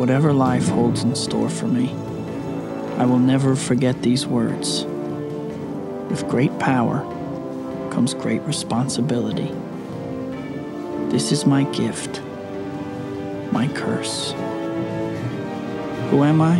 whatever 0.00 0.32
life 0.32 0.66
holds 0.68 1.02
in 1.02 1.14
store 1.14 1.50
for 1.50 1.66
me, 1.66 1.90
I 2.96 3.04
will 3.04 3.18
never 3.18 3.54
forget 3.54 4.00
these 4.00 4.26
words. 4.26 4.84
With 6.08 6.26
great 6.26 6.58
power 6.58 7.00
comes 7.90 8.14
great 8.14 8.40
responsibility. 8.44 9.54
This 11.10 11.32
is 11.32 11.44
my 11.44 11.64
gift, 11.64 12.22
my 13.52 13.68
curse. 13.74 14.32
Who 16.08 16.24
am 16.24 16.40
I? 16.40 16.58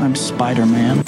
I'm 0.00 0.14
Spider 0.16 0.66
Man. 0.66 1.02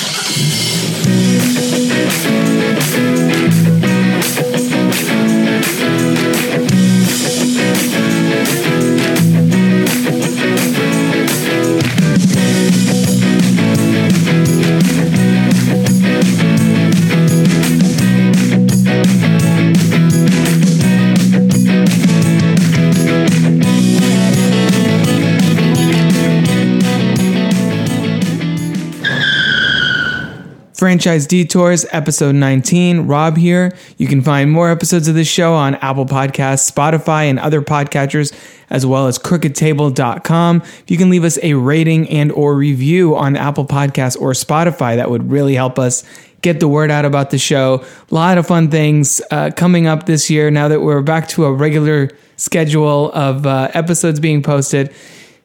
Franchise 30.80 31.26
Detours, 31.26 31.84
episode 31.90 32.36
19. 32.36 33.00
Rob 33.00 33.36
here. 33.36 33.76
You 33.98 34.06
can 34.06 34.22
find 34.22 34.50
more 34.50 34.70
episodes 34.70 35.08
of 35.08 35.14
this 35.14 35.28
show 35.28 35.52
on 35.52 35.74
Apple 35.74 36.06
Podcasts, 36.06 36.72
Spotify, 36.72 37.24
and 37.24 37.38
other 37.38 37.60
podcatchers, 37.60 38.32
as 38.70 38.86
well 38.86 39.06
as 39.06 39.18
crookedtable.com. 39.18 40.62
If 40.62 40.84
you 40.90 40.96
can 40.96 41.10
leave 41.10 41.24
us 41.24 41.38
a 41.42 41.52
rating 41.52 42.08
and 42.08 42.32
or 42.32 42.56
review 42.56 43.14
on 43.14 43.36
Apple 43.36 43.66
Podcasts 43.66 44.18
or 44.18 44.32
Spotify, 44.32 44.96
that 44.96 45.10
would 45.10 45.30
really 45.30 45.54
help 45.54 45.78
us 45.78 46.02
get 46.40 46.60
the 46.60 46.68
word 46.68 46.90
out 46.90 47.04
about 47.04 47.28
the 47.28 47.36
show. 47.36 47.84
A 48.10 48.14
lot 48.14 48.38
of 48.38 48.46
fun 48.46 48.70
things 48.70 49.20
uh, 49.30 49.50
coming 49.54 49.86
up 49.86 50.06
this 50.06 50.30
year 50.30 50.50
now 50.50 50.68
that 50.68 50.80
we're 50.80 51.02
back 51.02 51.28
to 51.28 51.44
a 51.44 51.52
regular 51.52 52.08
schedule 52.38 53.12
of 53.12 53.46
uh, 53.46 53.70
episodes 53.74 54.18
being 54.18 54.42
posted. 54.42 54.94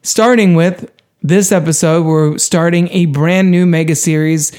Starting 0.02 0.54
with 0.54 0.90
this 1.22 1.52
episode, 1.52 2.06
we're 2.06 2.38
starting 2.38 2.88
a 2.88 3.04
brand 3.04 3.50
new 3.50 3.66
mega 3.66 3.94
series 3.94 4.50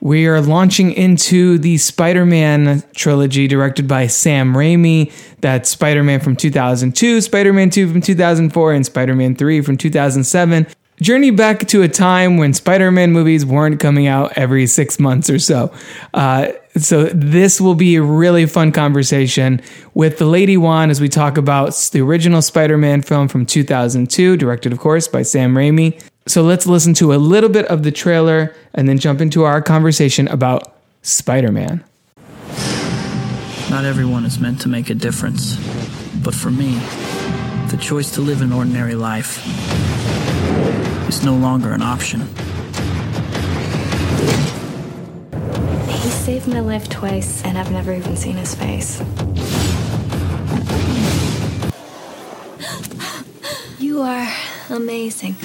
we 0.00 0.26
are 0.26 0.40
launching 0.40 0.92
into 0.92 1.58
the 1.58 1.76
Spider 1.78 2.24
Man 2.24 2.82
trilogy 2.94 3.48
directed 3.48 3.88
by 3.88 4.06
Sam 4.06 4.54
Raimi. 4.54 5.12
That's 5.40 5.70
Spider 5.70 6.04
Man 6.04 6.20
from 6.20 6.36
2002, 6.36 7.20
Spider 7.20 7.52
Man 7.52 7.70
2 7.70 7.90
from 7.90 8.00
2004, 8.00 8.72
and 8.72 8.86
Spider 8.86 9.14
Man 9.14 9.34
3 9.34 9.60
from 9.62 9.76
2007. 9.76 10.66
Journey 11.00 11.30
back 11.30 11.68
to 11.68 11.82
a 11.82 11.88
time 11.88 12.38
when 12.38 12.52
Spider 12.52 12.90
Man 12.90 13.12
movies 13.12 13.46
weren't 13.46 13.78
coming 13.78 14.06
out 14.06 14.32
every 14.36 14.66
six 14.66 14.98
months 14.98 15.30
or 15.30 15.38
so. 15.38 15.72
Uh, 16.12 16.48
so, 16.76 17.04
this 17.06 17.60
will 17.60 17.74
be 17.74 17.96
a 17.96 18.02
really 18.02 18.46
fun 18.46 18.72
conversation 18.72 19.60
with 19.94 20.18
the 20.18 20.26
Lady 20.26 20.56
One 20.56 20.90
as 20.90 21.00
we 21.00 21.08
talk 21.08 21.36
about 21.36 21.74
the 21.92 22.00
original 22.00 22.42
Spider 22.42 22.78
Man 22.78 23.02
film 23.02 23.26
from 23.28 23.46
2002, 23.46 24.36
directed, 24.36 24.72
of 24.72 24.78
course, 24.78 25.08
by 25.08 25.22
Sam 25.22 25.54
Raimi. 25.54 26.00
So 26.28 26.42
let's 26.42 26.66
listen 26.66 26.92
to 26.94 27.14
a 27.14 27.16
little 27.16 27.48
bit 27.48 27.64
of 27.68 27.84
the 27.84 27.90
trailer 27.90 28.54
and 28.74 28.86
then 28.86 28.98
jump 28.98 29.22
into 29.22 29.44
our 29.44 29.62
conversation 29.62 30.28
about 30.28 30.76
Spider 31.00 31.50
Man. 31.50 31.82
Not 33.70 33.86
everyone 33.86 34.26
is 34.26 34.38
meant 34.38 34.60
to 34.60 34.68
make 34.68 34.90
a 34.90 34.94
difference, 34.94 35.56
but 36.22 36.34
for 36.34 36.50
me, 36.50 36.74
the 37.70 37.78
choice 37.80 38.10
to 38.10 38.20
live 38.20 38.42
an 38.42 38.52
ordinary 38.52 38.94
life 38.94 39.42
is 41.08 41.24
no 41.24 41.34
longer 41.34 41.72
an 41.72 41.80
option. 41.80 42.20
He 45.88 46.10
saved 46.10 46.46
my 46.46 46.60
life 46.60 46.90
twice, 46.90 47.42
and 47.42 47.56
I've 47.56 47.72
never 47.72 47.94
even 47.94 48.16
seen 48.16 48.36
his 48.36 48.54
face. 48.54 49.00
You 53.78 54.02
are 54.02 54.28
amazing. 54.68 55.36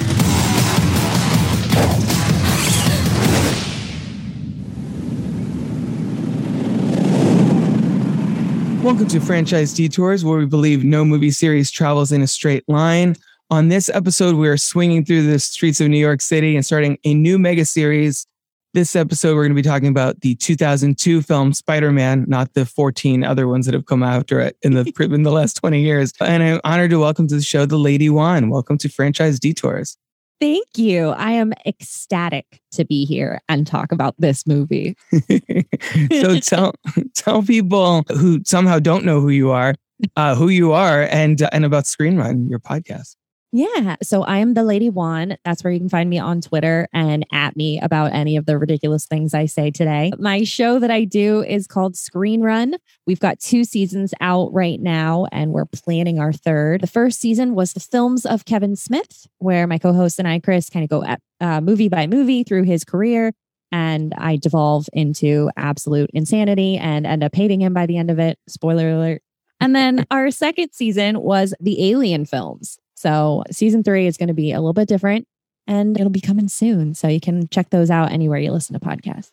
Welcome 8.84 9.08
to 9.08 9.20
Franchise 9.20 9.72
Detours, 9.72 10.26
where 10.26 10.38
we 10.38 10.44
believe 10.44 10.84
no 10.84 11.06
movie 11.06 11.30
series 11.30 11.70
travels 11.70 12.12
in 12.12 12.20
a 12.20 12.26
straight 12.26 12.68
line. 12.68 13.16
On 13.50 13.68
this 13.68 13.88
episode, 13.88 14.34
we 14.34 14.46
are 14.46 14.58
swinging 14.58 15.06
through 15.06 15.22
the 15.22 15.38
streets 15.38 15.80
of 15.80 15.88
New 15.88 15.96
York 15.96 16.20
City 16.20 16.54
and 16.54 16.66
starting 16.66 16.98
a 17.02 17.14
new 17.14 17.38
mega 17.38 17.64
series. 17.64 18.26
This 18.74 18.94
episode, 18.94 19.36
we're 19.36 19.44
going 19.44 19.56
to 19.56 19.62
be 19.62 19.66
talking 19.66 19.88
about 19.88 20.20
the 20.20 20.34
2002 20.34 21.22
film 21.22 21.54
Spider 21.54 21.92
Man, 21.92 22.26
not 22.28 22.52
the 22.52 22.66
14 22.66 23.24
other 23.24 23.48
ones 23.48 23.64
that 23.64 23.72
have 23.72 23.86
come 23.86 24.02
after 24.02 24.38
it 24.38 24.58
in 24.60 24.74
the, 24.74 24.92
in 25.00 25.22
the 25.22 25.32
last 25.32 25.54
20 25.54 25.80
years. 25.80 26.12
And 26.20 26.42
I'm 26.42 26.60
honored 26.62 26.90
to 26.90 27.00
welcome 27.00 27.26
to 27.28 27.36
the 27.36 27.42
show 27.42 27.64
the 27.64 27.78
Lady 27.78 28.10
One. 28.10 28.50
Welcome 28.50 28.76
to 28.78 28.90
Franchise 28.90 29.40
Detours. 29.40 29.96
Thank 30.40 30.66
you. 30.76 31.10
I 31.10 31.32
am 31.32 31.52
ecstatic 31.64 32.60
to 32.72 32.84
be 32.84 33.04
here 33.04 33.40
and 33.48 33.66
talk 33.66 33.92
about 33.92 34.14
this 34.18 34.46
movie. 34.46 34.96
so 36.20 36.38
tell 36.40 36.74
tell 37.14 37.42
people 37.42 38.02
who 38.08 38.40
somehow 38.44 38.78
don't 38.78 39.04
know 39.04 39.20
who 39.20 39.30
you 39.30 39.50
are, 39.50 39.74
uh, 40.16 40.34
who 40.34 40.48
you 40.48 40.72
are, 40.72 41.02
and 41.02 41.40
uh, 41.42 41.50
and 41.52 41.64
about 41.64 41.86
Screen 41.86 42.16
Run, 42.16 42.48
your 42.48 42.58
podcast. 42.58 43.16
Yeah. 43.56 43.94
So 44.02 44.24
I 44.24 44.38
am 44.38 44.54
the 44.54 44.64
Lady 44.64 44.90
One. 44.90 45.36
That's 45.44 45.62
where 45.62 45.72
you 45.72 45.78
can 45.78 45.88
find 45.88 46.10
me 46.10 46.18
on 46.18 46.40
Twitter 46.40 46.88
and 46.92 47.24
at 47.32 47.54
me 47.54 47.78
about 47.80 48.12
any 48.12 48.36
of 48.36 48.46
the 48.46 48.58
ridiculous 48.58 49.06
things 49.06 49.32
I 49.32 49.46
say 49.46 49.70
today. 49.70 50.10
My 50.18 50.42
show 50.42 50.80
that 50.80 50.90
I 50.90 51.04
do 51.04 51.44
is 51.44 51.68
called 51.68 51.96
Screen 51.96 52.40
Run. 52.40 52.74
We've 53.06 53.20
got 53.20 53.38
two 53.38 53.62
seasons 53.62 54.12
out 54.20 54.52
right 54.52 54.80
now, 54.80 55.26
and 55.30 55.52
we're 55.52 55.66
planning 55.66 56.18
our 56.18 56.32
third. 56.32 56.80
The 56.80 56.88
first 56.88 57.20
season 57.20 57.54
was 57.54 57.74
the 57.74 57.78
films 57.78 58.26
of 58.26 58.44
Kevin 58.44 58.74
Smith, 58.74 59.28
where 59.38 59.68
my 59.68 59.78
co 59.78 59.92
host 59.92 60.18
and 60.18 60.26
I, 60.26 60.40
Chris, 60.40 60.68
kind 60.68 60.82
of 60.82 60.90
go 60.90 61.04
at, 61.04 61.20
uh, 61.40 61.60
movie 61.60 61.88
by 61.88 62.08
movie 62.08 62.42
through 62.42 62.64
his 62.64 62.82
career. 62.82 63.34
And 63.70 64.14
I 64.18 64.34
devolve 64.34 64.88
into 64.92 65.48
absolute 65.56 66.10
insanity 66.12 66.76
and 66.76 67.06
end 67.06 67.22
up 67.22 67.36
hating 67.36 67.62
him 67.62 67.72
by 67.72 67.86
the 67.86 67.98
end 67.98 68.10
of 68.10 68.18
it. 68.18 68.36
Spoiler 68.48 68.90
alert. 68.90 69.22
And 69.60 69.76
then 69.76 70.06
our 70.10 70.32
second 70.32 70.72
season 70.72 71.20
was 71.20 71.54
the 71.60 71.90
Alien 71.90 72.24
films. 72.24 72.80
So 73.04 73.44
season 73.50 73.82
three 73.82 74.06
is 74.06 74.16
going 74.16 74.28
to 74.28 74.34
be 74.34 74.50
a 74.52 74.60
little 74.60 74.72
bit 74.72 74.88
different 74.88 75.28
and 75.66 75.94
it'll 76.00 76.08
be 76.08 76.22
coming 76.22 76.48
soon. 76.48 76.94
So 76.94 77.06
you 77.06 77.20
can 77.20 77.48
check 77.48 77.68
those 77.68 77.90
out 77.90 78.10
anywhere 78.10 78.38
you 78.38 78.50
listen 78.50 78.72
to 78.72 78.80
podcasts. 78.80 79.30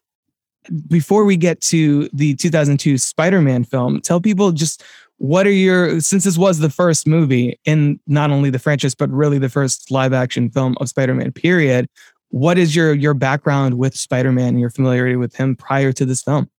Before 0.90 1.24
we 1.24 1.38
get 1.38 1.62
to 1.62 2.10
the 2.12 2.36
2002 2.36 2.98
Spider 2.98 3.40
Man 3.42 3.64
film, 3.64 4.02
tell 4.02 4.20
people 4.20 4.52
just 4.52 4.84
what 5.20 5.48
are 5.48 5.52
your, 5.52 6.02
since 6.02 6.26
this 6.26 6.38
was 6.38 6.60
the 6.60 6.70
first 6.70 7.08
movie 7.08 7.58
in 7.64 7.98
not 8.08 8.30
only 8.30 8.50
the 8.50 8.60
franchise, 8.60 8.94
but 8.94 9.10
really 9.10 9.40
the 9.40 9.48
first 9.48 9.90
live 9.90 10.12
action 10.12 10.50
film 10.50 10.76
of 10.82 10.90
Spider 10.90 11.14
Man, 11.14 11.32
period. 11.32 11.88
What 12.28 12.58
is 12.58 12.76
your 12.76 12.94
your 12.94 13.14
background 13.14 13.78
with 13.78 13.96
Spider 13.96 14.34
Man 14.34 14.50
and 14.50 14.60
your 14.60 14.70
familiarity 14.70 15.16
with 15.16 15.34
him 15.34 15.56
prior 15.56 15.94
to 15.94 16.06
this 16.06 16.22
film? 16.22 16.50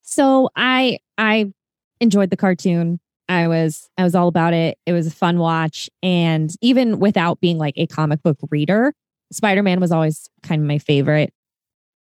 So 0.00 0.48
I 0.56 0.98
I 1.18 1.52
enjoyed 2.00 2.30
the 2.30 2.36
cartoon 2.36 3.00
I 3.28 3.48
was 3.48 3.88
I 3.98 4.04
was 4.04 4.14
all 4.14 4.28
about 4.28 4.54
it. 4.54 4.78
It 4.86 4.92
was 4.92 5.06
a 5.06 5.10
fun 5.10 5.38
watch 5.38 5.90
and 6.02 6.54
even 6.60 6.98
without 6.98 7.40
being 7.40 7.58
like 7.58 7.74
a 7.76 7.86
comic 7.86 8.22
book 8.22 8.38
reader, 8.50 8.92
Spider-Man 9.32 9.80
was 9.80 9.92
always 9.92 10.28
kind 10.42 10.62
of 10.62 10.68
my 10.68 10.78
favorite 10.78 11.32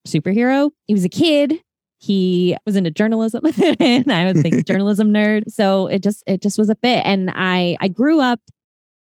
superhero. 0.07 0.71
He 0.87 0.93
was 0.93 1.05
a 1.05 1.09
kid. 1.09 1.61
He 1.97 2.55
was 2.65 2.75
into 2.75 2.91
journalism 2.91 3.41
and 3.79 4.11
I 4.11 4.31
was 4.31 4.43
a 4.45 4.63
journalism 4.67 5.11
nerd. 5.11 5.51
So 5.51 5.87
it 5.87 6.03
just 6.03 6.23
it 6.27 6.41
just 6.41 6.57
was 6.57 6.69
a 6.69 6.75
fit 6.75 7.03
and 7.05 7.31
I 7.33 7.77
I 7.79 7.87
grew 7.87 8.19
up 8.19 8.39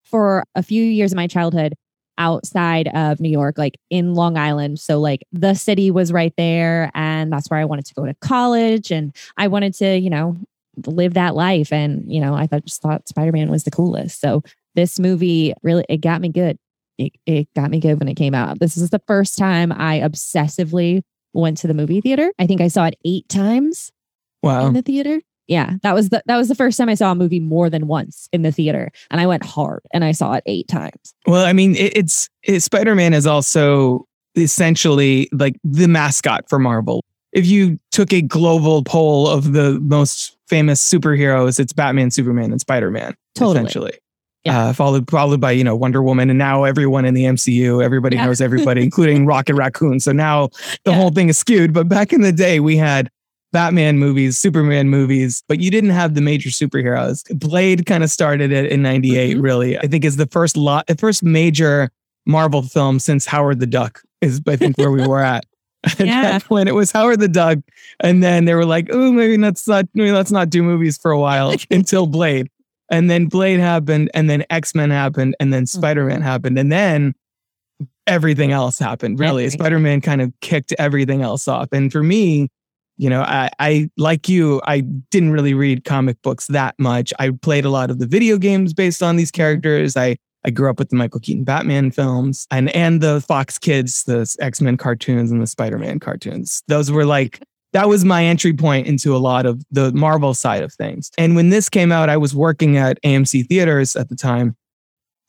for 0.03 0.44
a 0.55 0.63
few 0.63 0.84
years 0.84 1.11
of 1.11 1.17
my 1.17 1.28
childhood 1.28 1.75
outside 2.17 2.87
of 2.90 3.20
New 3.20 3.29
York, 3.29 3.58
like 3.58 3.78
in 3.90 4.16
Long 4.16 4.37
Island. 4.37 4.79
So, 4.79 4.99
like, 4.99 5.23
the 5.31 5.53
city 5.53 5.91
was 5.91 6.11
right 6.11 6.34
there. 6.37 6.91
And 6.96 7.31
that's 7.31 7.49
where 7.49 7.59
I 7.59 7.66
wanted 7.66 7.85
to 7.85 7.93
go 7.93 8.05
to 8.05 8.16
college. 8.22 8.91
And 8.91 9.16
I 9.37 9.47
wanted 9.47 9.73
to, 9.75 9.97
you 9.97 10.09
know, 10.09 10.37
live 10.85 11.16
that 11.16 11.35
life. 11.35 11.74
And, 11.74 12.03
you 12.12 12.20
know, 12.20 12.34
I 12.34 12.47
thought 12.47 12.66
just 12.66 12.82
thought 12.82 13.08
Spider-Man 13.08 13.50
was 13.50 13.64
the 13.64 13.72
coolest. 13.72 14.22
So 14.22 14.44
this 14.76 15.00
movie 15.00 15.53
really 15.64 15.85
it 15.90 16.02
got 16.02 16.22
me 16.22 16.29
good. 16.29 16.58
It, 16.97 17.14
it 17.26 17.47
got 17.56 17.70
me 17.70 17.79
good 17.79 18.00
when 18.00 18.08
it 18.08 18.16
came 18.16 18.34
out. 18.34 18.59
This 18.59 18.78
is 18.78 18.90
the 18.90 19.02
first 19.08 19.38
time 19.38 19.72
I 19.72 20.00
obsessively 20.00 21.02
went 21.34 21.58
to 21.59 21.68
the 21.68 21.74
movie 21.74 22.02
theater. 22.02 22.32
I 22.40 22.47
think 22.47 22.62
I 22.62 22.68
saw 22.68 22.85
it 22.85 22.96
eight 23.06 23.29
times 23.29 23.91
wow. 24.41 24.68
in 24.68 24.74
the 24.74 24.82
theater. 24.82 25.22
Yeah, 25.47 25.76
that 25.82 25.96
was 25.96 26.09
the 26.09 26.22
that 26.26 26.35
was 26.35 26.50
the 26.50 26.56
first 26.56 26.78
time 26.78 26.90
I 26.90 26.96
saw 26.96 27.12
a 27.12 27.16
movie 27.16 27.40
more 27.40 27.70
than 27.70 27.88
once 27.88 28.28
in 28.34 28.41
the 28.41 28.52
theater, 28.52 28.91
and 29.09 29.22
I 29.22 29.28
went 29.28 29.46
hard, 29.46 29.82
and 29.94 30.03
I 30.03 30.12
saw 30.12 30.34
it 30.34 30.44
eight 30.46 30.68
times. 30.68 31.14
Well, 31.26 31.46
I 31.46 31.53
mean, 31.53 31.73
it, 31.76 31.96
it's 31.96 32.28
it, 32.44 32.59
Spider 32.64 32.96
Man 32.96 33.14
is 33.14 33.26
also 33.26 34.06
essentially 34.35 35.30
like 35.32 35.56
the 35.64 35.88
mascot 35.88 36.50
for 36.50 36.59
Marvel. 36.59 37.02
If 37.37 37.45
you 37.45 37.79
took 37.91 38.11
a 38.13 38.22
global 38.22 38.84
poll 38.84 39.28
of 39.28 39.53
the 39.53 39.79
most 39.81 40.35
famous 40.47 40.84
superheroes, 40.84 41.59
it's 41.59 41.72
Batman, 41.72 42.09
Superman, 42.11 42.51
and 42.51 42.59
Spider 42.59 42.89
Man. 42.89 43.16
Totally. 43.35 43.57
Essentially. 43.57 43.93
Yeah. 44.43 44.67
Uh, 44.67 44.73
followed 44.73 45.09
followed 45.09 45.39
by 45.41 45.51
you 45.51 45.63
know 45.63 45.75
Wonder 45.75 46.01
Woman, 46.01 46.29
and 46.29 46.39
now 46.39 46.63
everyone 46.63 47.05
in 47.05 47.13
the 47.13 47.25
MCU, 47.25 47.84
everybody 47.84 48.16
Yeah. 48.16 48.25
knows 48.25 48.41
everybody, 48.41 48.81
including 48.81 49.25
Rocket 49.34 49.55
Raccoon. 49.55 49.99
So 49.99 50.11
now 50.11 50.47
the 50.84 50.91
Yeah. 50.91 50.93
whole 50.95 51.09
thing 51.11 51.29
is 51.29 51.37
skewed. 51.37 51.73
But 51.73 51.87
back 51.87 52.11
in 52.13 52.22
the 52.22 52.31
day, 52.31 52.59
we 52.59 52.75
had 52.78 53.09
Batman 53.51 53.99
movies, 53.99 54.37
Superman 54.37 54.89
movies, 54.89 55.43
but 55.47 55.59
you 55.59 55.69
didn't 55.69 55.89
have 55.91 56.16
the 56.16 56.22
major 56.22 56.49
superheroes. 56.49 57.23
Blade 57.37 57.85
kind 57.85 58.03
of 58.03 58.09
started 58.09 58.51
it 58.51 58.72
in 58.72 58.81
'98. 58.81 59.37
Mhm. 59.37 59.43
Really, 59.43 59.78
I 59.78 59.87
think 59.87 60.03
is 60.05 60.16
the 60.17 60.28
first 60.28 60.57
lot, 60.57 60.87
the 60.87 60.95
first 60.95 61.23
major 61.23 61.91
Marvel 62.25 62.61
film 62.61 62.99
since 62.99 63.25
Howard 63.25 63.59
the 63.59 63.67
Duck 63.67 64.01
is 64.22 64.41
I 64.47 64.55
think 64.55 64.78
where 64.78 64.91
we 64.91 65.05
were 65.05 65.22
at. 65.23 65.45
At 66.00 66.00
Yeah. 66.00 66.22
that 66.24 66.46
point, 66.46 66.70
it 66.70 66.74
was 66.74 66.91
Howard 66.91 67.20
the 67.20 67.28
Duck, 67.28 67.59
and 68.00 68.24
then 68.24 68.46
they 68.46 68.56
were 68.56 68.66
like, 68.66 68.90
"Oh, 68.91 69.12
maybe 69.12 69.38
let's 69.38 69.68
not, 69.68 69.85
maybe 69.94 70.12
let's 70.12 70.32
not 70.32 70.50
do 70.50 70.64
movies 70.64 70.97
for 70.97 71.12
a 71.12 71.20
while 71.20 71.53
until 71.72 72.08
Blade." 72.08 72.50
And 72.90 73.09
then 73.09 73.28
Blade 73.28 73.59
happened, 73.59 74.09
and 74.14 74.29
then 74.29 74.46
X 74.50 74.74
Men 74.74 74.90
happened, 74.90 75.35
and 75.40 75.53
then 75.53 75.64
mm-hmm. 75.64 75.79
Spider 75.79 76.06
Man 76.06 76.22
happened, 76.22 76.58
and 76.58 76.72
then 76.72 77.14
everything 78.08 78.52
else 78.52 78.79
happened. 78.79 79.20
Really, 79.20 79.44
Everything. 79.44 79.59
Spider 79.59 79.79
Man 79.79 80.02
kind 80.02 80.22
of 80.22 80.34
kicked 80.41 80.74
everything 80.79 81.22
else 81.22 81.47
off. 81.47 81.68
And 81.72 81.91
for 81.91 82.02
me, 82.02 82.50
you 82.97 83.09
know, 83.09 83.22
I, 83.22 83.50
I 83.59 83.90
like 83.97 84.28
you, 84.28 84.62
I 84.66 84.80
didn't 84.82 85.32
really 85.32 85.53
read 85.53 85.84
comic 85.84 86.20
books 86.23 86.47
that 86.47 86.73
much. 86.80 87.14
I 87.20 87.30
played 87.30 87.66
a 87.66 87.70
lot 87.70 87.91
of 87.91 88.00
the 88.00 88.08
video 88.08 88.38
games 88.38 88.73
based 88.73 89.03
on 89.03 89.18
these 89.18 89.30
characters. 89.30 89.96
I 89.96 90.18
I 90.45 90.49
grew 90.49 90.69
up 90.69 90.79
with 90.79 90.89
the 90.89 90.95
Michael 90.95 91.19
Keaton 91.19 91.43
Batman 91.43 91.91
films 91.91 92.47
and 92.51 92.69
and 92.75 93.01
the 93.01 93.22
Fox 93.22 93.57
Kids, 93.57 94.03
the 94.03 94.34
X 94.39 94.61
Men 94.61 94.78
cartoons 94.78 95.31
and 95.31 95.41
the 95.41 95.47
Spider 95.47 95.78
Man 95.78 95.99
cartoons. 95.99 96.63
Those 96.67 96.91
were 96.91 97.05
like 97.05 97.41
that 97.73 97.89
was 97.89 98.05
my 98.05 98.23
entry 98.23 98.53
point 98.53 98.87
into 98.87 99.16
a 99.16 99.19
lot 99.19 99.45
of 99.45 99.63
the 99.72 99.91
Marvel 99.91 100.34
side 100.34 100.63
of 100.63 100.73
things. 100.73 101.11
And 101.17 101.35
when 101.35 101.49
this 101.49 101.69
came 101.69 101.91
out, 101.91 102.09
I 102.09 102.17
was 102.17 102.34
working 102.34 102.78
at 102.78 103.01
AMC 103.03 103.47
theaters 103.47 103.95
at 103.95 104.09
the 104.09 104.16
time. 104.16 104.55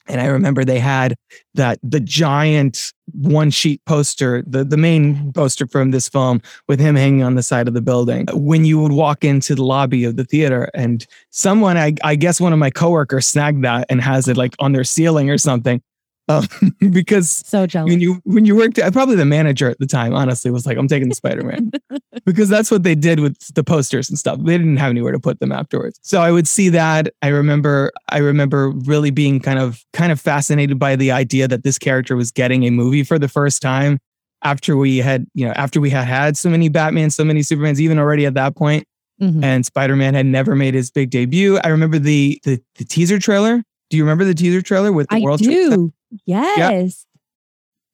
And 0.08 0.20
I 0.20 0.26
remember 0.26 0.64
they 0.64 0.78
had 0.78 1.14
that 1.54 1.78
the 1.82 2.00
giant 2.00 2.92
one 3.12 3.50
sheet 3.50 3.82
poster, 3.84 4.42
the, 4.46 4.64
the 4.64 4.76
main 4.76 5.32
poster 5.32 5.66
from 5.66 5.90
this 5.90 6.08
film 6.08 6.40
with 6.66 6.80
him 6.80 6.96
hanging 6.96 7.22
on 7.22 7.34
the 7.34 7.42
side 7.42 7.68
of 7.68 7.74
the 7.74 7.82
building. 7.82 8.26
When 8.32 8.64
you 8.64 8.80
would 8.80 8.92
walk 8.92 9.24
into 9.24 9.54
the 9.54 9.64
lobby 9.64 10.04
of 10.04 10.16
the 10.16 10.24
theater 10.24 10.70
and 10.74 11.06
someone, 11.30 11.76
I, 11.76 11.94
I 12.02 12.14
guess 12.16 12.40
one 12.40 12.52
of 12.52 12.58
my 12.58 12.70
coworkers 12.70 13.26
snagged 13.26 13.62
that 13.64 13.86
and 13.90 14.00
has 14.00 14.28
it 14.28 14.36
like 14.36 14.54
on 14.58 14.72
their 14.72 14.84
ceiling 14.84 15.30
or 15.30 15.38
something. 15.38 15.82
Um, 16.28 16.46
because 16.90 17.30
So 17.46 17.66
jealous. 17.66 17.90
when 17.90 18.00
you 18.00 18.20
when 18.24 18.44
you 18.44 18.54
worked 18.54 18.78
probably 18.92 19.16
the 19.16 19.24
manager 19.24 19.70
at 19.70 19.78
the 19.78 19.86
time 19.86 20.12
honestly 20.14 20.50
was 20.50 20.66
like 20.66 20.76
i'm 20.76 20.86
taking 20.88 21.08
the 21.08 21.14
spider-man 21.14 21.70
because 22.26 22.48
that's 22.50 22.70
what 22.70 22.82
they 22.82 22.94
did 22.94 23.20
with 23.20 23.38
the 23.54 23.64
posters 23.64 24.10
and 24.10 24.18
stuff 24.18 24.38
they 24.42 24.58
didn't 24.58 24.76
have 24.76 24.90
anywhere 24.90 25.12
to 25.12 25.18
put 25.18 25.40
them 25.40 25.52
afterwards 25.52 25.98
so 26.02 26.20
i 26.20 26.30
would 26.30 26.46
see 26.46 26.68
that 26.68 27.08
i 27.22 27.28
remember 27.28 27.90
i 28.10 28.18
remember 28.18 28.70
really 28.84 29.10
being 29.10 29.40
kind 29.40 29.58
of 29.58 29.82
kind 29.94 30.12
of 30.12 30.20
fascinated 30.20 30.78
by 30.78 30.96
the 30.96 31.10
idea 31.10 31.48
that 31.48 31.62
this 31.64 31.78
character 31.78 32.14
was 32.14 32.30
getting 32.30 32.64
a 32.64 32.70
movie 32.70 33.02
for 33.04 33.18
the 33.18 33.28
first 33.28 33.62
time 33.62 33.98
after 34.42 34.76
we 34.76 34.98
had 34.98 35.26
you 35.34 35.46
know 35.46 35.52
after 35.52 35.80
we 35.80 35.88
had 35.90 36.04
had 36.06 36.36
so 36.36 36.50
many 36.50 36.68
batman 36.68 37.08
so 37.10 37.24
many 37.24 37.40
supermans 37.40 37.78
even 37.80 37.98
already 37.98 38.26
at 38.26 38.34
that 38.34 38.54
point 38.54 38.84
Mhm. 39.20 39.42
and 39.42 39.66
spider-man 39.66 40.14
had 40.14 40.26
never 40.26 40.54
made 40.54 40.74
his 40.74 40.90
big 40.92 41.10
debut 41.10 41.58
i 41.64 41.68
remember 41.68 41.98
the 41.98 42.38
the, 42.44 42.60
the 42.76 42.84
teaser 42.84 43.18
trailer 43.18 43.64
do 43.90 43.96
you 43.96 44.04
remember 44.04 44.24
the 44.24 44.34
teaser 44.34 44.60
trailer 44.62 44.92
with 44.92 45.08
the 45.08 45.16
I 45.16 45.20
world 45.20 45.40
Center? 45.40 45.76
do. 45.76 45.92
Yes. 46.26 47.06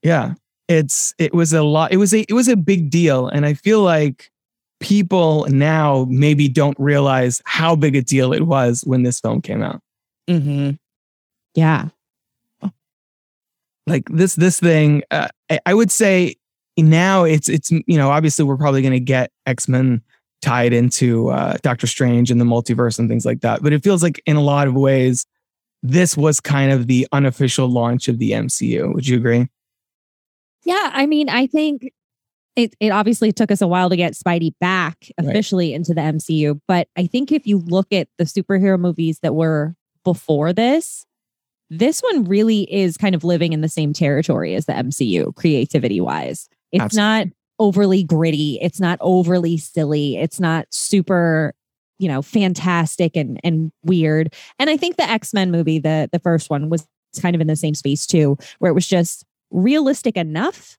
Yeah. 0.03 0.35
It's 0.69 1.15
it 1.19 1.35
was 1.35 1.53
a 1.53 1.63
lot 1.63 1.93
it 1.93 1.99
was 1.99 2.15
a 2.15 2.21
it 2.21 2.33
was 2.33 2.49
a 2.49 2.57
big 2.57 2.91
deal 2.91 3.29
and 3.29 3.45
I 3.45 3.55
feel 3.55 3.83
like 3.83 4.31
people 4.81 5.47
now 5.49 6.07
maybe 6.09 6.49
don't 6.49 6.79
realize 6.79 7.43
how 7.45 7.77
big 7.77 7.97
a 7.97 8.03
deal 8.03 8.33
it 8.33 8.47
was 8.47 8.83
when 8.87 9.03
this 9.03 9.21
film 9.21 9.41
came 9.41 9.63
out. 9.63 9.81
Mm-hmm. 10.29 10.73
Yeah. 11.55 11.89
Like 13.87 14.09
this 14.09 14.35
this 14.37 14.59
thing 14.59 15.03
uh, 15.11 15.29
I, 15.51 15.61
I 15.67 15.75
would 15.75 15.91
say 15.91 16.37
now 16.79 17.25
it's 17.25 17.49
it's 17.49 17.71
you 17.71 17.99
know 17.99 18.11
obviously 18.11 18.45
we're 18.45 18.57
probably 18.57 18.83
going 18.83 18.93
to 18.93 19.01
get 19.01 19.31
X-Men 19.47 20.03
tied 20.41 20.73
into 20.73 21.31
uh, 21.31 21.57
Doctor 21.63 21.87
Strange 21.87 22.31
and 22.31 22.41
the 22.41 22.45
multiverse 22.45 22.99
and 22.99 23.09
things 23.09 23.25
like 23.25 23.41
that. 23.41 23.63
But 23.63 23.73
it 23.73 23.83
feels 23.83 24.03
like 24.03 24.23
in 24.27 24.37
a 24.37 24.43
lot 24.43 24.69
of 24.69 24.75
ways 24.75 25.27
this 25.87 26.17
was 26.17 26.41
kind 26.41 26.73
of 26.73 26.87
the 26.87 27.07
unofficial 27.13 27.69
launch 27.69 28.09
of 28.09 28.19
the 28.19 28.31
MCU. 28.33 28.93
Would 28.95 29.07
you 29.07 29.19
agree? 29.19 29.49
Yeah. 30.65 30.91
I 30.95 31.05
mean, 31.07 31.29
I 31.29 31.47
think 31.47 31.93
it, 32.57 32.75
it 32.81 32.89
obviously 32.89 33.33
took 33.33 33.51
us 33.51 33.61
a 33.61 33.67
while 33.67 33.91
to 33.91 33.97
get 33.97 34.15
Spidey 34.15 34.53
back 34.61 34.97
Right. 35.21 35.29
officially 35.29 35.75
into 35.75 35.93
the 35.93 36.01
MCU. 36.01 36.59
But 36.67 36.89
I 36.97 37.07
think 37.07 37.31
if 37.33 37.47
you 37.47 37.59
look 37.59 37.89
at 37.93 38.09
the 38.17 38.25
superhero 38.25 38.79
movies 38.81 39.19
that 39.23 39.35
were 39.35 39.75
before 40.05 40.55
this, 40.55 41.05
this 41.69 42.01
one 42.01 42.25
really 42.25 42.63
is 42.73 42.97
kind 42.97 43.15
of 43.15 43.23
living 43.23 43.53
in 43.53 43.61
the 43.61 43.69
same 43.69 43.93
territory 43.93 44.55
as 44.55 44.65
the 44.65 44.73
MCU, 44.73 45.35
creativity 45.35 46.01
wise. 46.01 46.49
It's 46.73 46.83
Absolutely. 46.83 47.09
not 47.09 47.27
overly 47.59 48.05
gritty. 48.05 48.59
It's 48.63 48.81
not 48.81 48.99
overly 49.03 49.59
silly. 49.59 50.17
It's 50.17 50.41
not 50.41 50.67
super, 50.71 51.53
you 51.99 52.09
know, 52.09 52.23
fantastic 52.23 53.17
and 53.17 53.41
and 53.45 53.73
weird. 53.85 54.35
And 54.59 54.71
I 54.71 54.77
think 54.77 54.97
the 54.97 55.09
X-Men 55.09 55.51
movie, 55.51 55.79
the 55.79 56.09
the 56.13 56.19
first 56.19 56.51
one, 56.51 56.69
was 56.69 56.87
kind 57.21 57.35
of 57.35 57.41
in 57.41 57.47
the 57.47 57.57
same 57.57 57.75
space 57.75 58.07
too, 58.07 58.37
where 58.59 58.71
it 58.71 58.75
was 58.75 58.89
just 58.89 59.25
realistic 59.51 60.17
enough, 60.17 60.77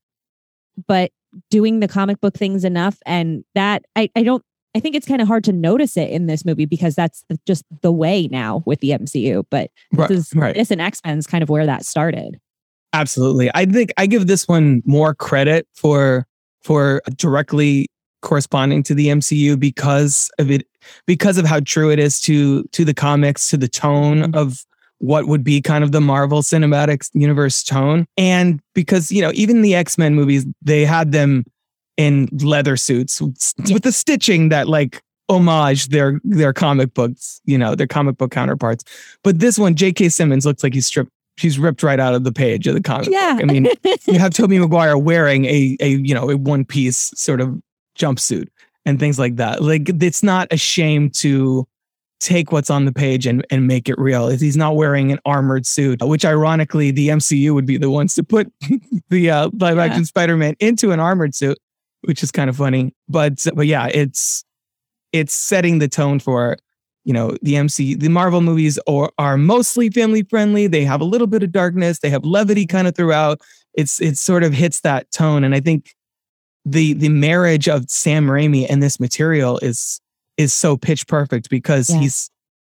but 0.87 1.11
doing 1.49 1.79
the 1.79 1.87
comic 1.87 2.19
book 2.21 2.35
things 2.35 2.63
enough. 2.63 2.97
And 3.05 3.43
that 3.55 3.85
I, 3.95 4.09
I 4.15 4.23
don't 4.23 4.43
I 4.75 4.81
think 4.81 4.95
it's 4.95 5.07
kind 5.07 5.21
of 5.21 5.27
hard 5.27 5.45
to 5.45 5.53
notice 5.53 5.95
it 5.95 6.09
in 6.09 6.27
this 6.27 6.43
movie 6.43 6.65
because 6.65 6.95
that's 6.95 7.23
just 7.47 7.63
the 7.81 7.93
way 7.93 8.27
now 8.27 8.61
with 8.65 8.81
the 8.81 8.89
MCU. 8.89 9.45
But 9.49 9.71
Right, 9.93 10.09
this 10.09 10.27
is 10.27 10.35
right. 10.35 10.53
this 10.53 10.69
and 10.69 10.81
X-Men 10.81 11.17
is 11.17 11.27
kind 11.27 11.41
of 11.41 11.49
where 11.49 11.65
that 11.65 11.85
started. 11.85 12.39
Absolutely. 12.91 13.49
I 13.55 13.65
think 13.65 13.93
I 13.97 14.05
give 14.05 14.27
this 14.27 14.47
one 14.47 14.81
more 14.85 15.15
credit 15.15 15.67
for 15.75 16.27
for 16.61 17.01
directly 17.15 17.87
corresponding 18.25 18.83
to 18.83 18.93
the 18.93 19.07
MCU 19.07 19.57
because 19.57 20.29
of 20.39 20.51
it 20.51 20.67
because 21.07 21.37
of 21.37 21.45
how 21.45 21.61
true 21.61 21.89
it 21.91 21.99
is 21.99 22.19
to 22.21 22.63
to 22.73 22.83
the 22.83 22.93
comics, 22.93 23.49
to 23.51 23.57
the 23.57 23.67
tone 23.69 24.17
Mhm. 24.23 24.35
of 24.35 24.65
what 24.99 25.27
would 25.27 25.43
be 25.43 25.61
kind 25.61 25.83
of 25.83 25.91
the 25.91 26.01
Marvel 26.01 26.41
Cinematic 26.41 27.09
Universe 27.13 27.63
tone. 27.63 28.05
And 28.17 28.59
because, 28.73 29.11
you 29.11 29.21
know, 29.21 29.31
even 29.33 29.61
the 29.61 29.75
X-Men 29.75 30.15
movies, 30.15 30.45
they 30.61 30.85
had 30.85 31.11
them 31.11 31.43
in 31.97 32.27
leather 32.41 32.77
suits 32.77 33.21
with, 33.21 33.53
Yeah. 33.65 33.73
with 33.75 33.83
the 33.83 33.91
stitching 33.91 34.49
that 34.49 34.67
like 34.67 35.01
homage 35.29 35.87
their 35.89 36.19
their 36.23 36.53
comic 36.53 36.93
books, 36.93 37.41
you 37.45 37.57
know, 37.57 37.75
their 37.75 37.87
comic 37.87 38.17
book 38.17 38.31
counterparts. 38.31 38.83
But 39.23 39.39
this 39.39 39.57
one, 39.59 39.75
J.K. 39.75 40.09
Simmons 40.09 40.45
looks 40.45 40.63
like 40.63 40.73
he's 40.73 40.87
stripped 40.87 41.11
she's 41.37 41.59
ripped 41.59 41.83
right 41.83 41.99
out 41.99 42.13
of 42.13 42.23
the 42.23 42.31
page 42.31 42.65
of 42.65 42.75
the 42.75 42.81
comic 42.81 43.09
Yeah. 43.11 43.33
book. 43.33 43.43
I 43.43 43.45
mean, 43.51 43.67
you 44.07 44.19
have 44.19 44.31
Tobey 44.33 44.57
Maguire 44.57 44.97
wearing 44.97 45.43
a 45.45 45.75
a 45.81 45.89
you 45.89 46.13
know 46.13 46.29
a 46.29 46.37
one 46.37 46.63
piece 46.63 47.11
sort 47.15 47.41
of 47.41 47.59
jumpsuit 47.97 48.47
and 48.85 48.99
things 48.99 49.17
like 49.17 49.37
that. 49.37 49.61
Like 49.61 49.89
it's 50.01 50.23
not 50.23 50.47
a 50.51 50.57
shame 50.57 51.09
to 51.11 51.67
take 52.19 52.51
what's 52.51 52.69
on 52.69 52.85
the 52.85 52.93
page 52.93 53.27
and 53.27 53.45
and 53.49 53.67
make 53.67 53.89
it 53.89 53.97
real. 53.97 54.29
He's 54.29 54.57
not 54.57 54.75
wearing 54.75 55.11
an 55.11 55.19
armored 55.25 55.65
suit, 55.65 56.01
which 56.01 56.25
ironically 56.25 56.91
the 56.91 57.09
MCU 57.09 57.53
would 57.53 57.65
be 57.65 57.77
the 57.77 57.89
ones 57.89 58.15
to 58.15 58.23
put 58.23 58.51
the 59.09 59.29
uh, 59.29 59.49
live 59.59 59.77
action 59.77 60.05
Spider-Man 60.05 60.55
into 60.59 60.91
an 60.91 60.99
armored 60.99 61.35
suit, 61.35 61.57
which 62.01 62.23
is 62.23 62.31
kind 62.31 62.49
of 62.49 62.55
funny. 62.55 62.93
But 63.07 63.45
but 63.53 63.67
yeah, 63.67 63.87
it's 63.87 64.43
it's 65.11 65.33
setting 65.33 65.79
the 65.79 65.87
tone 65.87 66.19
for 66.19 66.57
you 67.03 67.13
know 67.13 67.37
the 67.41 67.55
MC 67.57 67.95
the 67.95 68.09
Marvel 68.09 68.41
movies 68.41 68.79
are, 68.87 69.11
are 69.17 69.37
mostly 69.37 69.89
family 69.89 70.23
friendly. 70.23 70.67
They 70.67 70.85
have 70.85 71.01
a 71.01 71.05
little 71.05 71.27
bit 71.27 71.43
of 71.43 71.51
darkness. 71.51 71.99
They 71.99 72.09
have 72.09 72.25
levity 72.25 72.65
kind 72.65 72.87
of 72.87 72.95
throughout. 72.95 73.41
It's 73.73 74.01
it 74.01 74.17
sort 74.17 74.43
of 74.43 74.53
hits 74.53 74.81
that 74.81 75.11
tone, 75.11 75.43
and 75.43 75.53
I 75.53 75.59
think 75.59 75.93
the 76.65 76.93
the 76.93 77.09
marriage 77.09 77.67
of 77.69 77.89
Sam 77.89 78.27
Raimi 78.27 78.65
and 78.69 78.81
this 78.81 78.99
material 78.99 79.59
is 79.59 79.99
is 80.37 80.53
so 80.53 80.75
pitch 80.77 81.07
perfect 81.07 81.49
because 81.49 81.89
Yeah. 81.89 81.99
he's 81.99 82.29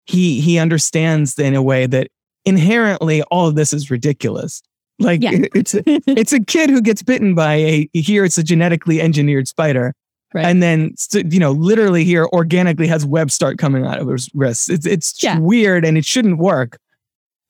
he 0.06 0.40
he 0.40 0.58
understands 0.58 1.38
in 1.38 1.54
a 1.54 1.62
way 1.62 1.86
that 1.86 2.08
inherently 2.44 3.22
all 3.24 3.46
of 3.48 3.54
this 3.54 3.72
is 3.72 3.90
ridiculous. 3.90 4.62
Like 4.98 5.22
Yeah. 5.22 5.30
it's 5.54 5.74
a, 5.74 5.82
it's 5.86 6.32
a 6.32 6.40
kid 6.40 6.70
who 6.70 6.80
gets 6.80 7.02
bitten 7.02 7.34
by 7.34 7.54
a 7.54 7.88
here 7.92 8.24
it's 8.24 8.38
a 8.38 8.42
genetically 8.42 9.00
engineered 9.00 9.48
spider 9.48 9.94
Right. 10.34 10.46
and 10.46 10.62
then 10.62 10.94
you 11.12 11.38
know 11.38 11.50
literally 11.52 12.04
here 12.04 12.24
organically 12.32 12.86
has 12.86 13.04
webs 13.04 13.34
start 13.34 13.58
coming 13.58 13.84
out 13.84 13.98
of 13.98 14.08
his 14.08 14.30
wrists 14.34 14.70
it's 14.70 14.86
it's 14.86 15.22
Yeah. 15.22 15.38
weird 15.38 15.84
and 15.84 15.98
it 15.98 16.06
shouldn't 16.06 16.38
work 16.38 16.78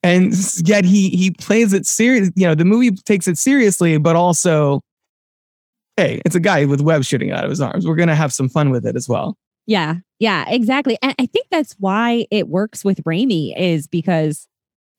and 0.03 0.33
yet 0.67 0.83
he 0.83 1.09
he 1.11 1.31
plays 1.31 1.71
it 1.71 1.85
serious 1.85 2.29
you 2.35 2.45
know 2.45 2.55
the 2.55 2.65
movie 2.65 2.91
takes 2.91 3.25
it 3.29 3.37
seriously 3.37 3.97
but 3.97 4.17
also 4.17 4.81
hey 5.97 6.21
it's 6.25 6.35
a 6.35 6.39
guy 6.39 6.65
with 6.65 6.81
webs 6.81 7.07
shooting 7.07 7.31
out 7.31 7.43
of 7.43 7.49
his 7.49 7.61
arms 7.61 7.85
we're 7.85 7.95
gonna 7.95 8.15
have 8.15 8.33
some 8.33 8.49
fun 8.49 8.69
with 8.69 8.85
it 8.85 8.95
as 8.95 9.07
well 9.07 9.37
Yeah, 9.65 9.95
yeah, 10.19 10.43
exactly. 10.49 10.97
And 11.01 11.15
I 11.17 11.25
think 11.25 11.47
that's 11.49 11.73
why 11.79 12.25
it 12.31 12.49
works 12.49 12.83
with 12.83 13.01
Raimi 13.05 13.53
is 13.57 13.87
because, 13.87 14.45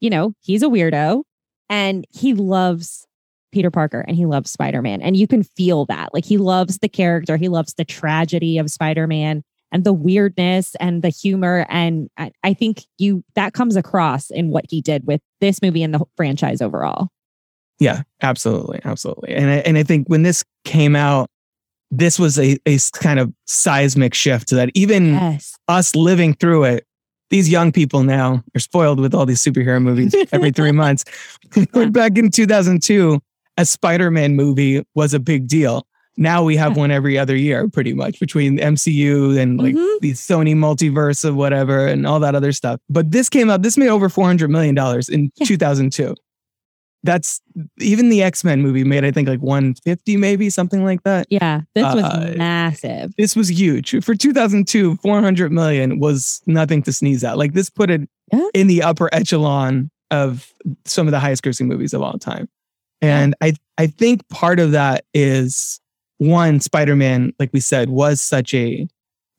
you 0.00 0.08
know, 0.08 0.32
he's 0.40 0.62
a 0.62 0.68
weirdo 0.68 1.22
and 1.68 2.06
he 2.10 2.32
loves 2.32 3.06
Peter 3.52 3.70
Parker 3.70 4.04
and 4.08 4.16
he 4.16 4.24
loves 4.24 4.50
Spider 4.50 4.80
Man. 4.80 5.02
And 5.02 5.18
you 5.18 5.26
can 5.26 5.42
feel 5.42 5.84
that. 5.86 6.14
Like 6.14 6.24
he 6.24 6.38
loves 6.38 6.78
the 6.78 6.88
character, 6.88 7.36
he 7.36 7.48
loves 7.48 7.74
the 7.74 7.84
tragedy 7.84 8.56
of 8.56 8.70
Spider 8.70 9.06
Man. 9.06 9.42
and 9.70 9.84
the 9.84 9.92
weirdness 9.92 10.74
and 10.80 11.02
the 11.02 11.10
humor. 11.10 11.66
And 11.68 12.08
I, 12.16 12.32
I 12.42 12.54
think 12.54 12.84
you 12.96 13.22
that 13.34 13.52
comes 13.52 13.76
across 13.76 14.30
in 14.30 14.48
what 14.48 14.64
he 14.70 14.80
did 14.80 15.06
with 15.06 15.20
this 15.40 15.60
movie 15.60 15.82
and 15.82 15.92
the 15.92 16.04
franchise 16.16 16.62
overall. 16.62 17.08
Yeah, 17.80 18.02
absolutely, 18.22 18.80
absolutely. 18.84 19.34
And 19.34 19.50
I, 19.50 19.54
and 19.56 19.76
I 19.78 19.82
think 19.82 20.08
when 20.08 20.22
this 20.22 20.44
came 20.64 20.94
out, 20.96 21.28
this 21.90 22.18
was 22.18 22.38
a, 22.38 22.58
a 22.66 22.78
kind 22.94 23.18
of 23.20 23.32
seismic 23.46 24.14
shift 24.14 24.50
that 24.50 24.70
even 24.74 25.14
Yes. 25.14 25.56
us 25.68 25.94
living 25.94 26.34
through 26.34 26.64
it, 26.64 26.86
these 27.30 27.48
young 27.48 27.72
people 27.72 28.02
now 28.04 28.42
are 28.54 28.60
spoiled 28.60 29.00
with 29.00 29.14
all 29.14 29.26
these 29.26 29.42
superhero 29.42 29.80
movies 29.82 30.14
every 30.32 30.50
three 30.50 30.72
months. 30.82 31.04
Yeah. 31.74 31.86
Back 31.86 32.18
in 32.18 32.30
2002, 32.30 33.20
a 33.56 33.64
Spider 33.64 34.10
Man 34.10 34.34
movie 34.34 34.84
was 34.94 35.14
a 35.14 35.20
big 35.20 35.46
deal. 35.46 35.86
Now 36.16 36.42
we 36.44 36.56
have 36.56 36.76
one 36.76 36.90
every 36.92 37.18
other 37.18 37.34
year, 37.36 37.68
pretty 37.68 37.92
much 37.92 38.18
between 38.20 38.58
MCU 38.58 39.36
and 39.40 39.60
like 39.60 39.74
Mhm. 39.74 40.00
the 40.00 40.12
Sony 40.12 40.54
multiverse 40.54 41.24
of 41.24 41.34
whatever 41.36 41.86
and 41.86 42.06
all 42.06 42.20
that 42.20 42.34
other 42.36 42.52
stuff. 42.52 42.80
But 42.88 43.10
this 43.10 43.28
came 43.28 43.50
out, 43.50 43.62
this 43.62 43.76
made 43.76 43.88
over 43.88 44.08
$400 44.08 44.48
million 44.48 44.76
in 45.10 45.30
Yeah. 45.36 45.46
2002. 45.46 46.14
That's 47.04 47.40
even 47.78 48.08
the 48.08 48.22
X 48.22 48.42
Men 48.42 48.62
movie 48.62 48.82
made, 48.82 49.04
I 49.04 49.10
think, 49.12 49.28
like 49.28 49.40
150, 49.40 50.16
maybe 50.16 50.50
something 50.50 50.84
like 50.84 51.02
that. 51.04 51.26
Yeah. 51.30 51.60
This 51.74 51.84
was 51.84 52.02
Uh, 52.02 52.34
massive. 52.36 53.12
This 53.16 53.36
was 53.36 53.50
huge. 53.50 54.02
For 54.02 54.14
2002, 54.14 54.96
400 54.96 55.52
million 55.52 56.00
was 56.00 56.40
nothing 56.46 56.82
to 56.84 56.92
sneeze 56.92 57.22
at. 57.22 57.38
Like 57.38 57.52
this 57.52 57.68
put 57.70 57.90
it 57.90 58.08
Yeah. 58.32 58.46
in 58.54 58.66
the 58.66 58.82
upper 58.82 59.08
echelon 59.12 59.90
of 60.10 60.52
some 60.86 61.06
of 61.06 61.12
the 61.12 61.20
highest 61.20 61.42
grossing 61.44 61.66
movies 61.66 61.92
of 61.92 62.00
all 62.02 62.18
time. 62.18 62.48
And 63.02 63.34
I 63.42 63.52
I 63.76 63.86
think 63.86 64.26
part 64.30 64.58
of 64.58 64.72
that 64.72 65.04
is 65.12 65.80
one, 66.18 66.60
Spider-Man, 66.60 67.32
like 67.38 67.50
we 67.52 67.60
said, 67.60 67.90
was 67.90 68.22
such 68.22 68.54
a 68.54 68.88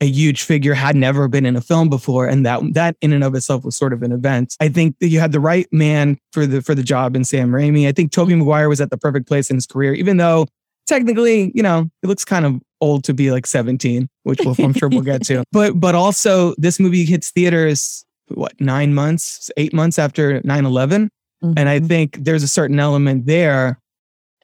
a 0.00 0.06
huge 0.06 0.42
figure, 0.42 0.74
had 0.74 0.94
never 0.96 1.28
been 1.28 1.46
in 1.46 1.56
a 1.56 1.60
film 1.60 1.88
before, 1.88 2.26
and 2.26 2.44
that 2.44 2.60
that 2.74 2.96
in 3.00 3.12
and 3.12 3.24
of 3.24 3.34
itself 3.34 3.64
was 3.64 3.76
sort 3.76 3.92
of 3.92 4.02
an 4.02 4.12
event. 4.12 4.56
I 4.60 4.68
think 4.68 4.98
that 5.00 5.08
you 5.08 5.20
had 5.20 5.32
the 5.32 5.40
right 5.40 5.66
man 5.72 6.18
for 6.32 6.46
the 6.46 6.62
for 6.62 6.74
the 6.74 6.82
job 6.82 7.16
in 7.16 7.24
Sam 7.24 7.50
Raimi. 7.50 7.88
I 7.88 7.92
think 7.92 8.12
Tobey 8.12 8.34
Maguire 8.34 8.68
was 8.68 8.80
at 8.80 8.90
the 8.90 8.98
perfect 8.98 9.26
place 9.26 9.50
in 9.50 9.56
his 9.56 9.66
career, 9.66 9.94
even 9.94 10.16
though 10.16 10.46
technically, 10.86 11.52
you 11.54 11.62
know, 11.62 11.90
it 12.02 12.06
looks 12.06 12.24
kind 12.24 12.44
of 12.44 12.60
old 12.80 13.04
to 13.04 13.14
be 13.14 13.32
like 13.32 13.46
17, 13.46 14.08
which 14.24 14.38
we'll, 14.44 14.54
I'm 14.58 14.74
sure 14.74 14.88
we'll 14.88 15.00
get 15.00 15.24
to. 15.26 15.44
But 15.52 15.80
but 15.80 15.94
also 15.94 16.54
this 16.58 16.78
movie 16.78 17.04
hits 17.04 17.30
theaters 17.30 18.04
what 18.28 18.52
nine 18.60 18.92
months, 18.92 19.50
eight 19.56 19.72
months 19.72 19.98
after 19.98 20.40
9-11. 20.40 21.08
Mm-hmm. 21.44 21.52
And 21.56 21.68
I 21.68 21.80
think 21.80 22.24
there's 22.24 22.42
a 22.42 22.48
certain 22.48 22.80
element 22.80 23.26
there 23.26 23.78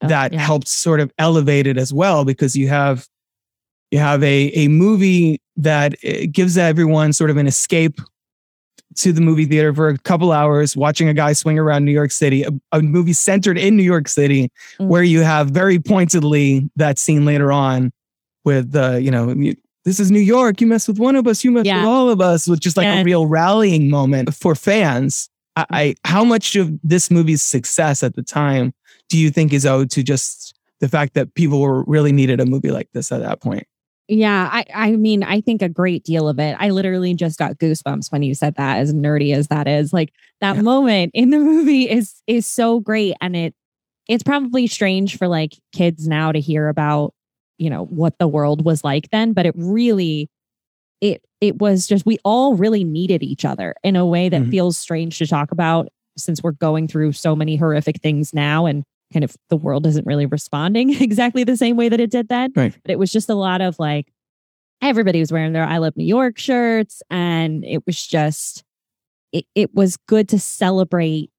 Oh, 0.02 0.08
that 0.08 0.32
yeah. 0.32 0.40
helps 0.40 0.70
sort 0.70 1.00
of 1.00 1.12
elevate 1.18 1.66
it 1.66 1.78
as 1.78 1.92
well 1.92 2.24
because 2.24 2.56
you 2.56 2.68
have 2.68 3.06
you 3.92 3.98
have 3.98 4.22
a 4.24 4.50
a 4.54 4.66
movie 4.68 5.40
that 5.56 5.94
uh, 6.04 6.26
gives 6.32 6.58
everyone 6.58 7.12
sort 7.12 7.30
of 7.30 7.36
an 7.36 7.46
escape 7.46 8.00
to 8.96 9.12
the 9.12 9.20
movie 9.20 9.46
theater 9.46 9.72
for 9.72 9.88
a 9.88 9.96
couple 9.98 10.32
hours 10.32 10.76
watching 10.76 11.08
a 11.08 11.14
guy 11.14 11.32
swing 11.32 11.58
around 11.58 11.84
New 11.84 11.92
York 11.92 12.10
City 12.10 12.42
a, 12.42 12.50
a 12.72 12.82
movie 12.82 13.12
centered 13.12 13.56
in 13.56 13.76
New 13.76 13.82
York 13.84 14.08
City 14.08 14.50
Mm. 14.80 14.88
where 14.88 15.02
you 15.02 15.20
have 15.20 15.50
very 15.50 15.78
pointedly 15.78 16.68
that 16.76 16.98
scene 16.98 17.24
later 17.24 17.52
on 17.52 17.92
with 18.44 18.72
the 18.72 19.00
you 19.00 19.10
know 19.10 19.34
this 19.84 19.98
is 20.00 20.10
New 20.10 20.20
York 20.20 20.60
you 20.60 20.66
mess 20.66 20.88
with 20.88 20.98
one 20.98 21.16
of 21.16 21.26
us 21.26 21.44
you 21.44 21.50
mess 21.52 21.64
Yeah. 21.66 21.78
with 21.78 21.86
all 21.86 22.08
of 22.10 22.20
us 22.20 22.48
with 22.48 22.60
just 22.60 22.76
like 22.76 22.84
Yeah. 22.84 23.00
a 23.00 23.04
real 23.04 23.26
rallying 23.26 23.88
moment 23.90 24.34
for 24.34 24.54
fans 24.54 25.28
I, 25.56 25.66
I 25.70 25.94
how 26.04 26.24
much 26.24 26.56
of 26.56 26.70
this 26.82 27.10
movie's 27.10 27.42
success 27.42 28.02
at 28.02 28.14
the 28.14 28.22
time 28.22 28.72
do 29.08 29.18
you 29.18 29.30
think 29.30 29.52
is 29.52 29.64
owed 29.66 29.90
to 29.90 30.02
just 30.02 30.54
the 30.80 30.88
fact 30.88 31.14
that 31.14 31.34
people 31.34 31.60
were 31.60 31.84
really 31.84 32.12
needed 32.12 32.40
a 32.40 32.46
movie 32.46 32.70
like 32.72 32.88
this 32.92 33.12
at 33.12 33.20
that 33.20 33.40
point? 33.40 33.66
Yeah, 34.08 34.48
I, 34.52 34.64
I 34.74 34.92
mean, 34.96 35.22
I 35.22 35.40
think 35.40 35.62
a 35.62 35.68
great 35.68 36.04
deal 36.04 36.28
of 36.28 36.38
it. 36.38 36.56
I 36.58 36.70
literally 36.70 37.14
just 37.14 37.38
got 37.38 37.58
goosebumps 37.58 38.10
when 38.10 38.22
you 38.22 38.34
said 38.34 38.56
that, 38.56 38.78
as 38.78 38.92
nerdy 38.92 39.34
as 39.34 39.48
that 39.48 39.68
is. 39.68 39.92
Like 39.92 40.12
that 40.40 40.56
Yeah. 40.56 40.62
moment 40.62 41.12
in 41.14 41.30
the 41.30 41.38
movie 41.40 41.88
is 41.88 42.20
is 42.26 42.46
so 42.46 42.80
great. 42.80 43.14
And 43.20 43.36
it 43.36 43.54
it's 44.08 44.24
probably 44.24 44.66
strange 44.66 45.16
for 45.16 45.28
like 45.28 45.52
kids 45.72 46.08
now 46.08 46.32
to 46.32 46.40
hear 46.40 46.68
about, 46.68 47.14
you 47.58 47.70
know, 47.70 47.84
what 47.86 48.18
the 48.18 48.28
world 48.28 48.64
was 48.64 48.82
like 48.84 49.08
then, 49.10 49.32
but 49.32 49.46
it 49.46 49.54
really 49.56 50.28
it 51.00 51.22
it 51.40 51.58
was 51.60 51.86
just 51.86 52.06
we 52.06 52.18
all 52.24 52.56
really 52.56 52.84
needed 52.84 53.22
each 53.22 53.44
other 53.44 53.74
in 53.84 53.96
a 53.96 54.06
way 54.06 54.28
that 54.28 54.42
Mhm. 54.42 54.50
feels 54.50 54.76
strange 54.78 55.18
to 55.18 55.26
talk 55.26 55.52
about 55.52 55.88
since 56.18 56.42
we're 56.42 56.52
going 56.52 56.88
through 56.88 57.12
so 57.12 57.34
many 57.36 57.56
horrific 57.56 58.00
things 58.02 58.34
now 58.34 58.66
and 58.66 58.84
kind 59.12 59.24
of 59.24 59.36
the 59.50 59.56
world 59.56 59.86
isn't 59.86 60.06
really 60.06 60.26
responding 60.26 60.90
exactly 61.02 61.44
the 61.44 61.56
same 61.56 61.76
way 61.76 61.88
that 61.88 62.00
it 62.00 62.10
did 62.10 62.28
then. 62.28 62.52
Right. 62.54 62.76
But 62.82 62.90
it 62.90 62.98
was 62.98 63.12
just 63.12 63.28
a 63.28 63.34
lot 63.34 63.60
of 63.60 63.78
like 63.78 64.12
everybody 64.80 65.20
was 65.20 65.32
wearing 65.32 65.52
their 65.52 65.64
I 65.64 65.78
love 65.78 65.96
New 65.96 66.04
York 66.04 66.38
shirts 66.38 67.02
and 67.10 67.64
it 67.64 67.86
was 67.86 68.04
just 68.04 68.64
it, 69.32 69.46
it 69.54 69.74
was 69.74 69.96
good 69.96 70.28
to 70.30 70.38
celebrate 70.38 71.30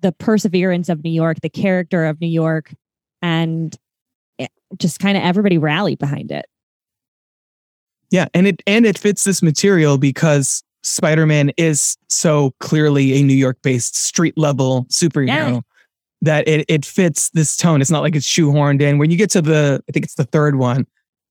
the 0.00 0.12
perseverance 0.12 0.88
of 0.88 1.02
New 1.02 1.10
York, 1.10 1.40
the 1.40 1.48
character 1.48 2.04
of 2.04 2.20
New 2.20 2.28
York 2.28 2.74
and 3.22 3.74
it, 4.38 4.50
just 4.76 5.00
kind 5.00 5.16
of 5.16 5.22
everybody 5.22 5.58
rallied 5.58 5.98
behind 5.98 6.30
it. 6.30 6.46
Yeah, 8.10 8.26
and 8.34 8.46
it 8.46 8.62
and 8.66 8.86
it 8.86 8.98
fits 8.98 9.24
this 9.24 9.42
material 9.42 9.98
because 9.98 10.62
Spider-Man 10.82 11.50
is 11.56 11.96
so 12.08 12.52
clearly 12.60 13.14
a 13.14 13.22
New 13.22 13.34
York-based 13.34 13.96
street 13.96 14.36
level 14.36 14.84
superhero 14.90 15.26
Yeah. 15.26 15.60
That 16.22 16.46
it 16.48 16.64
it 16.68 16.84
fits 16.84 17.30
this 17.30 17.56
tone. 17.56 17.80
It's 17.80 17.90
not 17.90 18.02
like 18.02 18.16
it's 18.16 18.26
shoehorned 18.26 18.80
in. 18.80 18.98
When 18.98 19.10
you 19.10 19.16
get 19.16 19.30
to 19.30 19.42
the, 19.42 19.82
I 19.88 19.92
think 19.92 20.04
it's 20.04 20.14
the 20.14 20.24
third 20.24 20.56
one, 20.56 20.86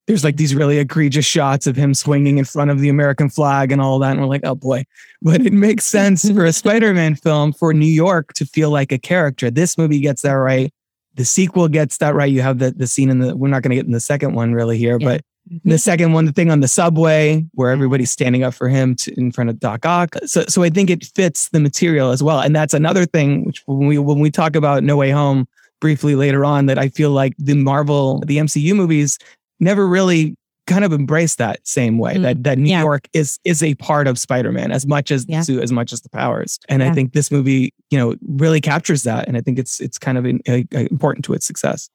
there's 0.08 0.24
like 0.24 0.36
these 0.38 0.54
really 0.54 0.78
egregious 0.80 1.26
shots 1.26 1.66
of 1.66 1.76
him 1.76 1.94
swinging 1.94 2.38
in 2.38 2.46
front 2.46 2.70
of 2.72 2.80
the 2.80 2.90
American 2.90 3.30
flag 3.30 3.72
and 3.72 3.82
all 3.82 3.98
that, 4.00 4.12
and 4.12 4.22
we're 4.22 4.28
like, 4.28 4.42
oh 4.44 4.56
boy. 4.56 4.84
But 5.22 5.42
it 5.46 5.54
makes 5.54 5.86
sense 5.86 6.30
for 6.34 6.46
a 6.46 6.54
Spider-Man 6.54 7.16
film 7.16 7.54
for 7.54 7.74
New 7.74 7.86
York 7.86 8.34
to 8.34 8.46
feel 8.46 8.70
like 8.70 8.92
a 8.92 8.98
character. 9.00 9.50
This 9.50 9.78
movie 9.78 10.00
gets 10.00 10.22
that 10.24 10.34
right. 10.34 10.72
The 11.16 11.26
sequel 11.26 11.68
gets 11.68 11.98
that 11.98 12.16
right. 12.16 12.32
You 12.32 12.42
have 12.42 12.60
the 12.60 12.72
the 12.72 12.88
scene 12.88 13.10
in 13.10 13.20
the. 13.20 13.36
We're 13.36 13.48
not 13.50 13.62
going 13.62 13.70
to 13.72 13.76
get 13.76 13.86
in 13.86 13.92
the 13.92 14.00
second 14.00 14.34
one 14.34 14.54
really 14.54 14.78
here, 14.78 14.98
Yeah. 15.00 15.08
but 15.08 15.22
the 15.64 15.78
second 15.78 16.14
one, 16.14 16.26
the 16.26 16.32
thing 16.32 16.50
on 16.50 16.60
the 16.60 16.68
subway 16.68 17.46
where 17.54 17.72
everybody's 17.72 18.12
standing 18.12 18.44
up 18.44 18.54
for 18.54 18.70
him 18.70 18.96
to, 18.96 19.14
in 19.20 19.32
front 19.32 19.50
of 19.50 19.60
Doc 19.60 19.86
Ock. 19.86 20.16
So, 20.26 20.44
so 20.48 20.64
I 20.64 20.70
think 20.70 20.90
it 20.90 21.06
fits 21.16 21.50
the 21.50 21.60
material 21.60 22.12
as 22.12 22.22
well. 22.24 22.40
And 22.40 22.56
that's 22.56 22.74
another 22.74 23.06
thing 23.06 23.46
which 23.46 23.62
when 23.66 23.88
we 23.88 23.98
when 23.98 24.20
we 24.20 24.32
talk 24.32 24.56
about 24.56 24.84
No 24.84 24.98
Way 24.98 25.12
Home 25.12 25.48
briefly 25.82 26.16
later 26.16 26.46
on, 26.46 26.66
that 26.68 26.78
I 26.78 26.90
feel 26.90 27.12
like 27.12 27.34
the 27.38 27.56
Marvel, 27.56 28.20
the 28.26 28.38
MCU 28.38 28.76
movies 28.76 29.18
never 29.60 29.88
really 29.88 30.36
kind 30.66 30.86
of 30.86 30.94
embraced 30.94 31.40
that 31.40 31.60
same 31.68 31.98
way. 31.98 32.16
Mm, 32.16 32.22
that 32.22 32.44
that 32.44 32.58
New 32.58 32.70
yeah. 32.70 32.82
York 32.82 33.08
is 33.14 33.38
is 33.44 33.62
a 33.62 33.76
part 33.76 34.08
of 34.08 34.18
Spider-Man 34.18 34.72
as 34.72 34.88
much 34.88 35.12
as 35.12 35.26
Yeah. 35.28 35.40
the 35.40 35.46
suit, 35.46 35.64
as 35.64 35.72
much 35.72 35.92
as 35.92 36.02
the 36.02 36.10
powers. 36.10 36.58
And 36.70 36.82
I 36.84 36.92
think 36.94 37.12
this 37.14 37.32
movie, 37.32 37.74
you 37.90 37.98
know, 37.98 38.16
really 38.28 38.62
captures 38.62 39.04
that. 39.04 39.28
And 39.28 39.36
I 39.36 39.42
think 39.42 39.60
it's 39.60 39.82
it's 39.82 39.98
kind 39.98 40.18
of 40.18 40.26
in, 40.26 40.42
uh, 40.48 40.62
important 40.90 41.26
to 41.26 41.34
its 41.34 41.46
success. 41.46 41.90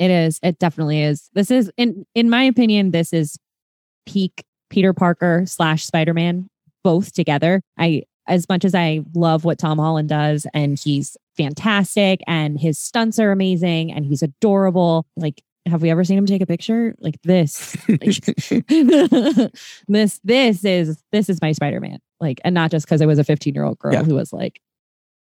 It 0.00 0.10
is. 0.10 0.40
It 0.42 0.58
definitely 0.58 1.02
is. 1.02 1.28
This 1.34 1.50
is 1.52 1.70
in 1.76 2.06
in 2.14 2.28
my 2.30 2.42
opinion, 2.42 2.90
this 2.90 3.12
is 3.12 3.38
peak 4.06 4.44
Peter 4.70 4.92
Parker 4.92 5.44
slash 5.46 5.84
Spider 5.84 6.14
Man 6.14 6.48
both 6.82 7.12
together. 7.12 7.60
I 7.78 8.04
as 8.26 8.48
much 8.48 8.64
as 8.64 8.74
I 8.74 9.02
love 9.14 9.44
what 9.44 9.58
Tom 9.58 9.78
Holland 9.78 10.08
does, 10.08 10.46
and 10.54 10.78
he's 10.82 11.16
fantastic, 11.36 12.20
and 12.26 12.58
his 12.58 12.78
stunts 12.78 13.18
are 13.18 13.30
amazing, 13.30 13.92
and 13.92 14.06
he's 14.06 14.22
adorable. 14.22 15.04
Like, 15.16 15.42
have 15.66 15.82
we 15.82 15.90
ever 15.90 16.02
seen 16.04 16.16
him 16.16 16.24
take 16.26 16.40
a 16.42 16.46
picture 16.46 16.94
like 17.00 17.20
this? 17.22 17.76
Like, 17.88 18.00
this 19.88 20.20
this 20.24 20.64
is 20.64 21.02
this 21.12 21.28
is 21.28 21.42
my 21.42 21.52
Spider 21.52 21.80
Man. 21.80 21.98
Like, 22.20 22.40
and 22.42 22.54
not 22.54 22.70
just 22.70 22.86
because 22.86 23.02
I 23.02 23.06
was 23.06 23.18
a 23.18 23.24
15 23.24 23.54
year 23.54 23.64
old 23.64 23.78
girl 23.78 23.92
Yeah. 23.92 24.02
who 24.04 24.14
was 24.14 24.32
like, 24.32 24.60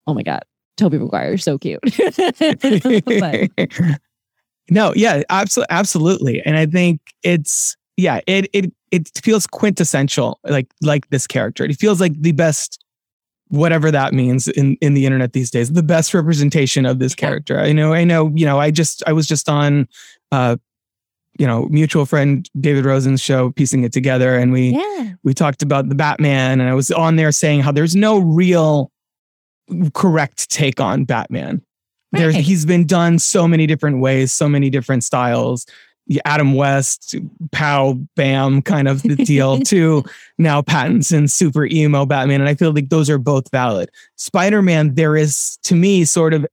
oh 0.07 0.13
my 0.13 0.23
god, 0.23 0.43
Tobey 0.77 0.99
Maguire 0.99 1.33
is 1.33 1.43
so 1.43 1.57
cute. 1.57 1.79
but 2.07 3.49
no, 4.69 4.93
yeah, 4.95 5.23
absolutely, 5.29 5.67
absolutely. 5.75 6.41
And 6.43 6.57
I 6.57 6.65
think 6.65 7.01
it's 7.23 7.75
yeah, 7.97 8.21
it 8.27 8.49
it 8.53 8.73
it 8.91 9.11
feels 9.23 9.45
quintessential, 9.47 10.39
like 10.43 10.67
like 10.81 11.09
this 11.09 11.27
character. 11.27 11.63
It 11.65 11.75
feels 11.77 11.99
like 12.01 12.19
the 12.19 12.31
best, 12.31 12.83
whatever 13.49 13.91
that 13.91 14.13
means 14.13 14.47
in 14.47 14.77
in 14.81 14.93
the 14.93 15.05
internet 15.05 15.33
these 15.33 15.51
days, 15.51 15.71
the 15.73 15.83
best 15.83 16.13
representation 16.13 16.85
of 16.85 16.99
this 16.99 17.13
Yeah. 17.13 17.27
character. 17.27 17.59
I 17.59 17.71
know, 17.71 17.93
I 17.93 18.03
know, 18.03 18.31
you 18.35 18.45
know, 18.45 18.59
I 18.59 18.71
just 18.71 19.03
I 19.05 19.13
was 19.13 19.27
just 19.27 19.49
on, 19.49 19.87
uh, 20.31 20.57
you 21.37 21.45
know, 21.47 21.67
mutual 21.69 22.05
friend 22.05 22.49
David 22.59 22.85
Rosen's 22.85 23.21
show, 23.21 23.51
piecing 23.51 23.83
it 23.83 23.91
together, 23.91 24.35
and 24.37 24.51
we 24.51 24.69
yeah. 24.69 25.13
we 25.23 25.33
talked 25.33 25.61
about 25.61 25.89
the 25.89 25.95
Batman, 25.95 26.59
and 26.59 26.69
I 26.69 26.73
was 26.73 26.89
on 26.91 27.15
there 27.15 27.31
saying 27.31 27.61
how 27.61 27.71
there's 27.71 27.95
no 27.95 28.19
real 28.19 28.91
correct 29.93 30.49
take 30.49 30.79
on 30.79 31.05
Batman. 31.05 31.61
There's 32.13 32.35
Right. 32.35 32.43
he's 32.43 32.65
been 32.65 32.85
done 32.85 33.19
so 33.19 33.47
many 33.47 33.67
different 33.67 33.99
ways, 33.99 34.31
so 34.31 34.47
many 34.47 34.69
different 34.69 35.03
styles. 35.03 35.65
Adam 36.25 36.53
West, 36.53 37.15
pow, 37.51 37.97
bam, 38.15 38.61
kind 38.61 38.87
of 38.87 39.03
the 39.03 39.15
deal 39.15 39.59
to 39.71 40.03
now 40.37 40.61
Pattinson, 40.61 41.29
super 41.29 41.65
emo 41.65 42.05
Batman, 42.05 42.41
and 42.41 42.49
I 42.49 42.55
feel 42.55 42.73
like 42.73 42.89
those 42.89 43.09
are 43.09 43.17
both 43.17 43.49
valid. 43.51 43.89
Spider 44.17 44.61
Man, 44.61 44.95
there 44.95 45.15
is 45.15 45.57
to 45.63 45.75
me 45.75 46.03
sort 46.05 46.33
of 46.33 46.45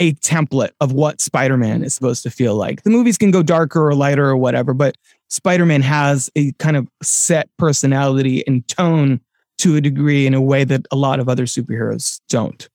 a 0.00 0.14
template 0.14 0.72
of 0.80 0.92
what 0.92 1.20
Spider-Man 1.20 1.84
is 1.84 1.94
supposed 1.94 2.24
to 2.24 2.30
feel 2.30 2.56
like. 2.56 2.82
The 2.82 2.90
movies 2.90 3.16
can 3.16 3.30
go 3.30 3.40
darker 3.40 3.86
or 3.86 3.94
lighter 3.94 4.26
or 4.28 4.36
whatever, 4.36 4.74
but 4.74 4.96
Spider-Man 5.30 5.80
has 5.82 6.28
a 6.34 6.50
kind 6.52 6.76
of 6.76 6.88
set 7.02 7.48
personality 7.56 8.42
and 8.48 8.66
tone 8.66 9.20
to 9.58 9.76
a 9.76 9.80
degree 9.80 10.26
in 10.26 10.34
a 10.34 10.40
way 10.40 10.64
that 10.64 10.86
a 10.90 10.96
lot 10.96 11.20
of 11.20 11.28
other 11.28 11.44
superheroes 11.44 12.20
don't. 12.28 12.68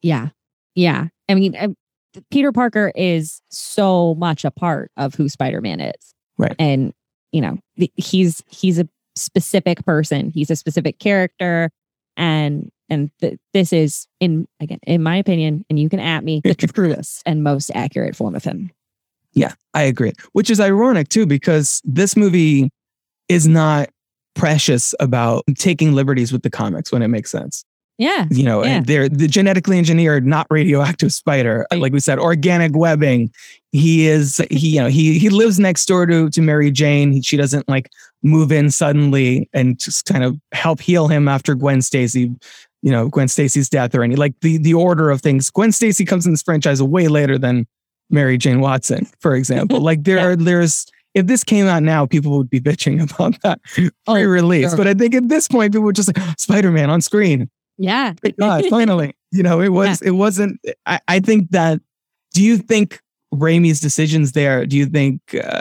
Yeah. 0.00 0.28
Yeah. 0.76 1.08
I 1.30 1.34
mean, 1.34 1.56
uh, 1.56 1.68
Peter 2.30 2.52
Parker 2.52 2.92
is 2.94 3.40
so 3.50 4.14
much 4.16 4.44
a 4.44 4.50
part 4.50 4.90
of 4.96 5.14
who 5.14 5.28
Spider-Man 5.28 5.80
is. 5.80 6.14
Right. 6.38 6.56
And, 6.58 6.92
you 7.32 7.40
know, 7.40 7.58
he's 7.96 8.42
he's 8.48 8.78
a 8.78 8.88
specific 9.14 9.84
person. 9.84 10.30
He's 10.30 10.50
a 10.50 10.56
specific 10.56 10.98
character 10.98 11.70
and 12.16 12.70
and 12.88 13.10
th- 13.20 13.38
this 13.52 13.72
is 13.72 14.06
in 14.20 14.46
again 14.60 14.78
in 14.86 15.02
my 15.02 15.16
opinion 15.16 15.64
and 15.70 15.78
you 15.78 15.88
can 15.88 16.00
at 16.00 16.22
me 16.22 16.40
the 16.44 16.54
truest 16.54 17.22
and 17.24 17.42
most 17.42 17.70
accurate 17.74 18.14
form 18.14 18.34
of 18.34 18.44
him 18.44 18.70
yeah 19.32 19.54
i 19.74 19.82
agree 19.82 20.12
which 20.32 20.50
is 20.50 20.60
ironic 20.60 21.08
too 21.08 21.26
because 21.26 21.80
this 21.84 22.16
movie 22.16 22.70
is 23.28 23.48
not 23.48 23.88
precious 24.34 24.94
about 25.00 25.44
taking 25.56 25.92
liberties 25.92 26.32
with 26.32 26.42
the 26.42 26.50
comics 26.50 26.92
when 26.92 27.02
it 27.02 27.08
makes 27.08 27.30
sense 27.30 27.64
yeah 28.00 28.26
you 28.30 28.42
know 28.42 28.64
yeah. 28.64 28.70
and 28.76 28.86
they're 28.86 29.08
the 29.08 29.28
genetically 29.28 29.76
engineered 29.78 30.26
not 30.26 30.46
radioactive 30.50 31.12
spider 31.12 31.66
uh, 31.70 31.76
like 31.76 31.92
we 31.92 32.00
said 32.00 32.18
organic 32.18 32.74
webbing 32.74 33.30
he 33.72 34.06
is 34.06 34.38
he 34.50 34.70
you 34.70 34.80
know 34.80 34.88
he 34.88 35.18
he 35.18 35.28
lives 35.28 35.60
next 35.60 35.84
door 35.86 36.06
to 36.06 36.28
to 36.30 36.40
mary 36.40 36.70
jane 36.70 37.12
he, 37.12 37.20
she 37.22 37.36
doesn't 37.36 37.68
like 37.68 37.90
move 38.22 38.50
in 38.50 38.70
suddenly 38.70 39.48
and 39.52 39.78
just 39.78 40.06
kind 40.06 40.24
of 40.24 40.36
help 40.52 40.80
heal 40.80 41.06
him 41.08 41.28
after 41.28 41.54
gwen 41.54 41.82
stacy 41.82 42.30
you 42.82 42.90
know 42.90 43.08
gwen 43.08 43.28
stacy's 43.28 43.68
death 43.68 43.94
or 43.94 44.02
any 44.02 44.16
like 44.16 44.32
the 44.40 44.56
the 44.58 44.72
order 44.74 45.10
of 45.10 45.20
things 45.20 45.50
gwen 45.50 45.70
stacy 45.70 46.04
comes 46.04 46.24
in 46.26 46.32
this 46.32 46.42
franchise 46.42 46.82
way 46.82 47.06
later 47.08 47.36
than 47.38 47.66
mary 48.08 48.38
jane 48.38 48.60
watson 48.60 49.06
for 49.20 49.34
example 49.36 49.78
like 49.90 50.04
there 50.04 50.16
Yeah. 50.16 50.24
are 50.26 50.36
there's 50.36 50.86
if 51.12 51.26
this 51.26 51.42
came 51.42 51.66
out 51.66 51.82
now, 51.82 52.06
people 52.06 52.38
would 52.38 52.48
be 52.48 52.60
bitching 52.60 53.02
about 53.10 53.34
that 53.42 53.58
Oh, 54.06 54.14
pre-release. 54.14 54.68
sure. 54.68 54.76
But 54.76 54.86
I 54.86 54.94
think 54.94 55.12
at 55.16 55.28
this 55.28 55.48
point, 55.48 55.72
people 55.72 55.84
were 55.86 55.92
just 55.92 56.08
like, 56.16 56.24
Spider-Man 56.38 56.88
on 56.88 57.00
screen. 57.00 57.50
Yeah 57.80 58.14
God, 58.38 58.64
finally. 58.66 59.14
You 59.32 59.44
know, 59.44 59.60
it 59.60 59.68
was, 59.68 60.02
it 60.02 60.10
wasn't, 60.10 60.58
I, 60.86 60.98
I 61.06 61.20
think 61.20 61.52
that, 61.52 61.80
do 62.34 62.42
you 62.42 62.58
think 62.58 63.00
Raimi's 63.32 63.78
decisions 63.78 64.32
there, 64.32 64.66
do 64.66 64.76
you 64.76 64.86
think, 64.86 65.20
uh, 65.36 65.60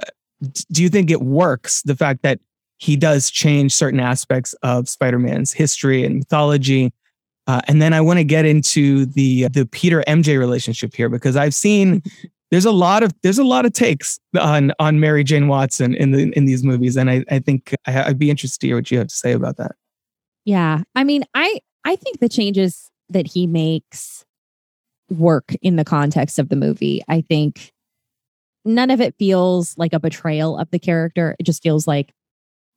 do 0.72 0.82
you 0.82 0.90
think 0.90 1.12
it 1.12 1.22
works? 1.22 1.84
The 1.84 1.96
fact 1.96 2.24
that 2.24 2.40
he 2.78 2.96
does 2.96 3.30
change 3.30 3.76
certain 3.76 4.00
aspects 4.00 4.54
of 4.64 4.90
Spider-Man's 4.90 5.52
history 5.52 6.04
and 6.04 6.16
mythology. 6.16 6.92
Uh, 7.46 7.62
and 7.68 7.80
then 7.80 7.94
I 7.94 8.02
want 8.02 8.18
to 8.18 8.24
get 8.24 8.46
into 8.46 9.06
the 9.06 9.50
the 9.50 9.68
Peter 9.68 10.04
MJ 10.08 10.40
relationship 10.40 10.96
here 10.96 11.10
because 11.10 11.36
I've 11.36 11.54
seen 11.54 12.02
there's 12.52 12.66
a 12.66 12.72
lot 12.72 13.04
of 13.04 13.14
there's 13.22 13.38
a 13.38 13.44
lot 13.44 13.66
of 13.66 13.74
takes 13.74 14.20
on 14.40 14.72
on 14.80 15.00
Mary 15.00 15.24
Jane 15.24 15.48
Watson 15.48 15.94
in 15.94 16.12
the 16.12 16.32
in 16.36 16.46
these 16.46 16.64
movies, 16.64 16.98
and 16.98 17.10
I 17.10 17.24
I 17.30 17.38
think 17.38 17.76
I, 17.86 18.06
I'd 18.06 18.18
be 18.20 18.32
interested 18.32 18.62
to 18.62 18.68
hear 18.68 18.78
what 18.78 18.90
you 18.90 18.98
have 18.98 19.08
to 19.08 19.16
say 19.16 19.34
about 19.34 19.58
that. 19.58 19.76
Yeah. 20.46 20.82
I 20.96 21.04
mean, 21.04 21.26
I 21.34 21.60
I 21.86 21.96
think 21.96 22.20
the 22.20 22.30
changes 22.30 22.90
that 23.10 23.28
he 23.28 23.48
makes 23.48 24.26
work 25.10 25.56
in 25.62 25.76
the 25.76 25.86
context 25.86 26.40
of 26.40 26.50
the 26.50 26.56
movie. 26.56 27.04
I 27.08 27.22
think 27.22 27.72
none 28.66 28.92
of 28.92 29.02
it 29.02 29.16
feels 29.18 29.78
like 29.78 29.94
a 29.94 30.00
betrayal 30.00 30.58
of 30.58 30.70
the 30.72 30.80
character. 30.80 31.36
It 31.40 31.44
just 31.44 31.64
feels 31.64 31.88
like 31.88 32.14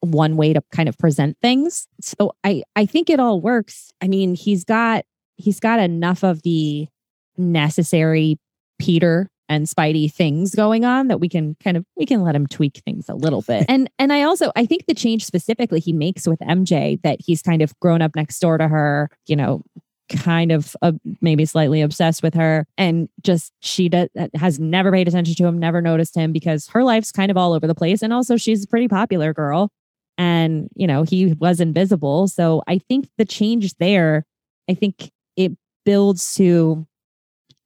one 0.00 0.37
way 0.37 0.52
to 0.52 0.62
kind 0.73 0.88
of 0.88 0.99
present 0.99 1.37
things. 1.40 1.87
So 2.00 2.32
I 2.42 2.62
I 2.75 2.87
think 2.87 3.11
it 3.11 3.21
all 3.21 3.40
works. 3.40 3.92
I 4.00 4.09
mean, 4.09 4.35
he's 4.35 4.64
got 4.64 5.04
he's 5.37 5.61
got 5.61 5.80
enough 5.80 6.25
of 6.25 6.42
the 6.42 6.88
necessary 7.37 8.38
Peter 8.78 9.28
and 9.52 9.66
Spidey 9.66 10.11
things 10.11 10.54
going 10.54 10.85
on 10.85 11.09
that 11.09 11.21
we 11.21 11.28
can 11.28 11.56
kind 11.62 11.76
of 11.76 11.85
we 11.97 12.06
can 12.06 12.23
let 12.23 12.35
him 12.35 12.47
tweak 12.47 12.80
things 12.85 13.09
a 13.09 13.14
little 13.14 13.42
bit. 13.42 13.66
And 13.68 13.90
and 13.99 14.12
I 14.12 14.23
also 14.23 14.50
I 14.56 14.64
think 14.64 14.87
the 14.87 14.94
change 14.94 15.25
specifically 15.25 15.78
he 15.78 15.92
makes 15.92 16.26
with 16.26 16.40
MJ 16.40 17.00
that 17.02 17.18
he's 17.21 17.42
kind 17.42 17.61
of 17.61 17.78
grown 17.80 18.00
up 18.00 18.16
next 18.16 18.38
door 18.40 18.56
to 18.56 18.66
her, 18.66 19.11
you 19.26 19.37
know, 19.37 19.62
kind 20.09 20.52
of 20.52 20.75
uh, 20.80 20.92
maybe 21.21 21.44
slightly 21.44 21.82
obsessed 21.82 22.23
with 22.23 22.35
her 22.35 22.66
and 22.76 23.09
just 23.23 23.52
she 23.61 23.88
does, 23.88 24.09
has 24.35 24.59
never 24.59 24.90
paid 24.90 25.09
attention 25.09 25.35
to 25.35 25.47
him, 25.47 25.59
never 25.59 25.80
noticed 25.80 26.14
him 26.14 26.32
because 26.32 26.66
her 26.68 26.82
life's 26.82 27.12
kind 27.12 27.30
of 27.30 27.36
all 27.36 27.52
over 27.52 27.67
the 27.67 27.75
place 27.75 28.02
and 28.02 28.12
also 28.12 28.36
she's 28.36 28.65
a 28.65 28.69
pretty 28.69 28.88
popular 28.88 29.34
girl 29.34 29.71
and 30.17 30.69
you 30.75 30.86
know 30.86 31.02
he 31.02 31.34
was 31.34 31.60
invisible. 31.60 32.26
So 32.26 32.62
I 32.67 32.78
think 32.78 33.08
the 33.19 33.26
change 33.26 33.75
there, 33.75 34.25
I 34.69 34.75
think 34.75 35.10
it 35.36 35.52
builds 35.84 36.34
to 36.36 36.86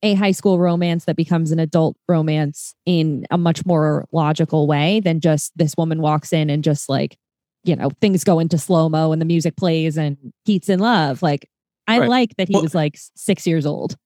a 0.07 0.14
high 0.14 0.31
school 0.33 0.59
romance 0.59 1.05
that 1.05 1.16
becomes 1.16 1.51
an 1.53 1.59
adult 1.59 1.97
romance 2.09 2.75
in 2.87 3.27
a 3.31 3.38
much 3.38 3.64
more 3.66 4.07
logical 4.12 4.66
way 4.66 5.01
than 5.01 5.21
just 5.21 5.53
this 5.57 5.75
woman 5.77 6.01
walks 6.01 6.33
in 6.33 6.49
and 6.51 6.62
just 6.64 6.88
like, 6.88 7.16
you 7.64 7.75
know, 7.77 7.90
things 8.01 8.25
go 8.25 8.38
into 8.38 8.59
slow 8.59 8.88
mo 8.88 9.12
and 9.12 9.21
the 9.21 9.27
music 9.27 9.57
plays 9.57 9.97
and 9.99 10.16
Pete's 10.47 10.69
in 10.69 10.79
love. 10.81 11.23
Like, 11.23 11.49
I 11.88 11.99
Right. 12.01 12.09
like 12.09 12.37
that 12.37 12.49
he 12.49 12.55
Well- 12.55 12.62
was 12.62 12.75
like 12.75 12.97
six 13.14 13.47
years 13.47 13.66
old. 13.66 13.97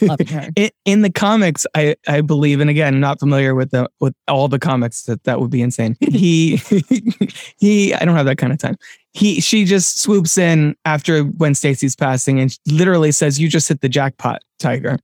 Loving 0.00 0.26
her. 0.26 0.48
in, 0.56 0.70
in 0.84 1.02
the 1.02 1.10
comics, 1.10 1.66
I, 1.76 1.94
I 2.08 2.20
believe, 2.20 2.58
and 2.58 2.68
again, 2.68 2.98
not 2.98 3.20
familiar 3.20 3.54
with 3.54 3.70
the 3.70 3.88
with 4.00 4.12
all 4.26 4.48
the 4.48 4.58
comics, 4.58 5.04
that 5.04 5.22
that 5.22 5.38
would 5.40 5.50
be 5.52 5.62
insane. 5.62 5.96
He 6.10 6.56
he, 7.58 7.94
I 7.94 8.04
don't 8.04 8.16
have 8.16 8.26
that 8.26 8.38
kind 8.38 8.52
of 8.52 8.58
time. 8.58 8.74
He 9.12 9.40
she 9.40 9.64
just 9.64 10.00
swoops 10.00 10.36
in 10.36 10.74
after 10.84 11.22
Gwen 11.22 11.54
Stacy's 11.54 11.94
passing 11.94 12.40
and 12.40 12.58
literally 12.66 13.12
says, 13.12 13.38
"You 13.38 13.48
just 13.48 13.68
hit 13.68 13.82
the 13.82 13.88
jackpot, 13.88 14.42
Tiger." 14.58 14.98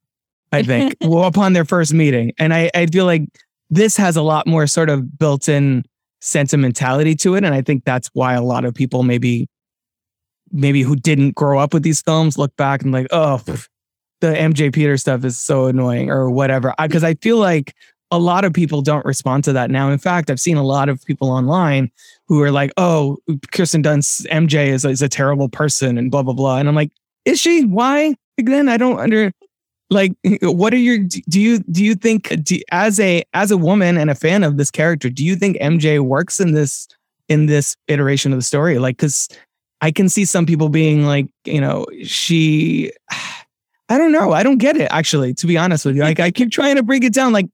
I 0.53 0.63
think 0.63 0.97
well 1.03 1.25
upon 1.25 1.53
their 1.53 1.65
first 1.65 1.93
meeting, 1.93 2.33
and 2.39 2.55
I 2.55 2.71
I 2.75 2.87
feel 2.87 3.05
like 3.05 3.23
this 3.71 3.97
has 3.97 4.17
a 4.17 4.23
lot 4.23 4.47
more 4.47 4.67
sort 4.67 4.89
of 4.89 5.19
built-in 5.19 5.85
sentimentality 6.21 7.15
to 7.17 7.35
it, 7.35 7.45
and 7.45 7.55
I 7.55 7.63
think 7.63 7.85
that's 7.85 8.09
why 8.15 8.35
a 8.35 8.43
lot 8.43 8.65
of 8.65 8.75
people 8.75 9.03
maybe 9.03 9.49
maybe 10.53 10.83
who 10.83 10.97
didn't 10.97 11.35
grow 11.35 11.59
up 11.59 11.75
with 11.75 11.83
these 11.83 12.01
films 12.01 12.39
look 12.39 12.55
back 12.57 12.83
and 12.83 12.93
like, 12.93 13.07
oh, 13.11 13.43
the 14.21 14.29
MJ 14.29 14.73
Peter 14.73 14.97
stuff 14.97 15.25
is 15.25 15.39
so 15.39 15.67
annoying 15.67 16.11
or 16.11 16.31
whatever. 16.31 16.75
Because 16.81 17.05
I, 17.05 17.15
feel 17.15 17.37
like 17.37 17.75
a 18.11 18.19
lot 18.19 18.45
of 18.45 18.53
people 18.53 18.83
don't 18.83 19.05
respond 19.05 19.45
to 19.45 19.53
that 19.53 19.71
now. 19.71 19.91
In 19.91 19.99
fact, 19.99 20.31
I've 20.31 20.41
seen 20.41 20.57
a 20.57 20.65
lot 20.65 20.89
of 20.89 21.05
people 21.05 21.31
online 21.31 21.91
who 22.27 22.43
are 22.43 22.51
like, 22.51 22.73
oh, 22.77 23.19
Kirsten 23.53 23.83
Dunst 23.83 24.27
MJ 24.29 24.69
is, 24.69 24.85
is 24.85 25.03
a 25.03 25.09
terrible 25.09 25.49
person 25.49 25.99
and 25.99 26.11
blah, 26.11 26.23
blah, 26.23 26.35
blah. 26.35 26.59
And 26.59 26.69
I'm 26.69 26.75
like, 26.75 26.91
is 27.25 27.41
she? 27.41 27.65
Why? 27.65 28.15
Again, 28.39 28.69
I 28.69 28.77
don't 28.77 28.99
under 28.99 29.33
like 29.91 30.13
what 30.43 30.73
are 30.75 30.79
your 30.79 30.99
do 30.99 31.41
you 31.41 31.59
do 31.61 31.83
you 31.83 31.95
think 31.95 32.29
do, 32.43 32.59
as 32.73 33.01
a 33.01 33.25
as 33.33 33.51
a 33.51 33.57
woman 33.57 33.97
and 33.97 34.11
a 34.11 34.15
fan 34.15 34.45
of 34.45 34.59
this 34.59 34.71
character 34.71 35.09
do 35.09 35.25
you 35.25 35.35
think 35.35 35.57
mj 35.57 35.99
works 36.01 36.41
in 36.41 36.53
this 36.53 36.89
in 37.29 37.47
this 37.47 37.77
iteration 37.89 38.33
of 38.33 38.39
the 38.39 38.45
story? 38.45 38.79
Like 38.79 38.97
because 38.97 39.29
i 39.81 39.91
can 39.91 40.09
see 40.09 40.25
some 40.25 40.47
people 40.47 40.69
being 40.69 41.05
like 41.05 41.29
you 41.45 41.61
know 41.61 41.87
she 42.03 42.93
i 43.91 43.97
don't 43.97 44.13
know. 44.13 44.33
I 44.33 44.43
don't 44.43 44.59
get 44.59 44.77
it 44.77 44.89
actually 44.91 45.33
to 45.35 45.47
be 45.47 45.57
honest 45.57 45.85
with 45.85 45.97
you. 45.97 46.03
Like 46.03 46.21
i 46.21 46.31
keep 46.31 46.51
trying 46.51 46.77
to 46.77 46.83
break 46.83 47.05
it 47.05 47.15
down. 47.15 47.33
Like 47.33 47.47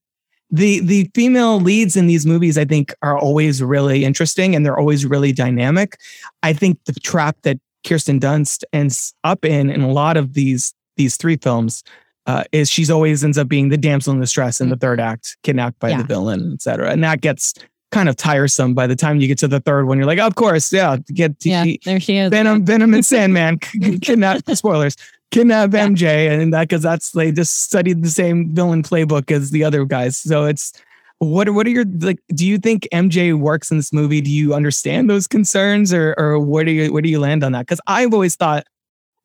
the 0.50 0.80
the 0.80 1.10
female 1.14 1.60
leads 1.60 1.96
in 1.96 2.06
these 2.06 2.26
movies 2.26 2.58
i 2.58 2.64
think 2.64 2.94
are 3.02 3.18
always 3.18 3.62
really 3.62 4.04
interesting 4.04 4.54
and 4.54 4.64
they're 4.64 4.78
always 4.78 5.04
really 5.04 5.32
dynamic. 5.32 5.98
I 6.42 6.52
think 6.52 6.78
the 6.84 6.92
trap 6.94 7.36
that 7.42 7.58
kirsten 7.86 8.18
dunst 8.18 8.64
ends 8.72 9.14
up 9.24 9.44
in 9.44 9.70
in 9.70 9.82
a 9.82 9.92
lot 9.92 10.16
of 10.16 10.34
these 10.34 10.74
these 10.96 11.16
three 11.16 11.36
films 11.36 11.82
uh, 12.26 12.44
is 12.52 12.70
she's 12.70 12.90
always 12.90 13.22
ends 13.24 13.36
up 13.38 13.48
being 13.48 13.68
the 13.68 13.76
damsel 13.76 14.12
in 14.14 14.20
distress 14.20 14.60
in 14.60 14.68
the 14.70 14.76
third 14.76 15.00
act, 15.00 15.36
kidnapped 15.42 15.78
by 15.78 15.90
Yeah. 15.90 15.98
the 15.98 16.04
villain, 16.04 16.52
et 16.54 16.62
cetera. 16.62 16.90
And 16.90 17.02
that 17.04 17.20
gets 17.20 17.54
kind 17.92 18.08
of 18.08 18.16
tiresome 18.16 18.74
by 18.74 18.86
the 18.86 18.96
time 18.96 19.20
you 19.20 19.28
get 19.28 19.38
to 19.38 19.46
the 19.48 19.60
third 19.60 19.86
one. 19.86 19.98
You're 19.98 20.06
like, 20.06 20.18
of 20.18 20.34
course, 20.34 20.72
yeah, 20.72 20.96
get 21.12 21.36
Yeah, 21.44 21.64
she- 21.64 21.80
there 21.84 22.00
she 22.00 22.16
is. 22.16 22.30
Venom, 22.30 22.64
Venom 22.66 22.94
and 22.94 23.04
Sandman 23.04 23.58
kidnap 24.00 24.42
spoilers, 24.54 24.96
kidnap 25.30 25.70
MJ, 25.70 26.28
and 26.40 26.52
that 26.52 26.68
because 26.68 26.82
that's 26.82 27.10
they 27.12 27.30
just 27.30 27.62
studied 27.62 28.02
the 28.02 28.10
same 28.10 28.54
villain 28.54 28.82
playbook 28.82 29.30
as 29.30 29.50
the 29.50 29.62
other 29.62 29.84
guys. 29.84 30.16
So 30.16 30.44
it's 30.44 30.72
what 31.18 31.48
what 31.50 31.66
are 31.66 31.70
your 31.70 31.84
like? 32.00 32.18
Do 32.34 32.44
you 32.46 32.58
think 32.58 32.88
MJ 32.92 33.38
works 33.38 33.70
in 33.70 33.76
this 33.76 33.92
movie? 33.92 34.20
Do 34.20 34.30
you 34.30 34.52
understand 34.54 35.08
those 35.08 35.26
concerns, 35.28 35.92
or 35.92 36.14
or 36.18 36.38
where 36.40 36.64
do 36.64 36.72
you 36.72 36.92
where 36.92 37.00
do 37.02 37.08
you 37.08 37.20
land 37.20 37.44
on 37.44 37.52
that? 37.52 37.60
Because 37.66 37.80
I've 37.86 38.12
always 38.12 38.34
thought, 38.34 38.66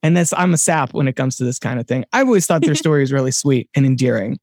and 0.04 0.16
this 0.16 0.34
I'm 0.34 0.54
a 0.54 0.58
sap 0.58 0.94
when 0.94 1.08
it 1.08 1.16
comes 1.16 1.38
to 1.38 1.44
this 1.44 1.60
kind 1.60 1.80
of 1.80 1.88
thing. 1.88 2.06
I've 2.14 2.28
always 2.28 2.46
thought 2.46 2.62
their 2.62 2.76
story 2.86 3.04
is 3.04 3.12
really 3.12 3.32
sweet 3.32 3.70
and 3.76 3.86
endearing. 3.86 4.38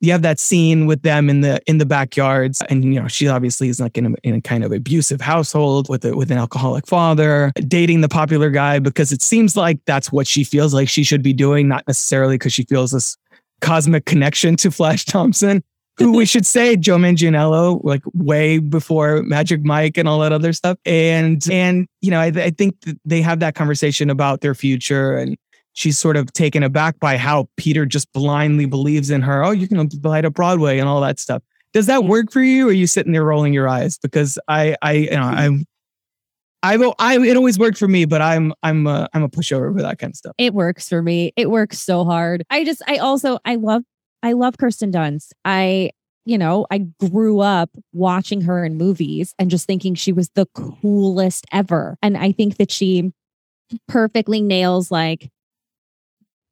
You 0.00 0.10
have 0.10 0.22
that 0.22 0.40
scene 0.40 0.86
with 0.86 1.02
them 1.02 1.30
in 1.30 1.42
the 1.42 1.60
in 1.66 1.78
the 1.78 1.86
backyards, 1.86 2.60
and 2.68 2.84
you 2.84 3.00
know 3.00 3.06
she 3.06 3.28
obviously 3.28 3.68
is 3.68 3.78
like 3.78 3.96
in 3.96 4.06
a, 4.06 4.14
in 4.24 4.34
a 4.34 4.40
kind 4.40 4.64
of 4.64 4.72
abusive 4.72 5.20
household 5.20 5.88
with 5.88 6.04
a, 6.04 6.16
with 6.16 6.30
an 6.32 6.38
alcoholic 6.38 6.88
father, 6.88 7.52
dating 7.68 8.00
the 8.00 8.08
popular 8.08 8.50
guy 8.50 8.80
because 8.80 9.12
it 9.12 9.22
seems 9.22 9.56
like 9.56 9.78
that's 9.86 10.10
what 10.10 10.26
she 10.26 10.42
feels 10.42 10.74
like 10.74 10.88
she 10.88 11.04
should 11.04 11.22
be 11.22 11.32
doing, 11.32 11.68
not 11.68 11.86
necessarily 11.86 12.34
because 12.34 12.52
she 12.52 12.64
feels 12.64 12.90
this 12.90 13.16
cosmic 13.60 14.04
connection 14.04 14.56
to 14.56 14.72
Flash 14.72 15.04
Thompson, 15.04 15.62
who 15.98 16.12
we 16.12 16.24
should 16.24 16.46
say 16.46 16.76
Joe 16.76 16.96
Manganiello, 16.96 17.82
like 17.84 18.02
way 18.14 18.58
before 18.58 19.22
Magic 19.22 19.64
Mike 19.64 19.98
and 19.98 20.08
all 20.08 20.20
that 20.20 20.32
other 20.32 20.52
stuff. 20.52 20.78
And 20.84 21.42
and 21.50 21.86
you 22.00 22.10
know, 22.10 22.20
I, 22.20 22.26
I 22.26 22.50
think 22.50 22.80
that 22.82 22.98
they 23.04 23.20
have 23.22 23.40
that 23.40 23.54
conversation 23.54 24.10
about 24.10 24.40
their 24.40 24.54
future 24.54 25.16
and 25.16 25.36
she's 25.74 25.98
sort 25.98 26.16
of 26.16 26.32
taken 26.32 26.62
aback 26.62 26.98
by 27.00 27.16
how 27.16 27.48
Peter 27.56 27.86
just 27.86 28.12
blindly 28.12 28.66
believes 28.66 29.10
in 29.10 29.22
her. 29.22 29.44
Oh, 29.44 29.50
you're 29.50 29.68
going 29.68 29.88
to 29.88 29.98
light 30.02 30.24
up 30.24 30.34
Broadway 30.34 30.78
and 30.78 30.88
all 30.88 31.00
that 31.00 31.18
stuff. 31.18 31.42
Does 31.72 31.86
that 31.86 32.04
work 32.04 32.30
for 32.30 32.42
you? 32.42 32.66
Or 32.66 32.70
are 32.70 32.72
you 32.72 32.86
sitting 32.86 33.12
there 33.12 33.24
rolling 33.24 33.54
your 33.54 33.68
eyes? 33.68 33.98
Because 33.98 34.38
I, 34.48 34.76
I, 34.82 34.92
you 34.92 35.10
know, 35.10 35.22
I'm, 35.22 35.64
I 36.62 36.76
will. 36.76 36.94
I 37.00 37.18
it 37.18 37.36
always 37.36 37.58
worked 37.58 37.76
for 37.76 37.88
me, 37.88 38.04
but 38.04 38.22
I'm 38.22 38.54
I'm 38.62 38.86
a, 38.86 39.08
I'm 39.12 39.24
a 39.24 39.28
pushover 39.28 39.74
for 39.74 39.82
that 39.82 39.98
kind 39.98 40.12
of 40.12 40.16
stuff. 40.16 40.32
It 40.38 40.54
works 40.54 40.88
for 40.88 41.02
me. 41.02 41.32
It 41.34 41.50
works 41.50 41.80
so 41.80 42.04
hard. 42.04 42.44
I 42.50 42.62
just 42.62 42.82
I 42.86 42.98
also 42.98 43.40
I 43.44 43.56
love 43.56 43.82
I 44.22 44.32
love 44.32 44.58
Kirsten 44.58 44.92
Dunst. 44.92 45.32
I 45.44 45.90
you 46.24 46.38
know 46.38 46.66
I 46.70 46.78
grew 46.78 47.40
up 47.40 47.70
watching 47.92 48.42
her 48.42 48.64
in 48.64 48.76
movies 48.76 49.34
and 49.38 49.50
just 49.50 49.66
thinking 49.66 49.94
she 49.94 50.12
was 50.12 50.30
the 50.34 50.46
coolest 50.54 51.46
ever. 51.52 51.96
And 52.02 52.16
I 52.16 52.32
think 52.32 52.56
that 52.56 52.70
she 52.70 53.12
perfectly 53.88 54.40
nails 54.40 54.90
like. 54.90 55.30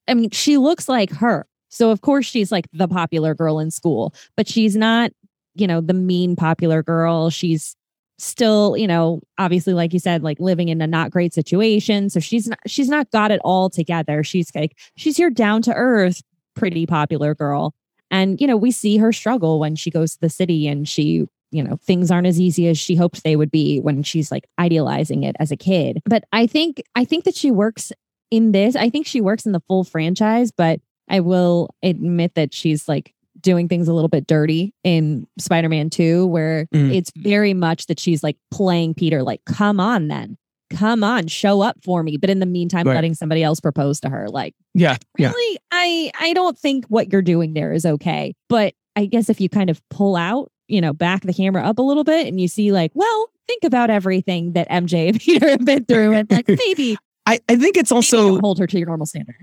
I 0.09 0.15
mean, 0.15 0.31
she 0.31 0.57
looks 0.57 0.89
like 0.89 1.13
her. 1.13 1.47
So 1.69 1.91
of 1.91 2.01
course 2.01 2.27
she's 2.27 2.51
like 2.51 2.67
the 2.73 2.89
popular 2.89 3.35
girl 3.35 3.61
in 3.61 3.71
school, 3.71 4.13
but 4.37 4.49
she's 4.49 4.75
not, 4.77 5.13
you 5.55 5.67
know, 5.67 5.81
the 5.81 5.95
mean 5.95 6.35
popular 6.35 6.83
girl. 6.83 7.31
She's 7.31 7.77
still, 8.19 8.77
you 8.77 8.87
know, 8.87 9.21
obviously 9.39 9.73
like 9.73 9.93
you 9.93 9.99
said, 9.99 10.23
like 10.23 10.39
living 10.41 10.69
in 10.69 10.83
a 10.83 10.87
not 10.87 11.11
great 11.11 11.33
situation. 11.33 12.11
So 12.11 12.21
she's 12.21 12.49
not 12.49 12.59
she's 12.67 12.89
not 12.89 13.11
got 13.11 13.31
it 13.31 13.41
all 13.45 13.71
together. 13.71 14.23
She's 14.25 14.51
like 14.55 14.77
she's 14.97 15.17
here 15.17 15.31
down 15.31 15.63
to 15.63 15.75
earth 15.75 16.21
pretty 16.61 16.87
popular 16.87 17.35
girl. 17.35 17.75
And 18.11 18.41
you 18.41 18.47
know, 18.47 18.57
we 18.57 18.71
see 18.71 18.97
her 18.99 19.13
struggle 19.13 19.59
when 19.61 19.77
she 19.77 19.91
goes 19.91 20.13
to 20.15 20.21
the 20.21 20.29
city 20.31 20.67
and 20.69 20.89
she 20.89 21.27
you 21.53 21.65
know 21.65 21.77
things 21.83 22.11
aren't 22.13 22.29
as 22.29 22.39
easy 22.41 22.69
as 22.69 22.79
she 22.79 22.95
hoped 22.95 23.25
they 23.25 23.35
would 23.35 23.51
be 23.51 23.81
when 23.81 24.05
she's 24.05 24.31
like 24.31 24.47
idealizing 24.61 25.25
it 25.25 25.35
as 25.41 25.51
a 25.51 25.57
kid 25.57 26.01
but 26.05 26.23
i 26.33 26.47
think 26.47 26.81
i 26.95 27.05
think 27.05 27.25
that 27.25 27.35
she 27.35 27.51
works 27.51 27.91
in 28.31 28.53
this 28.53 28.77
i 28.77 28.89
think 28.89 29.05
she 29.05 29.21
works 29.21 29.45
in 29.47 29.51
the 29.51 29.59
full 29.67 29.83
franchise 29.83 30.53
but 30.53 30.79
i 31.09 31.19
will 31.19 31.69
admit 31.83 32.37
that 32.37 32.55
she's 32.55 32.89
like 32.89 33.13
doing 33.41 33.67
things 33.67 33.89
a 33.89 33.93
little 33.93 34.09
bit 34.09 34.29
dirty 34.29 34.73
in 34.85 35.27
Spider-Man 35.41 35.91
2 35.91 36.25
where 36.29 36.67
Mm. 36.73 36.95
it's 36.95 37.11
very 37.17 37.53
much 37.55 37.87
that 37.87 37.99
she's 37.99 38.23
like 38.23 38.37
playing 38.53 38.95
Peter 38.95 39.25
like 39.25 39.45
come 39.45 39.81
on 39.81 40.07
then 40.07 40.37
come 40.73 41.03
on 41.03 41.27
show 41.27 41.63
up 41.63 41.83
for 41.83 42.05
me 42.05 42.17
but 42.17 42.31
in 42.31 42.39
the 42.39 42.47
meantime 42.47 42.87
Right. 42.87 42.95
letting 42.95 43.15
somebody 43.15 43.43
else 43.43 43.59
propose 43.59 43.99
to 44.01 44.09
her 44.09 44.29
like 44.29 44.55
Yeah, 44.75 44.99
yeah, 45.19 45.33
really 45.33 45.59
I 45.81 46.11
I 46.21 46.33
don't 46.35 46.59
think 46.59 46.85
what 46.87 47.13
you're 47.13 47.23
doing 47.23 47.55
there 47.55 47.73
is 47.73 47.85
okay 47.87 48.35
but 48.49 48.75
I 48.97 49.07
guess 49.07 49.29
if 49.29 49.41
you 49.41 49.49
kind 49.49 49.71
of 49.71 49.81
pull 49.91 50.17
out 50.17 50.51
you 50.69 50.81
know 50.81 50.93
back 50.93 51.23
the 51.23 51.33
camera 51.35 51.63
up 51.63 51.79
a 51.79 51.83
little 51.83 52.05
bit 52.05 52.27
and 52.27 52.41
you 52.41 52.49
see 52.49 52.71
like 52.73 52.93
well 52.95 53.31
think 53.49 53.65
about 53.65 53.91
everything 53.91 54.53
that 54.53 54.69
MJ 54.69 55.09
and 55.09 55.21
Peter 55.27 55.49
have 55.51 55.65
been 55.65 55.85
through 55.85 56.13
and 56.15 56.31
like 56.31 56.47
maybe, 56.49 56.97
I 57.27 57.41
I 57.49 57.57
think 57.57 57.77
it's 57.77 57.91
also 57.93 58.39
hold 58.41 58.59
her 58.59 58.67
to 58.67 58.79
your 58.79 58.87
normal 58.87 59.07
standard 59.07 59.37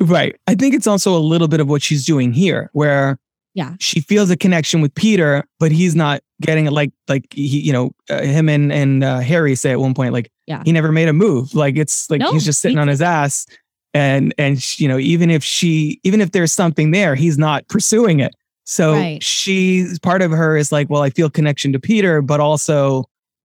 Right. 0.00 0.34
I 0.48 0.54
think 0.56 0.74
it's 0.74 0.88
also 0.88 1.16
a 1.16 1.22
little 1.22 1.46
bit 1.48 1.60
of 1.60 1.68
what 1.68 1.80
she's 1.80 2.04
doing 2.04 2.32
here, 2.32 2.68
where 2.72 3.16
Yeah. 3.54 3.74
she 3.78 4.00
feels 4.00 4.28
a 4.28 4.36
connection 4.36 4.80
with 4.80 4.92
Peter, 4.96 5.44
but 5.60 5.70
he's 5.70 5.94
not 5.94 6.20
getting 6.42 6.66
it. 6.66 6.72
Like, 6.72 6.90
like 7.08 7.26
he, 7.32 7.60
you 7.60 7.72
know, 7.72 7.92
uh, 8.10 8.20
him 8.22 8.48
and 8.48 8.72
and 8.72 9.04
uh, 9.04 9.20
Harry 9.20 9.54
say 9.54 9.70
at 9.70 9.78
one 9.78 9.94
point, 9.94 10.12
like, 10.12 10.30
Yeah. 10.48 10.62
he 10.64 10.72
never 10.72 10.90
made 10.90 11.06
a 11.08 11.12
move. 11.12 11.54
Like, 11.54 11.76
it's 11.76 12.10
like 12.10 12.20
No, 12.20 12.32
he's 12.32 12.44
just 12.44 12.60
sitting 12.60 12.76
he 12.76 12.80
on 12.82 12.88
his 12.88 13.00
ass, 13.00 13.46
and 13.94 14.34
and 14.38 14.78
you 14.80 14.88
know, 14.88 14.98
even 14.98 15.30
if 15.30 15.42
she, 15.44 16.00
even 16.02 16.20
if 16.20 16.32
there's 16.32 16.52
something 16.52 16.90
there, 16.90 17.14
he's 17.14 17.38
not 17.38 17.66
pursuing 17.68 18.20
it. 18.20 18.34
So 18.64 18.92
Right. 18.92 19.22
she's 19.22 19.98
part 19.98 20.20
of 20.22 20.30
her 20.32 20.56
is 20.56 20.72
like, 20.72 20.90
well, 20.90 21.02
I 21.02 21.10
feel 21.10 21.30
connection 21.30 21.72
to 21.72 21.78
Peter, 21.78 22.20
but 22.22 22.40
also 22.40 23.04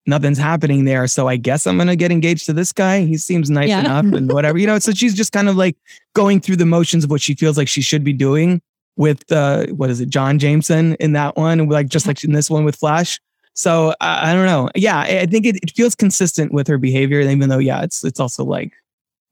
nothing's 0.07 0.39
happening 0.39 0.85
there. 0.85 1.07
So 1.09 1.27
I 1.27 1.37
guess 1.37 1.67
I'm 1.67 1.77
gonna 1.79 1.97
get 1.97 2.13
engaged 2.13 2.47
to 2.47 2.53
this 2.53 2.73
guy. 2.73 3.01
He 3.05 3.17
seems 3.17 3.49
nice 3.51 3.69
Yeah. 3.71 3.81
enough 3.81 4.05
and 4.15 4.31
whatever, 4.33 4.59
you 4.59 4.67
know. 4.67 4.79
So 4.79 4.93
she's 4.93 5.15
just 5.15 5.33
kind 5.33 5.49
of 5.49 5.57
like 5.57 5.77
going 6.15 6.41
through 6.41 6.57
the 6.57 6.67
motions 6.67 7.03
of 7.05 7.11
what 7.11 7.21
she 7.23 7.35
feels 7.35 7.57
like 7.57 7.69
she 7.69 7.81
should 7.83 8.05
be 8.05 8.13
doing 8.13 8.61
with 8.97 9.31
uh 9.33 9.67
what 9.69 9.91
is 9.91 10.01
it, 10.01 10.09
John 10.09 10.39
Jameson 10.39 10.95
in 11.01 11.13
that 11.13 11.37
one, 11.37 11.69
like 11.69 11.89
just 11.89 12.07
like 12.07 12.23
in 12.25 12.33
this 12.33 12.49
one 12.51 12.65
with 12.65 12.77
Flash. 12.77 13.19
So 13.55 13.95
I, 14.01 14.31
I 14.31 14.35
don't 14.35 14.47
know. 14.47 14.69
Yeah, 14.75 14.99
I 14.99 15.21
I 15.21 15.27
think 15.27 15.47
it, 15.47 15.57
it 15.63 15.71
feels 15.73 15.95
consistent 15.95 16.53
with 16.53 16.67
her 16.69 16.79
behavior, 16.79 17.21
even 17.21 17.49
though 17.49 17.59
yeah, 17.59 17.83
it's 17.83 18.05
it's 18.05 18.21
also 18.21 18.45
like 18.45 18.73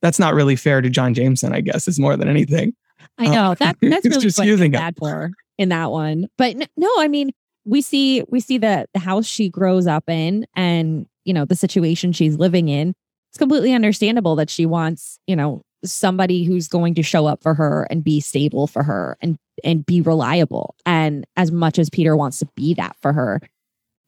that's 0.05 0.19
not 0.19 0.35
really 0.35 0.55
fair 0.55 0.83
to 0.83 0.91
John 0.91 1.15
Jameson, 1.15 1.55
I 1.55 1.63
guess, 1.63 1.89
is 1.89 1.99
more 1.99 2.15
than 2.15 2.29
anything. 2.29 2.75
I 3.17 3.27
Uh, 3.27 3.33
know 3.33 3.55
that 3.59 3.79
that's 3.81 4.05
really 4.05 4.21
just 4.21 4.39
what 4.39 4.47
using 4.47 4.71
bad 4.73 4.95
for 4.99 5.31
in 5.57 5.71
that 5.71 5.91
one. 5.91 6.29
But 6.37 6.57
no, 6.77 6.91
I 6.99 7.09
mean, 7.09 7.31
we 7.65 7.81
see 7.81 8.23
we 8.29 8.41
see 8.41 8.59
the 8.59 8.87
the 8.93 9.01
house 9.01 9.27
she 9.27 9.49
grows 9.49 9.87
up 9.87 10.05
in, 10.09 10.47
and 10.55 11.07
you 11.25 11.33
know 11.33 11.47
the 11.47 11.57
situation 11.57 12.13
she's 12.13 12.37
living 12.37 12.69
in. 12.69 12.95
It's 13.31 13.39
completely 13.39 13.73
understandable 13.73 14.37
that 14.37 14.51
she 14.51 14.67
wants 14.67 15.19
you 15.27 15.35
know 15.35 15.63
somebody 15.85 16.45
who's 16.45 16.69
going 16.69 16.95
to 16.95 17.03
show 17.03 17.27
up 17.27 17.43
for 17.43 17.55
her 17.55 17.87
and 17.91 18.05
be 18.05 18.21
stable 18.21 18.67
for 18.67 18.83
her 18.83 19.17
and 19.23 19.39
and 19.65 19.87
be 19.87 20.03
reliable. 20.03 20.75
And 20.85 21.25
as 21.37 21.51
much 21.51 21.79
as 21.79 21.89
Peter 21.89 22.15
wants 22.15 22.39
to 22.41 22.47
be 22.57 22.75
that 22.75 22.95
for 23.01 23.15
her, 23.15 23.41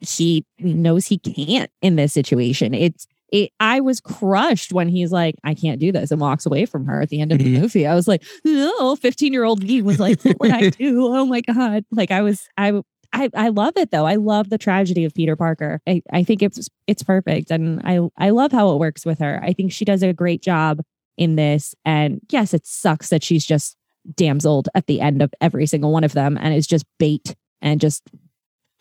he 0.00 0.44
knows 0.58 1.06
he 1.06 1.16
can't 1.18 1.70
in 1.80 1.96
this 1.96 2.12
situation. 2.12 2.74
It's 2.74 3.06
it, 3.32 3.50
I 3.60 3.80
was 3.80 4.00
crushed 4.00 4.72
when 4.72 4.88
he's 4.88 5.10
like, 5.12 5.34
I 5.44 5.54
can't 5.54 5.80
do 5.80 5.90
this 5.92 6.10
and 6.10 6.20
walks 6.20 6.46
away 6.46 6.64
from 6.66 6.86
her 6.86 7.00
at 7.02 7.08
the 7.08 7.20
end 7.20 7.32
of 7.32 7.38
the 7.38 7.56
Mhm. 7.56 7.60
movie. 7.60 7.86
I 7.86 7.94
was 7.94 8.06
like, 8.06 8.24
oh, 8.46 8.96
15 9.00 9.32
year 9.32 9.44
old 9.44 9.62
me 9.62 9.82
was 9.82 9.98
like, 9.98 10.22
what 10.24 10.38
would 10.40 10.50
I 10.52 10.68
do? 10.70 11.06
Oh 11.06 11.24
my 11.26 11.40
God. 11.40 11.84
Like 11.90 12.10
I 12.10 12.22
was, 12.22 12.48
I, 12.56 12.80
I, 13.12 13.28
I 13.34 13.48
love 13.48 13.74
it 13.76 13.90
though. 13.90 14.04
I 14.06 14.14
love 14.16 14.48
the 14.50 14.58
tragedy 14.58 15.04
of 15.04 15.14
Peter 15.14 15.36
Parker. 15.36 15.80
I, 15.88 16.02
I 16.12 16.22
think 16.22 16.42
it's, 16.42 16.68
it's 16.86 17.02
perfect. 17.02 17.50
And 17.50 17.80
I, 17.84 18.00
I 18.18 18.30
love 18.30 18.52
how 18.52 18.70
it 18.72 18.78
works 18.78 19.04
with 19.06 19.18
her. 19.20 19.40
I 19.42 19.52
think 19.52 19.72
she 19.72 19.84
does 19.84 20.02
a 20.02 20.12
great 20.12 20.42
job 20.42 20.80
in 21.16 21.36
this. 21.36 21.74
And 21.84 22.20
yes, 22.30 22.52
it 22.54 22.66
sucks 22.66 23.08
that 23.08 23.24
she's 23.24 23.44
just 23.46 23.76
damseled 24.14 24.68
at 24.74 24.86
the 24.86 25.00
end 25.00 25.20
of 25.22 25.32
every 25.40 25.66
single 25.66 25.92
one 25.92 26.04
of 26.04 26.12
them 26.12 26.36
and 26.40 26.54
is 26.54 26.66
just 26.66 26.84
bait 26.98 27.34
and 27.60 27.80
just 27.80 28.02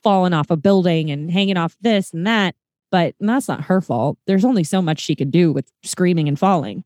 falling 0.03 0.34
off 0.34 0.51
a 0.51 0.58
building 0.58 1.10
and 1.10 1.31
hanging 1.31 1.58
off 1.58 1.75
this 1.81 2.12
and 2.13 2.27
that. 2.27 2.53
But 2.95 3.13
that's 3.19 3.49
not 3.49 3.65
her 3.65 3.81
fault. 3.81 4.17
There's 4.25 4.45
only 4.45 4.63
so 4.63 4.81
much 4.81 5.01
she 5.01 5.17
could 5.17 5.29
do 5.29 5.51
with 5.51 5.69
screaming 5.84 6.29
and 6.29 6.39
falling. 6.39 6.86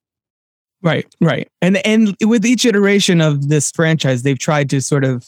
Right, 0.81 1.05
right. 1.21 1.47
And 1.61 1.85
and 1.85 2.15
with 2.23 2.47
each 2.47 2.65
iteration 2.65 3.21
of 3.21 3.49
this 3.49 3.71
franchise, 3.71 4.23
they've 4.23 4.39
tried 4.39 4.71
to 4.71 4.81
sort 4.81 5.03
of 5.03 5.27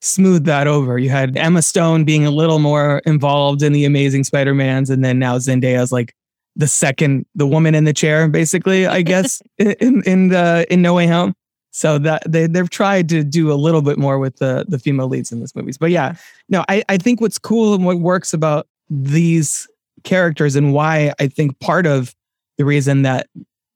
smooth 0.00 0.44
that 0.46 0.66
over. 0.66 0.98
You 0.98 1.08
had 1.08 1.36
Emma 1.36 1.62
Stone 1.62 2.02
being 2.02 2.26
a 2.26 2.32
little 2.32 2.58
more 2.58 3.00
involved 3.06 3.62
in 3.62 3.72
the 3.72 3.84
Amazing 3.84 4.24
Spider-Mans, 4.24 4.90
and 4.90 5.04
then 5.04 5.20
now 5.20 5.38
Zendaya's 5.38 5.92
like 5.92 6.16
the 6.56 6.66
second, 6.66 7.24
the 7.36 7.46
woman 7.46 7.76
in 7.76 7.84
the 7.84 7.92
chair, 7.92 8.26
basically, 8.26 8.88
I 8.88 9.02
guess, 9.02 9.40
in 9.58 10.02
in 10.02 10.28
the 10.30 10.66
in 10.68 10.82
No 10.82 10.94
Way 10.94 11.06
Home. 11.06 11.32
So 11.70 11.96
that 11.98 12.24
they 12.26 12.48
they've 12.48 12.68
tried 12.68 13.08
to 13.10 13.22
do 13.22 13.52
a 13.52 13.54
little 13.54 13.82
bit 13.82 13.98
more 13.98 14.18
with 14.18 14.38
the 14.38 14.64
the 14.66 14.80
female 14.80 15.06
leads 15.06 15.30
in 15.30 15.38
this 15.38 15.54
movies. 15.54 15.78
But 15.78 15.92
yeah, 15.92 16.16
no, 16.48 16.64
I 16.68 16.82
I 16.88 16.96
think 16.96 17.20
what's 17.20 17.38
cool 17.38 17.72
and 17.72 17.84
what 17.84 18.00
works 18.00 18.34
about 18.34 18.66
these 18.90 19.68
characters 20.08 20.56
and 20.56 20.72
why 20.72 21.12
I 21.20 21.28
think 21.28 21.60
part 21.60 21.86
of 21.86 22.14
the 22.56 22.64
reason 22.64 23.02
that 23.02 23.28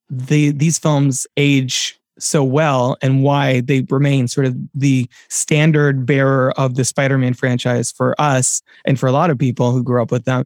the 0.09 0.51
these 0.51 0.79
films 0.79 1.27
age 1.37 2.01
so 2.19 2.43
well 2.43 2.97
and 3.03 3.23
why 3.23 3.61
they 3.61 3.83
remain 3.91 4.29
sort 4.29 4.47
of 4.47 4.57
the 4.75 5.09
standard 5.29 6.07
bearer 6.07 6.53
of 6.59 6.75
the 6.75 6.85
Spider-Man 6.85 7.35
franchise 7.35 7.93
for 7.93 8.19
us 8.19 8.63
and 8.87 8.99
for 8.99 9.07
a 9.07 9.13
lot 9.13 9.29
of 9.29 9.39
people 9.39 9.73
who 9.73 9.83
grew 9.83 10.01
up 10.01 10.11
with 10.11 10.25
them 10.25 10.45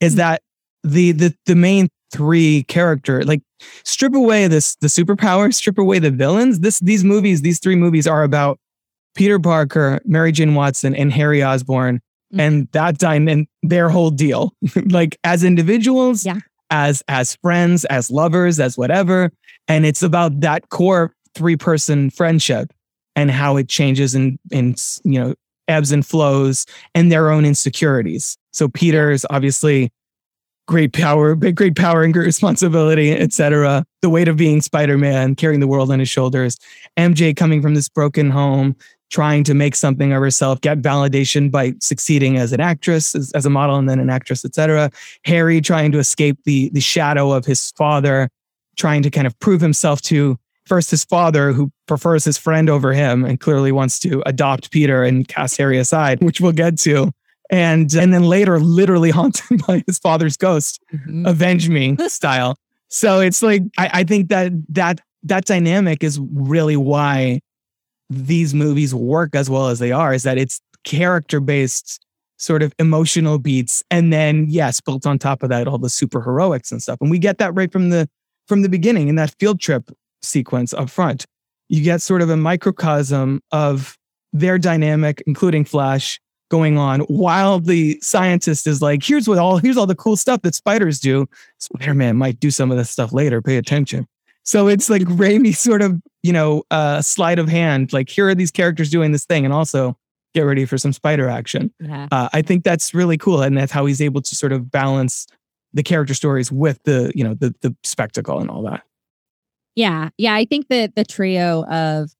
is 0.00 0.12
mm-hmm. 0.12 0.18
that 0.18 0.42
the 0.82 1.12
the 1.12 1.34
the 1.46 1.54
main 1.54 1.88
three 2.10 2.64
character 2.64 3.22
like 3.22 3.42
strip 3.84 4.14
away 4.14 4.48
this 4.48 4.74
the 4.76 4.88
superpower 4.88 5.54
strip 5.54 5.78
away 5.78 6.00
the 6.00 6.10
villains 6.10 6.60
this 6.60 6.80
these 6.80 7.04
movies 7.04 7.42
these 7.42 7.60
three 7.60 7.76
movies 7.76 8.06
are 8.06 8.24
about 8.24 8.58
Peter 9.14 9.38
Parker 9.38 10.00
Mary 10.04 10.32
Jane 10.32 10.54
Watson 10.54 10.94
and 10.96 11.12
Harry 11.12 11.42
Osborn 11.42 12.00
Mhm. 12.34 12.40
and 12.40 12.68
that 12.72 12.98
dine 12.98 13.28
and 13.28 13.46
their 13.62 13.88
whole 13.88 14.10
deal. 14.10 14.52
Like 14.90 15.16
as 15.24 15.44
individuals 15.44 16.24
Yeah. 16.26 16.38
as 16.70 17.02
as 17.08 17.36
friends 17.42 17.84
as 17.86 18.10
lovers 18.10 18.60
as 18.60 18.76
whatever. 18.76 19.30
And 19.68 19.84
it's 19.86 20.02
about 20.02 20.40
that 20.40 20.68
core 20.70 21.12
three 21.34 21.56
person 21.56 22.10
friendship 22.10 22.72
and 23.16 23.30
how 23.30 23.56
it 23.56 23.68
changes 23.68 24.14
and 24.14 24.38
in 24.50 24.74
you 25.04 25.18
know 25.20 25.34
ebbs 25.68 25.92
and 25.92 26.04
flows 26.04 26.64
and 26.94 27.10
their 27.12 27.30
own 27.30 27.44
insecurities. 27.44 28.36
So 28.52 28.68
Peter 28.68 29.10
is 29.10 29.26
obviously 29.30 29.90
great 30.66 30.92
power 30.92 31.34
big 31.34 31.56
great 31.56 31.74
power 31.76 32.02
and 32.02 32.12
great 32.12 32.26
responsibility 32.26 33.10
etc 33.12 33.86
the 34.02 34.10
weight 34.10 34.28
of 34.28 34.36
being 34.36 34.60
spider-man 34.60 35.34
carrying 35.34 35.60
the 35.60 35.66
world 35.66 35.90
on 35.90 35.98
his 35.98 36.10
shoulders. 36.10 36.58
Mj 36.98 37.34
coming 37.36 37.62
from 37.62 37.74
this 37.74 37.88
broken 37.88 38.30
home 38.30 38.76
trying 39.10 39.42
to 39.44 39.54
make 39.54 39.74
something 39.74 40.12
of 40.12 40.20
herself 40.20 40.60
get 40.60 40.80
validation 40.80 41.50
by 41.50 41.72
succeeding 41.80 42.36
as 42.36 42.52
an 42.52 42.60
actress 42.60 43.14
as, 43.14 43.32
as 43.32 43.46
a 43.46 43.50
model 43.50 43.76
and 43.76 43.88
then 43.88 43.98
an 43.98 44.10
actress 44.10 44.44
etc 44.44 44.90
harry 45.24 45.60
trying 45.60 45.90
to 45.90 45.98
escape 45.98 46.38
the 46.44 46.68
the 46.70 46.80
shadow 46.80 47.32
of 47.32 47.44
his 47.44 47.72
father 47.72 48.28
trying 48.76 49.02
to 49.02 49.10
kind 49.10 49.26
of 49.26 49.38
prove 49.40 49.60
himself 49.60 50.00
to 50.00 50.38
first 50.66 50.90
his 50.90 51.04
father 51.04 51.52
who 51.52 51.72
prefers 51.86 52.24
his 52.24 52.36
friend 52.36 52.68
over 52.68 52.92
him 52.92 53.24
and 53.24 53.40
clearly 53.40 53.72
wants 53.72 53.98
to 53.98 54.22
adopt 54.26 54.70
peter 54.70 55.02
and 55.02 55.26
cast 55.28 55.56
harry 55.56 55.78
aside 55.78 56.22
which 56.28 56.42
we'll 56.42 56.52
get 56.52 56.78
to. 56.78 57.10
And 57.50 57.94
and 57.94 58.12
then 58.12 58.24
later 58.24 58.60
literally 58.60 59.10
haunted 59.18 59.66
by 59.66 59.82
his 59.86 59.98
father's 59.98 60.36
ghost 60.36 60.82
mm-hmm. 60.92 61.24
avenge 61.24 61.70
me 61.70 61.96
style. 62.08 62.58
So 62.88 63.20
it's 63.20 63.42
like 63.42 63.62
I, 63.78 63.90
I 63.94 64.04
think 64.04 64.28
that 64.28 64.52
that 64.68 65.00
that 65.22 65.46
dynamic 65.46 66.04
is 66.04 66.20
really 66.20 66.76
why 66.76 67.40
these 68.10 68.54
movies 68.54 68.94
work 68.94 69.34
as 69.34 69.50
well 69.50 69.68
as 69.68 69.78
they 69.78 69.92
are 69.92 70.14
is 70.14 70.22
that 70.22 70.38
it's 70.38 70.60
character 70.84 71.40
based 71.40 72.04
sort 72.38 72.62
of 72.62 72.72
emotional 72.78 73.38
beats 73.38 73.82
and 73.90 74.12
then 74.12 74.46
yes 74.48 74.80
built 74.80 75.06
on 75.06 75.18
top 75.18 75.42
of 75.42 75.48
that 75.48 75.66
all 75.66 75.78
the 75.78 75.90
super 75.90 76.22
heroics 76.22 76.70
and 76.70 76.82
stuff. 76.82 76.98
And 77.00 77.10
we 77.10 77.18
get 77.18 77.38
that 77.38 77.54
right 77.54 77.70
from 77.70 77.90
the 77.90 78.08
from 78.46 78.62
the 78.62 78.68
beginning 78.68 79.08
in 79.08 79.16
that 79.16 79.34
field 79.38 79.60
trip 79.60 79.90
sequence 80.22 80.72
up 80.72 80.88
front. 80.88 81.26
You 81.68 81.82
get 81.82 82.00
sort 82.00 82.22
of 82.22 82.30
a 82.30 82.36
microcosm 82.36 83.42
of 83.52 83.96
their 84.32 84.58
dynamic 84.58 85.22
including 85.26 85.64
flash 85.64 86.20
going 86.50 86.78
on 86.78 87.00
while 87.00 87.60
the 87.60 87.98
scientist 88.00 88.66
is 88.66 88.80
like 88.80 89.02
here's 89.02 89.28
what 89.28 89.38
all 89.38 89.58
here's 89.58 89.76
all 89.76 89.86
the 89.86 89.94
cool 89.94 90.16
stuff 90.16 90.40
that 90.42 90.54
spiders 90.54 91.00
do. 91.00 91.26
Spider-man 91.58 92.16
might 92.16 92.40
do 92.40 92.50
some 92.50 92.70
of 92.70 92.78
this 92.78 92.88
stuff 92.88 93.12
later 93.12 93.42
pay 93.42 93.56
attention 93.56 94.06
so 94.48 94.66
it's 94.66 94.88
like 94.88 95.02
Raimi 95.02 95.54
sort 95.54 95.82
of, 95.82 96.00
you 96.22 96.32
know, 96.32 96.62
uh, 96.70 97.02
sleight 97.02 97.38
of 97.38 97.50
hand. 97.50 97.92
Like 97.92 98.08
here 98.08 98.26
are 98.28 98.34
these 98.34 98.50
characters 98.50 98.88
doing 98.88 99.12
this 99.12 99.26
thing, 99.26 99.44
and 99.44 99.52
also 99.52 99.94
get 100.32 100.40
ready 100.40 100.64
for 100.64 100.78
some 100.78 100.94
spider 100.94 101.28
action. 101.28 101.70
Yeah. 101.78 102.08
Uh, 102.10 102.30
I 102.32 102.40
think 102.40 102.64
that's 102.64 102.94
really 102.94 103.18
cool, 103.18 103.42
and 103.42 103.58
that's 103.58 103.70
how 103.70 103.84
he's 103.84 104.00
able 104.00 104.22
to 104.22 104.34
sort 104.34 104.52
of 104.52 104.70
balance 104.70 105.26
the 105.74 105.82
character 105.82 106.14
stories 106.14 106.50
with 106.50 106.82
the, 106.84 107.12
you 107.14 107.24
know, 107.24 107.34
the 107.34 107.54
the 107.60 107.76
spectacle 107.82 108.40
and 108.40 108.50
all 108.50 108.62
that. 108.62 108.84
Yeah. 109.76 110.08
Yeah. 110.16 110.32
I 110.32 110.46
think 110.46 110.68
that 110.68 110.96
the 110.96 111.04
trio 111.04 111.66
of 111.66 112.10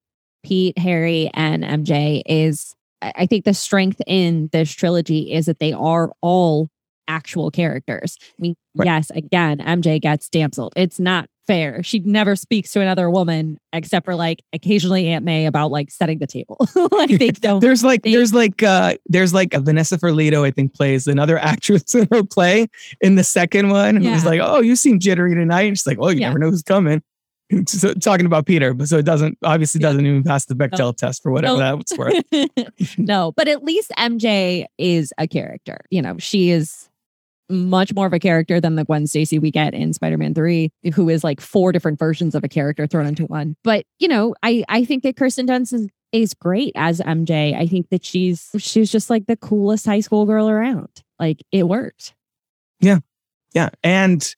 Pete, 0.45 0.77
Harry, 0.77 1.31
and 1.33 1.65
MJ 1.65 2.21
is, 2.27 2.75
I 3.01 3.13
I 3.17 3.27
think 3.27 3.47
the 3.47 3.55
strength 3.55 4.03
in 4.07 4.51
this 4.53 4.71
trilogy 4.71 5.33
is 5.33 5.47
that 5.47 5.61
they 5.61 5.73
are 5.73 6.13
all 6.21 6.69
actual 7.09 7.51
characters. 7.51 8.17
I 8.23 8.35
mean, 8.39 8.55
Right. 8.77 8.87
yes, 8.87 9.11
again, 9.11 9.59
MJ 9.59 10.01
gets 10.01 10.29
damseled. 10.29 10.73
It's 10.77 11.01
not 11.01 11.29
fair. 11.49 11.83
She 11.83 11.99
never 12.01 12.37
speaks 12.37 12.71
to 12.73 12.81
another 12.81 13.11
woman 13.11 13.59
except 13.73 14.05
for 14.05 14.15
like 14.15 14.43
occasionally 14.53 15.09
Aunt 15.09 15.25
May 15.25 15.47
about 15.47 15.71
like 15.73 15.91
setting 15.91 16.19
the 16.19 16.27
table. 16.29 16.59
like 16.93 17.19
they 17.19 17.31
don't. 17.33 17.59
There's 17.61 17.83
like 17.83 18.03
they- 18.03 18.13
there's 18.13 18.33
like 18.35 18.63
uh 18.63 18.95
there's 19.07 19.35
like 19.35 19.53
Vanessa 19.55 19.97
Ferlito, 19.99 20.47
I 20.47 20.51
think, 20.53 20.75
plays 20.75 21.07
another 21.09 21.39
actress 21.41 21.95
in 21.95 22.07
her 22.13 22.23
play 22.23 22.69
in 23.01 23.17
the 23.17 23.25
second 23.25 23.71
one 23.71 24.01
yeah. 24.03 24.13
who's 24.13 24.25
like, 24.27 24.41
Oh, 24.43 24.61
you 24.61 24.77
seem 24.77 25.01
jittery 25.01 25.35
tonight. 25.35 25.63
And 25.63 25.77
she's 25.77 25.87
like, 25.87 25.99
Oh, 26.01 26.11
you 26.11 26.21
Yeah. 26.21 26.29
never 26.29 26.39
know 26.39 26.51
who's 26.51 26.63
coming. 26.63 27.03
So, 27.67 27.95
talking 27.95 28.27
about 28.27 28.45
Peter, 28.45 28.75
but 28.75 28.89
so 28.89 28.99
it 28.99 29.07
doesn't 29.07 29.39
obviously 29.43 29.81
doesn't 29.81 30.05
even 30.05 30.23
pass 30.23 30.45
the 30.45 30.55
Bechdel 30.55 30.95
test 30.95 31.23
for 31.23 31.33
whatever 31.33 31.57
No. 31.59 31.77
that's 31.79 31.97
worth. 31.97 32.99
no, 32.99 33.33
but 33.37 33.49
at 33.49 33.65
least 33.65 33.91
MJ 33.99 34.67
is 34.77 35.15
a 35.17 35.27
character. 35.27 35.79
You 35.91 36.03
know, 36.03 36.19
she 36.19 36.51
is 36.51 36.91
much 37.49 37.95
more 37.95 38.07
of 38.07 38.13
a 38.13 38.19
character 38.19 38.61
than 38.61 38.77
the 38.77 38.85
Gwen 38.85 39.07
Stacy 39.07 39.39
we 39.39 39.51
get 39.51 39.75
in 39.75 39.93
Spider-Man 39.93 40.35
3, 40.35 40.71
who 40.95 41.09
is 41.09 41.25
like 41.25 41.41
four 41.41 41.73
different 41.73 41.99
versions 41.99 42.35
of 42.35 42.45
a 42.45 42.49
character 42.49 42.87
thrown 42.87 43.07
into 43.07 43.27
one. 43.27 43.57
But, 43.65 43.85
you 43.99 44.09
know, 44.09 44.35
I 44.43 44.65
I 44.69 44.85
think 44.85 45.03
that 45.03 45.17
Kirsten 45.17 45.47
Dunst 45.47 45.73
is, 45.73 45.89
is 46.13 46.35
great 46.35 46.73
as 46.75 47.01
MJ. 47.01 47.55
I 47.57 47.67
think 47.67 47.89
that 47.91 48.05
she's 48.05 48.51
she's 48.59 48.91
just 48.91 49.11
like 49.11 49.27
the 49.27 49.37
coolest 49.37 49.87
high 49.87 50.01
school 50.01 50.27
girl 50.27 50.49
around. 50.49 51.03
Like 51.19 51.43
it 51.53 51.69
worked. 51.69 52.15
Yeah. 52.81 52.99
Yeah. 53.55 53.71
And 53.83 54.35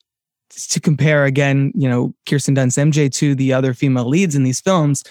to 0.51 0.81
compare 0.81 1.25
again, 1.25 1.73
you 1.75 1.89
know, 1.89 2.15
Kirsten 2.29 2.55
Dunst 2.55 2.79
MJ 2.79 3.13
to 3.15 3.35
the 3.35 3.53
other 3.53 3.75
female 3.75 4.09
leads 4.09 4.35
in 4.35 4.43
these 4.43 4.61
films, 4.61 5.05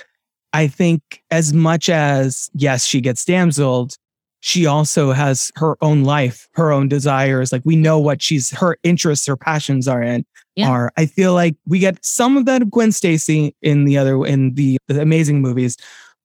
I 0.54 0.68
think 0.68 1.24
as 1.32 1.54
much 1.54 1.90
as 1.90 2.50
yes, 2.54 2.86
she 2.86 3.02
gets 3.02 3.24
damseled, 3.24 3.98
she 4.42 4.66
also 4.66 5.12
has 5.12 5.52
her 5.56 5.76
own 5.82 6.04
life, 6.04 6.48
her 6.54 6.72
own 6.72 6.88
desires. 6.88 7.52
Like 7.52 7.62
we 7.66 7.76
know 7.76 8.00
what 8.00 8.22
she's 8.22 8.52
her 8.52 8.78
interests, 8.84 9.26
her 9.28 9.36
passions 9.36 9.88
are 9.88 10.02
in. 10.02 10.26
Yeah. 10.56 10.70
Are 10.70 10.92
I 10.98 11.06
feel 11.06 11.34
like 11.34 11.56
we 11.66 11.80
get 11.80 12.04
some 12.04 12.38
of 12.38 12.46
that 12.46 12.62
of 12.62 12.72
Gwen 12.72 12.92
Stacy 12.92 13.56
in 13.62 13.86
the 13.86 13.98
other 13.98 14.26
in 14.26 14.54
the, 14.56 14.78
the 14.88 15.02
amazing 15.02 15.42
movies, 15.42 15.78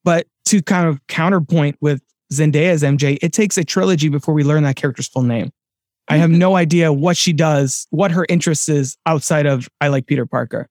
but 0.02 0.26
to 0.46 0.62
kind 0.62 0.88
of 0.88 1.04
counterpoint 1.06 1.76
with 1.80 2.02
Zendaya's 2.32 2.82
MJ, 2.82 3.18
it 3.22 3.32
takes 3.32 3.58
a 3.58 3.64
trilogy 3.64 4.08
before 4.08 4.34
we 4.34 4.44
learn 4.44 4.62
that 4.64 4.76
character's 4.76 5.08
full 5.08 5.22
name. 5.22 5.50
I 6.08 6.16
have 6.18 6.30
mm-hmm. 6.30 6.38
no 6.38 6.56
idea 6.56 6.92
what 6.92 7.16
she 7.16 7.32
does, 7.32 7.86
what 7.90 8.10
her 8.10 8.26
interest 8.28 8.68
is 8.68 8.96
outside 9.06 9.46
of 9.46 9.68
I 9.80 9.88
like 9.88 10.06
Peter 10.06 10.26
Parker 10.26 10.68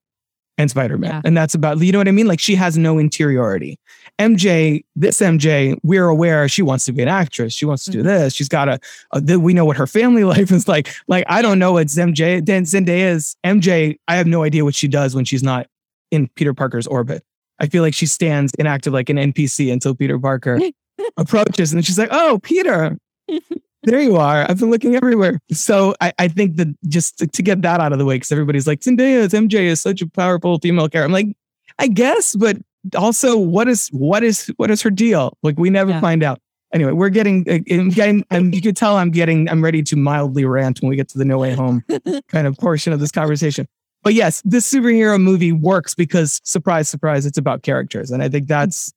and 0.56 0.70
Spider 0.70 0.96
Man. 0.98 1.10
Yeah. 1.10 1.20
And 1.24 1.36
that's 1.36 1.54
about, 1.54 1.78
you 1.80 1.90
know 1.92 1.98
what 1.98 2.08
I 2.08 2.12
mean? 2.12 2.26
Like 2.28 2.40
she 2.40 2.54
has 2.54 2.78
no 2.78 2.98
interiority. 2.98 3.78
MJ, 4.20 4.84
this 4.94 5.20
MJ, 5.20 5.76
we're 5.82 6.06
aware 6.06 6.48
she 6.48 6.62
wants 6.62 6.84
to 6.86 6.92
be 6.92 7.02
an 7.02 7.08
actress. 7.08 7.52
She 7.52 7.64
wants 7.66 7.84
to 7.86 7.90
do 7.90 8.00
Mhm. 8.00 8.04
this. 8.04 8.34
She's 8.34 8.48
got 8.48 8.68
a, 8.68 8.78
a 9.12 9.38
we 9.38 9.52
know 9.54 9.64
what 9.64 9.76
her 9.76 9.86
family 9.86 10.22
life 10.34 10.52
is 10.52 10.68
like. 10.68 10.94
Like, 11.08 11.24
I 11.28 11.42
don't 11.42 11.58
know 11.58 11.72
what 11.72 11.88
MJ, 11.88 12.44
then 12.44 12.64
Zendaya's 12.64 13.36
MJ, 13.44 13.96
I 14.06 14.16
have 14.16 14.26
no 14.26 14.42
idea 14.44 14.64
what 14.64 14.74
she 14.74 14.86
does 14.88 15.14
when 15.14 15.24
she's 15.24 15.42
not 15.42 15.66
in 16.10 16.28
Peter 16.36 16.54
Parker's 16.54 16.86
orbit. 16.86 17.24
I 17.58 17.66
feel 17.66 17.82
like 17.82 17.94
she 17.94 18.06
stands 18.06 18.52
inactive 18.58 18.92
like 18.92 19.08
an 19.10 19.16
NPC 19.16 19.72
until 19.72 19.94
Peter 19.94 20.18
Parker 20.18 20.60
approaches 21.16 21.72
and 21.72 21.84
she's 21.84 21.98
like, 21.98 22.08
oh, 22.12 22.38
Peter, 22.42 22.96
there 23.84 24.00
you 24.00 24.16
are. 24.16 24.46
I've 24.48 24.58
been 24.58 24.70
looking 24.70 24.94
everywhere. 24.96 25.38
So 25.52 25.94
I, 26.00 26.12
I 26.18 26.28
think 26.28 26.56
that 26.56 26.74
just 26.88 27.18
to, 27.18 27.26
to 27.26 27.42
get 27.42 27.62
that 27.62 27.80
out 27.80 27.92
of 27.92 27.98
the 27.98 28.04
way, 28.04 28.16
because 28.16 28.32
everybody's 28.32 28.66
like, 28.66 28.80
Zendaya, 28.80 29.26
MJ 29.28 29.60
is 29.64 29.80
such 29.80 30.02
a 30.02 30.08
powerful 30.08 30.58
female 30.58 30.88
character. 30.88 31.04
I'm 31.06 31.12
like, 31.12 31.36
I 31.78 31.88
guess, 31.88 32.34
but 32.36 32.56
also 32.96 33.36
what 33.38 33.68
is 33.68 33.88
what 33.88 34.22
is 34.22 34.48
what 34.56 34.70
is 34.70 34.82
her 34.82 34.90
deal? 34.90 35.36
Like 35.42 35.58
we 35.58 35.70
never 35.70 35.90
Yeah. 35.90 36.00
find 36.00 36.22
out. 36.22 36.38
Anyway, 36.72 36.90
we're 36.92 37.08
getting, 37.08 37.48
uh, 37.48 37.58
I'm 37.72 37.88
getting, 37.90 38.24
and 38.32 38.52
you 38.52 38.60
can 38.60 38.74
tell 38.74 38.96
I'm 38.96 39.12
getting, 39.12 39.48
I'm 39.48 39.62
ready 39.62 39.80
to 39.84 39.94
mildly 39.96 40.44
rant 40.44 40.80
when 40.82 40.88
we 40.90 40.96
get 40.96 41.08
to 41.10 41.18
the 41.18 41.24
No 41.24 41.38
Way 41.38 41.54
Home 41.54 41.84
kind 42.28 42.48
of 42.48 42.56
portion 42.58 42.92
of 42.92 42.98
this 42.98 43.12
conversation. 43.12 43.68
But 44.02 44.14
yes, 44.14 44.42
this 44.44 44.70
superhero 44.70 45.20
movie 45.22 45.52
works 45.52 45.94
because 45.94 46.40
surprise, 46.42 46.88
surprise, 46.88 47.26
it's 47.26 47.38
about 47.38 47.62
characters, 47.62 48.10
and 48.10 48.22
I 48.24 48.28
think 48.28 48.48
that's 48.48 48.92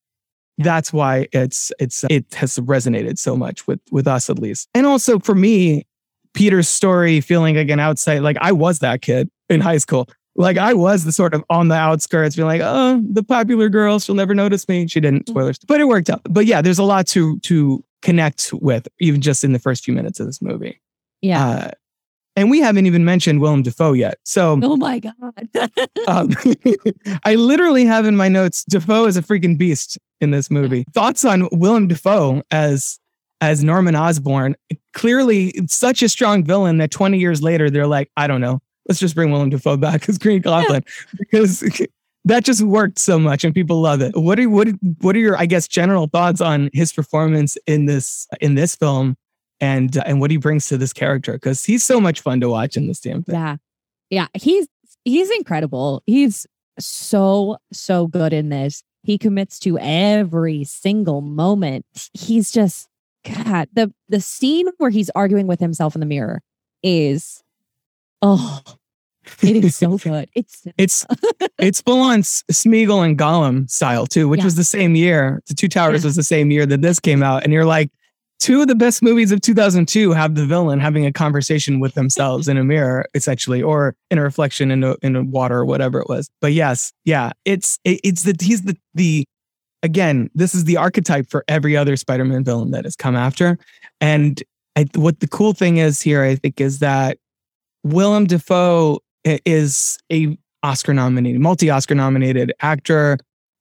that's 0.58 0.92
why 0.92 1.28
it's 1.32 1.72
it's 1.80 2.04
it 2.10 2.34
has 2.34 2.58
resonated 2.58 3.18
so 3.18 3.36
much 3.36 3.68
with 3.68 3.80
with 3.92 4.08
us 4.08 4.30
at 4.30 4.40
least. 4.40 4.70
And 4.74 4.86
also 4.86 5.20
for 5.20 5.36
me, 5.36 5.86
Peter's 6.34 6.70
story 6.70 7.22
feeling 7.22 7.56
like 7.56 7.70
an 7.70 7.80
outside, 7.80 8.20
like 8.20 8.38
I 8.42 8.52
was 8.52 8.80
that 8.80 9.02
kid 9.02 9.30
in 9.50 9.62
high 9.62 9.78
school. 9.78 10.08
Like 10.36 10.58
I 10.58 10.74
was 10.74 11.04
the 11.04 11.12
sort 11.12 11.34
of 11.34 11.44
on 11.50 11.68
the 11.68 11.76
outskirts, 11.76 12.36
being 12.36 12.48
like, 12.48 12.62
oh, 12.64 13.02
the 13.12 13.24
popular 13.24 13.70
girl, 13.70 13.98
she'll 13.98 14.14
never 14.14 14.36
notice 14.36 14.68
me. 14.68 14.88
She 14.88 15.00
didn't, 15.00 15.28
spoilers, 15.28 15.58
but 15.68 15.80
it 15.82 15.86
worked 15.88 16.12
out. 16.12 16.22
But 16.30 16.46
yeah, 16.46 16.62
there's 16.62 16.78
a 16.78 16.84
lot 16.84 17.08
to 17.08 17.40
to 17.40 17.84
connect 18.04 18.52
with, 18.54 18.88
even 19.00 19.20
just 19.20 19.44
in 19.44 19.54
the 19.54 19.60
first 19.60 19.84
few 19.84 19.96
minutes 19.96 20.20
of 20.20 20.28
this 20.28 20.42
movie. 20.42 20.80
Yeah. 21.22 21.48
Uh, 21.48 21.72
and 22.38 22.52
we 22.52 22.62
haven't 22.62 22.86
even 22.86 23.04
mentioned 23.04 23.42
Willem 23.42 23.64
Dafoe 23.64 23.94
yet. 23.94 24.20
So 24.24 24.60
oh 24.64 24.78
my 24.78 25.00
God. 25.00 25.14
um, 26.08 26.30
I 27.24 27.36
literally 27.36 27.84
have 27.86 28.06
in 28.06 28.16
my 28.16 28.30
notes 28.30 28.64
Dafoe 28.64 29.06
is 29.06 29.18
a 29.18 29.24
freaking 29.24 29.58
beast 29.58 29.98
in 30.22 30.32
this 30.32 30.50
movie. 30.50 30.86
Thoughts 30.94 31.26
on 31.26 31.50
Willem 31.52 31.88
Dafoe 31.88 32.44
as 32.52 33.00
as 33.42 33.64
Norman 33.64 33.96
Osborn? 33.96 34.56
Clearly, 34.94 35.54
such 35.68 36.02
a 36.02 36.10
strong 36.10 36.44
villain 36.44 36.78
that 36.78 36.92
20 36.92 37.20
years 37.20 37.42
later 37.42 37.70
they're 37.70 37.88
like, 37.88 38.12
I 38.16 38.28
don't 38.28 38.42
know, 38.42 38.62
let's 38.88 39.00
just 39.00 39.16
bring 39.16 39.32
Willem 39.32 39.50
Dafoe 39.50 39.78
back 39.78 40.08
as 40.08 40.18
Green 40.18 40.42
Goblin 40.42 40.84
because 41.18 41.64
that 42.26 42.44
just 42.44 42.62
worked 42.62 43.00
so 43.00 43.18
much 43.18 43.44
and 43.44 43.54
people 43.54 43.82
love 43.82 44.02
it. 44.02 44.16
What 44.16 44.40
are 44.40 44.48
what 44.48 44.68
what 45.02 45.16
are 45.16 45.20
your 45.20 45.38
I 45.38 45.48
guess 45.48 45.68
general 45.68 46.08
thoughts 46.08 46.40
on 46.40 46.70
his 46.72 46.94
performance 46.94 47.58
in 47.66 47.88
this 47.88 48.28
in 48.40 48.54
this 48.54 48.76
film? 48.76 49.18
And, 49.60 49.98
uh, 49.98 50.04
and 50.06 50.20
what 50.22 50.30
he 50.32 50.38
brings 50.38 50.68
to 50.68 50.78
this 50.78 50.94
character 50.94 51.34
because 51.34 51.64
he's 51.64 51.84
so 51.84 52.00
much 52.00 52.22
fun 52.22 52.40
to 52.42 52.50
watch 52.50 52.78
in 52.78 52.88
this 52.88 53.00
damn 53.00 53.24
thing. 53.24 53.36
Yeah. 53.36 53.56
Yeah. 54.10 54.28
He's 54.36 54.68
he's 55.04 55.32
incredible. 55.32 56.04
He's 56.06 56.46
so, 56.80 57.58
so 57.74 58.06
good 58.08 58.34
in 58.34 58.50
this. 58.50 58.84
He 59.04 59.18
commits 59.18 59.58
to 59.60 59.80
every 59.80 60.64
single 60.64 61.22
moment. 61.22 61.86
He's 62.14 62.52
just 62.52 62.88
God, 63.26 63.68
the 63.74 63.92
the 64.10 64.22
scene 64.22 64.68
where 64.78 64.90
he's 64.92 65.10
arguing 65.12 65.48
with 65.48 65.60
himself 65.60 65.96
in 65.96 66.02
the 66.02 66.06
mirror 66.06 66.42
is 66.84 67.44
oh 68.22 68.62
it 69.42 69.58
is 69.64 69.76
so 69.76 69.98
good. 69.98 70.30
It's 70.36 70.66
It's 70.78 71.06
it's 71.60 71.82
full 71.82 72.00
on 72.00 72.22
Smeagol 72.22 73.06
and 73.06 73.18
Gollum 73.18 73.70
style 73.70 74.06
too, 74.08 74.28
which 74.30 74.40
Yeah. 74.40 74.46
was 74.46 74.56
the 74.56 74.64
same 74.64 74.96
year. 74.96 75.42
The 75.48 75.54
Two 75.54 75.68
Towers 75.68 76.04
Yeah. 76.04 76.08
was 76.10 76.16
the 76.16 76.24
same 76.24 76.52
year 76.52 76.66
that 76.66 76.82
this 76.82 77.00
came 77.00 77.24
out, 77.24 77.44
and 77.44 77.52
you're 77.52 77.66
like, 77.66 77.92
two 78.40 78.62
of 78.62 78.68
the 78.68 78.76
best 78.76 79.02
movies 79.02 79.32
of 79.32 79.42
2002 79.42 80.12
have 80.12 80.36
the 80.36 80.46
villain 80.46 80.80
having 80.80 81.06
a 81.06 81.12
conversation 81.12 81.80
with 81.80 81.94
themselves 81.96 82.48
in 82.48 82.58
a 82.58 82.64
mirror, 82.64 83.06
essentially, 83.14 83.62
or 83.62 83.96
in 84.12 84.18
a 84.18 84.22
reflection 84.22 84.72
in 84.72 84.84
a 84.84 84.96
in 85.02 85.16
a 85.16 85.24
water 85.24 85.58
or 85.58 85.66
whatever 85.66 86.00
it 86.00 86.10
was. 86.10 86.30
But 86.42 86.54
yes, 86.54 86.94
yeah, 87.06 87.32
it's 87.46 87.80
it, 87.84 88.00
it's 88.04 88.24
the 88.24 88.36
he's 88.40 88.64
the 88.64 88.78
the 88.94 89.26
again, 89.84 90.30
this 90.34 90.56
is 90.56 90.66
the 90.66 90.78
archetype 90.78 91.30
for 91.30 91.44
every 91.48 91.78
other 91.78 91.96
Spider-Man 91.96 92.44
villain 92.44 92.72
that 92.72 92.86
has 92.86 92.96
come 92.96 93.16
after, 93.16 93.58
and 94.02 94.42
I, 94.76 94.86
what 94.96 95.20
the 95.20 95.28
cool 95.28 95.54
thing 95.54 95.78
is 95.78 96.02
here, 96.02 96.24
I 96.24 96.36
think, 96.36 96.62
is 96.62 96.80
that 96.80 97.18
Willem 97.84 98.26
Dafoe 98.26 99.00
is 99.24 99.98
a 100.12 100.38
Oscar 100.64 100.94
nominated, 100.94 101.42
multi 101.42 101.70
Oscar 101.70 101.96
nominated 101.96 102.54
actor. 102.62 103.18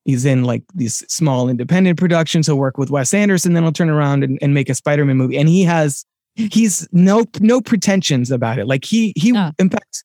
He's 0.07 0.25
in 0.25 0.45
like 0.45 0.63
these 0.75 1.05
small 1.13 1.49
independent 1.49 1.99
productions. 1.99 2.47
He'll 2.47 2.57
work 2.57 2.79
with 2.79 2.91
Wes 2.91 3.13
Anderson, 3.13 3.53
then 3.53 3.65
he'll 3.65 3.73
turn 3.73 3.91
around 3.91 4.25
and, 4.25 4.39
and 4.41 4.55
make 4.55 4.71
a 4.71 4.75
Spider-Man 4.75 5.17
movie. 5.17 5.37
And 5.37 5.49
he 5.49 5.65
has, 5.65 6.05
he's 6.37 6.89
no 6.93 7.25
no 7.41 7.61
pretensions 7.61 8.31
about 8.31 8.59
it. 8.59 8.67
Like 8.67 8.85
he 8.85 9.13
he 9.17 9.33
Yeah. 9.33 9.51
in 9.59 9.69
fact, 9.69 10.05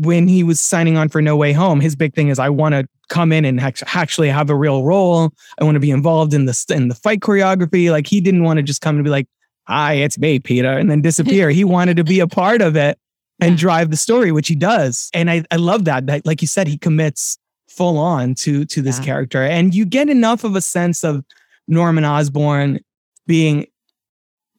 when 0.00 0.28
he 0.28 0.42
was 0.42 0.60
signing 0.60 0.96
on 0.96 1.08
for 1.08 1.20
No 1.20 1.36
Way 1.36 1.52
Home, 1.52 1.80
his 1.80 1.96
big 1.96 2.14
thing 2.14 2.28
is 2.28 2.38
I 2.38 2.48
want 2.48 2.74
to 2.74 2.86
come 3.08 3.32
in 3.32 3.44
and 3.44 3.60
actually 3.60 4.28
have 4.28 4.50
a 4.50 4.54
real 4.54 4.84
role. 4.84 5.30
I 5.60 5.64
want 5.64 5.74
to 5.76 5.80
be 5.80 5.90
involved 5.90 6.32
in 6.34 6.44
the 6.46 6.64
in 6.70 6.88
the 6.88 6.94
fight 6.94 7.20
choreography. 7.20 7.90
Like 7.90 8.06
he 8.06 8.20
didn't 8.20 8.44
want 8.44 8.58
to 8.58 8.62
just 8.62 8.80
come 8.82 8.96
and 8.96 9.04
be 9.04 9.10
like, 9.10 9.26
"Hi, 9.66 9.94
it's 9.94 10.18
me, 10.18 10.38
Peter," 10.38 10.70
and 10.70 10.90
then 10.90 11.00
disappear. 11.02 11.50
he 11.50 11.64
wanted 11.64 11.96
to 11.96 12.04
be 12.04 12.20
a 12.20 12.26
part 12.26 12.60
of 12.62 12.76
it 12.76 12.98
and 13.40 13.56
drive 13.56 13.90
the 13.90 13.96
story, 13.96 14.32
which 14.32 14.48
he 14.48 14.54
does. 14.54 15.08
And 15.14 15.30
I 15.30 15.44
I 15.50 15.56
love 15.56 15.84
that. 15.86 16.06
That 16.06 16.26
like 16.26 16.42
you 16.42 16.48
said, 16.48 16.66
he 16.68 16.76
commits 16.78 17.38
full 17.68 17.98
on 17.98 18.34
to 18.34 18.64
to 18.64 18.82
this 18.82 18.98
yeah. 18.98 19.04
character, 19.04 19.42
and 19.42 19.74
you 19.74 19.84
get 19.84 20.08
enough 20.08 20.44
of 20.44 20.56
a 20.56 20.60
sense 20.60 21.04
of 21.04 21.24
Norman 21.68 22.04
Osborn 22.04 22.80
being 23.26 23.66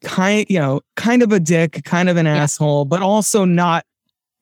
kind, 0.04 0.46
you 0.50 0.60
know, 0.60 0.82
kind 0.96 1.24
of 1.24 1.32
a 1.32 1.40
dick, 1.40 1.82
kind 1.84 2.08
of 2.08 2.18
an 2.18 2.26
yeah. 2.26 2.38
asshole, 2.38 2.86
but 2.86 3.02
also 3.02 3.46
not 3.46 3.86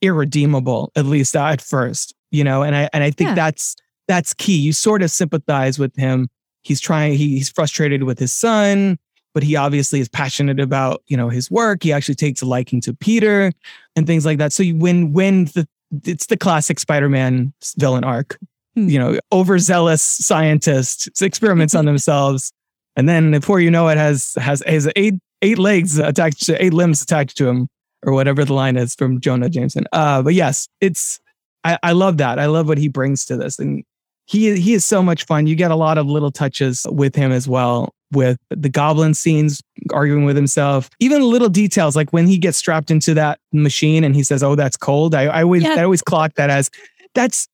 irredeemable, 0.01 0.91
at 0.95 1.05
least 1.05 1.35
at 1.35 1.61
first, 1.61 2.13
you 2.29 2.43
know, 2.43 2.61
and 2.61 2.75
I 2.75 2.89
and 2.93 3.03
I 3.03 3.11
think 3.11 3.29
yeah. 3.29 3.35
that's 3.35 3.75
that's 4.07 4.33
key. 4.33 4.57
You 4.57 4.73
sort 4.73 5.01
of 5.01 5.11
sympathize 5.11 5.79
with 5.79 5.95
him. 5.95 6.29
He's 6.61 6.81
trying, 6.81 7.13
he, 7.13 7.37
he's 7.37 7.49
frustrated 7.49 8.03
with 8.03 8.19
his 8.19 8.33
son, 8.33 8.99
but 9.33 9.41
he 9.41 9.55
obviously 9.55 10.01
is 10.01 10.09
passionate 10.09 10.59
about, 10.59 11.01
you 11.07 11.15
know, 11.15 11.29
his 11.29 11.49
work. 11.49 11.83
He 11.83 11.93
actually 11.93 12.15
takes 12.15 12.41
a 12.41 12.45
liking 12.45 12.81
to 12.81 12.93
Peter 12.93 13.53
and 13.95 14.05
things 14.05 14.25
like 14.25 14.37
that. 14.39 14.51
So 14.51 14.63
you 14.63 14.75
when 14.75 15.13
when 15.13 15.45
the 15.45 15.67
it's 16.03 16.25
the 16.25 16.35
classic 16.35 16.79
Spider-Man 16.79 17.53
villain 17.77 18.03
arc. 18.03 18.37
You 18.77 18.99
know, 18.99 19.19
overzealous 19.31 20.01
scientist 20.01 21.09
experiments 21.21 21.73
on 21.75 21.85
themselves. 21.85 22.51
And 22.95 23.09
then 23.09 23.31
before 23.31 23.59
you 23.59 23.71
know 23.71 23.87
it 23.89 23.97
has 23.97 24.33
has 24.39 24.63
has 24.65 24.89
eight 24.95 25.15
eight 25.41 25.59
legs 25.59 25.99
attached 25.99 26.45
to 26.45 26.63
eight 26.63 26.73
limbs 26.73 27.01
attached 27.01 27.37
to 27.37 27.47
him 27.47 27.67
or 28.05 28.13
whatever 28.13 28.45
the 28.45 28.53
line 28.53 28.77
is 28.77 28.95
from 28.95 29.19
Jonah 29.19 29.49
Jameson. 29.49 29.85
Uh, 29.91 30.21
but 30.21 30.33
yes, 30.33 30.67
it's 30.81 31.19
I, 31.63 31.77
I 31.83 31.91
love 31.91 32.17
that. 32.17 32.39
I 32.39 32.45
love 32.45 32.67
what 32.67 32.77
he 32.77 32.87
brings 32.87 33.25
to 33.25 33.37
this, 33.37 33.59
and 33.59 33.83
he 34.25 34.59
he 34.59 34.73
is 34.73 34.85
so 34.85 35.01
much 35.01 35.25
fun. 35.25 35.47
You 35.47 35.55
get 35.55 35.71
a 35.71 35.75
lot 35.75 35.97
of 35.97 36.07
little 36.07 36.31
touches 36.31 36.85
with 36.89 37.15
him 37.15 37.31
as 37.31 37.47
well, 37.47 37.93
with 38.11 38.37
the 38.49 38.69
goblin 38.69 39.13
scenes, 39.13 39.61
arguing 39.91 40.25
with 40.25 40.35
himself, 40.35 40.89
even 40.99 41.21
little 41.21 41.49
details 41.49 41.95
like 41.95 42.11
when 42.13 42.27
he 42.27 42.37
gets 42.37 42.57
strapped 42.57 42.91
into 42.91 43.13
that 43.15 43.39
machine 43.51 44.03
and 44.03 44.15
he 44.15 44.23
says, 44.23 44.43
"Oh, 44.43 44.55
that's 44.55 44.77
cold." 44.77 45.15
I, 45.15 45.25
I 45.25 45.43
always 45.43 45.63
yeah. 45.63 45.75
I 45.75 45.83
always 45.83 46.01
clock 46.01 46.33
that 46.35 46.49
as 46.49 46.69
that's 47.13 47.47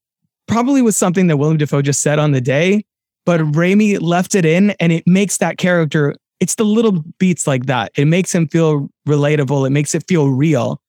probably 0.47 0.81
was 0.81 0.97
something 0.97 1.27
that 1.27 1.37
William 1.37 1.57
Dafoe 1.57 1.81
just 1.81 2.01
said 2.01 2.19
on 2.19 2.31
the 2.31 2.41
day, 2.41 2.85
but 3.25 3.39
Raimi 3.41 4.01
left 4.01 4.35
it 4.35 4.45
in, 4.45 4.71
and 4.79 4.91
it 4.91 5.03
makes 5.07 5.37
that 5.37 5.57
character 5.57 6.15
it's 6.39 6.55
the 6.55 6.65
little 6.65 7.03
beats 7.19 7.47
like 7.47 7.67
that. 7.67 7.91
It 7.95 8.03
makes 8.03 8.35
him 8.35 8.49
feel 8.49 8.89
relatable. 9.07 9.65
It 9.65 9.69
makes 9.69 9.95
it 9.95 10.03
feel 10.09 10.27
real 10.27 10.81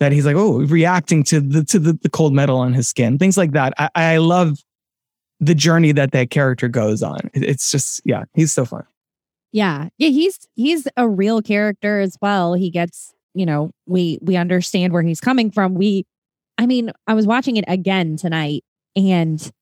that 0.00 0.10
he's 0.10 0.24
like, 0.24 0.36
oh, 0.36 0.60
reacting 0.60 1.22
to 1.24 1.40
the 1.40 1.64
to 1.64 1.78
the, 1.78 1.92
the 1.94 2.08
cold 2.08 2.32
metal 2.32 2.56
on 2.56 2.72
his 2.72 2.88
skin, 2.88 3.18
things 3.18 3.36
like 3.36 3.52
that. 3.52 3.74
I, 3.78 3.90
I 3.94 4.16
love 4.16 4.58
the 5.38 5.54
journey 5.54 5.92
that 5.92 6.12
that 6.12 6.30
character 6.30 6.68
goes 6.68 7.02
on. 7.02 7.18
It's 7.34 7.70
just, 7.70 8.00
yeah, 8.06 8.24
he's 8.32 8.54
so 8.54 8.64
fun. 8.64 8.84
Yeah, 9.52 9.88
yeah, 9.98 10.08
he's 10.08 10.38
he's 10.54 10.88
a 10.96 11.06
real 11.06 11.42
character 11.42 12.00
as 12.00 12.16
well. 12.22 12.54
He 12.54 12.70
gets, 12.70 13.12
you 13.34 13.44
know, 13.44 13.72
we 13.86 14.18
we 14.22 14.36
understand 14.36 14.94
where 14.94 15.02
he's 15.02 15.20
coming 15.20 15.50
from. 15.50 15.74
We, 15.74 16.04
I 16.58 16.64
mean, 16.64 16.90
I 17.06 17.12
was 17.12 17.26
watching 17.26 17.56
it 17.56 17.64
again 17.68 18.16
tonight, 18.16 18.64
and 18.96 19.52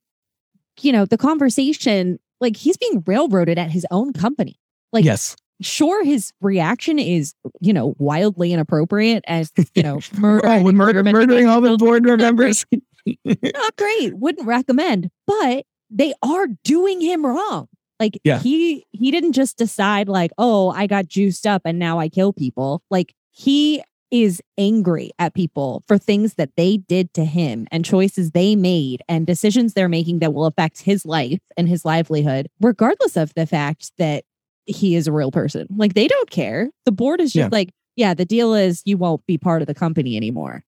you 0.80 0.92
know, 0.92 1.04
the 1.04 1.18
conversation, 1.18 2.18
like 2.40 2.56
he's 2.56 2.76
being 2.76 3.02
railroaded 3.06 3.58
at 3.58 3.70
his 3.70 3.86
own 3.90 4.12
company. 4.12 4.58
Like, 4.92 5.04
yes, 5.04 5.36
sure, 5.60 6.04
his 6.04 6.32
reaction 6.40 6.98
is, 6.98 7.34
you 7.60 7.72
know, 7.72 7.94
wildly 7.98 8.52
inappropriate 8.52 9.24
as, 9.26 9.52
you 9.74 9.82
know, 9.82 10.00
oh, 10.14 10.18
murder. 10.18 10.48
oh, 10.48 10.62
with 10.62 10.74
murder, 10.74 11.04
murdering 11.04 11.46
all 11.46 11.60
the 11.60 11.76
board 11.76 12.04
members. 12.04 12.64
Not 13.24 13.76
great. 13.76 14.16
Wouldn't 14.16 14.46
recommend, 14.46 15.10
but 15.26 15.64
they 15.90 16.14
are 16.22 16.46
doing 16.64 17.00
him 17.00 17.24
wrong. 17.24 17.68
Like 18.00 18.18
yeah. 18.24 18.38
he 18.38 18.84
he 18.90 19.10
didn't 19.10 19.32
just 19.32 19.56
decide 19.56 20.08
like, 20.08 20.32
oh, 20.36 20.70
I 20.70 20.86
got 20.86 21.06
juiced 21.06 21.46
up 21.46 21.62
and 21.64 21.78
now 21.78 22.00
I 22.00 22.08
kill 22.08 22.32
people. 22.32 22.82
Like 22.90 23.14
he 23.30 23.82
is 24.14 24.40
angry 24.56 25.10
at 25.18 25.34
people 25.34 25.82
for 25.88 25.98
things 25.98 26.34
that 26.34 26.50
they 26.56 26.76
did 26.76 27.12
to 27.14 27.24
him 27.24 27.66
and 27.72 27.84
choices 27.84 28.30
they 28.30 28.54
made 28.54 29.02
and 29.08 29.26
decisions 29.26 29.74
they're 29.74 29.88
making 29.88 30.20
that 30.20 30.32
will 30.32 30.46
affect 30.46 30.80
his 30.82 31.04
life 31.04 31.40
and 31.56 31.68
his 31.68 31.84
livelihood, 31.84 32.46
regardless 32.60 33.16
of 33.16 33.34
the 33.34 33.44
fact 33.44 33.90
that 33.98 34.22
he 34.66 34.94
is 34.94 35.08
a 35.08 35.12
real 35.12 35.32
person. 35.32 35.66
Like 35.76 35.94
they 35.94 36.06
don't 36.06 36.30
care. 36.30 36.70
The 36.84 36.92
board 36.92 37.20
is 37.20 37.32
just 37.32 37.50
yeah. 37.50 37.56
like, 37.56 37.70
yeah, 37.96 38.14
the 38.14 38.24
deal 38.24 38.54
is 38.54 38.82
you 38.84 38.96
won't 38.96 39.26
be 39.26 39.36
part 39.36 39.62
of 39.62 39.66
the 39.66 39.74
company 39.74 40.16
anymore. 40.16 40.62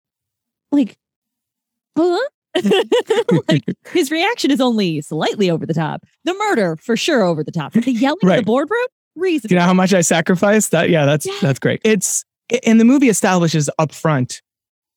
Like, 0.73 0.97
huh? 1.97 2.19
like 3.49 3.63
his 3.93 4.11
reaction 4.11 4.51
is 4.51 4.61
only 4.61 5.01
slightly 5.03 5.53
over 5.53 5.67
the 5.67 5.75
top. 5.75 6.05
The 6.25 6.35
murder 6.35 6.75
for 6.75 6.97
sure 6.97 7.23
over 7.23 7.45
the 7.45 7.53
top. 7.53 7.75
The 7.75 7.93
yelling 7.93 8.19
right. 8.25 8.39
in 8.39 8.41
the 8.41 8.47
boardroom, 8.47 8.87
reason. 9.15 9.51
You 9.51 9.57
know 9.57 9.63
how 9.63 9.75
much 9.75 9.95
I 9.95 10.01
sacrificed? 10.01 10.73
That 10.73 10.91
yeah, 10.91 11.05
that's 11.05 11.27
yeah. 11.27 11.39
that's 11.41 11.61
great. 11.61 11.81
It's 11.85 12.25
and 12.65 12.81
the 12.81 12.85
movie 12.85 13.09
establishes 13.09 13.69
up 13.79 13.93
front. 13.93 14.43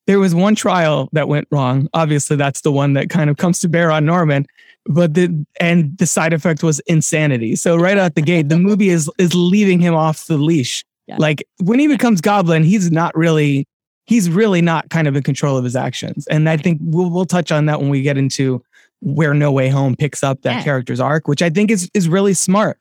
There 0.08 0.20
was 0.20 0.34
one 0.34 0.56
trial 0.56 1.10
that 1.12 1.28
went 1.28 1.48
wrong. 1.52 1.88
Obviously, 1.94 2.36
that's 2.36 2.62
the 2.62 2.72
one 2.72 2.94
that 2.94 3.10
kind 3.10 3.30
of 3.30 3.38
comes 3.38 3.60
to 3.60 3.70
bear 3.70 3.92
on 3.92 4.06
Norman 4.06 4.48
but 4.90 5.14
the 5.14 5.46
and 5.60 5.98
the 5.98 6.08
side 6.08 6.34
effect 6.34 6.64
was 6.64 6.80
insanity. 6.82 7.56
So 7.56 7.78
right 7.78 7.98
out 7.98 8.16
the 8.16 8.22
gate, 8.22 8.50
the 8.50 8.58
movie 8.60 8.90
is 8.90 9.10
is 9.18 9.34
leaving 9.34 9.80
him 9.80 9.96
off 9.96 10.26
the 10.26 10.38
leash. 10.38 10.84
Yeah. 11.08 11.18
Like 11.18 11.48
when 11.60 11.80
he 11.80 11.88
becomes 11.88 12.22
Goblin, 12.22 12.64
he's 12.64 12.92
not 12.92 13.16
really 13.16 13.68
he's 14.06 14.30
really 14.30 14.62
not 14.62 14.90
kind 14.90 15.08
of 15.08 15.16
in 15.16 15.24
control 15.24 15.58
of 15.58 15.64
his 15.64 15.76
actions. 15.76 16.28
And 16.28 16.50
I 16.50 16.58
think 16.58 16.80
we'll 16.82 17.10
we'll 17.10 17.26
touch 17.26 17.52
on 17.52 17.68
that 17.68 17.80
when 17.80 17.90
we 17.90 18.02
get 18.02 18.18
into 18.18 18.64
where 19.02 19.34
No 19.34 19.52
Way 19.52 19.70
Home 19.70 19.96
picks 19.96 20.24
up 20.24 20.42
that 20.42 20.58
yeah. 20.58 20.64
character's 20.64 21.00
arc, 21.00 21.28
which 21.28 21.42
I 21.42 21.50
think 21.50 21.72
is 21.72 21.90
is 21.94 22.10
really 22.10 22.34
smart. 22.34 22.80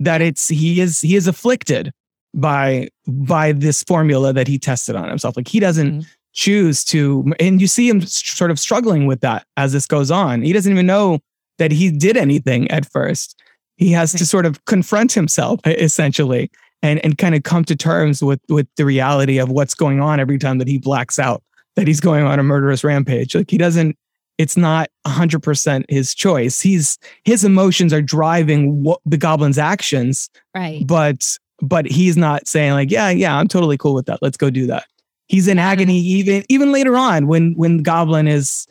That 0.00 0.22
it's 0.22 0.46
he 0.46 0.80
is 0.80 1.00
he 1.00 1.16
is 1.16 1.26
afflicted 1.26 1.92
by 2.34 2.88
by 3.06 3.52
this 3.52 3.82
formula 3.84 4.32
that 4.32 4.48
he 4.48 4.58
tested 4.58 4.96
on 4.96 5.08
himself. 5.08 5.36
Like 5.36 5.48
he 5.48 5.60
doesn't 5.60 5.90
mm-hmm. 5.90 6.08
choose 6.32 6.84
to, 6.84 7.32
and 7.40 7.60
you 7.60 7.66
see 7.66 7.88
him 7.88 8.00
sort 8.02 8.50
of 8.50 8.58
struggling 8.58 9.06
with 9.06 9.20
that 9.20 9.46
as 9.56 9.72
this 9.72 9.86
goes 9.86 10.10
on. 10.10 10.42
He 10.42 10.52
doesn't 10.52 10.70
even 10.70 10.86
know 10.86 11.20
that 11.58 11.72
he 11.72 11.90
did 11.90 12.16
anything 12.16 12.70
at 12.70 12.90
first. 12.90 13.40
He 13.76 13.92
has 13.92 14.12
to 14.12 14.26
sort 14.26 14.46
of 14.46 14.64
confront 14.64 15.12
himself 15.12 15.60
essentially 15.64 16.50
and, 16.82 17.04
and 17.04 17.18
kind 17.18 17.34
of 17.34 17.42
come 17.42 17.64
to 17.64 17.76
terms 17.76 18.22
with, 18.22 18.40
with 18.48 18.66
the 18.76 18.84
reality 18.84 19.38
of 19.38 19.48
what's 19.48 19.74
going 19.74 20.00
on 20.00 20.20
every 20.20 20.38
time 20.38 20.58
that 20.58 20.68
he 20.68 20.78
blacks 20.78 21.18
out, 21.18 21.42
that 21.76 21.86
he's 21.86 22.00
going 22.00 22.24
on 22.24 22.38
a 22.38 22.42
murderous 22.42 22.84
rampage. 22.84 23.34
Like 23.34 23.50
he 23.50 23.58
doesn't, 23.58 23.96
it's 24.36 24.56
not 24.56 24.88
100% 25.06 25.84
his 25.88 26.14
choice. 26.14 26.60
He's, 26.60 26.98
his 27.24 27.44
emotions 27.44 27.92
are 27.92 28.02
driving 28.02 28.82
what 28.82 29.00
the 29.04 29.16
goblin's 29.16 29.58
actions. 29.58 30.30
Right. 30.54 30.86
But, 30.86 31.38
but 31.60 31.86
he's 31.86 32.16
not 32.16 32.46
saying 32.46 32.72
like, 32.72 32.90
yeah, 32.90 33.10
yeah, 33.10 33.36
I'm 33.36 33.48
totally 33.48 33.76
cool 33.76 33.94
with 33.94 34.06
that. 34.06 34.20
Let's 34.22 34.36
go 34.36 34.50
do 34.50 34.66
that. 34.66 34.86
He's 35.26 35.48
in 35.48 35.58
agony 35.58 35.98
even, 35.98 36.44
even 36.48 36.72
later 36.72 36.96
on 36.96 37.26
when, 37.26 37.54
when 37.54 37.82
Goblin 37.82 38.26
is, 38.26 38.66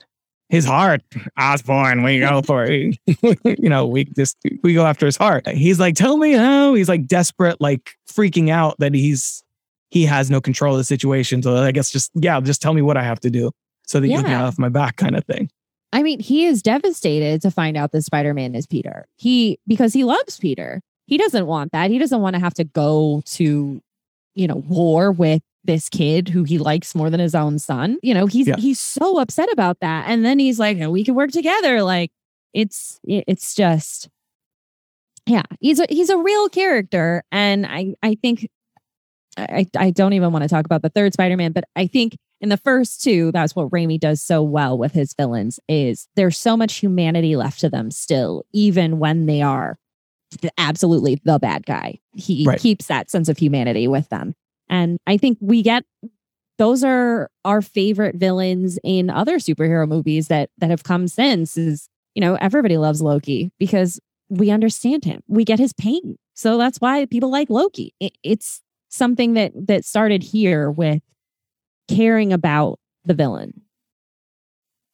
his 0.49 0.65
heart, 0.65 1.01
Osborn, 1.37 2.03
we 2.03 2.19
go 2.19 2.41
for 2.41 2.63
it. 2.63 2.97
you 3.59 3.69
know, 3.69 3.85
we 3.85 4.05
just 4.05 4.37
we 4.63 4.73
go 4.73 4.85
after 4.85 5.05
his 5.05 5.17
heart. 5.17 5.47
He's 5.47 5.79
like, 5.79 5.95
tell 5.95 6.17
me 6.17 6.31
how. 6.33 6.73
He's 6.73 6.87
like 6.87 7.05
desperate, 7.05 7.59
like 7.59 7.95
freaking 8.09 8.49
out 8.49 8.77
that 8.79 8.93
he's 8.93 9.43
he 9.89 10.05
has 10.05 10.29
no 10.29 10.41
control 10.41 10.73
of 10.73 10.77
the 10.77 10.83
situation. 10.83 11.41
So 11.43 11.57
I 11.57 11.71
guess 11.71 11.91
just 11.91 12.11
yeah, 12.15 12.39
just 12.39 12.61
tell 12.61 12.73
me 12.73 12.81
what 12.81 12.97
I 12.97 13.03
have 13.03 13.19
to 13.21 13.29
do 13.29 13.51
so 13.83 13.99
that 13.99 14.07
yeah. 14.07 14.17
you 14.17 14.23
can 14.23 14.31
get 14.31 14.41
off 14.41 14.59
my 14.59 14.69
back, 14.69 14.97
kind 14.97 15.15
of 15.15 15.25
thing. 15.25 15.49
I 15.93 16.03
mean, 16.03 16.19
he 16.19 16.45
is 16.45 16.61
devastated 16.61 17.41
to 17.41 17.51
find 17.51 17.77
out 17.77 17.91
that 17.93 18.03
Spider 18.03 18.33
Man 18.33 18.55
is 18.55 18.67
Peter. 18.67 19.07
He 19.15 19.59
because 19.67 19.93
he 19.93 20.03
loves 20.03 20.37
Peter. 20.37 20.81
He 21.07 21.17
doesn't 21.17 21.47
want 21.47 21.71
that. 21.71 21.89
He 21.89 21.97
doesn't 21.97 22.21
want 22.21 22.35
to 22.35 22.39
have 22.39 22.53
to 22.55 22.63
go 22.63 23.23
to, 23.25 23.81
you 24.35 24.47
know, 24.47 24.57
war 24.67 25.11
with 25.11 25.41
this 25.63 25.89
kid 25.89 26.29
who 26.29 26.43
he 26.43 26.57
likes 26.57 26.93
more 26.95 27.09
than 27.09 27.19
his 27.19 27.33
own 27.33 27.59
son. 27.59 27.97
You 28.03 28.13
know, 28.13 28.25
he's 28.25 28.47
yeah. 28.47 28.57
he's 28.57 28.79
so 28.79 29.19
upset 29.19 29.51
about 29.51 29.79
that. 29.81 30.05
And 30.07 30.23
then 30.25 30.39
he's 30.39 30.59
like, 30.59 30.77
we 30.77 31.03
can 31.03 31.15
work 31.15 31.31
together. 31.31 31.81
Like 31.81 32.11
it's 32.53 32.99
it's 33.03 33.55
just 33.55 34.09
yeah, 35.25 35.43
he's 35.59 35.79
a 35.79 35.85
he's 35.89 36.09
a 36.09 36.17
real 36.17 36.49
character. 36.49 37.23
And 37.31 37.65
I 37.65 37.95
I 38.03 38.15
think 38.15 38.49
I 39.37 39.65
I 39.77 39.91
don't 39.91 40.13
even 40.13 40.31
want 40.31 40.43
to 40.43 40.49
talk 40.49 40.65
about 40.65 40.81
the 40.81 40.89
third 40.89 41.13
Spider-Man, 41.13 41.51
but 41.51 41.65
I 41.75 41.87
think 41.87 42.17
in 42.39 42.49
the 42.49 42.57
first 42.57 43.01
two, 43.01 43.31
that's 43.31 43.55
what 43.55 43.69
Raimi 43.71 43.99
does 43.99 44.21
so 44.21 44.43
well 44.43 44.77
with 44.77 44.91
his 44.91 45.13
villains 45.13 45.59
is 45.67 46.07
there's 46.15 46.37
so 46.37 46.55
much 46.55 46.75
humanity 46.75 47.35
left 47.35 47.59
to 47.61 47.69
them 47.69 47.91
still, 47.91 48.43
even 48.53 48.99
when 48.99 49.25
they 49.25 49.41
are 49.41 49.77
absolutely 50.57 51.21
the 51.23 51.39
bad 51.39 51.65
guy. 51.65 51.99
He 52.13 52.45
right. 52.45 52.59
keeps 52.59 52.87
that 52.87 53.09
sense 53.09 53.29
of 53.29 53.37
humanity 53.37 53.87
with 53.87 54.09
them. 54.09 54.33
And 54.69 54.97
I 55.07 55.17
think 55.17 55.37
we 55.41 55.61
get 55.61 55.83
those 56.57 56.83
are 56.83 57.29
our 57.45 57.61
favorite 57.61 58.15
villains 58.15 58.79
in 58.83 59.09
other 59.09 59.37
superhero 59.37 59.87
movies 59.87 60.27
that 60.27 60.49
that 60.57 60.69
have 60.69 60.83
come 60.83 61.07
since 61.07 61.55
is 61.57 61.87
you 62.15 62.21
know 62.21 62.35
everybody 62.41 62.77
loves 62.77 63.01
Loki 63.01 63.51
because 63.59 63.99
we 64.29 64.49
understand 64.49 65.05
him. 65.05 65.21
We 65.27 65.45
get 65.45 65.59
his 65.59 65.73
pain. 65.73 66.17
So 66.33 66.57
that's 66.57 66.79
why 66.79 67.05
people 67.05 67.31
like 67.31 67.49
Loki. 67.49 67.93
It, 67.99 68.13
it's 68.23 68.61
something 68.89 69.33
that 69.33 69.51
that 69.67 69.85
started 69.85 70.23
here 70.23 70.69
with 70.69 71.01
caring 71.87 72.33
about 72.33 72.79
the 73.05 73.13
villain. 73.13 73.61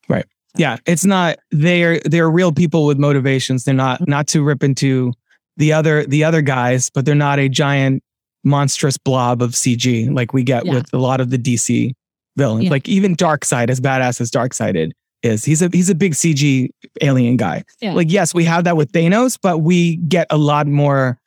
Right. 0.08 0.26
Yeah, 0.56 0.78
it's 0.86 1.06
not 1.06 1.40
they're 1.52 2.00
they're 2.02 2.30
real 2.30 2.52
people 2.52 2.86
with 2.86 3.00
motivations. 3.00 3.64
They're 3.64 3.74
not 3.74 4.02
mm-hmm. 4.02 4.12
not 4.12 4.28
to 4.28 4.44
rip 4.44 4.64
into 4.64 5.14
the 5.58 5.74
other 5.74 6.06
the 6.06 6.24
other 6.24 6.42
guys, 6.42 6.90
but 6.90 7.06
they're 7.06 7.16
not 7.16 7.40
a 7.40 7.48
giant 7.50 8.02
monstrous 8.44 8.98
blob 8.98 9.42
of 9.42 9.52
CG 9.52 10.14
like 10.14 10.34
we 10.34 10.44
get 10.44 10.66
Yeah. 10.66 10.74
with 10.76 10.94
a 10.94 10.98
lot 10.98 11.22
of 11.22 11.30
the 11.30 11.38
DC 11.38 11.94
villains. 12.36 12.66
Yeah. 12.66 12.72
Like 12.72 12.90
even 12.90 13.16
Darkseid, 13.16 13.70
as 13.70 13.80
badass 13.80 14.20
as 14.20 14.30
Darkseid 14.32 14.92
is, 15.24 15.46
he's 15.46 15.62
a 15.62 15.70
he's 15.72 15.90
a 15.90 15.96
big 15.96 16.14
CG 16.14 16.70
alien 17.02 17.38
guy. 17.38 17.64
Yeah. 17.80 17.94
Like 17.94 18.12
yes, 18.12 18.34
we 18.34 18.44
have 18.46 18.64
that 18.66 18.76
with 18.76 18.92
Thanos, 18.92 19.38
but 19.42 19.60
we 19.60 19.98
get 19.98 20.28
a 20.30 20.38
lot 20.38 20.68
more 20.68 21.18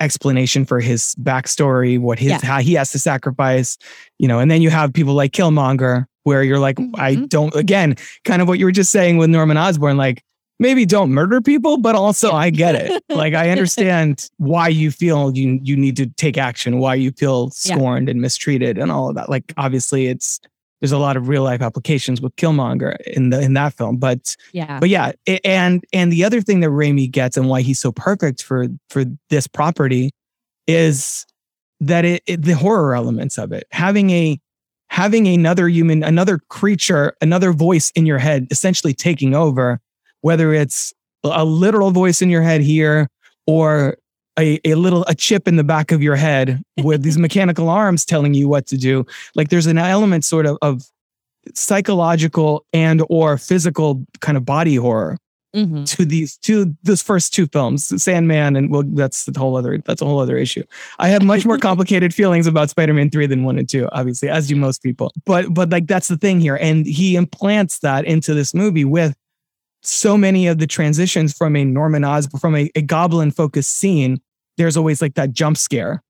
explanation 0.00 0.64
for 0.64 0.80
his 0.80 1.14
backstory, 1.16 1.98
what 1.98 2.18
his 2.18 2.30
Yeah. 2.30 2.40
how 2.42 2.60
he 2.60 2.74
has 2.74 2.90
to 2.92 2.98
sacrifice, 2.98 3.76
you 4.18 4.28
know, 4.28 4.38
and 4.38 4.50
then 4.50 4.62
you 4.62 4.70
have 4.70 4.92
people 4.92 5.14
like 5.14 5.32
Killmonger 5.32 6.04
where 6.22 6.42
you're 6.42 6.58
like, 6.58 6.78
I 6.96 7.16
Mhm. 7.16 7.28
don't 7.28 7.54
again, 7.54 7.96
kind 8.24 8.40
of 8.40 8.48
what 8.48 8.58
you 8.58 8.64
were 8.64 8.72
just 8.72 8.90
saying 8.92 9.16
with 9.18 9.28
Norman 9.30 9.56
Osborn, 9.56 9.96
like 9.96 10.22
maybe 10.60 10.86
don't 10.86 11.10
murder 11.10 11.40
people, 11.40 11.78
but 11.78 11.96
also 11.96 12.30
I 12.30 12.50
get 12.50 12.76
it. 12.76 13.02
like 13.08 13.34
I 13.34 13.50
understand 13.50 14.30
why 14.36 14.68
you 14.68 14.92
feel 14.92 15.36
you 15.36 15.58
you 15.64 15.76
need 15.76 15.96
to 15.96 16.06
take 16.10 16.38
action, 16.38 16.78
why 16.78 16.94
you 16.94 17.10
feel 17.10 17.50
Yeah. 17.64 17.74
scorned 17.74 18.08
and 18.08 18.20
mistreated 18.20 18.78
and 18.78 18.92
all 18.92 19.08
of 19.08 19.16
that. 19.16 19.28
Like 19.28 19.52
obviously 19.56 20.06
it's 20.06 20.38
there's 20.80 20.92
a 20.92 20.98
lot 20.98 21.16
of 21.18 21.28
real 21.28 21.42
life 21.42 21.60
applications 21.60 22.22
with 22.22 22.34
Killmonger 22.36 22.96
in 23.00 23.30
the 23.30 23.40
in 23.40 23.54
that 23.54 23.74
film, 23.74 23.96
but 23.96 24.36
Yeah. 24.52 24.78
but 24.78 24.88
yeah, 24.88 25.12
a- 25.28 25.44
and 25.46 25.84
and 25.92 26.12
the 26.12 26.22
other 26.24 26.40
thing 26.40 26.60
that 26.60 26.70
Raimi 26.70 27.10
gets 27.10 27.36
and 27.36 27.48
why 27.48 27.62
he's 27.62 27.80
so 27.80 27.90
perfect 27.92 28.42
for 28.42 28.68
for 28.90 29.04
this 29.30 29.46
property 29.48 30.10
is 30.66 31.26
that 31.80 32.04
it, 32.04 32.22
it 32.26 32.42
the 32.42 32.52
horror 32.54 32.94
elements 32.94 33.38
of 33.38 33.52
it 33.52 33.64
having 33.72 34.10
a 34.10 34.38
having 34.88 35.26
another 35.26 35.68
human 35.68 36.02
another 36.02 36.38
creature 36.48 37.14
another 37.20 37.52
voice 37.52 37.90
in 37.94 38.04
your 38.06 38.18
head 38.18 38.46
essentially 38.50 38.92
taking 38.92 39.34
over 39.34 39.80
whether 40.22 40.52
it's 40.52 40.92
a 41.24 41.44
literal 41.44 41.90
voice 41.90 42.22
in 42.22 42.30
your 42.30 42.42
head 42.42 42.60
here 42.60 43.08
or 43.46 43.96
a, 44.38 44.58
a 44.64 44.74
little 44.74 45.04
a 45.06 45.14
chip 45.14 45.46
in 45.48 45.56
the 45.56 45.64
back 45.64 45.92
of 45.92 46.02
your 46.02 46.16
head 46.16 46.62
with 46.82 47.02
these 47.02 47.18
mechanical 47.26 47.68
arms 47.68 48.04
telling 48.04 48.32
you 48.34 48.48
what 48.48 48.66
to 48.68 48.76
do. 48.76 49.04
Like 49.34 49.48
there's 49.50 49.66
an 49.66 49.78
element 49.78 50.24
sort 50.24 50.46
of 50.46 50.56
of 50.62 50.82
psychological 51.54 52.64
and 52.72 53.02
or 53.08 53.38
physical 53.38 54.04
kind 54.20 54.36
of 54.36 54.44
body 54.44 54.76
horror 54.76 55.18
Mhm. 55.56 55.84
to 55.96 56.04
these 56.04 56.36
to 56.42 56.76
those 56.84 57.02
first 57.02 57.34
two 57.34 57.48
films 57.48 58.00
sandman 58.00 58.54
and 58.54 58.70
well 58.70 58.84
that's 58.86 59.24
the 59.24 59.36
whole 59.36 59.56
other 59.56 59.78
that's 59.84 60.00
a 60.00 60.04
whole 60.04 60.20
other 60.20 60.36
issue. 60.36 60.62
I 61.00 61.08
have 61.08 61.24
much 61.24 61.44
more 61.44 61.58
complicated 61.68 62.14
feelings 62.14 62.46
about 62.46 62.70
spider-man 62.70 63.10
3 63.10 63.26
than 63.26 63.42
1 63.42 63.58
and 63.58 63.68
2 63.68 63.88
obviously 63.90 64.28
as 64.28 64.46
do 64.46 64.54
most 64.54 64.80
people. 64.80 65.12
But 65.26 65.52
but 65.52 65.70
like 65.70 65.88
that's 65.88 66.06
the 66.06 66.16
thing 66.16 66.38
here 66.40 66.54
and 66.60 66.86
he 66.86 67.16
implants 67.16 67.80
that 67.80 68.04
into 68.04 68.32
this 68.32 68.54
movie 68.54 68.84
with 68.84 69.16
so 69.82 70.16
many 70.16 70.46
of 70.46 70.58
the 70.58 70.66
transitions 70.66 71.36
from 71.36 71.56
a 71.56 71.64
norman 71.64 72.04
osborn 72.04 72.40
from 72.40 72.56
a, 72.56 72.70
a 72.74 72.82
goblin 72.82 73.30
focused 73.30 73.76
scene 73.76 74.20
there's 74.56 74.76
always 74.76 75.00
like 75.00 75.14
that 75.14 75.32
jump 75.32 75.56
scare 75.56 76.02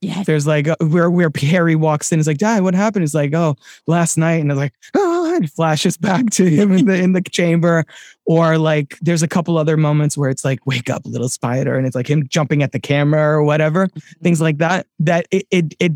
Yes. 0.00 0.26
there's 0.26 0.46
like 0.46 0.68
uh, 0.68 0.76
where 0.80 1.10
where 1.10 1.30
Harry 1.40 1.74
walks 1.74 2.12
in, 2.12 2.20
is 2.20 2.28
like, 2.28 2.38
Dad, 2.38 2.62
what 2.62 2.74
happened? 2.74 3.02
It's 3.02 3.14
like, 3.14 3.34
oh, 3.34 3.56
last 3.88 4.16
night, 4.16 4.40
and 4.40 4.50
it's 4.50 4.58
like, 4.58 4.72
oh, 4.94 5.34
and 5.34 5.44
it 5.44 5.50
flashes 5.50 5.96
back 5.98 6.30
to 6.30 6.44
him 6.44 6.72
in 6.72 6.86
the 6.86 6.94
in 6.94 7.12
the 7.14 7.20
chamber, 7.20 7.84
or 8.24 8.58
like 8.58 8.96
there's 9.00 9.24
a 9.24 9.28
couple 9.28 9.58
other 9.58 9.76
moments 9.76 10.16
where 10.16 10.30
it's 10.30 10.44
like, 10.44 10.64
wake 10.66 10.88
up, 10.88 11.02
little 11.04 11.28
spider, 11.28 11.76
and 11.76 11.84
it's 11.84 11.96
like 11.96 12.08
him 12.08 12.28
jumping 12.28 12.62
at 12.62 12.70
the 12.70 12.78
camera 12.78 13.20
or 13.20 13.42
whatever, 13.42 13.88
things 14.22 14.40
like 14.40 14.58
that. 14.58 14.86
That 15.00 15.26
it 15.32 15.46
it 15.50 15.74
it 15.80 15.92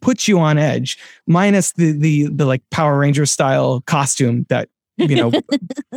puts 0.00 0.26
you 0.26 0.40
on 0.40 0.58
edge, 0.58 0.98
minus 1.28 1.72
the 1.72 1.92
the 1.92 2.26
the 2.32 2.46
like 2.46 2.62
Power 2.70 2.98
Ranger 2.98 3.26
style 3.26 3.82
costume 3.82 4.46
that 4.48 4.68
you 4.96 5.16
know 5.16 5.32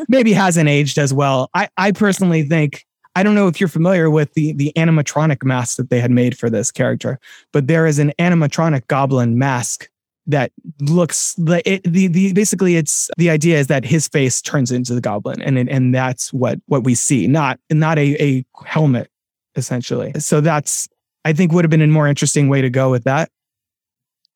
maybe 0.08 0.34
hasn't 0.34 0.70
aged 0.70 0.98
as 0.98 1.14
well. 1.14 1.50
I 1.54 1.70
I 1.78 1.91
personally 1.91 2.43
think. 2.43 2.86
I 3.16 3.24
don't 3.24 3.34
know 3.34 3.48
if 3.48 3.60
you're 3.60 3.68
familiar 3.68 4.12
with 4.12 4.34
the 4.36 4.54
the 4.54 4.72
animatronic 4.76 5.43
mask 5.43 5.78
that 5.78 5.89
they 5.89 6.00
had 6.00 6.12
made 6.12 6.38
for 6.38 6.52
this 6.52 6.72
character, 6.72 7.20
but 7.52 7.66
there 7.66 7.88
is 7.88 7.98
an 7.98 8.14
animatronic 8.20 8.86
goblin 8.88 9.39
mask 9.39 9.89
that 10.28 10.52
looks 10.82 11.38
like 11.39 11.64
it, 11.66 11.82
the 11.84 12.08
the 12.08 12.34
basically 12.34 12.76
it's 12.76 13.10
the 13.18 13.30
idea 13.30 13.58
is 13.58 13.68
that 13.68 13.86
his 13.86 14.08
face 14.08 14.41
turns 14.41 14.72
into 14.72 14.93
the 14.93 15.02
goblin 15.02 15.41
and 15.41 15.58
it, 15.58 15.68
and 15.70 15.95
that's 15.95 16.34
what 16.34 16.60
what 16.68 16.84
we 16.84 16.93
see 16.93 17.28
not 17.28 17.60
not 17.72 17.98
a 17.98 18.22
a 18.22 18.45
helmet 18.66 19.10
essentially 19.56 20.12
so 20.20 20.41
that's 20.41 20.88
i 21.24 21.32
think 21.32 21.52
would 21.52 21.64
have 21.64 21.72
been 21.72 21.82
a 21.82 21.88
more 21.88 22.08
interesting 22.08 22.50
way 22.50 22.62
to 22.62 22.70
go 22.70 22.91
with 22.91 23.06
that 23.06 23.30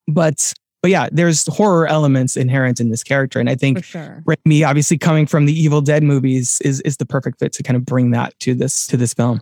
but 0.08 0.54
but 0.82 0.90
yeah 0.90 1.08
there's 1.12 1.46
horror 1.46 1.86
elements 1.86 2.36
inherent 2.36 2.80
in 2.80 2.90
this 2.90 3.02
character 3.02 3.40
and 3.40 3.48
i 3.48 3.54
think 3.54 3.84
sure. 3.84 4.22
Raimi, 4.26 4.66
obviously 4.66 4.98
coming 4.98 5.26
from 5.26 5.46
the 5.46 5.52
Evil 5.52 5.80
Dead 5.80 6.02
movies, 6.02 6.60
is 6.62 6.80
is 6.82 6.96
the 6.96 7.06
perfect 7.06 7.38
fit 7.38 7.52
to 7.54 7.62
kind 7.62 7.76
of 7.76 7.84
bring 7.84 8.10
that 8.10 8.38
to 8.40 8.54
this 8.54 8.86
to 8.88 8.96
this 8.96 9.14
film. 9.14 9.40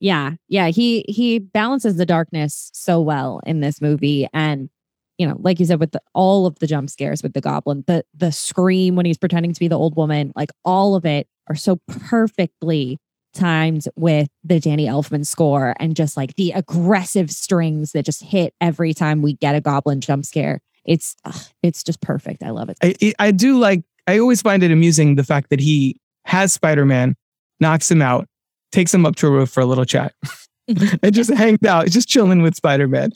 Yeah. 0.00 0.32
Yeah. 0.48 0.68
He 0.68 1.04
he 1.08 1.38
balances 1.38 1.96
the 1.96 2.06
darkness 2.06 2.70
so 2.74 3.00
well 3.00 3.40
in 3.46 3.60
this 3.60 3.80
movie. 3.80 4.28
And, 4.32 4.68
you 5.18 5.26
know, 5.26 5.36
like 5.38 5.60
you 5.60 5.66
said, 5.66 5.78
with 5.78 5.92
the, 5.92 6.00
all 6.14 6.46
of 6.46 6.58
the 6.58 6.66
jump 6.66 6.90
scares 6.90 7.22
with 7.22 7.34
the 7.34 7.40
goblin, 7.40 7.84
the 7.86 8.04
the 8.14 8.32
scream 8.32 8.96
when 8.96 9.06
he's 9.06 9.18
pretending 9.18 9.52
to 9.52 9.60
be 9.60 9.68
the 9.68 9.78
old 9.78 9.96
woman, 9.96 10.32
like 10.34 10.50
all 10.64 10.96
of 10.96 11.04
it 11.04 11.28
are 11.48 11.54
so 11.54 11.76
perfectly 11.86 12.98
timed 13.32 13.84
with 13.96 14.28
the 14.44 14.60
Danny 14.60 14.86
Elfman 14.86 15.26
score 15.26 15.74
and 15.78 15.96
just 15.96 16.16
like 16.16 16.34
the 16.36 16.52
aggressive 16.52 17.30
strings 17.30 17.92
that 17.92 18.04
just 18.04 18.22
hit 18.22 18.54
every 18.60 18.94
time 18.94 19.22
we 19.22 19.34
get 19.34 19.54
a 19.54 19.60
goblin 19.60 20.00
jump 20.00 20.24
scare. 20.24 20.60
It's 20.84 21.16
ugh, 21.24 21.34
it's 21.62 21.82
just 21.82 22.00
perfect. 22.00 22.42
I 22.42 22.50
love 22.50 22.68
it. 22.68 22.78
I 22.82 22.94
I- 23.02 23.14
I 23.28 23.30
do 23.30 23.58
like. 23.58 23.82
I 24.08 24.18
always 24.18 24.42
find 24.42 24.62
it 24.62 24.72
amusing 24.72 25.14
the 25.14 25.24
fact 25.24 25.50
that 25.50 25.60
he 25.60 26.00
has 26.24 26.52
Spider 26.52 26.84
Man, 26.84 27.14
knocks 27.60 27.90
him 27.90 28.02
out, 28.02 28.26
takes 28.72 28.92
him 28.92 29.06
up 29.06 29.14
to 29.16 29.26
a 29.28 29.30
roof 29.30 29.50
for 29.50 29.60
a 29.60 29.66
little 29.66 29.84
chat. 29.84 30.12
and 30.68 31.12
just 31.12 31.30
hangs 31.32 31.62
out, 31.66 31.86
just 31.88 32.08
chilling 32.08 32.42
with 32.42 32.54
Spider 32.54 32.88
Man. 32.88 33.10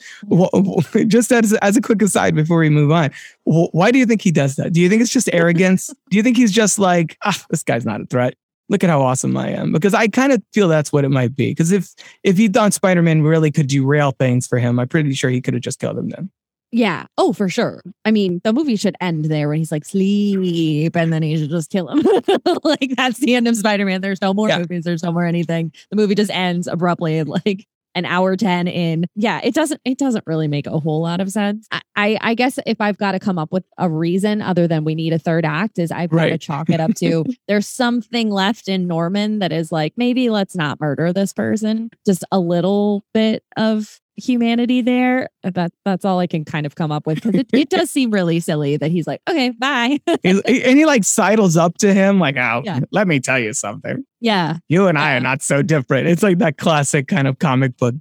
Just 1.07 1.31
as, 1.31 1.53
as 1.53 1.77
a 1.77 1.81
quick 1.81 2.01
aside 2.01 2.35
before 2.35 2.59
we 2.59 2.69
move 2.69 2.91
on, 2.91 3.09
why 3.43 3.91
do 3.91 3.99
you 3.99 4.05
think 4.05 4.21
he 4.21 4.31
does 4.31 4.55
that? 4.57 4.73
Do 4.73 4.81
you 4.81 4.89
think 4.89 5.01
it's 5.01 5.11
just 5.11 5.29
arrogance? 5.33 5.89
do 6.09 6.17
you 6.17 6.23
think 6.23 6.37
he's 6.37 6.51
just 6.51 6.77
like, 6.79 7.17
ah, 7.23 7.41
this 7.49 7.63
guy's 7.63 7.85
not 7.85 8.01
a 8.01 8.05
threat? 8.05 8.35
Look 8.69 8.83
at 8.83 8.89
how 8.89 9.01
awesome 9.01 9.35
I 9.37 9.49
am. 9.51 9.71
Because 9.71 9.93
I 9.93 10.07
kind 10.07 10.31
of 10.33 10.41
feel 10.53 10.67
that's 10.67 10.91
what 10.91 11.05
it 11.05 11.09
might 11.09 11.35
be. 11.35 11.51
Because 11.51 11.71
if 11.71 11.93
if 12.23 12.37
he 12.37 12.47
thought 12.47 12.73
Spider 12.73 13.01
Man 13.01 13.21
really 13.21 13.51
could 13.51 13.67
derail 13.67 14.11
things 14.11 14.45
for 14.47 14.59
him, 14.59 14.79
I'm 14.79 14.87
pretty 14.87 15.13
sure 15.13 15.29
he 15.29 15.41
could 15.41 15.53
have 15.53 15.63
just 15.63 15.79
killed 15.79 15.97
him 15.97 16.09
then. 16.09 16.29
Yeah. 16.73 17.05
Oh, 17.17 17.31
for 17.31 17.47
sure. 17.47 17.81
I 18.03 18.11
mean, 18.11 18.41
the 18.43 18.51
movie 18.51 18.75
should 18.75 18.97
end 18.99 19.25
there 19.25 19.47
when 19.47 19.57
he's 19.59 19.71
like 19.71 19.85
sleep, 19.85 20.97
and 20.97 21.13
then 21.13 21.23
he 21.23 21.37
should 21.37 21.49
just 21.49 21.69
kill 21.71 21.87
him. 21.87 21.99
like 22.65 22.91
that's 22.97 23.19
the 23.19 23.35
end 23.35 23.47
of 23.47 23.55
Spider-Man. 23.55 24.01
There's 24.01 24.21
no 24.21 24.33
more 24.33 24.49
Yeah. 24.49 24.59
movies. 24.59 24.83
There's 24.83 25.01
no 25.03 25.13
more 25.13 25.23
anything. 25.23 25.71
The 25.91 25.95
movie 25.95 26.15
just 26.15 26.29
ends 26.31 26.67
abruptly, 26.67 27.23
like 27.45 27.65
an 27.97 28.05
hour 28.05 28.35
ten 28.35 28.67
in. 28.67 29.05
Yeah, 29.15 29.41
it 29.43 29.53
doesn't. 29.53 29.81
It 29.83 29.97
doesn't 29.97 30.25
really 30.27 30.47
make 30.47 30.67
a 30.67 30.79
whole 30.79 31.01
lot 31.01 31.19
of 31.19 31.29
sense. 31.31 31.67
I, 31.71 31.81
I, 31.95 32.17
I 32.21 32.33
guess 32.35 32.59
if 32.65 32.79
I've 32.79 32.97
got 32.97 33.13
to 33.13 33.19
come 33.19 33.39
up 33.39 33.51
with 33.51 33.65
a 33.79 33.89
reason 33.89 34.41
other 34.41 34.67
than 34.67 34.83
we 34.83 34.93
need 34.93 35.13
a 35.13 35.19
third 35.19 35.45
act, 35.45 35.79
is 35.79 35.91
I've 35.91 36.11
got 36.11 36.27
to 36.27 36.37
chalk 36.37 36.69
it 36.69 36.79
up 36.79 36.93
to 36.97 37.25
there's 37.47 37.67
something 37.67 38.29
left 38.29 38.67
in 38.67 38.87
Norman 38.87 39.39
that 39.39 39.51
is 39.51 39.71
like 39.71 39.93
maybe 39.97 40.29
let's 40.29 40.55
not 40.55 40.79
murder 40.79 41.11
this 41.11 41.33
person. 41.33 41.89
Just 42.05 42.23
a 42.31 42.39
little 42.39 43.03
bit 43.13 43.43
of 43.57 43.99
humanity 44.17 44.81
there. 44.81 45.29
That 45.43 45.71
that's 45.85 46.03
all 46.05 46.19
I 46.19 46.27
can 46.27 46.43
kind 46.45 46.65
of 46.65 46.75
come 46.75 46.91
up 46.91 47.05
with 47.07 47.15
because 47.21 47.35
it, 47.35 47.47
it 47.53 47.69
does 47.69 47.89
seem 47.97 48.11
really 48.11 48.39
silly 48.39 48.75
that 48.77 48.91
he's 48.91 49.07
like, 49.07 49.21
okay, 49.29 49.51
bye. 49.51 49.99
He- 50.23 50.63
and 50.63 50.77
he 50.77 50.85
like 50.85 51.03
sidles 51.03 51.55
up 51.57 51.77
to 51.79 51.93
him, 51.93 52.19
like, 52.19 52.35
oh, 52.37 52.61
Yeah. 52.65 52.81
let 52.91 53.07
me 53.07 53.19
tell 53.19 53.39
you 53.39 53.53
something. 53.53 54.03
yeah, 54.19 54.57
You 54.67 54.87
and 54.87 54.97
I 54.97 55.15
are 55.15 55.19
not 55.21 55.41
so 55.41 55.61
different. 55.61 56.07
It's 56.07 56.23
like 56.23 56.39
that 56.39 56.57
classic 56.57 57.07
kind 57.07 57.27
of 57.27 57.39
comic 57.39 57.77
book 57.77 57.95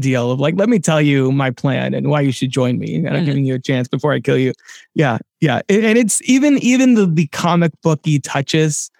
deal 0.00 0.30
of 0.32 0.40
like, 0.40 0.54
let 0.56 0.68
me 0.68 0.78
tell 0.78 1.00
you 1.02 1.30
my 1.30 1.50
plan 1.50 1.94
and 1.94 2.08
why 2.08 2.20
you 2.22 2.32
should 2.32 2.50
join 2.50 2.78
me. 2.78 2.96
And 2.96 3.08
I'm 3.16 3.22
Mhm. 3.22 3.26
giving 3.26 3.44
you 3.44 3.54
a 3.54 3.58
chance 3.58 3.86
before 3.88 4.12
I 4.12 4.20
kill 4.20 4.38
you. 4.38 4.52
Yeah. 4.94 5.18
Yeah. 5.40 5.60
And 5.68 5.84
and 5.84 5.98
it's 5.98 6.22
even 6.28 6.58
even 6.58 6.94
the, 6.94 7.06
the 7.06 7.26
comic 7.28 7.72
booky 7.82 8.18
touches 8.18 8.90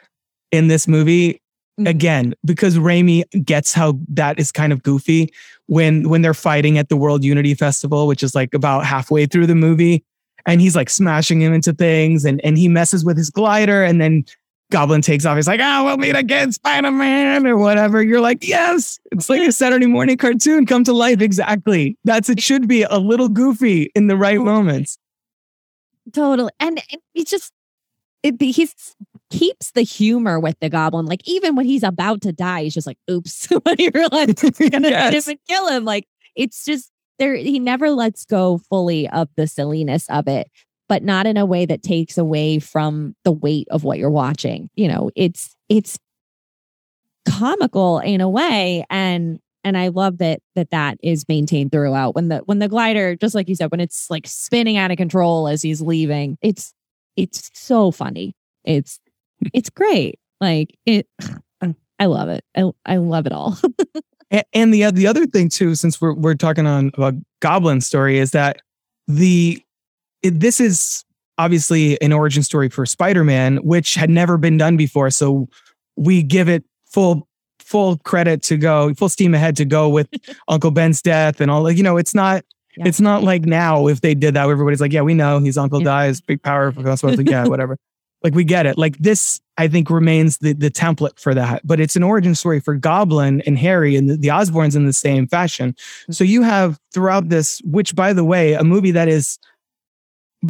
in 0.52 0.68
this 0.68 0.86
movie 0.86 1.40
Mhm. 1.80 1.88
again 1.88 2.34
because 2.44 2.76
Raimi 2.78 3.24
gets 3.44 3.72
how 3.72 3.98
that 4.10 4.38
is 4.38 4.52
kind 4.52 4.72
of 4.72 4.82
goofy 4.84 5.32
when 5.66 6.08
when 6.08 6.22
they're 6.22 6.34
fighting 6.34 6.78
at 6.78 6.88
the 6.88 6.96
World 6.96 7.24
Unity 7.24 7.54
Festival, 7.54 8.06
which 8.06 8.22
is 8.22 8.34
like 8.34 8.54
about 8.54 8.84
halfway 8.84 9.26
through 9.26 9.46
the 9.46 9.54
movie, 9.54 10.04
and 10.46 10.60
he's 10.60 10.76
like 10.76 10.90
smashing 10.90 11.40
him 11.40 11.52
into 11.52 11.72
things, 11.72 12.24
and 12.24 12.40
and 12.44 12.58
he 12.58 12.68
messes 12.68 13.04
with 13.04 13.16
his 13.16 13.30
glider, 13.30 13.82
and 13.82 14.00
then 14.00 14.24
Goblin 14.70 15.02
takes 15.02 15.24
off. 15.24 15.36
He's 15.36 15.46
like, 15.46 15.60
"Ah, 15.62 15.82
we'll 15.84 15.98
meet 15.98 16.16
again, 16.16 16.52
Spider 16.52 16.90
Man," 16.90 17.46
or 17.46 17.56
whatever. 17.56 18.02
You're 18.02 18.20
like, 18.20 18.46
"Yes, 18.46 18.98
it's 19.12 19.28
like 19.28 19.42
a 19.42 19.52
Saturday 19.52 19.86
morning 19.86 20.16
cartoon 20.16 20.66
come 20.66 20.84
to 20.84 20.92
life." 20.92 21.20
Exactly. 21.20 21.96
That's 22.04 22.28
it. 22.28 22.40
Should 22.42 22.66
be 22.68 22.82
a 22.82 22.98
little 22.98 23.28
goofy 23.28 23.90
in 23.94 24.06
the 24.08 24.16
right 24.16 24.40
moments. 24.40 24.98
totally. 26.12 26.50
And 26.60 26.78
it, 26.90 27.00
it's 27.14 27.30
just 27.30 27.52
it, 28.22 28.40
he's 28.40 28.74
keeps 29.30 29.70
the 29.72 29.82
humor 29.82 30.38
with 30.40 30.56
the 30.60 30.68
goblin. 30.70 31.06
Like 31.06 31.22
even 31.28 31.56
when 31.56 31.66
he's 31.66 31.82
about 31.82 32.20
to 32.22 32.32
die, 32.32 32.64
he's 32.64 32.74
just 32.74 32.86
like, 32.86 32.98
"Oops!" 33.10 33.46
when 33.62 33.76
he 33.78 33.90
realizes 33.94 34.56
he's 34.58 34.70
gonna 34.70 34.88
Yes. 34.90 35.26
him 35.28 35.38
kill 35.48 35.68
him. 35.68 35.84
Like 35.84 36.06
it's 36.36 36.64
just 36.64 36.90
there. 37.18 37.34
He 37.34 37.58
never 37.58 37.90
lets 37.90 38.24
go 38.24 38.58
fully 38.68 39.08
of 39.08 39.28
the 39.36 39.46
silliness 39.46 40.06
of 40.10 40.28
it. 40.28 40.48
but 40.88 41.02
not 41.02 41.26
in 41.26 41.36
a 41.38 41.46
way 41.46 41.64
that 41.66 41.82
takes 41.82 42.18
away 42.18 42.58
from 42.58 43.14
the 43.24 43.32
weight 43.32 43.66
of 43.70 43.84
what 43.84 43.98
you're 43.98 44.10
watching. 44.10 44.68
You 44.74 44.88
know, 44.88 45.10
it's 45.16 45.56
it's 45.68 45.98
comical 47.26 47.98
in 48.00 48.20
a 48.20 48.28
way 48.28 48.84
and 48.90 49.38
and 49.66 49.78
I 49.78 49.88
love 49.88 50.18
that 50.18 50.40
that 50.56 50.70
that 50.72 50.98
is 51.02 51.24
maintained 51.26 51.72
throughout 51.72 52.14
when 52.14 52.28
the 52.28 52.38
when 52.44 52.58
the 52.58 52.68
glider 52.68 53.16
just 53.16 53.34
like 53.34 53.48
you 53.48 53.54
said 53.54 53.70
when 53.70 53.80
it's 53.80 54.10
like 54.10 54.26
spinning 54.26 54.76
out 54.76 54.90
of 54.90 54.98
control 54.98 55.48
as 55.48 55.62
he's 55.62 55.80
leaving 55.80 56.36
it's 56.42 56.74
it's 57.16 57.50
so 57.54 57.90
funny 57.90 58.34
it's 58.64 59.00
it's 59.52 59.70
great. 59.70 60.18
Like 60.40 60.76
it 60.86 61.06
I 61.98 62.06
love 62.06 62.28
it. 62.28 62.44
I 62.56 62.70
I 62.86 62.96
love 62.96 63.26
it 63.26 63.32
all. 63.32 63.58
And, 64.30 64.44
and 64.54 64.74
the 64.74 64.90
the 64.90 65.06
other 65.06 65.26
thing 65.26 65.50
too 65.50 65.74
since 65.74 66.00
we're 66.00 66.14
we're 66.14 66.34
talking 66.34 66.66
on 66.66 66.90
about 66.94 67.14
goblin 67.40 67.82
story 67.82 68.18
is 68.18 68.30
that 68.30 68.56
the 69.06 69.62
it, 70.22 70.40
this 70.40 70.60
is 70.60 71.04
obviously 71.36 72.00
an 72.00 72.10
origin 72.10 72.42
story 72.42 72.70
for 72.70 72.86
Spider-Man 72.86 73.58
which 73.58 73.94
had 73.94 74.08
never 74.08 74.38
been 74.38 74.56
done 74.56 74.76
before. 74.76 75.10
So 75.10 75.46
we 75.96 76.22
give 76.22 76.48
it 76.48 76.64
full 76.86 77.28
full 77.60 77.98
credit 77.98 78.42
to 78.44 78.56
go 78.56 78.94
full 78.94 79.10
steam 79.10 79.34
ahead 79.34 79.56
to 79.56 79.64
go 79.64 79.88
with 79.88 80.08
Uncle 80.48 80.70
Ben's 80.70 81.02
death 81.02 81.40
and 81.40 81.50
all 81.50 81.62
like 81.62 81.76
you 81.76 81.82
know 81.82 81.98
it's 81.98 82.14
not 82.14 82.44
yeah. 82.76 82.84
it's 82.86 83.00
not 83.00 83.22
like 83.22 83.44
now 83.44 83.86
if 83.88 84.00
they 84.00 84.14
did 84.14 84.34
that 84.34 84.48
everybody's 84.48 84.80
like 84.80 84.92
yeah 84.92 85.02
we 85.02 85.14
know 85.14 85.38
his 85.38 85.56
uncle 85.56 85.80
yeah. 85.80 85.84
dies 85.84 86.20
big 86.20 86.42
power 86.42 86.72
like 86.72 87.04
yeah 87.28 87.46
whatever 87.46 87.78
like 88.24 88.34
we 88.34 88.42
get 88.42 88.66
it. 88.66 88.76
Like 88.78 88.96
this 88.98 89.40
I 89.56 89.68
think 89.68 89.90
remains 89.90 90.38
the 90.38 90.54
the 90.54 90.70
template 90.70 91.20
for 91.20 91.34
that. 91.34 91.64
But 91.64 91.78
it's 91.78 91.94
an 91.94 92.02
origin 92.02 92.34
story 92.34 92.58
for 92.58 92.74
Goblin 92.74 93.42
and 93.42 93.58
Harry 93.58 93.94
and 93.94 94.10
the, 94.10 94.16
the 94.16 94.28
Osborns 94.28 94.74
in 94.74 94.86
the 94.86 94.92
same 94.92 95.28
fashion. 95.28 95.76
So 96.10 96.24
you 96.24 96.42
have 96.42 96.80
throughout 96.92 97.28
this 97.28 97.60
which 97.64 97.94
by 97.94 98.12
the 98.12 98.24
way 98.24 98.54
a 98.54 98.64
movie 98.64 98.90
that 98.90 99.08
is 99.08 99.38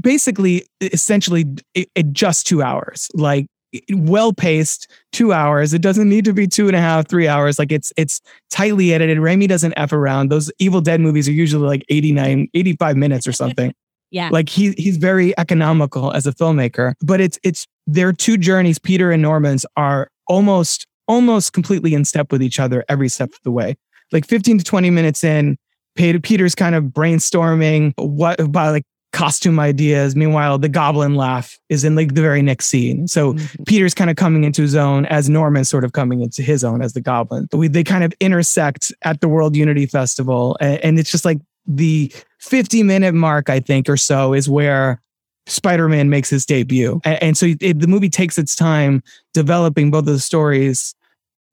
basically 0.02 0.66
essentially 0.80 1.44
it, 1.74 1.90
it 1.94 2.12
just 2.12 2.46
two 2.46 2.62
hours. 2.62 3.10
Like 3.12 3.46
well 3.90 4.32
paced 4.32 4.88
two 5.10 5.32
hours. 5.32 5.74
It 5.74 5.82
doesn't 5.82 6.08
need 6.08 6.24
to 6.26 6.32
be 6.32 6.46
two 6.46 6.68
and 6.68 6.76
a 6.76 6.80
half 6.80 7.08
three 7.08 7.26
hours. 7.26 7.58
Like 7.58 7.72
it's 7.72 7.92
it's 7.96 8.20
tightly 8.50 8.94
edited. 8.94 9.18
Raimi 9.18 9.48
doesn't 9.48 9.74
f 9.76 9.92
around. 9.92 10.30
Those 10.30 10.50
evil 10.60 10.80
dead 10.80 11.00
movies 11.00 11.28
are 11.28 11.32
usually 11.32 11.66
like 11.66 11.84
89 11.88 12.48
85 12.54 12.96
minutes 12.96 13.26
or 13.26 13.32
something 13.32 13.74
yeah 14.14 14.28
like 14.32 14.48
he 14.48 14.72
he's 14.78 14.96
very 14.96 15.36
economical 15.38 16.12
as 16.12 16.26
a 16.26 16.32
filmmaker 16.32 16.94
but 17.02 17.20
it's 17.20 17.38
it's 17.42 17.66
their 17.86 18.12
two 18.12 18.38
journeys 18.38 18.78
peter 18.78 19.10
and 19.10 19.20
norman's 19.20 19.66
are 19.76 20.08
almost 20.26 20.86
almost 21.06 21.52
completely 21.52 21.92
in 21.92 22.04
step 22.04 22.32
with 22.32 22.42
each 22.42 22.58
other 22.58 22.84
every 22.88 23.08
step 23.08 23.28
of 23.28 23.38
the 23.44 23.50
way 23.50 23.76
like 24.12 24.26
15 24.26 24.58
to 24.58 24.64
20 24.64 24.90
minutes 24.90 25.24
in 25.24 25.56
Peter's 25.96 26.56
kind 26.56 26.74
of 26.74 26.84
brainstorming 26.84 27.92
what 27.96 28.40
about 28.40 28.72
like 28.72 28.84
costume 29.14 29.60
ideas. 29.60 30.16
Meanwhile, 30.16 30.58
the 30.58 30.68
goblin 30.68 31.14
laugh 31.14 31.56
is 31.68 31.84
in 31.84 31.94
like 31.94 32.14
the 32.14 32.20
very 32.20 32.42
next 32.42 32.66
scene. 32.66 33.06
So 33.06 33.34
mm-hmm. 33.34 33.62
Peter's 33.62 33.94
kind 33.94 34.10
of 34.10 34.16
coming 34.16 34.42
into 34.42 34.60
his 34.60 34.74
own 34.74 35.06
as 35.06 35.28
Norman's 35.28 35.68
sort 35.68 35.84
of 35.84 35.92
coming 35.92 36.20
into 36.20 36.42
his 36.42 36.64
own 36.64 36.82
as 36.82 36.94
the 36.94 37.00
goblin. 37.00 37.46
We, 37.52 37.68
they 37.68 37.84
kind 37.84 38.02
of 38.02 38.12
intersect 38.20 38.92
at 39.02 39.20
the 39.20 39.28
World 39.28 39.54
Unity 39.56 39.86
Festival. 39.86 40.56
And, 40.60 40.84
and 40.84 40.98
it's 40.98 41.12
just 41.12 41.24
like 41.24 41.38
the 41.66 42.12
50 42.38 42.82
minute 42.82 43.14
mark, 43.14 43.48
I 43.48 43.60
think, 43.60 43.88
or 43.88 43.96
so 43.96 44.34
is 44.34 44.48
where 44.48 45.00
Spider-Man 45.46 46.10
makes 46.10 46.30
his 46.30 46.46
debut. 46.46 47.00
And, 47.04 47.22
and 47.22 47.36
so 47.36 47.46
it, 47.60 47.80
the 47.80 47.86
movie 47.86 48.10
takes 48.10 48.38
its 48.38 48.54
time 48.54 49.02
developing 49.32 49.90
both 49.90 50.00
of 50.00 50.06
the 50.06 50.20
stories 50.20 50.94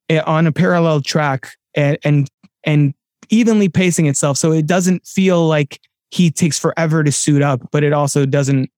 eh, 0.08 0.22
on 0.26 0.46
a 0.46 0.52
parallel 0.52 1.00
track 1.00 1.56
and, 1.74 1.98
and, 2.04 2.30
and 2.64 2.94
evenly 3.30 3.68
pacing 3.68 4.06
itself. 4.06 4.38
So 4.38 4.52
it 4.52 4.66
doesn't 4.66 5.06
feel 5.06 5.46
like 5.46 5.80
he 6.10 6.30
takes 6.30 6.58
forever 6.58 7.02
to 7.02 7.12
suit 7.12 7.42
up, 7.42 7.70
but 7.70 7.82
it 7.82 7.92
also 7.92 8.26
doesn't 8.26 8.70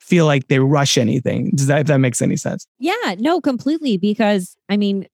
feel 0.00 0.26
like 0.26 0.48
they 0.48 0.58
rush 0.58 0.96
anything. 0.96 1.50
Does 1.50 1.66
that 1.66 1.80
if 1.80 1.86
that 1.88 1.98
makes 1.98 2.22
any 2.22 2.36
sense? 2.36 2.66
Yeah, 2.78 3.16
no, 3.18 3.40
completely. 3.40 3.98
Because 3.98 4.56
I 4.68 4.76
mean, 4.76 5.06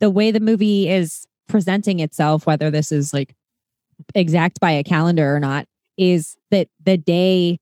the 0.00 0.10
way 0.10 0.30
the 0.30 0.40
movie 0.40 0.88
is 0.88 1.26
presenting 1.48 2.00
itself, 2.00 2.46
whether 2.46 2.70
this 2.70 2.92
is 2.92 3.14
like 3.14 3.34
exact 4.14 4.60
by 4.60 4.70
a 4.72 4.84
calendar 4.84 5.34
or 5.34 5.40
not, 5.40 5.66
is 5.96 6.36
that 6.50 6.68
the 6.82 6.96
day 6.96 7.58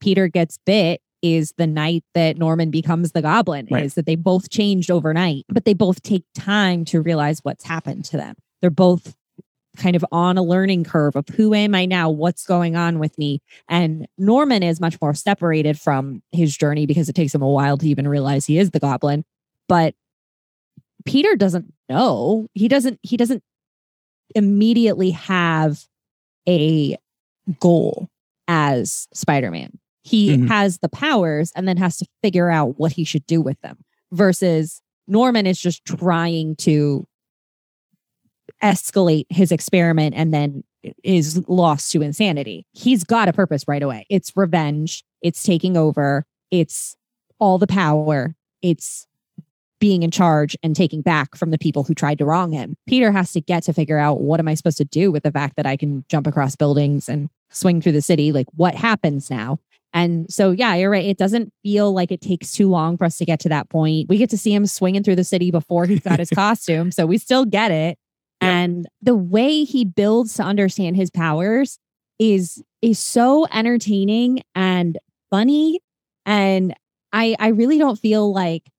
Peter 0.00 0.28
gets 0.28 0.58
bit 0.64 1.00
is 1.22 1.52
the 1.58 1.66
night 1.66 2.02
that 2.14 2.38
Norman 2.38 2.70
becomes 2.70 3.12
the 3.12 3.22
goblin, 3.22 3.68
right. 3.70 3.84
is 3.84 3.94
that 3.94 4.06
they 4.06 4.16
both 4.16 4.50
changed 4.50 4.90
overnight, 4.90 5.44
but 5.48 5.64
they 5.64 5.74
both 5.74 6.02
take 6.02 6.24
time 6.34 6.84
to 6.86 7.02
realize 7.02 7.40
what's 7.42 7.64
happened 7.64 8.04
to 8.06 8.16
them. 8.16 8.36
They're 8.60 8.70
both 8.70 9.14
kind 9.76 9.96
of 9.96 10.04
on 10.10 10.36
a 10.36 10.42
learning 10.42 10.84
curve 10.84 11.16
of 11.16 11.28
who 11.28 11.54
am 11.54 11.74
I 11.74 11.86
now? 11.86 12.10
What's 12.10 12.44
going 12.44 12.76
on 12.76 12.98
with 12.98 13.16
me? 13.18 13.40
And 13.68 14.06
Norman 14.18 14.62
is 14.62 14.80
much 14.80 15.00
more 15.00 15.14
separated 15.14 15.78
from 15.78 16.22
his 16.32 16.56
journey 16.56 16.86
because 16.86 17.08
it 17.08 17.14
takes 17.14 17.34
him 17.34 17.42
a 17.42 17.48
while 17.48 17.76
to 17.78 17.86
even 17.86 18.08
realize 18.08 18.46
he 18.46 18.58
is 18.58 18.70
the 18.70 18.80
goblin. 18.80 19.24
But 19.68 19.94
Peter 21.04 21.36
doesn't 21.36 21.72
know. 21.88 22.48
He 22.54 22.68
doesn't, 22.68 22.98
he 23.02 23.16
doesn't 23.16 23.42
immediately 24.34 25.10
have 25.10 25.84
a 26.48 26.96
goal 27.58 28.08
as 28.48 29.08
Spider-Man. 29.14 29.78
He 30.02 30.30
mm-hmm. 30.30 30.46
has 30.46 30.78
the 30.78 30.88
powers 30.88 31.52
and 31.54 31.68
then 31.68 31.76
has 31.76 31.96
to 31.98 32.06
figure 32.22 32.50
out 32.50 32.78
what 32.78 32.92
he 32.92 33.04
should 33.04 33.26
do 33.26 33.40
with 33.40 33.60
them 33.60 33.78
versus 34.12 34.82
Norman 35.06 35.46
is 35.46 35.60
just 35.60 35.84
trying 35.84 36.56
to 36.56 37.06
escalate 38.62 39.26
his 39.28 39.52
experiment 39.52 40.14
and 40.16 40.32
then 40.32 40.64
is 41.04 41.42
lost 41.48 41.92
to 41.92 42.02
insanity. 42.02 42.66
He's 42.72 43.04
got 43.04 43.28
a 43.28 43.32
purpose 43.32 43.64
right 43.68 43.82
away. 43.82 44.06
It's 44.08 44.32
revenge, 44.36 45.04
it's 45.22 45.42
taking 45.42 45.76
over, 45.76 46.24
it's 46.50 46.96
all 47.38 47.58
the 47.58 47.66
power, 47.66 48.34
it's 48.62 49.06
being 49.80 50.02
in 50.02 50.10
charge 50.10 50.56
and 50.62 50.76
taking 50.76 51.02
back 51.02 51.34
from 51.34 51.50
the 51.50 51.58
people 51.58 51.82
who 51.82 51.94
tried 51.94 52.18
to 52.18 52.24
wrong 52.24 52.52
him. 52.52 52.76
Peter 52.86 53.10
has 53.10 53.32
to 53.32 53.40
get 53.40 53.64
to 53.64 53.72
figure 53.72 53.98
out 53.98 54.20
what 54.20 54.38
am 54.38 54.46
I 54.46 54.54
supposed 54.54 54.78
to 54.78 54.84
do 54.84 55.10
with 55.10 55.22
the 55.22 55.32
fact 55.32 55.56
that 55.56 55.66
I 55.66 55.76
can 55.76 56.04
jump 56.08 56.26
across 56.26 56.54
buildings 56.54 57.08
and 57.08 57.28
swing 57.50 57.80
through 57.80 57.92
the 57.92 58.02
city? 58.02 58.30
Like, 58.30 58.46
what 58.54 58.74
happens 58.74 59.30
now? 59.30 59.58
And 59.92 60.32
so, 60.32 60.52
yeah, 60.52 60.74
you're 60.76 60.90
right. 60.90 61.04
It 61.04 61.18
doesn't 61.18 61.52
feel 61.64 61.92
like 61.92 62.12
it 62.12 62.20
takes 62.20 62.52
too 62.52 62.68
long 62.68 62.96
for 62.96 63.04
us 63.04 63.18
to 63.18 63.24
get 63.24 63.40
to 63.40 63.48
that 63.48 63.70
point. 63.70 64.08
We 64.08 64.18
get 64.18 64.30
to 64.30 64.38
see 64.38 64.54
him 64.54 64.66
swinging 64.66 65.02
through 65.02 65.16
the 65.16 65.24
city 65.24 65.50
before 65.50 65.86
he's 65.86 66.00
got 66.00 66.20
his 66.20 66.30
costume. 66.34 66.92
So 66.92 67.06
we 67.06 67.18
still 67.18 67.44
get 67.44 67.72
it. 67.72 67.98
And 68.40 68.86
the 69.02 69.16
way 69.16 69.64
he 69.64 69.84
builds 69.84 70.34
to 70.34 70.42
understand 70.42 70.96
his 70.96 71.10
powers 71.10 71.78
is 72.18 72.62
is 72.80 72.98
so 72.98 73.46
entertaining 73.52 74.42
and 74.54 74.98
funny. 75.30 75.80
And 76.24 76.74
I 77.12 77.36
I 77.38 77.48
really 77.48 77.78
don't 77.78 77.98
feel 77.98 78.32
like 78.32 78.70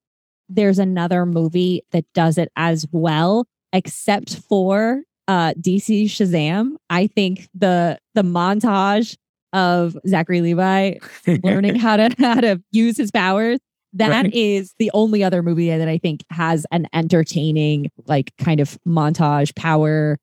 there's 0.53 0.79
another 0.79 1.25
movie 1.25 1.83
that 1.91 2.05
does 2.13 2.37
it 2.37 2.51
as 2.55 2.85
well, 2.91 3.45
except 3.73 4.37
for 4.37 5.03
uh 5.27 5.53
DC 5.53 6.05
Shazam. 6.05 6.75
I 6.89 7.07
think 7.07 7.49
the 7.53 7.97
the 8.15 8.23
montage 8.23 9.17
of 9.53 9.97
Zachary 10.07 10.41
Levi 10.41 10.95
learning 11.43 11.75
how 11.75 11.97
to 11.97 12.09
how 12.19 12.41
to 12.41 12.61
use 12.71 12.97
his 12.97 13.11
powers 13.11 13.59
that 13.93 14.09
right. 14.09 14.33
is 14.33 14.73
the 14.79 14.91
only 14.93 15.23
other 15.23 15.43
movie 15.43 15.69
that 15.69 15.87
I 15.87 15.97
think 15.97 16.23
has 16.29 16.65
an 16.71 16.87
entertaining, 16.93 17.91
like 18.05 18.31
kind 18.37 18.59
of 18.59 18.77
montage 18.87 19.55
power 19.55 20.17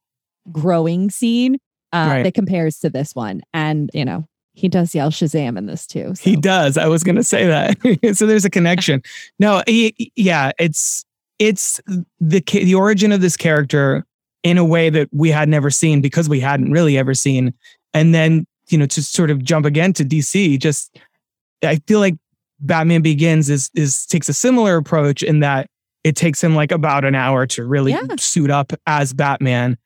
growing 0.50 1.10
scene 1.10 1.56
uh, 1.92 2.06
right. 2.08 2.22
that 2.22 2.34
compares 2.34 2.78
to 2.78 2.90
this 2.90 3.14
one. 3.14 3.42
And, 3.52 3.90
you 3.92 4.04
know, 4.04 4.26
he 4.58 4.68
does 4.68 4.92
yell 4.92 5.10
Shazam 5.10 5.56
in 5.56 5.66
this 5.66 5.86
too. 5.86 6.14
So. 6.16 6.22
He 6.22 6.34
does. 6.34 6.76
I 6.76 6.88
was 6.88 7.04
going 7.04 7.14
to 7.14 7.22
say 7.22 7.46
that. 7.46 8.16
so 8.16 8.26
there's 8.26 8.44
a 8.44 8.50
connection. 8.50 9.02
No, 9.40 9.62
he, 9.66 10.12
yeah, 10.16 10.50
it's, 10.58 11.04
it's 11.38 11.80
the, 12.18 12.40
the 12.40 12.74
origin 12.74 13.12
of 13.12 13.20
this 13.20 13.36
character 13.36 14.04
in 14.42 14.58
a 14.58 14.64
way 14.64 14.90
that 14.90 15.08
we 15.12 15.30
had 15.30 15.48
never 15.48 15.70
seen 15.70 16.00
because 16.00 16.28
we 16.28 16.40
hadn't 16.40 16.72
really 16.72 16.98
ever 16.98 17.14
seen. 17.14 17.54
And 17.94 18.12
then, 18.12 18.46
you 18.68 18.78
know, 18.78 18.86
to 18.86 19.02
sort 19.02 19.30
of 19.30 19.44
jump 19.44 19.64
again 19.64 19.92
to 19.94 20.04
DC, 20.04 20.58
just, 20.58 20.98
I 21.62 21.76
feel 21.86 22.00
like 22.00 22.16
Batman 22.58 23.02
Begins 23.02 23.48
is 23.48 23.70
is 23.74 24.06
takes 24.06 24.28
a 24.28 24.34
similar 24.34 24.76
approach 24.76 25.22
in 25.22 25.40
that 25.40 25.70
it 26.02 26.16
takes 26.16 26.42
him 26.42 26.54
like 26.54 26.72
about 26.72 27.04
an 27.04 27.14
hour 27.14 27.46
to 27.46 27.64
really 27.64 27.92
yeah. 27.92 28.06
suit 28.18 28.50
up 28.50 28.72
as 28.86 29.12
Batman. 29.12 29.78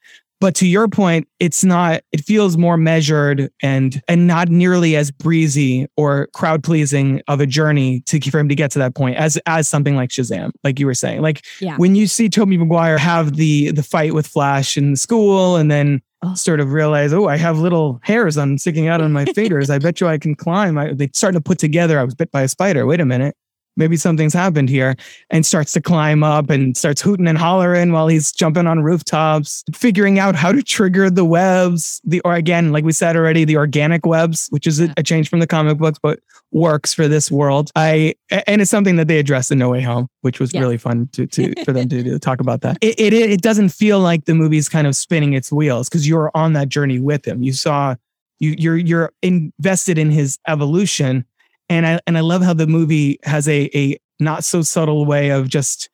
But 0.43 0.57
to 0.57 0.67
your 0.67 0.89
point, 0.89 1.29
it's 1.39 1.63
not, 1.63 2.03
it 2.11 2.25
feels 2.25 2.59
more 2.59 2.77
measured 2.77 3.49
and 3.63 4.03
and 4.09 4.27
not 4.27 4.49
nearly 4.49 4.97
as 4.97 5.13
breezy 5.13 5.87
or 5.97 6.27
crowd 6.35 6.65
pleasing 6.65 7.23
of 7.29 7.41
a 7.41 7.47
journey 7.47 8.01
to 8.07 8.21
for 8.29 8.41
him 8.41 8.49
to 8.49 8.57
get 8.57 8.73
to 8.73 8.81
that 8.81 8.97
point 8.97 9.17
as 9.19 9.39
as 9.47 9.69
something 9.69 9.95
like 9.95 10.11
Shazam, 10.11 10.51
like 10.65 10.81
you 10.81 10.87
were 10.87 10.95
saying. 10.95 11.23
Like 11.23 11.45
yeah. 11.61 11.77
when 11.77 11.95
you 11.95 12.09
see 12.09 12.29
Tobey 12.29 12.57
Maguire 12.57 12.99
have 12.99 13.37
the 13.37 13.71
the 13.71 13.85
fight 13.85 14.15
with 14.15 14.27
Flash 14.27 14.77
in 14.77 14.97
school 14.97 15.55
and 15.55 15.71
then 15.71 16.03
oh. 16.23 16.35
sort 16.35 16.59
of 16.59 16.73
realize, 16.73 17.13
oh, 17.13 17.29
I 17.29 17.37
have 17.37 17.61
little 17.61 18.01
hairs 18.03 18.37
on 18.37 18.59
sticking 18.59 18.89
out 18.89 19.01
on 19.01 19.13
my 19.13 19.25
fingers. 19.37 19.71
I 19.71 19.79
bet 19.79 20.01
you 20.01 20.09
I 20.09 20.19
can 20.19 20.35
climb. 20.35 20.77
I, 20.77 20.93
they 20.93 21.09
starting 21.15 21.39
to 21.39 21.45
put 21.45 21.61
together. 21.61 22.01
I 22.01 22.03
was 22.03 22.17
bit 22.17 22.33
by 22.33 22.43
a 22.43 22.49
spider. 22.49 22.85
Wait 22.85 22.99
a 22.99 23.05
minute. 23.05 23.37
Maybe 23.77 23.97
something's 23.97 24.35
happened 24.35 24.69
here 24.69 24.95
and 25.31 25.45
starts 25.47 25.73
to 25.73 25.81
climb 25.81 26.23
up 26.23 26.51
and 26.51 26.77
starts 26.77 27.01
hooting 27.01 27.27
and 27.27 27.39
hollering 27.39 27.93
while 27.93 28.09
he's 28.09 28.33
jumping 28.33 28.67
on 28.67 28.83
rooftops 28.83 29.65
figuring 29.75 30.19
out 30.19 30.35
how 30.35 30.53
to 30.53 30.63
trigger 30.63 31.09
the 31.11 31.25
webs 31.25 32.01
the 32.05 32.21
or 32.21 32.35
again 32.35 32.73
like 32.73 32.85
we 32.85 32.93
said 32.93 33.17
already 33.17 33.45
the 33.45 33.57
organic 33.57 34.05
webs 34.07 34.49
which 34.51 34.67
is 34.67 34.81
a, 34.81 34.93
a 34.97 35.03
change 35.03 35.29
from 35.29 35.41
the 35.41 35.47
comic 35.47 35.79
books 35.79 35.99
but 36.03 36.21
works 36.55 36.93
for 36.93 37.09
this 37.09 37.31
world. 37.31 37.71
I 37.77 38.15
and 38.47 38.61
it's 38.61 38.71
something 38.71 38.97
that 38.97 39.09
they 39.09 39.19
addressed 39.19 39.51
in 39.51 39.59
no 39.59 39.71
way 39.71 39.81
home 39.81 40.09
which 40.21 40.39
was 40.39 40.53
Yeah. 40.53 40.61
really 40.61 40.77
fun 40.77 41.09
to, 41.13 41.27
to 41.29 41.55
for 41.65 41.73
them 41.73 41.89
to, 41.89 42.03
to 42.03 42.19
talk 42.19 42.41
about 42.41 42.61
that. 42.61 42.77
It, 42.83 43.01
it 43.01 43.15
it 43.15 43.41
doesn't 43.41 43.71
feel 43.71 44.01
like 44.01 44.27
the 44.27 44.35
movie's 44.35 44.69
kind 44.69 44.87
of 44.87 44.95
spinning 44.95 45.33
its 45.33 45.51
wheels 45.51 45.89
because 45.89 46.07
you're 46.07 46.31
on 46.35 46.53
that 46.53 46.69
journey 46.69 47.01
with 47.01 47.27
him. 47.27 47.43
You 47.43 47.55
saw 47.55 47.95
you 48.39 48.55
you're 48.59 48.77
you're 48.77 49.13
invested 49.23 49.97
in 49.97 50.11
his 50.11 50.39
evolution 50.47 51.25
and 51.73 51.87
I 51.87 52.01
and 52.07 52.19
I 52.19 52.21
love 52.21 52.43
how 52.43 52.53
the 52.53 52.67
movie 52.67 53.19
has 53.25 53.49
a 53.49 53.71
a 53.75 53.99
not 54.21 54.45
so 54.45 54.63
subtle 54.63 55.05
way 55.05 55.31
of 55.31 55.49
just 55.49 55.89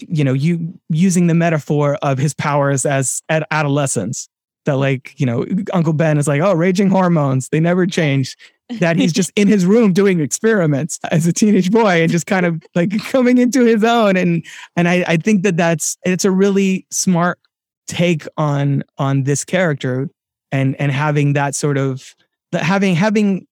you 0.00 0.24
know 0.24 0.32
you 0.32 0.78
using 0.88 1.26
the 1.26 1.34
metaphor 1.34 1.96
of 2.02 2.18
his 2.18 2.34
powers 2.34 2.86
as 2.86 3.22
at 3.28 3.46
adolescence 3.50 4.28
that 4.64 4.76
like 4.76 5.18
you 5.18 5.26
know 5.26 5.44
Uncle 5.72 5.92
Ben 5.92 6.18
is 6.18 6.26
like 6.26 6.40
oh 6.40 6.54
raging 6.54 6.90
hormones 6.90 7.48
they 7.50 7.60
never 7.60 7.86
change. 7.86 8.36
That 8.80 8.96
he's 8.96 9.14
just 9.14 9.32
in 9.34 9.48
his 9.48 9.64
room 9.64 9.94
doing 9.94 10.20
experiments 10.20 10.98
as 11.10 11.26
a 11.26 11.32
teenage 11.32 11.70
boy 11.70 12.02
and 12.02 12.12
just 12.12 12.26
kind 12.26 12.44
of 12.44 12.62
like 12.74 13.02
coming 13.04 13.38
into 13.38 13.64
his 13.64 13.82
own. 13.82 14.14
And 14.14 14.44
and 14.76 14.88
I 14.88 15.04
I 15.08 15.16
think 15.16 15.42
that 15.44 15.56
that's 15.56 15.96
it's 16.04 16.26
a 16.26 16.30
really 16.30 16.86
smart 16.90 17.38
take 17.86 18.26
on 18.36 18.84
on 18.98 19.22
this 19.22 19.42
character 19.42 20.10
and 20.52 20.76
and 20.78 20.92
having 20.92 21.32
that 21.32 21.54
sort 21.54 21.78
of 21.78 22.14
having 22.52 22.94
having 22.94 23.46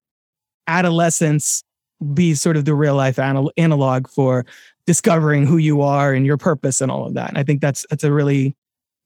adolescence 0.67 1.63
be 2.13 2.35
sort 2.35 2.57
of 2.57 2.65
the 2.65 2.75
real 2.75 2.95
life 2.95 3.19
anal- 3.19 3.53
analog 3.57 4.09
for 4.09 4.45
discovering 4.87 5.47
who 5.47 5.57
you 5.57 5.83
are 5.83 6.13
and 6.13 6.27
your 6.27 6.37
purpose 6.37 6.81
and 6.81 6.91
all 6.91 7.07
of 7.07 7.15
that. 7.15 7.29
And 7.29 7.39
I 7.39 7.43
think 7.43 7.61
that's 7.61 7.87
that's 7.91 8.05
a 8.05 8.13
really 8.13 8.55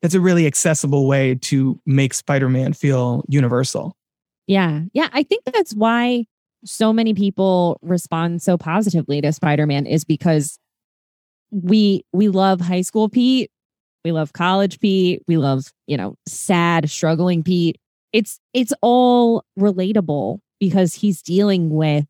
that's 0.03 0.15
a 0.15 0.21
really 0.21 0.47
accessible 0.47 1.07
way 1.07 1.35
to 1.37 1.81
make 1.87 2.15
Spider-Man 2.15 2.73
feel 2.73 3.23
universal. 3.29 3.97
Yeah. 4.47 4.83
Yeah. 4.93 5.09
I 5.13 5.23
think 5.23 5.45
that's 5.45 5.73
why 5.75 6.25
so 6.65 6.93
many 6.93 7.15
people 7.15 7.79
respond 7.83 8.43
so 8.43 8.59
positively 8.59 9.21
to 9.21 9.33
Spider-Man 9.33 9.87
is 9.87 10.05
because 10.05 10.59
we 11.51 12.05
we 12.13 12.29
love 12.29 12.61
high 12.61 12.83
school 12.83 13.09
Pete. 13.09 13.51
We 14.05 14.13
love 14.13 14.33
college 14.33 14.81
Pete. 14.81 15.23
We 15.29 15.37
love, 15.37 15.67
you 15.87 15.97
know, 15.97 16.15
sad, 16.27 16.91
struggling 16.91 17.43
Pete. 17.43 17.77
It's 18.13 18.41
it's 18.53 18.73
all 18.83 19.45
relatable 19.59 20.39
because 20.61 20.95
he's 20.95 21.23
dealing 21.23 21.71
with 21.71 22.07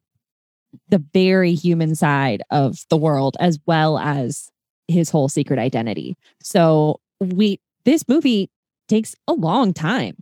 the 0.89 1.03
very 1.15 1.55
human 1.55 1.95
side 1.95 2.43
of 2.51 2.85
the 2.91 2.97
world 2.97 3.37
as 3.41 3.59
well 3.67 3.99
as 3.99 4.51
his 4.89 5.09
whole 5.11 5.29
secret 5.29 5.59
identity. 5.59 6.17
So 6.43 7.01
we 7.21 7.61
this 7.85 8.07
movie 8.09 8.51
takes 8.89 9.15
a 9.27 9.33
long 9.33 9.73
time 9.73 10.17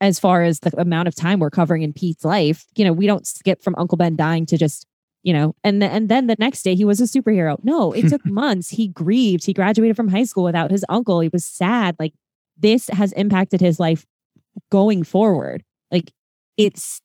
as 0.00 0.18
far 0.18 0.42
as 0.42 0.60
the 0.60 0.78
amount 0.80 1.08
of 1.08 1.14
time 1.14 1.38
we're 1.38 1.50
covering 1.50 1.82
in 1.82 1.92
Pete's 1.92 2.24
life. 2.24 2.66
You 2.76 2.84
know, 2.84 2.92
we 2.92 3.06
don't 3.06 3.26
skip 3.26 3.62
from 3.62 3.74
Uncle 3.78 3.96
Ben 3.96 4.16
dying 4.16 4.46
to 4.46 4.58
just, 4.58 4.86
you 5.22 5.32
know, 5.32 5.54
and 5.64 5.80
the, 5.80 5.86
and 5.86 6.08
then 6.08 6.26
the 6.26 6.36
next 6.38 6.62
day 6.62 6.74
he 6.74 6.84
was 6.84 7.00
a 7.00 7.04
superhero. 7.04 7.62
No, 7.62 7.92
it 7.92 8.08
took 8.08 8.24
months. 8.26 8.70
He 8.70 8.88
grieved. 8.88 9.46
He 9.46 9.52
graduated 9.52 9.96
from 9.96 10.08
high 10.08 10.24
school 10.24 10.44
without 10.44 10.70
his 10.70 10.84
uncle. 10.88 11.20
He 11.20 11.28
was 11.28 11.44
sad. 11.44 11.96
Like 11.98 12.14
this 12.58 12.88
has 12.88 13.12
impacted 13.12 13.60
his 13.60 13.78
life 13.78 14.04
going 14.70 15.02
forward. 15.02 15.62
Like 15.90 16.12
it's 16.56 17.00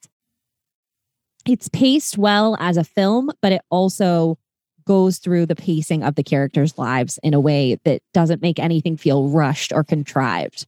it's 1.48 1.68
paced 1.70 2.18
well 2.18 2.56
as 2.60 2.78
a 2.78 2.84
film, 2.84 3.32
but 3.42 3.52
it 3.52 3.62
also 3.70 4.38
goes 4.86 5.20
through 5.20 5.46
the 5.46 5.56
pacing 5.56 6.04
of 6.04 6.16
the 6.16 6.24
characters' 6.24 6.78
lives 6.78 7.20
in 7.24 7.34
a 7.34 7.40
way 7.40 7.78
that 7.84 8.02
doesn't 8.14 8.42
make 8.42 8.60
anything 8.60 8.98
feel 8.98 9.30
rushed 9.30 9.72
or 9.72 9.84
contrived. 9.84 10.66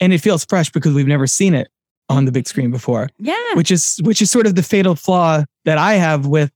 And 0.00 0.12
it 0.12 0.18
feels 0.18 0.44
fresh 0.44 0.70
because 0.70 0.92
we've 0.94 1.06
never 1.06 1.26
seen 1.26 1.54
it 1.54 1.68
on 2.08 2.24
the 2.26 2.32
big 2.32 2.46
screen 2.46 2.70
before. 2.70 3.08
Yeah. 3.18 3.34
which 3.54 3.70
is 3.70 3.98
which 4.04 4.20
is 4.20 4.30
sort 4.30 4.46
of 4.46 4.54
the 4.54 4.62
fatal 4.62 4.94
flaw 4.94 5.44
that 5.64 5.78
I 5.78 5.94
have 5.94 6.26
with 6.26 6.50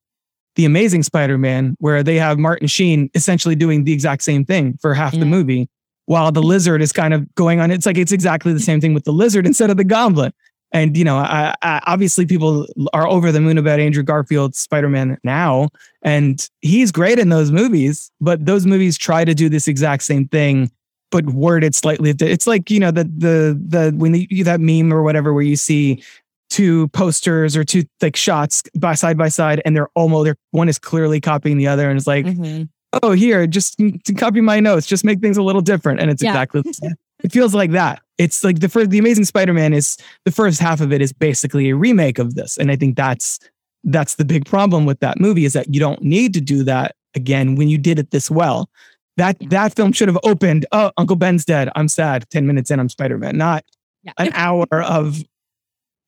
the 0.56 0.64
Amazing 0.64 1.04
Spider-Man, 1.04 1.76
where 1.78 2.02
they 2.02 2.16
have 2.16 2.36
Martin 2.38 2.66
Sheen 2.66 3.08
essentially 3.14 3.54
doing 3.54 3.84
the 3.84 3.92
exact 3.92 4.22
same 4.22 4.44
thing 4.44 4.76
for 4.82 4.92
half 4.92 5.14
Yeah. 5.14 5.20
the 5.20 5.26
movie, 5.26 5.68
while 6.06 6.32
the 6.32 6.42
lizard 6.42 6.82
is 6.82 6.92
kind 6.92 7.14
of 7.14 7.32
going 7.36 7.60
on. 7.60 7.70
It's 7.70 7.86
like 7.86 7.96
it's 7.96 8.12
exactly 8.12 8.52
the 8.52 8.60
same 8.60 8.80
thing 8.80 8.92
with 8.92 9.04
the 9.04 9.12
lizard 9.12 9.46
instead 9.46 9.70
of 9.70 9.76
the 9.76 9.84
goblin. 9.84 10.32
And 10.72 10.96
you 10.96 11.04
know, 11.04 11.16
I, 11.16 11.54
I, 11.62 11.80
obviously 11.86 12.26
people 12.26 12.66
are 12.92 13.06
over 13.08 13.32
the 13.32 13.40
moon 13.40 13.56
about 13.58 13.80
Andrew 13.80 14.02
Garfield's 14.02 14.58
Spider-Man 14.58 15.16
now, 15.24 15.68
and 16.02 16.46
he's 16.60 16.92
great 16.92 17.18
in 17.18 17.30
those 17.30 17.50
movies. 17.50 18.10
But 18.20 18.44
those 18.44 18.66
movies 18.66 18.98
try 18.98 19.24
to 19.24 19.34
do 19.34 19.48
this 19.48 19.66
exact 19.66 20.02
same 20.02 20.28
thing, 20.28 20.70
but 21.10 21.24
word 21.26 21.64
it 21.64 21.74
slightly. 21.74 22.10
It's 22.20 22.46
like 22.46 22.70
you 22.70 22.80
know 22.80 22.90
the 22.90 23.04
the 23.04 23.58
the 23.66 23.94
when 23.96 24.14
you 24.14 24.44
that 24.44 24.60
meme 24.60 24.92
or 24.92 25.02
whatever 25.02 25.32
where 25.32 25.42
you 25.42 25.56
see 25.56 26.02
two 26.50 26.88
posters 26.88 27.56
or 27.56 27.64
two 27.64 27.84
like 28.02 28.16
shots 28.16 28.62
by 28.78 28.94
side 28.94 29.16
by 29.16 29.28
side, 29.28 29.62
and 29.64 29.74
they're 29.74 29.88
almost 29.94 30.24
they're 30.26 30.36
one 30.50 30.68
is 30.68 30.78
clearly 30.78 31.20
copying 31.20 31.56
the 31.56 31.66
other, 31.66 31.88
and 31.88 31.96
it's 31.98 32.06
like 32.06 32.26
Mhm. 32.26 32.68
oh 33.02 33.12
here 33.12 33.46
just 33.46 33.78
to 34.04 34.12
copy 34.14 34.40
my 34.42 34.60
notes 34.60 34.86
just 34.86 35.04
make 35.04 35.20
things 35.20 35.36
a 35.36 35.42
little 35.42 35.60
different 35.62 36.00
and 36.00 36.10
it's 36.10 36.22
Yeah. 36.22 36.30
exactly 36.30 36.60
the 36.64 36.72
same. 36.74 36.94
It 37.22 37.32
feels 37.32 37.54
like 37.54 37.72
that. 37.72 38.00
It's 38.18 38.42
like 38.42 38.60
the 38.60 38.68
first 38.68 38.90
the 38.90 38.98
amazing 38.98 39.24
spider-man 39.24 39.72
is 39.72 39.96
the 40.24 40.32
first 40.32 40.60
half 40.60 40.80
of 40.80 40.92
it 40.92 41.00
is 41.00 41.12
basically 41.12 41.70
a 41.70 41.76
remake 41.76 42.18
of 42.18 42.34
this. 42.34 42.56
And 42.58 42.70
i 42.70 42.76
think 42.76 42.96
that's 42.96 43.38
that's 43.84 44.16
the 44.16 44.24
big 44.24 44.44
problem 44.44 44.86
with 44.86 44.98
that 45.00 45.20
movie 45.20 45.44
is 45.44 45.52
that 45.52 45.72
you 45.72 45.78
don't 45.80 46.02
need 46.02 46.34
to 46.34 46.40
do 46.40 46.64
that 46.64 46.96
again 47.14 47.54
when 47.54 47.68
you 47.68 47.78
did 47.78 47.98
it 47.98 48.10
this 48.10 48.30
well. 48.30 48.68
That 49.16 49.36
that 49.50 49.74
film 49.74 49.92
should 49.92 50.08
have 50.08 50.18
opened 50.24 50.66
oh 50.72 50.90
uncle 50.96 51.16
ben's 51.16 51.44
dead. 51.44 51.70
I'm 51.76 51.88
sad. 51.88 52.28
10 52.30 52.46
minutes 52.46 52.70
in 52.70 52.80
i'm 52.80 52.88
spider-man. 52.88 53.36
Not 53.36 53.64
Yeah. 54.02 54.12
an 54.18 54.30
hour 54.34 54.66
of 54.82 55.22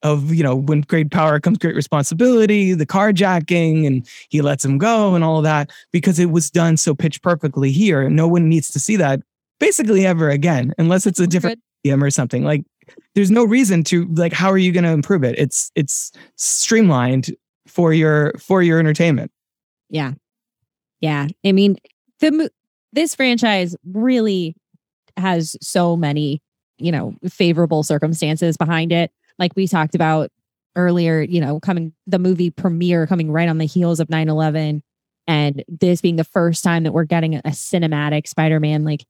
of 0.03 0.33
you 0.33 0.43
know 0.43 0.57
when 0.57 0.81
great 0.83 1.11
power 1.11 1.39
comes 1.39 1.59
great 1.59 1.75
responsibility 1.77 2.73
the 2.73 2.87
carjacking 2.87 3.87
and 3.87 4.09
he 4.31 4.41
lets 4.41 4.65
him 4.65 4.79
go 4.79 5.15
and 5.15 5.23
all 5.23 5.37
of 5.39 5.45
that 5.45 5.71
because 5.93 6.19
it 6.19 6.31
was 6.31 6.51
done 6.51 6.77
so 6.77 6.95
pitch 6.95 7.21
perfectly 7.23 7.71
here. 7.71 8.09
No 8.09 8.27
one 8.27 8.49
needs 8.49 8.71
to 8.73 8.81
see 8.81 8.97
that 8.97 9.21
basically 9.61 10.05
ever 10.05 10.29
again 10.29 10.73
unless 10.79 11.07
it's 11.07 11.21
a 11.21 11.27
different 11.27 11.61
medium 11.85 12.03
or 12.03 12.11
something 12.11 12.43
like 12.45 12.65
there's 13.15 13.31
no 13.31 13.45
reason 13.45 13.85
to 13.85 14.07
like 14.15 14.33
how 14.33 14.51
are 14.51 14.59
you 14.59 14.73
going 14.73 14.85
to 14.85 14.91
improve 14.91 15.23
it 15.23 15.39
it's 15.39 15.71
it's 15.77 16.11
streamlined 16.37 17.31
for 17.69 17.93
your 17.93 18.33
for 18.39 18.63
your 18.63 18.81
entertainment 18.81 19.31
Yeah. 19.91 20.13
Yeah. 21.01 21.29
I 21.45 21.53
mean, 21.53 21.77
the 22.21 22.51
this 22.93 23.15
franchise 23.15 23.77
really 23.85 24.55
has 25.17 25.57
so 25.63 25.97
many, 25.97 26.43
you 26.79 26.93
know, 26.93 27.15
favorable 27.29 27.83
circumstances 27.83 28.57
behind 28.57 28.93
it. 28.93 29.11
Like 29.39 29.53
we 29.57 29.67
talked 29.67 29.95
about 29.95 30.31
earlier, 30.77 31.23
you 31.23 31.41
know, 31.41 31.61
coming 31.61 31.93
the 32.07 32.19
movie 32.19 32.51
premiere 32.51 33.07
coming 33.07 33.31
right 33.31 33.49
on 33.49 33.59
the 33.59 33.67
heels 33.67 34.01
of 34.01 34.09
9/11 34.09 34.83
and 35.27 35.65
this 35.69 36.01
being 36.01 36.17
the 36.17 36.25
first 36.25 36.63
time 36.65 36.85
that 36.85 36.93
we're 36.93 37.05
getting 37.05 37.37
a 37.37 37.43
cinematic 37.49 38.27
Spider-Man 38.27 38.85
like 38.85 39.05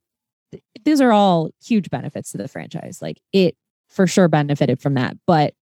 th- 0.51 0.62
these 0.84 1.01
are 1.01 1.12
all 1.12 1.51
huge 1.62 1.90
benefits 1.90 2.32
to 2.32 2.38
the 2.38 2.48
franchise. 2.48 3.01
Like 3.01 3.20
it 3.32 3.57
for 3.88 4.07
sure 4.07 4.28
benefited 4.28 4.80
from 4.80 4.94
that, 4.94 5.16
but 5.26 5.55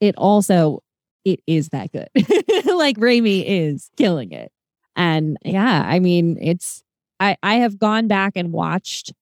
it 0.00 0.14
also 0.16 0.80
it 1.24 1.40
is 1.46 1.70
that 1.70 1.90
good. 1.92 2.08
like 2.74 2.96
Raimi 2.96 3.44
is 3.46 3.90
killing 3.96 4.32
it. 4.32 4.52
And 4.96 5.36
yeah, 5.44 5.84
I 5.86 5.98
mean, 5.98 6.38
it's 6.40 6.82
I 7.20 7.36
I 7.42 7.56
have 7.56 7.78
gone 7.78 8.08
back 8.08 8.32
and 8.36 8.52
watched 8.52 9.12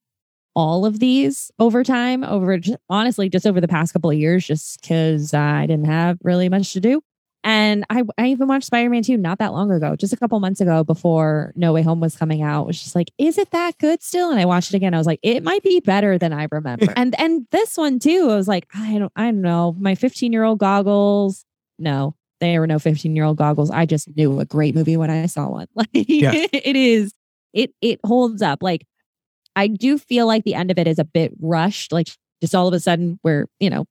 all 0.54 0.86
of 0.86 1.00
these 1.00 1.50
over 1.58 1.84
time, 1.84 2.24
over 2.24 2.58
honestly 2.88 3.28
just 3.28 3.46
over 3.46 3.60
the 3.60 3.68
past 3.68 3.92
couple 3.92 4.10
of 4.10 4.16
years, 4.16 4.46
just 4.46 4.80
because 4.80 5.34
uh, 5.34 5.38
I 5.38 5.66
didn't 5.66 5.86
have 5.86 6.18
really 6.22 6.48
much 6.48 6.72
to 6.72 6.80
do. 6.80 7.02
And 7.46 7.84
I 7.88 8.02
I 8.18 8.26
even 8.26 8.48
watched 8.48 8.66
Spider 8.66 8.90
Man 8.90 9.04
2 9.04 9.16
not 9.16 9.38
that 9.38 9.52
long 9.52 9.70
ago, 9.70 9.94
just 9.94 10.12
a 10.12 10.16
couple 10.16 10.40
months 10.40 10.60
ago 10.60 10.82
before 10.82 11.52
No 11.54 11.72
Way 11.72 11.82
Home 11.82 12.00
was 12.00 12.16
coming 12.16 12.42
out. 12.42 12.64
It 12.64 12.66
was 12.66 12.82
just 12.82 12.96
like, 12.96 13.12
is 13.18 13.38
it 13.38 13.52
that 13.52 13.78
good 13.78 14.02
still? 14.02 14.32
And 14.32 14.40
I 14.40 14.44
watched 14.44 14.74
it 14.74 14.76
again. 14.76 14.94
I 14.94 14.98
was 14.98 15.06
like, 15.06 15.20
it 15.22 15.44
might 15.44 15.62
be 15.62 15.78
better 15.78 16.18
than 16.18 16.32
I 16.32 16.48
remember. 16.50 16.92
and 16.96 17.18
and 17.20 17.46
this 17.52 17.76
one 17.76 18.00
too, 18.00 18.26
I 18.28 18.34
was 18.34 18.48
like, 18.48 18.66
I 18.74 18.98
don't 18.98 19.12
I 19.14 19.26
don't 19.26 19.42
know. 19.42 19.76
My 19.78 19.94
15 19.94 20.32
year 20.32 20.42
old 20.42 20.58
goggles. 20.58 21.44
No, 21.78 22.16
there 22.40 22.58
were 22.58 22.66
no 22.66 22.80
15 22.80 23.14
year 23.14 23.24
old 23.24 23.36
goggles. 23.36 23.70
I 23.70 23.86
just 23.86 24.08
knew 24.16 24.40
a 24.40 24.44
great 24.44 24.74
movie 24.74 24.96
when 24.96 25.08
I 25.10 25.26
saw 25.26 25.48
one. 25.48 25.68
Like 25.76 25.88
Yeah. 25.92 26.32
it 26.52 26.74
is, 26.74 27.14
it 27.52 27.72
it 27.80 28.00
holds 28.04 28.42
up. 28.42 28.60
Like 28.60 28.84
I 29.54 29.68
do 29.68 29.98
feel 29.98 30.26
like 30.26 30.42
the 30.42 30.54
end 30.54 30.72
of 30.72 30.80
it 30.80 30.88
is 30.88 30.98
a 30.98 31.04
bit 31.04 31.32
rushed. 31.40 31.92
Like 31.92 32.08
just 32.40 32.56
all 32.56 32.66
of 32.66 32.74
a 32.74 32.80
sudden 32.80 33.20
we're, 33.22 33.46
you 33.60 33.70
know, 33.70 33.86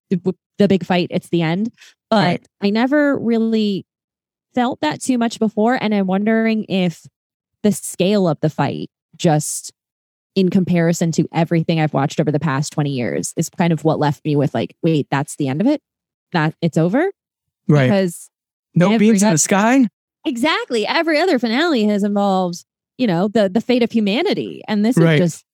the, 0.57 0.67
big 0.67 0.85
fight, 0.85 1.07
it's 1.11 1.29
the 1.29 1.41
end. 1.41 1.71
But 2.09 2.23
Right. 2.25 2.47
I 2.61 2.69
never 2.69 3.17
really 3.17 3.85
felt 4.53 4.79
that 4.81 5.01
too 5.01 5.17
much 5.17 5.39
before. 5.39 5.77
And 5.81 5.93
I'm 5.93 6.07
wondering 6.07 6.65
if 6.69 7.05
the 7.63 7.71
scale 7.71 8.27
of 8.27 8.39
the 8.41 8.49
fight 8.49 8.89
just 9.15 9.71
in 10.35 10.49
comparison 10.49 11.11
to 11.13 11.27
everything 11.33 11.79
I've 11.79 11.93
watched 11.93 12.19
over 12.19 12.31
the 12.31 12.39
past 12.39 12.73
20 12.73 12.89
years 12.91 13.33
is 13.37 13.49
kind 13.49 13.71
of 13.73 13.83
what 13.83 13.99
left 13.99 14.23
me 14.25 14.35
with 14.35 14.53
like, 14.53 14.75
wait, 14.83 15.07
that's 15.09 15.35
the 15.37 15.47
end 15.47 15.61
of 15.61 15.67
it? 15.67 15.81
That 16.33 16.55
it's 16.61 16.77
over? 16.77 17.09
right 17.67 17.87
Because 17.87 18.29
no 18.75 18.97
beams 18.99 19.23
in 19.23 19.31
the 19.31 19.37
sky 19.37 19.87
exactly. 20.25 20.85
Every 20.85 21.19
other 21.19 21.39
finale 21.39 21.85
has 21.85 22.03
involved, 22.03 22.63
you 22.97 23.07
know, 23.07 23.27
the 23.27 23.49
the 23.49 23.61
fate 23.61 23.81
of 23.83 23.91
humanity, 23.91 24.61
and 24.67 24.85
this 24.85 24.97
Right. 24.97 25.19
is 25.21 25.31
just 25.31 25.45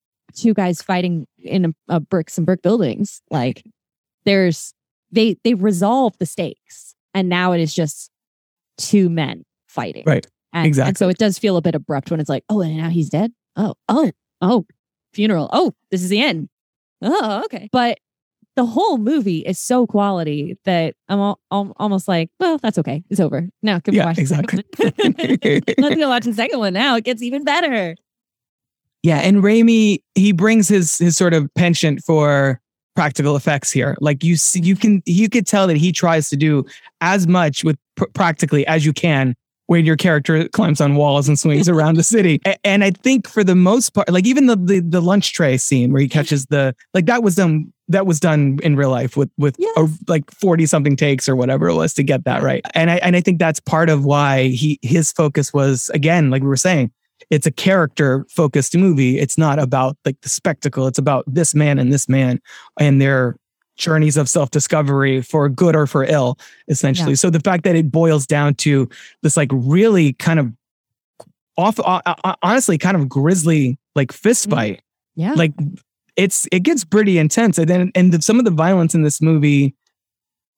two 0.42 0.54
guys 0.54 0.82
fighting 0.82 1.28
in 1.44 1.66
a, 1.66 1.96
a 1.96 2.00
bricks 2.00 2.38
and 2.38 2.46
brick 2.46 2.62
buildings. 2.62 3.22
Like 3.30 3.64
there's 4.26 4.74
they 5.12 5.38
they 5.44 5.54
resolve 5.54 6.18
the 6.20 6.26
stakes, 6.26 6.96
and 7.14 7.30
now 7.30 7.52
it 7.52 7.62
is 7.62 7.74
just 7.74 8.10
two 8.78 9.10
men 9.10 9.44
fighting. 9.68 10.04
Right. 10.06 10.26
And, 10.54 10.66
Exactly. 10.68 10.90
And 10.90 10.98
so 10.98 11.10
it 11.10 11.18
does 11.18 11.38
feel 11.40 11.56
a 11.58 11.62
bit 11.62 11.76
abrupt 11.76 12.12
when 12.12 12.20
it's 12.20 12.30
like, 12.30 12.44
oh, 12.50 12.62
and 12.62 12.76
now 12.78 12.90
he's 12.90 13.10
dead. 13.10 13.32
Oh, 13.56 13.76
oh, 13.88 14.12
oh, 14.42 14.66
funeral. 15.14 15.50
Oh, 15.54 15.74
this 15.92 16.04
is 16.04 16.10
the 16.10 16.22
end. 16.22 16.50
Oh, 17.02 17.44
okay. 17.46 17.70
But 17.72 18.00
the 18.58 18.66
whole 18.66 18.98
movie 18.98 19.40
is 19.40 19.60
so 19.60 19.88
quality 19.88 20.58
that 20.66 20.96
I'm 21.08 21.20
al- 21.20 21.40
al- 21.52 21.74
almost 21.78 22.08
like, 22.10 22.30
well, 22.40 22.58
that's 22.58 22.78
okay. 22.80 23.02
It's 23.10 23.20
over. 23.22 23.48
Now 23.64 23.80
can 23.80 23.94
we 23.94 24.00
Yeah, 24.00 24.06
watch 24.08 24.18
the 24.18 24.26
second 24.26 24.64
one? 24.78 24.94
Let's 25.78 25.96
go 25.96 26.10
watch 26.10 26.26
the 26.26 26.34
second 26.34 26.60
one 26.60 26.74
now. 26.74 26.98
It 26.98 27.06
gets 27.06 27.22
even 27.22 27.44
better. 27.46 27.96
Yeah, 29.04 29.20
and 29.20 29.38
Raimi 29.38 30.00
he 30.16 30.32
brings 30.32 30.68
his 30.68 30.98
his 30.98 31.16
sort 31.18 31.34
of 31.34 31.50
penchant 31.56 32.04
for 32.04 32.60
practical 32.96 33.36
effects 33.36 33.72
here. 33.72 33.98
Like 34.02 34.24
you 34.24 34.36
see, 34.36 34.60
you 34.62 34.76
can 34.76 35.02
you 35.06 35.30
could 35.30 35.48
tell 35.48 35.68
that 35.68 35.78
he 35.78 35.92
tries 35.92 36.30
to 36.30 36.36
do 36.38 36.66
as 37.02 37.28
much 37.28 37.64
with 37.64 37.78
pr- 37.96 38.06
practically 38.14 38.66
as 38.68 38.86
you 38.86 38.94
can 38.94 39.36
when 39.68 39.86
your 39.86 39.96
character 39.96 40.50
climbs 40.50 40.82
on 40.82 40.96
walls 40.96 41.30
and 41.30 41.40
swings 41.40 41.70
around 41.76 41.96
the 41.96 42.04
city. 42.04 42.42
A- 42.46 42.58
And 42.68 42.84
I 42.84 42.92
think 42.92 43.28
for 43.28 43.44
the 43.44 43.56
most 43.56 43.92
part, 43.92 44.10
like 44.10 44.26
even 44.26 44.48
the, 44.48 44.56
the 44.58 44.80
the 44.82 45.02
lunch 45.02 45.34
tray 45.34 45.58
scene 45.58 45.92
where 45.94 46.02
he 46.02 46.10
catches 46.10 46.46
the 46.48 46.76
like 46.94 47.06
that 47.06 47.24
was 47.24 47.36
done 47.36 47.72
that 47.88 48.06
was 48.06 48.20
done 48.22 48.58
in 48.64 48.76
real 48.78 48.90
life 48.90 49.18
with 49.18 49.30
with 49.38 49.56
Yes. 49.60 49.78
a, 49.78 49.88
like 50.08 50.30
40 50.32 50.66
something 50.66 50.96
takes 50.96 51.28
or 51.28 51.36
whatever 51.36 51.68
it 51.68 51.76
was 51.76 51.94
to 51.96 52.04
get 52.04 52.24
that 52.26 52.42
right. 52.44 52.66
And 52.74 52.90
I 52.92 52.96
and 52.98 53.16
I 53.16 53.22
think 53.22 53.40
that's 53.40 53.60
part 53.60 53.90
of 53.90 54.04
why 54.06 54.48
he 54.50 54.80
his 54.82 55.12
focus 55.12 55.54
was 55.54 55.90
again 55.94 56.30
like 56.30 56.42
we 56.42 56.48
were 56.50 56.56
saying 56.58 56.92
it's 57.32 57.48
a 57.48 57.52
character 57.52 58.26
focused 58.30 58.76
movie. 58.78 59.18
It's 59.18 59.38
not 59.38 59.58
about 59.58 59.98
like 60.06 60.20
the 60.22 60.30
spectacle. 60.30 60.86
It's 60.86 61.00
about 61.00 61.24
this 61.28 61.56
man 61.56 61.80
and 61.80 61.92
this 61.92 62.08
man 62.08 62.40
and 62.80 63.02
their 63.02 63.36
journeys 63.78 64.18
of 64.18 64.30
self 64.30 64.52
discovery 64.52 65.22
for 65.22 65.50
good 65.50 65.76
or 65.76 65.88
for 65.88 66.04
ill, 66.04 66.38
essentially. 66.68 67.12
Yeah. 67.14 67.16
So 67.16 67.30
the 67.32 67.40
fact 67.40 67.64
that 67.64 67.76
it 67.76 67.90
boils 67.92 68.28
down 68.28 68.54
to 68.56 68.88
this 69.24 69.36
like 69.38 69.50
really 69.52 70.14
kind 70.14 70.40
of 70.40 70.52
off, 71.58 71.80
uh, 71.80 72.02
uh, 72.06 72.36
honestly, 72.44 72.78
kind 72.78 72.96
of 72.96 73.10
grisly 73.10 73.78
like 73.96 74.12
fist 74.12 74.48
Mhm. 74.48 74.52
fight, 74.52 74.82
Yeah. 75.16 75.34
like 75.34 75.54
it's 76.18 76.48
it 76.52 76.60
gets 76.64 76.84
pretty 76.84 77.18
intense. 77.18 77.58
And 77.58 77.70
then 77.70 77.92
and 77.96 78.12
the, 78.14 78.22
some 78.22 78.40
of 78.40 78.46
the 78.46 78.52
violence 78.52 78.94
in 78.94 79.04
this 79.04 79.22
movie 79.22 79.74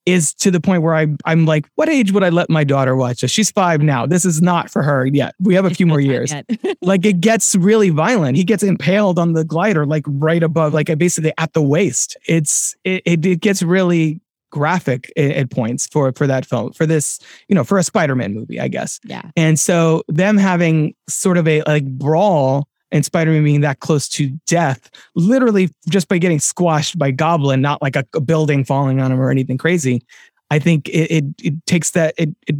is 0.06 0.34
to 0.34 0.50
the 0.50 0.60
point 0.60 0.82
where 0.82 0.94
I 0.94 1.06
I'm 1.24 1.46
like, 1.46 1.68
what 1.74 1.88
age 1.88 2.12
would 2.12 2.22
I 2.22 2.28
let 2.28 2.50
my 2.50 2.64
daughter 2.64 2.96
watch 2.96 3.20
this? 3.20 3.30
She's 3.30 3.50
five 3.50 3.80
now. 3.80 4.06
This 4.06 4.24
is 4.24 4.42
not 4.42 4.70
for 4.70 4.82
her 4.82 5.06
yet. 5.06 5.34
We 5.40 5.54
have 5.54 5.64
a 5.64 5.70
few 5.70 5.86
more 5.86 6.00
years 6.00 6.32
like 6.82 7.04
it 7.04 7.20
gets 7.20 7.54
really 7.54 7.90
violent. 7.90 8.36
He 8.36 8.44
gets 8.44 8.62
impaled 8.62 9.18
on 9.18 9.32
the 9.32 9.44
glider, 9.44 9.86
like 9.86 10.04
right 10.06 10.42
above, 10.42 10.74
like 10.74 10.90
uh, 10.90 10.94
basically 10.94 11.32
at 11.38 11.52
the 11.52 11.62
waist. 11.62 12.16
It's 12.26 12.76
it 12.84 13.02
it, 13.04 13.24
it 13.24 13.40
gets 13.40 13.62
really 13.62 14.20
graphic 14.50 15.12
at, 15.16 15.30
at 15.32 15.50
points 15.50 15.86
for 15.88 16.12
for 16.12 16.28
that 16.28 16.46
film 16.46 16.72
for 16.72 16.86
this 16.86 17.18
you 17.48 17.54
know 17.54 17.64
for 17.64 17.78
a 17.78 17.82
Spider-Man 17.82 18.34
movie, 18.34 18.60
I 18.60 18.68
guess. 18.68 19.00
yeah. 19.04 19.22
And 19.36 19.58
so 19.58 20.02
them 20.08 20.36
having 20.36 20.94
sort 21.08 21.38
of 21.38 21.48
a 21.48 21.62
like 21.62 21.84
brawl 21.84 22.68
and 22.94 23.04
Spider-Man 23.04 23.42
being 23.42 23.60
that 23.62 23.80
close 23.80 24.08
to 24.10 24.28
death, 24.46 24.88
literally 25.16 25.68
just 25.88 26.08
by 26.08 26.16
getting 26.16 26.38
squashed 26.38 26.96
by 26.96 27.10
Goblin, 27.10 27.60
not 27.60 27.82
like 27.82 27.96
a, 27.96 28.06
a 28.14 28.20
building 28.20 28.64
falling 28.64 29.00
on 29.00 29.10
him 29.10 29.20
or 29.20 29.30
anything 29.30 29.58
crazy. 29.58 30.06
I 30.50 30.60
think 30.60 30.88
it 30.88 31.10
it, 31.10 31.24
it 31.42 31.66
takes 31.66 31.90
that 31.90 32.14
it 32.16 32.30
it 32.46 32.54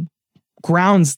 grounds 0.61 1.17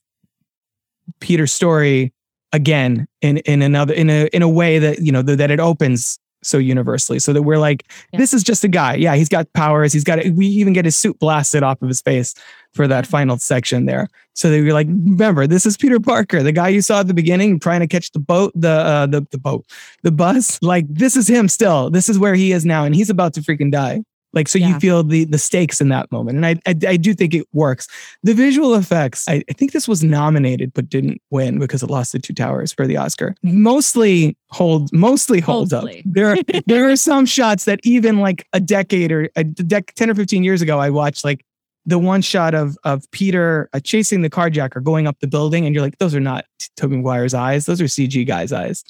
Peter's 1.19 1.51
story 1.51 2.13
again 2.53 3.07
in 3.21 3.37
in 3.39 3.63
another 3.63 3.93
in 3.93 4.09
a 4.11 4.27
in 4.27 4.43
a 4.43 4.49
way 4.49 4.77
that 4.77 4.99
you 4.99 5.11
know 5.11 5.23
that, 5.23 5.37
that 5.37 5.49
it 5.49 5.59
opens 5.59 6.19
so 6.47 6.57
universally 6.57 7.19
so 7.19 7.33
that 7.33 7.43
we're 7.43 7.57
like 7.59 7.83
Yeah. 8.13 8.19
this 8.19 8.33
is 8.33 8.43
just 8.43 8.63
a 8.63 8.67
guy. 8.67 8.95
Yeah 8.95 9.15
he's 9.15 9.29
got 9.29 9.51
powers 9.53 9.93
he's 9.93 10.03
got 10.03 10.25
we 10.33 10.45
even 10.47 10.73
get 10.73 10.85
his 10.85 10.95
suit 10.95 11.19
blasted 11.19 11.61
off 11.63 11.81
of 11.81 11.87
his 11.87 12.01
face 12.01 12.33
for 12.73 12.87
that 12.87 13.05
final 13.07 13.37
section 13.37 13.85
there. 13.85 14.07
So 14.33 14.49
that 14.49 14.61
we're 14.61 14.73
like 14.73 14.87
remember 14.87 15.47
this 15.47 15.65
is 15.65 15.77
peter 15.77 15.99
parker 15.99 16.43
the 16.43 16.51
guy 16.51 16.69
you 16.69 16.81
saw 16.81 16.99
at 17.01 17.07
the 17.07 17.13
beginning 17.13 17.59
trying 17.59 17.79
to 17.81 17.87
catch 17.87 18.11
the 18.11 18.19
boat 18.19 18.51
the 18.55 18.69
uh 18.69 19.05
the, 19.07 19.25
the 19.31 19.37
boat 19.37 19.65
the 20.03 20.11
bus. 20.11 20.59
Like 20.61 20.85
this 20.89 21.15
is 21.17 21.27
him 21.27 21.47
still. 21.49 21.89
This 21.89 22.07
is 22.09 22.17
where 22.17 22.35
he 22.35 22.51
is 22.51 22.65
now 22.65 22.83
and 22.85 22.95
he's 22.95 23.09
about 23.09 23.33
to 23.35 23.41
freaking 23.41 23.71
die 23.71 24.03
like 24.33 24.47
so 24.47 24.59
Yeah. 24.59 24.69
you 24.69 24.79
feel 24.79 25.03
the 25.03 25.25
the 25.25 25.37
stakes 25.37 25.79
in 25.81 25.89
that 25.89 26.11
moment 26.11 26.35
and 26.37 26.45
I, 26.45 26.55
I 26.65 26.75
i 26.93 26.97
do 26.97 27.13
think 27.13 27.33
it 27.33 27.47
works. 27.53 27.87
The 28.23 28.33
visual 28.33 28.75
effects 28.75 29.27
I, 29.27 29.43
I 29.49 29.53
think 29.53 29.71
this 29.71 29.87
was 29.87 30.03
nominated 30.03 30.73
but 30.73 30.89
didn't 30.89 31.21
win 31.31 31.59
because 31.59 31.81
it 31.83 31.89
lost 31.89 32.11
the 32.11 32.19
two 32.19 32.33
towers 32.33 32.71
for 32.73 32.85
the 32.87 32.97
oscar. 32.97 33.35
Mostly 33.43 34.37
hold 34.49 34.91
mostly 34.93 35.39
holds 35.39 35.73
up. 35.73 35.85
There 36.05 36.37
there 36.67 36.89
are 36.89 36.95
some 36.95 37.25
shots 37.25 37.65
that 37.65 37.79
even 37.83 38.19
like 38.19 38.45
a 38.53 38.59
decade 38.59 39.11
or 39.11 39.29
a 39.35 39.43
dec 39.43 39.91
10 39.93 40.09
or 40.09 40.15
15 40.15 40.43
years 40.43 40.61
ago 40.61 40.79
i 40.79 40.89
watched 40.89 41.23
like 41.23 41.43
the 41.87 41.97
one 41.97 42.21
shot 42.21 42.53
of 42.53 42.77
of 42.83 43.09
peter 43.11 43.67
uh, 43.73 43.79
chasing 43.79 44.21
the 44.21 44.29
carjacker 44.29 44.83
going 44.83 45.07
up 45.07 45.17
the 45.19 45.27
building 45.27 45.65
and 45.65 45.73
you're 45.73 45.83
like 45.83 45.97
those 45.97 46.13
are 46.13 46.19
not 46.19 46.45
Tobey 46.75 46.97
Maguire's 46.97 47.33
eyes 47.33 47.65
those 47.65 47.81
are 47.81 47.85
cg 47.85 48.27
guys 48.27 48.53
eyes 48.53 48.83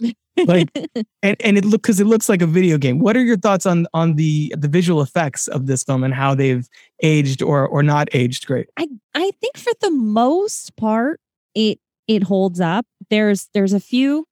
like 0.46 0.70
and, 1.24 1.38
and 1.40 1.58
it 1.58 1.64
look 1.64 1.82
because 1.82 2.02
it 2.02 2.08
looks 2.08 2.28
like 2.28 2.42
a 2.42 2.48
video 2.48 2.78
game 2.78 3.00
what 3.00 3.16
are 3.16 3.24
your 3.24 3.38
thoughts 3.38 3.66
on 3.66 3.88
on 3.94 4.16
the 4.16 4.54
the 4.58 4.68
visual 4.68 5.02
effects 5.02 5.48
of 5.48 5.68
this 5.68 5.84
film 5.84 6.04
and 6.04 6.14
how 6.14 6.36
they've 6.36 6.68
aged 7.02 7.42
or 7.42 7.66
or 7.66 7.82
not 7.82 8.10
aged 8.14 8.46
great 8.46 8.68
I 8.78 8.88
I 9.16 9.32
think 9.40 9.58
for 9.58 9.72
the 9.80 9.92
most 9.92 10.76
part 10.76 11.22
it 11.56 11.80
it 12.08 12.24
holds 12.24 12.60
up. 12.60 12.86
There's 13.10 13.50
there's 13.54 13.74
a 13.74 13.80
few 13.80 14.26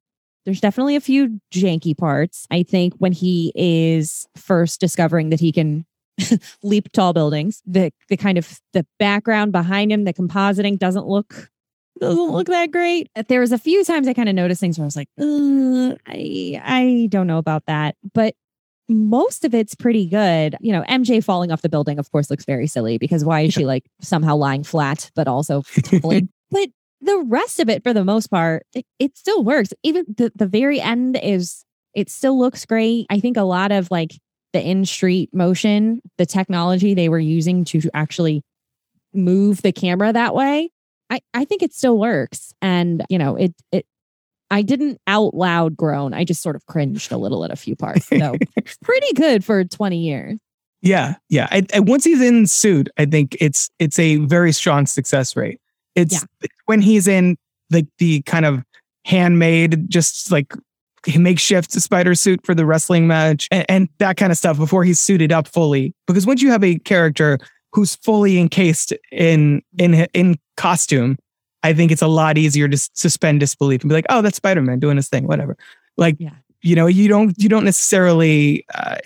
there's 0.46 0.62
definitely 0.62 0.96
a 0.96 1.02
few 1.02 1.40
janky 1.52 1.98
parts. 1.98 2.46
I 2.52 2.64
think 2.64 2.94
when 2.98 3.12
he 3.12 3.52
is 3.56 4.28
first 4.38 4.80
discovering 4.80 5.30
that 5.30 5.40
he 5.40 5.52
can 5.52 5.86
leap 6.64 6.92
tall 6.92 7.14
buildings, 7.14 7.62
the 7.66 7.92
the 8.10 8.18
kind 8.18 8.38
of 8.38 8.60
the 8.74 8.86
background 9.00 9.52
behind 9.52 9.92
him, 9.92 10.04
the 10.04 10.14
compositing 10.14 10.78
doesn't 10.78 11.08
look 11.08 11.50
doesn't 12.00 12.32
look 12.32 12.48
that 12.48 12.72
great. 12.72 13.10
There 13.28 13.40
was 13.40 13.52
a 13.52 13.58
few 13.58 13.84
times 13.84 14.08
I 14.08 14.14
kind 14.14 14.30
of 14.30 14.36
noticed 14.36 14.60
things 14.60 14.78
where 14.78 14.84
I 14.84 14.88
was 14.88 14.96
like, 14.96 15.10
I 15.20 16.62
I 16.64 17.08
don't 17.10 17.28
know 17.28 17.38
about 17.38 17.66
that, 17.68 17.96
but 18.14 18.36
most 18.88 19.46
of 19.46 19.54
it's 19.54 19.76
pretty 19.76 20.06
good. 20.06 20.58
You 20.60 20.74
know, 20.74 20.84
MJ 20.84 21.24
falling 21.24 21.52
off 21.52 21.62
the 21.62 21.70
building, 21.70 22.00
of 22.00 22.12
course, 22.12 22.30
looks 22.30 22.46
very 22.46 22.68
silly 22.68 22.98
because 22.98 23.26
why 23.26 23.42
is 23.42 23.54
she 23.54 23.66
like 23.66 23.86
somehow 24.02 24.36
lying 24.36 24.64
flat, 24.64 25.12
but 25.16 25.28
also 25.28 25.62
tumbling? 25.84 26.30
but 26.52 26.70
the 27.02 27.18
rest 27.28 27.60
of 27.60 27.70
it, 27.70 27.84
for 27.84 27.94
the 27.94 28.06
most 28.06 28.28
part, 28.28 28.66
it, 28.74 28.86
it 29.00 29.18
still 29.18 29.44
works. 29.44 29.70
Even 29.84 30.06
the, 30.08 30.32
the 30.36 30.48
very 30.48 30.80
end 30.80 31.20
is, 31.22 31.66
it 31.94 32.10
still 32.10 32.38
looks 32.38 32.66
great. 32.66 33.06
I 33.10 33.20
think 33.20 33.38
a 33.38 33.44
lot 33.44 33.72
of 33.72 33.90
like 33.92 34.12
the 34.56 34.66
in 34.66 34.86
street 34.86 35.34
motion, 35.34 36.02
the 36.18 36.26
technology 36.26 36.94
they 36.94 37.10
were 37.10 37.20
using 37.20 37.66
to 37.66 37.82
actually 37.94 38.42
move 39.14 39.62
the 39.62 39.74
camera 39.74 40.14
that 40.14 40.34
way, 40.34 40.70
I, 41.10 41.20
I 41.34 41.44
think 41.44 41.62
it 41.62 41.74
still 41.74 42.00
works. 42.00 42.54
And, 42.62 43.04
you 43.10 43.18
know, 43.18 43.36
it, 43.36 43.54
it, 43.74 43.86
I 44.50 44.62
didn't 44.62 45.02
out 45.08 45.34
loud 45.34 45.76
groan. 45.76 46.14
I 46.14 46.24
just 46.24 46.42
sort 46.42 46.56
of 46.56 46.66
cringed 46.68 47.12
a 47.12 47.18
little 47.18 47.44
at 47.44 47.52
a 47.52 47.58
few 47.58 47.76
parts. 47.76 48.08
So 48.08 48.38
pretty 48.82 49.14
good 49.14 49.44
for 49.44 49.64
20 49.66 49.98
years. 49.98 50.40
Yeah, 50.82 51.16
yeah. 51.30 51.48
I, 51.52 51.64
I, 51.74 51.82
once 51.82 52.06
he's 52.06 52.22
in 52.22 52.48
suit, 52.48 52.88
I 52.98 53.06
think 53.06 53.36
it's 53.42 53.70
it's 53.78 54.00
a 54.00 54.18
very 54.18 54.54
strong 54.54 54.86
success 54.86 55.36
rate. 55.36 55.60
It's 55.96 56.14
Yeah. 56.14 56.48
when 56.66 56.82
he's 56.82 57.08
in 57.08 57.38
like 57.72 57.88
the 57.98 58.22
kind 58.22 58.46
of 58.46 58.64
handmade, 59.04 59.90
just 59.90 60.32
like 60.32 60.54
makeshift 61.18 61.72
spider 61.72 62.16
suit 62.16 62.46
for 62.46 62.56
the 62.56 62.66
wrestling 62.66 63.08
match 63.08 63.48
and, 63.52 63.66
and 63.70 63.90
that 64.00 64.18
kind 64.18 64.32
of 64.32 64.38
stuff 64.38 64.58
before 64.58 64.84
he's 64.84 65.00
suited 65.00 65.32
up 65.32 65.48
fully. 65.48 65.94
Because 66.08 66.26
once 66.26 66.42
you 66.42 66.52
have 66.52 66.64
a 66.64 66.78
character 66.80 67.38
who's 67.74 67.96
fully 67.96 68.40
encased 68.40 68.94
in 69.12 69.62
in 69.78 70.08
in 70.14 70.38
costume, 70.58 71.18
I 71.64 71.74
think 71.74 71.92
it's 71.92 72.02
a 72.02 72.08
lot 72.08 72.38
easier 72.38 72.68
to 72.68 72.78
suspend 72.78 73.40
disbelief 73.42 73.82
and 73.82 73.90
be 73.90 73.96
like, 73.96 74.06
"Oh, 74.10 74.22
that's 74.22 74.38
Spider 74.38 74.62
Man 74.62 74.80
doing 74.80 74.96
his 74.98 75.10
thing, 75.10 75.28
whatever." 75.28 75.58
Like, 75.98 76.16
Yeah. 76.20 76.32
you 76.62 76.76
know, 76.76 76.88
you 76.88 77.08
don't 77.08 77.36
you 77.38 77.50
don't 77.50 77.66
necessarily 77.66 78.66
uh, 78.76 78.98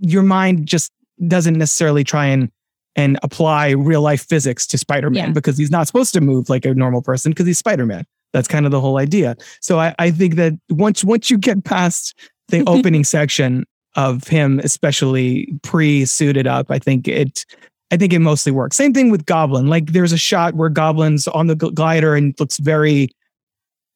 your 0.00 0.22
mind 0.22 0.66
just 0.66 0.92
doesn't 1.28 1.56
necessarily 1.56 2.04
try 2.04 2.26
and 2.26 2.50
and 2.94 3.18
apply 3.22 3.70
real 3.70 4.02
life 4.02 4.22
physics 4.26 4.66
to 4.66 4.76
Spider-Man 4.76 5.28
Yeah. 5.28 5.32
because 5.32 5.56
he's 5.56 5.70
not 5.70 5.86
supposed 5.86 6.12
to 6.12 6.20
move 6.20 6.50
like 6.50 6.66
a 6.66 6.74
normal 6.74 7.00
person 7.00 7.32
because 7.32 7.46
he's 7.46 7.56
Spider-Man. 7.58 8.04
That's 8.32 8.48
kind 8.48 8.64
of 8.66 8.72
the 8.72 8.80
whole 8.80 8.98
idea. 8.98 9.36
So 9.60 9.78
I, 9.78 9.94
I 9.98 10.10
think 10.10 10.36
that 10.36 10.54
once 10.70 11.04
once 11.04 11.30
you 11.30 11.38
get 11.38 11.64
past 11.64 12.14
the 12.48 12.58
mm-hmm. 12.58 12.68
opening 12.68 13.04
section 13.04 13.64
of 13.94 14.26
him, 14.26 14.58
especially 14.60 15.52
pre-suited 15.62 16.46
up, 16.46 16.70
I 16.70 16.78
think 16.78 17.08
it 17.08 17.44
I 17.90 17.96
think 17.96 18.12
it 18.14 18.20
mostly 18.20 18.52
works. 18.52 18.76
Same 18.76 18.94
thing 18.94 19.10
with 19.10 19.26
Goblin. 19.26 19.66
Like 19.66 19.92
there's 19.92 20.12
a 20.12 20.18
shot 20.18 20.54
where 20.54 20.70
Goblin's 20.70 21.28
on 21.28 21.46
the 21.46 21.54
glider 21.54 22.14
and 22.16 22.34
looks 22.40 22.56
very 22.56 23.10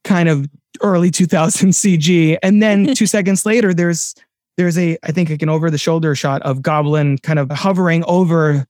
kind 0.04 0.28
of 0.28 0.46
early 0.82 1.10
2000 1.10 1.70
CG. 1.70 2.36
And 2.42 2.62
then 2.62 2.94
two 2.94 3.06
seconds 3.06 3.46
later, 3.46 3.72
there's 3.72 4.14
there's 4.58 4.78
a 4.78 4.98
I 5.02 5.12
think 5.12 5.30
like 5.30 5.42
an 5.42 5.48
over 5.48 5.70
the 5.70 5.78
shoulder 5.78 6.14
shot 6.14 6.42
of 6.42 6.60
Goblin 6.60 7.18
kind 7.18 7.38
of 7.38 7.50
hovering 7.50 8.04
over 8.06 8.66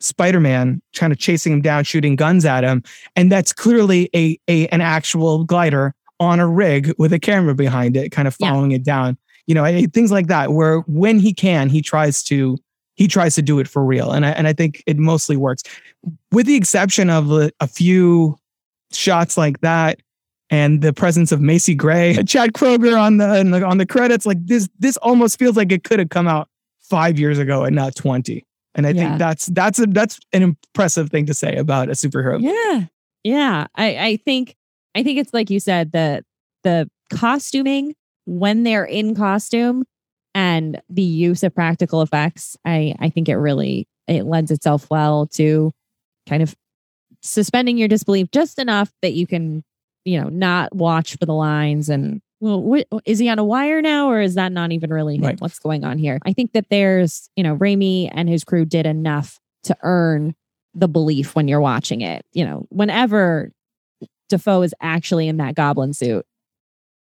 Spider-Man 0.00 0.80
kind 0.94 1.12
of 1.12 1.18
chasing 1.18 1.52
him 1.52 1.60
down, 1.62 1.84
shooting 1.84 2.16
guns 2.16 2.44
at 2.44 2.64
him, 2.64 2.82
and 3.16 3.30
that's 3.30 3.52
clearly 3.52 4.08
a, 4.14 4.38
a 4.48 4.66
an 4.68 4.80
actual 4.80 5.44
glider 5.44 5.94
on 6.18 6.40
a 6.40 6.46
rig 6.46 6.92
with 6.98 7.12
a 7.12 7.18
camera 7.18 7.54
behind 7.54 7.96
it, 7.96 8.10
kind 8.10 8.28
of 8.28 8.36
Yeah. 8.38 8.50
following 8.50 8.72
it 8.72 8.82
down. 8.82 9.16
You 9.46 9.54
know, 9.54 9.64
things 9.92 10.12
like 10.12 10.26
that, 10.28 10.52
where 10.52 10.80
when 10.80 11.18
he 11.18 11.32
can, 11.34 11.68
he 11.68 11.82
tries 11.82 12.22
to 12.24 12.56
he 12.94 13.08
tries 13.08 13.34
to 13.36 13.42
do 13.42 13.58
it 13.58 13.66
for 13.68 13.84
real, 13.84 14.12
and 14.12 14.26
I 14.26 14.30
and 14.30 14.46
I 14.46 14.52
think 14.52 14.82
it 14.86 14.98
mostly 14.98 15.36
works, 15.36 15.62
with 16.32 16.46
the 16.46 16.56
exception 16.56 17.08
of 17.10 17.30
a, 17.32 17.50
a 17.60 17.66
few 17.66 18.36
shots 18.92 19.36
like 19.36 19.60
that 19.60 20.00
and 20.50 20.82
the 20.82 20.92
presence 20.92 21.30
of 21.32 21.40
Macy 21.40 21.74
Gray, 21.74 22.14
Chad 22.26 22.52
Kroeger 22.52 23.00
on 23.00 23.18
the, 23.18 23.40
on 23.40 23.50
the 23.50 23.64
on 23.64 23.78
the 23.78 23.86
credits. 23.86 24.26
Like 24.26 24.44
this, 24.46 24.68
this 24.78 24.96
almost 24.98 25.38
feels 25.38 25.56
like 25.56 25.72
it 25.72 25.84
could 25.84 25.98
have 25.98 26.10
come 26.10 26.26
out 26.28 26.48
five 26.80 27.18
years 27.18 27.38
ago 27.38 27.64
and 27.64 27.74
not 27.74 27.94
twenty. 27.94 28.44
And 28.74 28.86
I 28.86 28.90
Yeah. 28.90 29.08
think 29.08 29.18
that's 29.18 29.46
that's 29.46 29.78
a 29.78 29.86
that's 29.86 30.18
an 30.32 30.42
impressive 30.42 31.10
thing 31.10 31.26
to 31.26 31.34
say 31.34 31.56
about 31.56 31.88
a 31.88 31.92
superhero. 31.92 32.40
Yeah. 32.40 32.86
Yeah. 33.24 33.66
I, 33.74 33.96
I 33.98 34.16
think 34.16 34.56
I 34.94 35.02
think 35.02 35.18
it's 35.18 35.34
like 35.34 35.50
you 35.50 35.60
said, 35.60 35.92
the 35.92 36.24
the 36.62 36.88
costuming 37.12 37.94
when 38.26 38.62
they're 38.62 38.84
in 38.84 39.14
costume 39.14 39.84
and 40.34 40.80
the 40.88 41.02
use 41.02 41.42
of 41.42 41.54
practical 41.54 42.02
effects, 42.02 42.56
I, 42.64 42.94
I 43.00 43.10
think 43.10 43.28
it 43.28 43.36
really 43.36 43.88
it 44.06 44.24
lends 44.24 44.50
itself 44.50 44.86
well 44.90 45.26
to 45.28 45.72
kind 46.28 46.42
of 46.42 46.54
suspending 47.22 47.76
your 47.76 47.88
disbelief 47.88 48.30
just 48.30 48.58
enough 48.58 48.90
that 49.02 49.12
you 49.12 49.26
can, 49.26 49.62
you 50.04 50.20
know, 50.20 50.28
not 50.28 50.74
watch 50.74 51.16
for 51.16 51.26
the 51.26 51.34
lines 51.34 51.88
and 51.88 52.22
well, 52.40 52.62
what, 52.62 52.86
is 53.04 53.18
he 53.18 53.28
on 53.28 53.38
a 53.38 53.44
wire 53.44 53.82
now, 53.82 54.10
or 54.10 54.20
is 54.20 54.34
that 54.34 54.50
not 54.50 54.72
even 54.72 54.90
really? 54.90 55.18
Right. 55.18 55.40
What's 55.40 55.58
going 55.58 55.84
on 55.84 55.98
here? 55.98 56.18
I 56.24 56.32
think 56.32 56.52
that 56.52 56.66
there's, 56.70 57.28
you 57.36 57.44
know, 57.44 57.56
Raimi 57.56 58.10
and 58.12 58.28
his 58.28 58.44
crew 58.44 58.64
did 58.64 58.86
enough 58.86 59.38
to 59.64 59.76
earn 59.82 60.34
the 60.74 60.88
belief 60.88 61.34
when 61.34 61.48
you're 61.48 61.60
watching 61.60 62.00
it. 62.00 62.24
You 62.32 62.46
know, 62.46 62.66
whenever 62.70 63.52
Dafoe 64.30 64.62
is 64.62 64.74
actually 64.80 65.28
in 65.28 65.36
that 65.36 65.54
goblin 65.54 65.92
suit, 65.92 66.24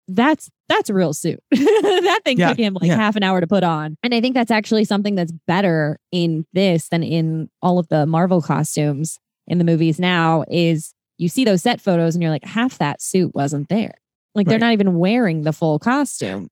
that's 0.09 0.49
that's 0.69 0.91
a 0.91 0.95
real 0.95 1.13
suit. 1.13 1.41
that 1.51 2.21
thing 2.25 2.39
Yeah, 2.39 2.51
took 2.51 2.59
him 2.59 2.75
like 2.75 2.89
yeah. 2.89 2.97
half 2.97 3.17
an 3.17 3.23
hour 3.23 3.41
to 3.41 3.47
put 3.47 3.65
on. 3.65 3.97
And 4.03 4.15
I 4.15 4.21
think 4.21 4.35
that's 4.35 4.51
actually 4.51 4.85
something 4.85 5.17
that's 5.17 5.33
better 5.47 5.99
in 6.13 6.47
this 6.53 6.89
than 6.89 7.03
in 7.03 7.49
all 7.63 7.79
of 7.79 7.89
the 7.89 8.07
Marvel 8.07 8.43
costumes 8.43 9.19
in 9.47 9.59
the 9.59 9.65
movies 9.65 9.99
now 9.99 10.45
is 10.49 10.95
you 11.19 11.29
see 11.29 11.45
those 11.45 11.63
set 11.63 11.81
photos 11.81 12.15
and 12.15 12.23
you're 12.23 12.31
like, 12.31 12.45
half 12.45 12.79
that 12.79 13.01
suit 13.01 13.35
wasn't 13.35 13.69
there. 13.69 13.95
Like 14.37 14.47
they're 14.47 14.59
not 14.59 14.73
even 14.73 14.99
wearing 14.99 15.43
the 15.43 15.53
full 15.53 15.79
costume. 15.79 16.49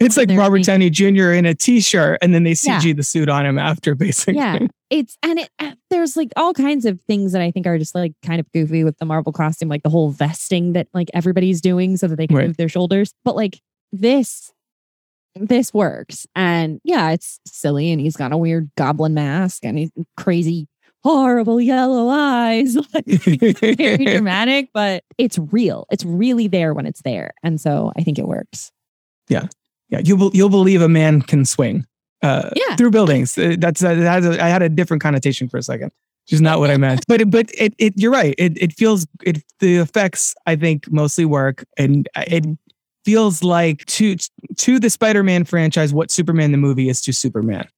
It's 0.00 0.16
like 0.16 0.28
They're 0.28 0.38
Robert 0.38 0.62
Downey 0.62 0.90
Jr. 0.90 1.32
in 1.32 1.44
a 1.44 1.54
t-shirt, 1.54 2.18
and 2.22 2.32
then 2.32 2.44
they 2.44 2.50
Yeah. 2.62 2.78
CG 2.78 2.94
the 2.96 3.02
suit 3.02 3.28
on 3.28 3.44
him 3.44 3.58
after, 3.58 3.94
basically. 3.96 4.34
Yeah. 4.36 4.58
It's 4.90 5.16
and 5.22 5.38
it 5.40 5.50
uh, 5.58 5.72
there's 5.90 6.16
like 6.16 6.30
all 6.36 6.54
kinds 6.54 6.84
of 6.86 7.00
things 7.08 7.32
that 7.32 7.42
I 7.42 7.50
think 7.50 7.66
are 7.66 7.78
just 7.78 7.94
like 7.94 8.12
kind 8.24 8.38
of 8.40 8.50
goofy 8.52 8.84
with 8.84 8.96
the 8.98 9.04
Marvel 9.04 9.32
costume, 9.32 9.68
like 9.68 9.82
the 9.82 9.90
whole 9.90 10.10
vesting 10.10 10.72
that 10.74 10.86
like 10.94 11.08
everybody's 11.14 11.60
doing 11.60 11.96
so 11.96 12.06
that 12.06 12.16
they 12.16 12.26
can 12.26 12.36
Right. 12.36 12.46
move 12.46 12.56
their 12.58 12.68
shoulders. 12.68 13.12
But 13.24 13.34
like 13.36 13.60
this 13.92 14.52
this 15.34 15.72
works. 15.74 16.26
And 16.34 16.80
yeah, 16.84 17.10
it's 17.10 17.38
silly 17.46 17.92
and 17.92 18.00
he's 18.00 18.16
got 18.16 18.32
a 18.32 18.36
weird 18.36 18.70
goblin 18.76 19.14
mask 19.14 19.64
and 19.64 19.78
he's 19.78 19.90
crazy 20.16 20.66
horrible 21.04 21.60
yellow 21.60 22.08
eyes. 22.08 22.76
Like 22.94 23.04
very 23.06 23.96
dramatic, 24.04 24.70
but 24.74 25.04
it's 25.18 25.38
real. 25.52 25.86
It's 25.90 26.04
really 26.04 26.48
there 26.48 26.74
when 26.74 26.86
it's 26.86 27.02
there. 27.02 27.32
And 27.42 27.60
so 27.60 27.92
I 27.96 28.02
think 28.02 28.18
it 28.18 28.26
works. 28.26 28.70
yeah, 29.28 29.46
Yeah. 29.88 30.00
you'll 30.04 30.30
you'll 30.34 30.48
believe 30.50 30.82
a 30.82 30.88
man 30.88 31.22
can 31.22 31.44
swing 31.44 31.86
uh, 32.22 32.50
Yeah. 32.56 32.76
through 32.76 32.90
buildings. 32.90 33.36
Uh, 33.38 33.56
That's 33.58 33.80
that 33.80 33.96
has 33.98 34.26
a, 34.26 34.42
I 34.42 34.48
had 34.48 34.62
a 34.62 34.68
different 34.68 35.02
connotation 35.02 35.48
for 35.48 35.56
a 35.58 35.62
second, 35.62 35.92
which 36.26 36.32
is 36.32 36.40
not 36.40 36.58
what 36.60 36.70
I 36.70 36.76
meant. 36.76 37.04
But 37.06 37.30
but 37.30 37.50
it, 37.56 37.74
it 37.78 37.94
you're 37.96 38.12
right. 38.12 38.34
It 38.38 38.56
it 38.60 38.72
feels 38.72 39.06
it 39.24 39.42
the 39.60 39.76
effects 39.76 40.34
I 40.46 40.56
think 40.56 40.90
mostly 40.90 41.24
work, 41.24 41.64
and 41.76 42.08
it 42.16 42.44
feels 43.04 43.42
like 43.44 43.84
to 43.86 44.16
to 44.56 44.78
the 44.80 44.90
Spider-Man 44.90 45.44
franchise 45.44 45.92
what 45.94 46.10
Superman 46.10 46.52
the 46.52 46.58
movie 46.58 46.88
is 46.88 47.00
to 47.02 47.12
Superman. 47.12 47.68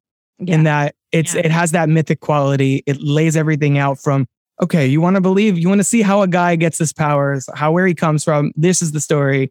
Yeah. 0.41 0.55
in 0.55 0.65
that 0.65 0.95
it's 1.13 1.35
Yeah. 1.35 1.43
it 1.45 1.51
has 1.51 1.73
that 1.73 1.89
mythic 1.89 2.21
quality. 2.21 2.83
It 2.87 3.01
lays 3.01 3.37
everything 3.37 3.79
out 3.79 3.99
from 4.01 4.27
okay, 4.63 4.87
you 4.87 5.01
want 5.01 5.17
to 5.17 5.23
believe, 5.23 5.59
you 5.59 5.69
want 5.69 5.79
to 5.81 5.85
see 5.85 6.03
how 6.03 6.21
a 6.21 6.29
guy 6.29 6.55
gets 6.55 6.79
his 6.79 6.93
powers, 6.93 7.49
how 7.55 7.73
where 7.73 7.87
he 7.87 7.95
comes 7.95 8.23
from. 8.23 8.53
This 8.57 8.83
is 8.83 8.93
the 8.93 9.01
story. 9.01 9.51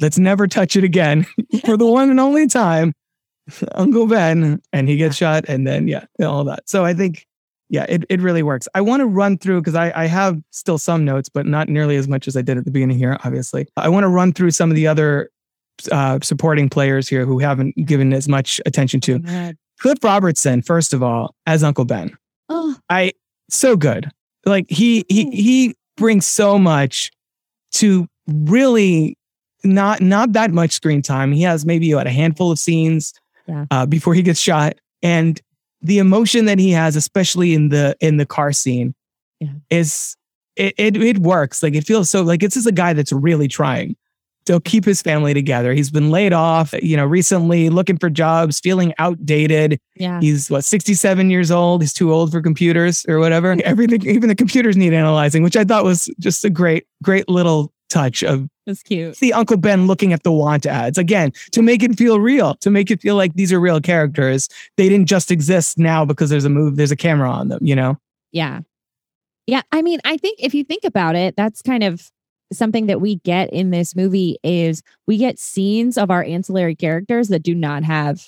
Let's 0.00 0.18
never 0.18 0.48
touch 0.48 0.74
it 0.74 0.82
again 0.82 1.26
for 1.64 1.76
the 1.76 1.86
one 1.86 2.10
and 2.10 2.18
only 2.20 2.46
time. 2.48 2.92
Uncle 3.72 4.06
Ben, 4.06 4.60
and 4.72 4.88
he 4.88 4.96
gets 4.96 5.16
shot, 5.16 5.44
and 5.48 5.66
then 5.66 5.88
yeah, 5.88 6.04
all 6.20 6.44
that. 6.44 6.68
So 6.68 6.84
I 6.84 6.92
think 6.92 7.24
yeah, 7.70 7.86
it, 7.88 8.04
it 8.10 8.20
really 8.20 8.42
works. 8.42 8.66
I 8.74 8.80
want 8.80 9.00
to 9.00 9.06
run 9.06 9.38
through 9.38 9.60
because 9.60 9.74
I, 9.74 9.92
I 9.94 10.06
have 10.06 10.38
still 10.50 10.78
some 10.78 11.04
notes, 11.04 11.28
but 11.28 11.46
not 11.46 11.68
nearly 11.68 11.96
as 11.96 12.08
much 12.08 12.26
as 12.26 12.36
I 12.36 12.42
did 12.42 12.56
at 12.58 12.64
the 12.64 12.70
beginning 12.70 12.98
here, 12.98 13.16
obviously. 13.24 13.66
I 13.76 13.88
want 13.90 14.04
to 14.04 14.08
run 14.08 14.32
through 14.32 14.50
some 14.52 14.70
of 14.70 14.74
the 14.76 14.86
other 14.86 15.30
uh, 15.92 16.18
supporting 16.22 16.68
players 16.68 17.08
here 17.08 17.24
who 17.26 17.38
haven't 17.38 17.74
given 17.86 18.12
as 18.12 18.26
much 18.28 18.60
attention 18.66 19.00
to. 19.02 19.20
Cliff 19.80 19.98
Robertson, 20.02 20.62
first 20.62 20.92
of 20.92 21.02
all, 21.02 21.34
as 21.46 21.62
Uncle 21.62 21.84
Ben. 21.84 22.16
Oh, 22.48 22.76
I 22.90 23.12
so 23.50 23.76
good. 23.76 24.10
Like 24.44 24.66
he 24.68 25.04
he 25.08 25.30
he 25.30 25.74
brings 25.96 26.26
so 26.26 26.58
much 26.58 27.10
to 27.72 28.06
really 28.26 29.16
not 29.64 30.00
not 30.00 30.32
that 30.32 30.50
much 30.52 30.72
screen 30.72 31.02
time. 31.02 31.32
He 31.32 31.42
has 31.42 31.64
maybe 31.66 31.92
what 31.94 32.06
a 32.06 32.10
handful 32.10 32.50
of 32.50 32.58
scenes 32.58 33.12
Yeah. 33.46 33.66
uh, 33.70 33.86
before 33.86 34.14
he 34.14 34.22
gets 34.22 34.40
shot, 34.40 34.74
and 35.02 35.40
the 35.82 35.98
emotion 35.98 36.46
that 36.46 36.58
he 36.58 36.70
has, 36.72 36.96
especially 36.96 37.54
in 37.54 37.68
the 37.68 37.96
in 38.00 38.16
the 38.16 38.26
car 38.26 38.52
scene, 38.52 38.94
Yeah. 39.40 39.48
is 39.70 40.16
it, 40.56 40.74
it 40.78 40.96
it 40.96 41.18
works. 41.18 41.62
Like 41.62 41.74
it 41.74 41.84
feels 41.84 42.08
so 42.10 42.22
like 42.22 42.40
this 42.40 42.56
is 42.56 42.66
a 42.66 42.72
guy 42.72 42.92
that's 42.94 43.12
really 43.12 43.48
trying 43.48 43.96
to 44.48 44.60
keep 44.60 44.84
his 44.84 45.02
family 45.02 45.34
together. 45.34 45.74
He's 45.74 45.90
been 45.90 46.10
laid 46.10 46.32
off, 46.32 46.72
you 46.82 46.96
know, 46.96 47.04
recently, 47.04 47.68
looking 47.68 47.98
for 47.98 48.08
jobs, 48.08 48.58
feeling 48.58 48.94
outdated. 48.98 49.78
yeah. 49.94 50.20
He's 50.20 50.50
what 50.50 50.64
67 50.64 51.30
years 51.30 51.50
old. 51.50 51.82
He's 51.82 51.92
too 51.92 52.12
old 52.12 52.32
for 52.32 52.40
computers 52.40 53.04
or 53.08 53.18
whatever. 53.18 53.54
Everything, 53.64 54.06
even 54.06 54.30
the 54.30 54.34
computers 54.34 54.74
need 54.74 54.94
analyzing, 54.94 55.42
which 55.42 55.56
I 55.56 55.64
thought 55.64 55.84
was 55.84 56.08
just 56.18 56.46
a 56.46 56.50
great, 56.50 56.86
great 57.02 57.28
little 57.28 57.72
touch 57.90 58.24
of 58.24 58.48
That's 58.66 58.82
cute. 58.82 59.16
see 59.16 59.32
Uncle 59.32 59.58
Ben 59.58 59.86
looking 59.86 60.14
at 60.14 60.22
the 60.22 60.32
want 60.32 60.64
ads 60.64 60.96
again 60.96 61.32
to 61.52 61.60
make 61.60 61.82
it 61.82 61.98
feel 61.98 62.18
real, 62.20 62.54
to 62.56 62.70
make 62.70 62.90
it 62.90 63.02
feel 63.02 63.16
like 63.16 63.34
these 63.34 63.52
are 63.52 63.60
real 63.60 63.80
characters. 63.80 64.48
They 64.78 64.88
didn't 64.88 65.08
just 65.08 65.30
exist 65.30 65.78
now 65.78 66.06
because 66.06 66.30
there's 66.30 66.46
a 66.46 66.50
move, 66.50 66.76
there's 66.76 66.90
a 66.90 66.96
camera 66.96 67.30
on 67.30 67.48
them, 67.48 67.60
you 67.62 67.76
know? 67.76 67.96
Yeah. 68.32 68.60
Yeah. 69.46 69.62
I 69.72 69.82
mean, 69.82 70.00
I 70.04 70.16
think 70.16 70.38
if 70.42 70.54
you 70.54 70.64
think 70.64 70.84
about 70.84 71.16
it, 71.16 71.36
that's 71.36 71.60
kind 71.60 71.82
of 71.82 72.10
something 72.52 72.86
that 72.86 73.00
we 73.00 73.16
get 73.16 73.52
in 73.52 73.70
this 73.70 73.94
movie 73.94 74.38
is 74.42 74.82
we 75.06 75.16
get 75.18 75.38
scenes 75.38 75.98
of 75.98 76.10
our 76.10 76.22
ancillary 76.24 76.74
characters 76.74 77.28
that 77.28 77.42
do 77.42 77.54
not 77.54 77.84
have 77.84 78.22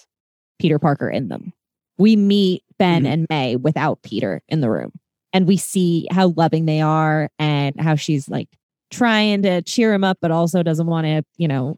Peter 0.59 0.79
Parker 0.79 1.09
in 1.09 1.29
them. 1.29 1.53
We 1.99 2.17
meet 2.17 2.63
Ben 2.79 3.05
Mhm. 3.05 3.09
and 3.09 3.27
May 3.31 3.57
without 3.57 4.03
Peter 4.03 4.43
in 4.49 4.61
the 4.61 4.71
room. 4.71 4.93
And 5.33 5.47
we 5.47 5.57
see 5.57 6.07
how 6.11 6.29
loving 6.37 6.67
they 6.67 6.81
are 6.81 7.31
and 7.39 7.79
how 7.81 7.95
she's 7.95 8.29
like 8.29 8.49
trying 8.91 9.43
to 9.43 9.63
cheer 9.63 9.93
him 9.95 10.03
up, 10.05 10.19
but 10.21 10.31
also 10.31 10.63
doesn't 10.63 10.87
want 10.87 11.07
to, 11.07 11.23
you 11.37 11.47
know, 11.49 11.77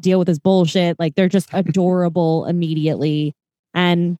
deal 0.00 0.18
with 0.18 0.28
his 0.28 0.38
bullshit. 0.38 0.98
Like 0.98 1.14
they're 1.14 1.28
just 1.28 1.48
adorable 1.52 2.44
immediately. 2.46 3.34
And 3.72 4.16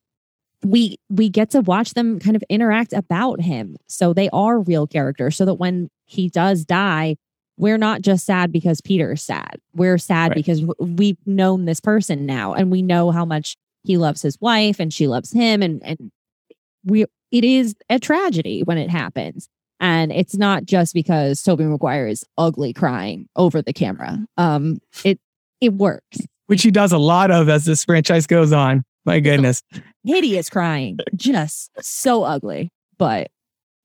we 0.65 0.97
we 1.11 1.29
get 1.29 1.51
to 1.51 1.61
watch 1.61 1.93
them 1.95 2.19
kind 2.19 2.37
of 2.37 2.43
interact 2.49 2.95
about 2.95 3.41
him 3.43 3.77
so 3.87 4.13
they 4.15 4.31
are 4.31 4.59
real 4.61 4.87
characters 4.87 5.37
so 5.37 5.45
that 5.45 5.55
when 5.55 5.91
he 6.07 6.31
does 6.31 6.65
die 6.65 7.17
we're 7.57 7.79
not 7.79 8.03
just 8.03 8.25
sad 8.27 8.51
because 8.53 8.81
peter's 8.81 9.23
sad 9.23 9.57
we're 9.75 9.99
sad 9.99 10.31
Right. 10.31 10.37
because 10.37 10.63
we've 10.79 11.19
known 11.27 11.65
this 11.65 11.81
person 11.81 12.27
now 12.27 12.53
and 12.55 12.71
we 12.71 12.83
know 12.83 13.11
how 13.11 13.25
much 13.25 13.57
he 13.85 13.97
loves 13.97 14.23
his 14.23 14.41
wife 14.41 14.81
and 14.81 14.93
she 14.93 15.07
loves 15.07 15.33
him 15.33 15.63
and 15.63 15.83
and 15.85 16.11
we 16.85 17.05
it 17.31 17.45
is 17.45 17.75
a 17.91 17.99
tragedy 17.99 18.63
when 18.63 18.79
it 18.79 18.91
happens 18.91 19.49
and 19.81 20.13
it's 20.13 20.37
not 20.37 20.65
just 20.65 20.95
because 20.95 21.43
tobey 21.43 21.65
maguire 21.65 22.07
is 22.07 22.25
ugly 22.39 22.73
crying 22.73 23.27
over 23.37 23.61
the 23.63 23.73
camera 23.73 24.19
um 24.37 24.79
it 25.05 25.19
it 25.61 25.73
works 25.75 26.19
Which 26.47 26.63
he 26.63 26.71
does 26.71 26.93
a 26.93 26.99
lot 26.99 27.31
of 27.31 27.49
as 27.49 27.65
this 27.65 27.85
franchise 27.85 28.27
goes 28.27 28.53
on. 28.53 28.85
My 29.07 29.21
goodness. 29.21 29.63
hideous 30.05 30.49
crying 30.51 30.99
just 31.15 31.71
so 31.81 32.23
ugly 32.25 32.71
but 32.99 33.29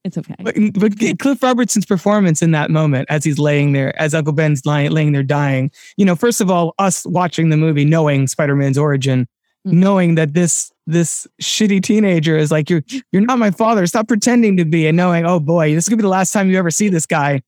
it's 0.04 0.18
okay 0.18 0.36
But, 0.40 0.56
but 0.74 1.20
Cliff 1.20 1.42
Robertson's 1.44 1.86
performance 1.86 2.42
in 2.42 2.52
that 2.52 2.72
moment 2.72 3.08
as 3.10 3.24
he's 3.24 3.38
laying 3.40 3.74
there, 3.74 4.00
as 4.02 4.14
Uncle 4.14 4.34
Ben's 4.34 4.66
lying, 4.66 4.92
laying 4.92 5.12
there 5.12 5.24
dying, 5.24 5.72
you 5.98 6.06
know, 6.06 6.16
first 6.16 6.40
of 6.42 6.50
all, 6.50 6.74
us 6.80 7.06
watching 7.06 7.50
the 7.50 7.58
movie, 7.58 7.86
knowing 7.86 8.28
Spider-Man's 8.28 8.78
origin, 8.78 9.28
Mhm. 9.68 9.74
knowing 9.74 10.16
that 10.16 10.34
this 10.34 10.72
this 10.88 11.28
shitty 11.42 11.84
teenager 11.84 12.38
is 12.38 12.50
like, 12.50 12.70
you're 12.70 12.82
you're 13.12 13.22
not 13.22 13.38
my 13.40 13.52
father. 13.52 13.86
Stop 13.86 14.08
pretending 14.08 14.56
to 14.58 14.64
be, 14.66 14.88
and 14.88 14.96
knowing, 14.96 15.26
oh 15.26 15.40
boy, 15.40 15.76
this 15.76 15.90
could 15.90 15.98
be 15.98 16.02
the 16.02 16.08
last 16.08 16.32
time 16.32 16.50
you 16.50 16.58
ever 16.58 16.72
see 16.72 16.88
this 16.88 17.06
guy. 17.06 17.42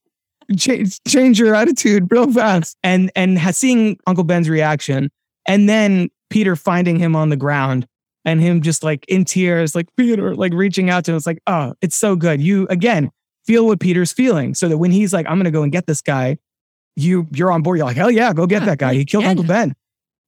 Change 0.58 1.00
change 1.08 1.40
your 1.40 1.56
attitude 1.56 2.12
real 2.12 2.32
fast. 2.32 2.76
And 2.84 3.12
and 3.16 3.40
seeing 3.56 3.98
Uncle 4.08 4.26
Ben's 4.26 4.50
reaction, 4.50 5.10
and 5.48 5.70
then 5.70 6.10
Peter 6.30 6.58
finding 6.58 7.00
him 7.00 7.16
on 7.16 7.30
the 7.30 7.38
ground 7.38 7.88
and 8.26 8.42
him 8.42 8.62
just 8.62 8.84
like 8.84 9.06
in 9.08 9.26
tears, 9.26 9.76
like 9.76 9.88
Peter, 9.98 10.36
like 10.44 10.54
reaching 10.54 10.90
out 10.90 11.06
to 11.06 11.12
him. 11.12 11.18
It's 11.18 11.26
like, 11.26 11.42
oh, 11.48 11.74
it's 11.82 11.98
so 11.98 12.16
good. 12.16 12.42
You 12.42 12.68
again 12.70 13.12
feel 13.46 13.66
what 13.66 13.80
Peter's 13.80 14.12
feeling, 14.12 14.54
so 14.54 14.68
that 14.70 14.78
when 14.78 14.92
he's 14.92 15.14
like, 15.14 15.26
I'm 15.28 15.38
gonna 15.38 15.52
go 15.52 15.64
and 15.64 15.72
get 15.72 15.88
this 15.88 16.02
guy, 16.02 16.38
you 16.96 17.28
you're 17.32 17.52
on 17.52 17.62
board. 17.62 17.78
You're 17.78 17.88
like, 17.88 17.98
hell 17.98 18.12
yeah, 18.12 18.34
go 18.34 18.46
get 18.48 18.62
Yeah, 18.62 18.68
that 18.68 18.78
guy. 18.78 18.94
He 18.94 19.06
killed 19.06 19.24
yeah. 19.24 19.30
Uncle 19.32 19.46
Ben. 19.46 19.76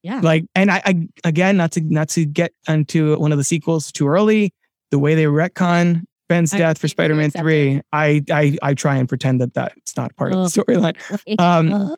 Yeah. 0.01 0.19
Like, 0.19 0.43
and 0.53 0.69
I, 0.69 0.81
I 0.85 1.07
again, 1.23 1.55
not 1.57 1.71
to 1.73 1.81
not 1.81 2.09
to 2.09 2.25
get 2.25 2.51
into 2.67 3.17
one 3.17 3.31
of 3.31 3.37
the 3.37 3.43
sequels 3.43 3.91
too 3.91 4.07
early, 4.07 4.53
the 4.91 4.99
way 4.99 5.15
they 5.15 5.25
retcon 5.25 6.03
Ben's 6.27 6.53
I 6.53 6.57
death 6.57 6.77
for 6.77 6.87
Spider-Man 6.87 7.31
Three, 7.31 7.81
I, 7.91 8.21
I 8.29 8.57
I 8.61 8.73
try 8.73 8.97
and 8.97 9.07
pretend 9.07 9.39
that 9.41 9.53
that's 9.53 9.95
not 9.95 10.15
part 10.15 10.33
of 10.33 10.39
the 10.51 10.61
storyline. 10.63 10.95
Um, 11.39 11.95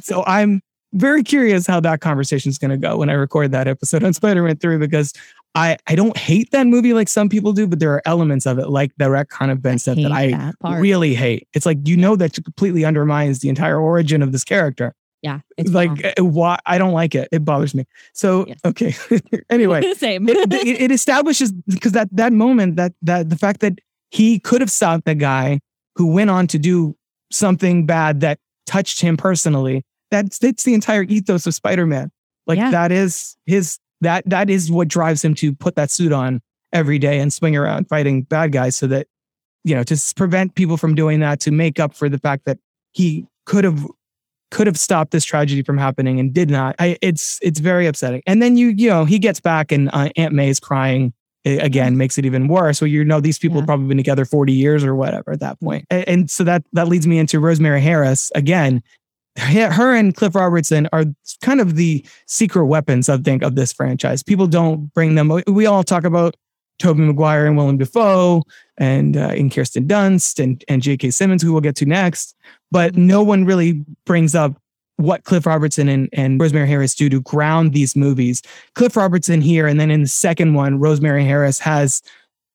So 0.00 0.22
I'm 0.26 0.60
very 0.92 1.22
curious 1.22 1.66
how 1.66 1.80
that 1.80 2.00
conversation 2.00 2.48
is 2.48 2.58
going 2.58 2.70
to 2.70 2.76
go 2.76 2.98
when 2.98 3.10
I 3.10 3.14
record 3.14 3.52
that 3.52 3.68
episode 3.68 4.02
on 4.02 4.12
Spider-Man 4.12 4.56
3 4.56 4.78
because 4.78 5.12
I, 5.54 5.76
I 5.86 5.94
don't 5.94 6.16
hate 6.16 6.50
that 6.52 6.66
movie 6.66 6.92
like 6.92 7.08
some 7.08 7.28
people 7.28 7.52
do, 7.52 7.66
but 7.66 7.78
there 7.78 7.92
are 7.92 8.02
elements 8.04 8.46
of 8.46 8.58
it 8.58 8.68
like 8.68 8.92
the 8.96 9.06
retcon 9.06 9.50
of 9.50 9.60
Ben 9.60 9.78
Step 9.78 9.96
that 9.96 10.12
I 10.12 10.30
that 10.30 10.54
really 10.80 11.14
hate. 11.14 11.48
It's 11.52 11.66
like 11.66 11.78
you 11.84 11.96
know 11.96 12.16
that 12.16 12.34
completely 12.44 12.84
undermines 12.84 13.40
the 13.40 13.48
entire 13.48 13.78
origin 13.78 14.22
of 14.22 14.32
this 14.32 14.44
character. 14.44 14.94
yeah. 15.22 15.40
It's 15.56 15.70
like 15.70 15.90
wrong. 15.90 16.12
uh, 16.18 16.24
why 16.24 16.58
I 16.66 16.78
don't 16.78 16.92
like 16.92 17.14
it. 17.14 17.28
It 17.32 17.44
bothers 17.44 17.74
me. 17.74 17.86
So 18.12 18.46
Yes. 18.46 18.58
okay. 18.64 18.94
anyway, 19.50 19.92
same. 19.94 20.28
it, 20.28 20.52
it, 20.52 20.80
it 20.82 20.90
establishes 20.92 21.50
because 21.52 21.92
that 21.92 22.08
that 22.12 22.32
moment 22.32 22.76
that 22.76 22.92
that 23.02 23.28
the 23.28 23.36
fact 23.36 23.60
that 23.60 23.78
he 24.10 24.38
could 24.38 24.60
have 24.60 24.70
stopped 24.70 25.06
the 25.06 25.14
guy 25.14 25.60
who 25.96 26.12
went 26.12 26.30
on 26.30 26.46
to 26.48 26.58
do 26.58 26.96
something 27.32 27.84
bad 27.84 28.20
that 28.20 28.38
touched 28.66 29.00
him 29.00 29.16
personally 29.16 29.82
that's 30.10 30.38
that's 30.38 30.64
the 30.64 30.74
entire 30.74 31.02
ethos 31.04 31.46
of 31.46 31.54
spider-man 31.54 32.10
like 32.46 32.58
Yeah. 32.58 32.70
that 32.70 32.92
is 32.92 33.36
his 33.46 33.78
that 34.00 34.22
that 34.28 34.48
is 34.50 34.70
what 34.70 34.88
drives 34.88 35.24
him 35.24 35.34
to 35.36 35.54
put 35.54 35.74
that 35.76 35.90
suit 35.90 36.12
on 36.12 36.40
every 36.72 36.98
day 36.98 37.18
and 37.18 37.32
swing 37.32 37.56
around 37.56 37.88
fighting 37.88 38.22
bad 38.22 38.52
guys 38.52 38.76
so 38.76 38.86
that 38.86 39.06
you 39.64 39.74
know 39.74 39.82
to 39.84 39.96
prevent 40.16 40.54
people 40.54 40.76
from 40.76 40.94
doing 40.94 41.20
that 41.20 41.40
to 41.40 41.50
make 41.50 41.80
up 41.80 41.94
for 41.94 42.08
the 42.08 42.18
fact 42.18 42.44
that 42.46 42.58
he 42.92 43.26
could 43.46 43.64
have 43.64 43.86
could 44.50 44.66
have 44.66 44.78
stopped 44.78 45.10
this 45.10 45.24
tragedy 45.26 45.62
from 45.62 45.76
happening 45.76 46.18
and 46.18 46.32
did 46.32 46.48
not. 46.48 46.74
I, 46.78 46.96
it's 47.02 47.38
it's 47.42 47.60
very 47.60 47.86
upsetting. 47.86 48.22
And 48.26 48.40
then 48.40 48.56
you 48.56 48.68
you 48.68 48.88
know 48.88 49.04
he 49.04 49.18
gets 49.18 49.40
back 49.40 49.70
and 49.72 49.90
uh, 49.92 50.08
Aunt 50.16 50.32
May's 50.32 50.58
crying 50.58 51.12
again 51.44 51.96
makes 51.98 52.16
it 52.18 52.24
even 52.24 52.48
worse. 52.48 52.78
So 52.78 52.84
you 52.86 53.04
know 53.04 53.20
these 53.20 53.38
people 53.38 53.56
Yeah. 53.56 53.60
have 53.62 53.66
probably 53.66 53.88
been 53.88 53.96
together 53.98 54.24
forty 54.24 54.52
years 54.54 54.84
or 54.84 54.94
whatever 54.94 55.32
at 55.32 55.40
that 55.40 55.60
point. 55.60 55.84
A- 55.90 56.08
And, 56.08 56.30
so 56.30 56.44
that 56.44 56.64
that 56.72 56.88
leads 56.88 57.06
me 57.06 57.18
into 57.18 57.38
Rosemary 57.40 57.80
Harris 57.82 58.32
again. 58.34 58.82
Her 59.38 59.94
and 59.94 60.14
Cliff 60.14 60.34
Robertson 60.34 60.88
are 60.92 61.04
kind 61.42 61.60
of 61.60 61.76
the 61.76 62.04
secret 62.26 62.66
weapons, 62.66 63.08
I 63.08 63.18
think, 63.18 63.42
of 63.42 63.54
this 63.54 63.72
franchise. 63.72 64.22
People 64.22 64.46
don't 64.46 64.92
bring 64.94 65.14
them. 65.14 65.30
We 65.46 65.66
all 65.66 65.84
talk 65.84 66.04
about 66.04 66.36
Tobey 66.78 67.02
Maguire 67.02 67.46
and 67.46 67.56
Willem 67.56 67.78
Dafoe 67.78 68.42
and 68.76 69.16
uh, 69.16 69.30
and 69.30 69.52
Kirsten 69.52 69.86
Dunst 69.86 70.42
and 70.42 70.64
and 70.68 70.82
J.K. 70.82 71.10
Simmons, 71.10 71.42
who 71.42 71.52
we'll 71.52 71.60
get 71.60 71.76
to 71.76 71.86
next. 71.86 72.34
But 72.70 72.96
no 72.96 73.22
one 73.22 73.44
really 73.44 73.84
brings 74.04 74.34
up 74.34 74.60
what 74.96 75.24
Cliff 75.24 75.46
Robertson 75.46 75.88
and, 75.88 76.08
and 76.12 76.40
Rosemary 76.40 76.68
Harris 76.68 76.94
do 76.94 77.08
to 77.08 77.20
ground 77.20 77.72
these 77.72 77.94
movies. 77.94 78.42
Cliff 78.74 78.96
Robertson 78.96 79.40
here, 79.40 79.66
and 79.66 79.80
then 79.80 79.90
in 79.90 80.02
the 80.02 80.08
second 80.08 80.54
one, 80.54 80.78
Rosemary 80.78 81.24
Harris 81.24 81.58
has 81.60 82.02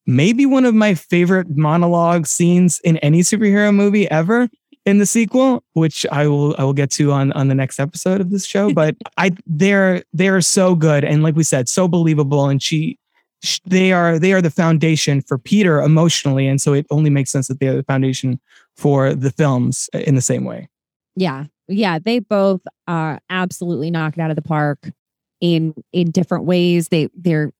maybe 0.05 0.45
one 0.45 0.65
of 0.65 0.75
my 0.75 0.93
favorite 0.93 1.55
monologue 1.55 2.27
scenes 2.27 2.79
in 2.81 2.97
any 2.97 3.21
superhero 3.21 3.73
movie 3.73 4.09
ever 4.11 4.49
in 4.85 4.97
the 4.97 5.05
sequel, 5.05 5.63
which 5.73 6.05
I 6.11 6.27
will 6.27 6.55
I 6.57 6.63
will 6.63 6.73
get 6.73 6.91
to 6.91 7.11
on 7.11 7.31
on 7.33 7.47
the 7.47 7.55
next 7.55 7.79
episode 7.79 8.21
of 8.21 8.29
this 8.29 8.45
show. 8.45 8.73
But 8.73 8.95
I 9.17 9.31
they're 9.45 10.03
they're 10.13 10.41
so 10.41 10.75
good 10.75 11.03
and 11.03 11.23
like 11.23 11.35
we 11.35 11.43
said, 11.43 11.69
so 11.69 11.87
believable. 11.87 12.47
And 12.49 12.61
she 12.61 12.97
sh- 13.43 13.59
they 13.65 13.91
are 13.91 14.19
they 14.19 14.33
are 14.33 14.41
the 14.41 14.51
foundation 14.51 15.21
for 15.21 15.37
Peter 15.37 15.81
emotionally, 15.81 16.47
and 16.47 16.61
so 16.61 16.73
it 16.73 16.85
only 16.89 17.09
makes 17.09 17.31
sense 17.31 17.47
that 17.47 17.59
they 17.59 17.67
are 17.67 17.75
the 17.75 17.83
foundation 17.83 18.39
for 18.75 19.13
the 19.13 19.31
films 19.31 19.89
in 19.93 20.15
the 20.15 20.21
same 20.21 20.45
way. 20.45 20.69
Yeah. 21.15 21.45
Yeah. 21.67 21.99
They 21.99 22.19
both 22.19 22.61
are 22.87 23.19
absolutely 23.29 23.91
knocked 23.91 24.19
out 24.19 24.29
of 24.29 24.35
the 24.35 24.41
park 24.41 24.91
in 25.39 25.73
in 25.91 26.11
different 26.11 26.45
ways. 26.45 26.89
They 26.89 27.09
they're 27.15 27.51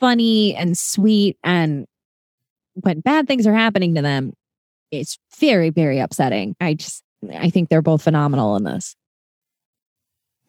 funny 0.00 0.54
and 0.54 0.76
sweet 0.76 1.38
and 1.42 1.86
when 2.74 3.00
bad 3.00 3.26
things 3.26 3.46
are 3.46 3.54
happening 3.54 3.94
to 3.94 4.02
them, 4.02 4.34
it's 5.00 5.18
very, 5.38 5.70
very 5.70 5.98
upsetting. 5.98 6.56
I 6.60 6.74
just 6.74 7.02
I 7.34 7.50
think 7.50 7.68
they're 7.68 7.82
both 7.82 8.02
phenomenal 8.02 8.56
in 8.56 8.64
this. 8.64 8.96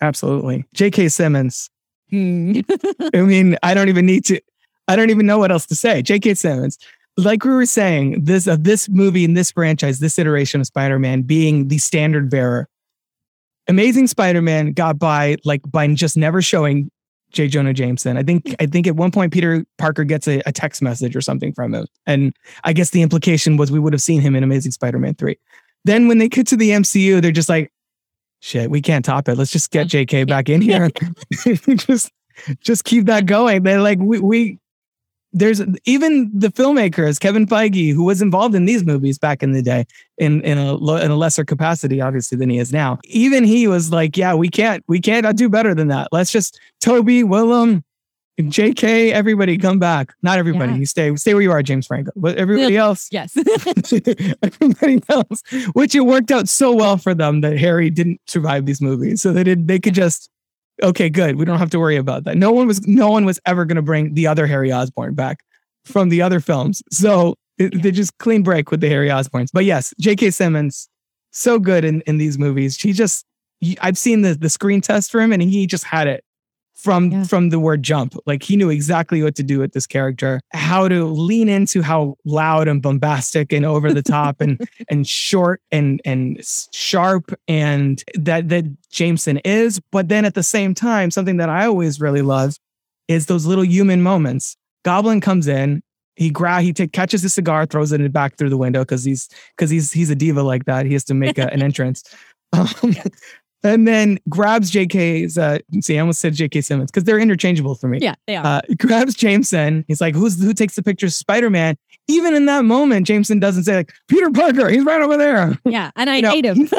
Absolutely, 0.02 0.66
J.K. 0.74 1.10
Simmons. 1.10 1.70
Hmm. 2.10 2.62
I 3.14 3.22
mean, 3.22 3.58
I 3.64 3.74
don't 3.74 3.90
even 3.90 4.06
need 4.06 4.26
to. 4.26 4.40
I 4.88 4.96
don't 4.96 5.10
even 5.10 5.26
know 5.26 5.38
what 5.38 5.52
else 5.52 5.66
to 5.68 5.76
say. 5.76 6.02
J.K. 6.02 6.36
Simmons, 6.36 6.78
like 7.18 7.44
we 7.44 7.52
were 7.52 7.66
saying, 7.66 8.24
this 8.24 8.48
of 8.48 8.64
this 8.64 8.88
movie 8.88 9.26
and 9.26 9.36
this 9.36 9.52
franchise, 9.52 10.00
this 10.00 10.20
iteration 10.20 10.62
of 10.62 10.68
Spider-Man 10.68 11.24
being 11.24 11.68
the 11.68 11.78
standard 11.80 12.30
bearer. 12.30 12.70
Amazing 13.68 14.08
Spider-Man 14.08 14.74
got 14.74 14.98
by 14.98 15.38
like 15.44 15.62
by 15.70 15.94
just 15.94 16.16
never 16.16 16.42
showing 16.42 16.90
J. 17.32 17.48
Jonah 17.48 17.74
Jameson. 17.74 18.18
I 18.18 18.24
think 18.24 18.56
I 18.60 18.66
think 18.66 18.88
at 18.88 18.96
one 18.96 19.12
point 19.12 19.34
Peter 19.34 19.66
Parker 19.78 20.04
gets 20.04 20.28
a, 20.28 20.42
a 20.46 20.52
text 20.52 20.82
message 20.82 21.16
or 21.16 21.22
something 21.22 21.54
from 21.54 21.74
him, 21.74 21.86
and 22.06 22.34
I 22.64 22.74
guess 22.74 22.92
the 22.92 23.02
implication 23.02 23.58
was 23.58 23.72
we 23.72 23.80
would 23.80 23.94
have 23.94 24.02
seen 24.02 24.22
him 24.22 24.36
in 24.36 24.44
Amazing 24.44 24.72
Spider-Man 24.72 25.16
three. 25.16 25.38
Then 25.86 26.08
when 26.08 26.18
they 26.18 26.30
get 26.30 26.48
to 26.48 26.58
the 26.58 26.72
MCU, 26.72 27.22
they're 27.22 27.32
just 27.32 27.50
like, 27.50 27.72
"Shit, 28.40 28.72
we 28.72 28.82
can't 28.82 29.04
top 29.04 29.28
it. 29.28 29.36
Let's 29.36 29.52
just 29.52 29.72
get 29.72 29.84
mm-hmm. 29.84 29.90
J.K. 29.90 30.24
back 30.24 30.50
in 30.50 30.62
here. 30.62 30.90
just 31.76 32.12
just 32.62 32.86
keep 32.86 33.06
that 33.06 33.26
going." 33.26 33.64
They're 33.64 33.82
like, 33.82 34.00
"We 34.00 34.20
we." 34.20 34.60
There's 35.38 35.62
even 35.86 36.32
the 36.34 36.50
filmmakers, 36.50 37.20
Kevin 37.20 37.46
Feige, 37.46 37.94
who 37.94 38.04
was 38.04 38.22
involved 38.22 38.56
in 38.56 38.66
these 38.66 38.84
movies 38.84 39.18
back 39.18 39.44
in 39.44 39.52
the 39.52 39.62
day, 39.62 39.86
in 40.18 40.42
in 40.42 40.58
a 40.58 40.76
in 40.96 41.12
a 41.12 41.16
lesser 41.16 41.46
capacity, 41.46 42.02
obviously, 42.02 42.38
than 42.38 42.50
he 42.50 42.58
is 42.58 42.74
now. 42.74 43.00
Even 43.06 43.44
he 43.44 43.68
was 43.68 43.92
like, 43.92 44.18
"Yeah, 44.18 44.34
we 44.34 44.50
can't 44.50 44.84
we 44.88 45.00
can't 45.00 45.38
do 45.38 45.50
better 45.50 45.76
than 45.76 45.90
that. 45.90 46.10
Let's 46.12 46.32
just 46.32 46.60
Tobey, 46.82 47.24
Willem, 47.24 47.84
J.K. 48.40 49.12
Everybody 49.14 49.58
come 49.58 49.80
back. 49.80 50.14
Not 50.22 50.38
everybody. 50.38 50.74
Yeah. 50.74 50.78
You 50.80 50.86
stay 50.86 51.16
stay 51.16 51.34
where 51.34 51.42
you 51.42 51.52
are, 51.52 51.64
James 51.64 51.88
Franco. 51.88 52.12
But 52.16 52.38
everybody 52.38 52.78
else, 52.78 53.08
yes. 53.12 53.36
everybody 54.44 55.02
else, 55.10 55.42
which 55.74 55.96
it 55.96 56.02
worked 56.02 56.32
out 56.32 56.48
so 56.48 56.72
well 56.72 56.98
for 56.98 57.16
them 57.16 57.42
that 57.42 57.58
Harry 57.58 57.90
didn't 57.90 58.22
survive 58.28 58.66
these 58.66 58.82
movies. 58.82 59.22
So 59.22 59.34
they 59.34 59.44
did. 59.44 59.68
They 59.68 59.80
could 59.80 59.96
just 59.96 60.30
okay, 60.82 61.10
good. 61.10 61.36
We 61.36 61.46
don't 61.46 61.60
have 61.60 61.70
to 61.72 61.80
worry 61.80 61.96
about 61.96 62.24
that. 62.26 62.38
No 62.38 62.52
one 62.52 62.68
was 62.68 62.86
no 62.88 63.10
one 63.10 63.26
was 63.26 63.40
ever 63.46 63.66
going 63.66 63.78
to 63.78 63.82
bring 63.82 64.14
the 64.14 64.28
other 64.28 64.48
Harry 64.48 64.72
Osborn 64.72 65.14
back 65.14 65.44
from 65.86 66.10
the 66.10 66.22
other 66.22 66.40
films. 66.40 66.82
So 66.92 67.36
it, 67.58 67.82
they 67.82 67.92
just 67.92 68.18
clean 68.18 68.44
break 68.44 68.72
with 68.72 68.82
the 68.82 68.90
Harry 68.90 69.10
Osborns. 69.10 69.50
But 69.54 69.66
yes, 69.66 69.94
J.K. 70.00 70.32
Simmons, 70.32 70.90
so 71.32 71.60
good 71.60 71.84
in 71.84 72.02
in 72.02 72.18
these 72.18 72.38
movies. 72.38 72.78
She 72.78 72.94
just 72.94 73.26
I've 73.82 73.98
seen 73.98 74.22
the 74.22 74.36
the 74.36 74.50
screen 74.50 74.82
test 74.82 75.12
for 75.12 75.22
him, 75.22 75.32
and 75.32 75.42
he 75.42 75.66
just 75.68 75.84
had 75.84 76.08
it 76.08 76.24
from 76.78 77.12
Yeah. 77.12 77.24
from 77.24 77.50
the 77.50 77.60
word 77.60 77.82
jump. 77.84 78.16
Like 78.26 78.44
he 78.44 78.56
knew 78.56 78.70
exactly 78.70 79.22
what 79.24 79.36
to 79.36 79.44
do 79.44 79.60
with 79.60 79.74
this 79.74 79.88
character, 79.88 80.40
how 80.54 80.88
to 80.88 81.06
lean 81.06 81.50
into 81.50 81.82
how 81.82 82.16
loud 82.24 82.68
and 82.68 82.82
bombastic 82.82 83.52
and 83.52 83.66
over 83.66 83.92
the 83.92 84.04
top 84.04 84.40
and 84.42 84.62
and 84.90 85.08
short 85.08 85.62
and 85.72 86.00
and 86.06 86.40
sharp 86.72 87.34
and 87.48 88.04
that 88.14 88.50
that 88.50 88.66
Jameson 88.92 89.38
is. 89.40 89.80
But 89.92 90.10
then 90.10 90.24
at 90.24 90.36
the 90.36 90.44
same 90.44 90.74
time, 90.74 91.12
something 91.12 91.38
that 91.38 91.50
I 91.50 91.66
always 91.66 92.00
really 92.00 92.22
love 92.22 92.56
is 93.08 93.26
those 93.26 93.46
little 93.46 93.66
human 93.66 94.02
moments. 94.02 94.56
Goblin 94.86 95.20
comes 95.22 95.48
in. 95.48 95.82
He 96.16 96.30
grab 96.30 96.64
he 96.64 96.74
take, 96.74 96.94
catches 96.94 97.24
a 97.24 97.30
cigar, 97.30 97.66
throws 97.66 97.92
it 97.92 98.12
back 98.14 98.38
through 98.38 98.50
the 98.50 98.58
window 98.58 98.82
because 98.82 99.04
he's 99.04 99.30
because 99.56 99.70
he's 99.70 99.92
he's 99.92 100.10
a 100.10 100.16
diva 100.16 100.42
like 100.44 100.66
that. 100.66 100.86
He 100.86 100.94
has 100.94 101.04
to 101.06 101.14
make 101.14 101.38
a, 101.38 101.52
an 101.54 101.62
entrance. 101.70 102.04
Um, 102.54 102.68
and 103.64 103.88
then 103.88 104.20
grabs 104.30 104.72
JK's. 104.72 105.38
Uh, 105.38 105.60
see, 105.82 105.98
I 105.98 106.02
almost 106.02 106.20
said 106.20 106.34
JK 106.34 106.64
Simmons 106.64 106.92
because 106.92 107.04
they're 107.04 107.20
interchangeable 107.20 107.76
for 107.76 107.88
me. 107.88 108.00
yeah, 108.02 108.16
they 108.28 108.36
are. 108.36 108.46
Uh, 108.46 108.62
grabs 108.78 109.16
Jameson. 109.16 109.84
He's 109.88 110.02
like, 110.02 110.16
"Who's 110.16 110.42
who 110.42 110.54
takes 110.54 110.76
the 110.76 110.84
picture? 110.84 111.10
Spider 111.10 111.50
Man." 111.50 111.76
Even 112.10 112.34
in 112.34 112.46
that 112.46 112.64
moment, 112.64 113.06
Jameson 113.06 113.40
doesn't 113.40 113.64
say 113.64 113.76
like 113.76 113.92
Peter 114.08 114.30
Parker. 114.32 114.70
He's 114.70 114.86
right 114.86 115.02
over 115.02 115.18
there. 115.18 115.58
yeah. 115.66 115.92
And 115.98 116.10
I 116.10 116.16
you 116.18 116.22
know, 116.22 116.32
hate 116.32 116.46
him. 116.46 116.70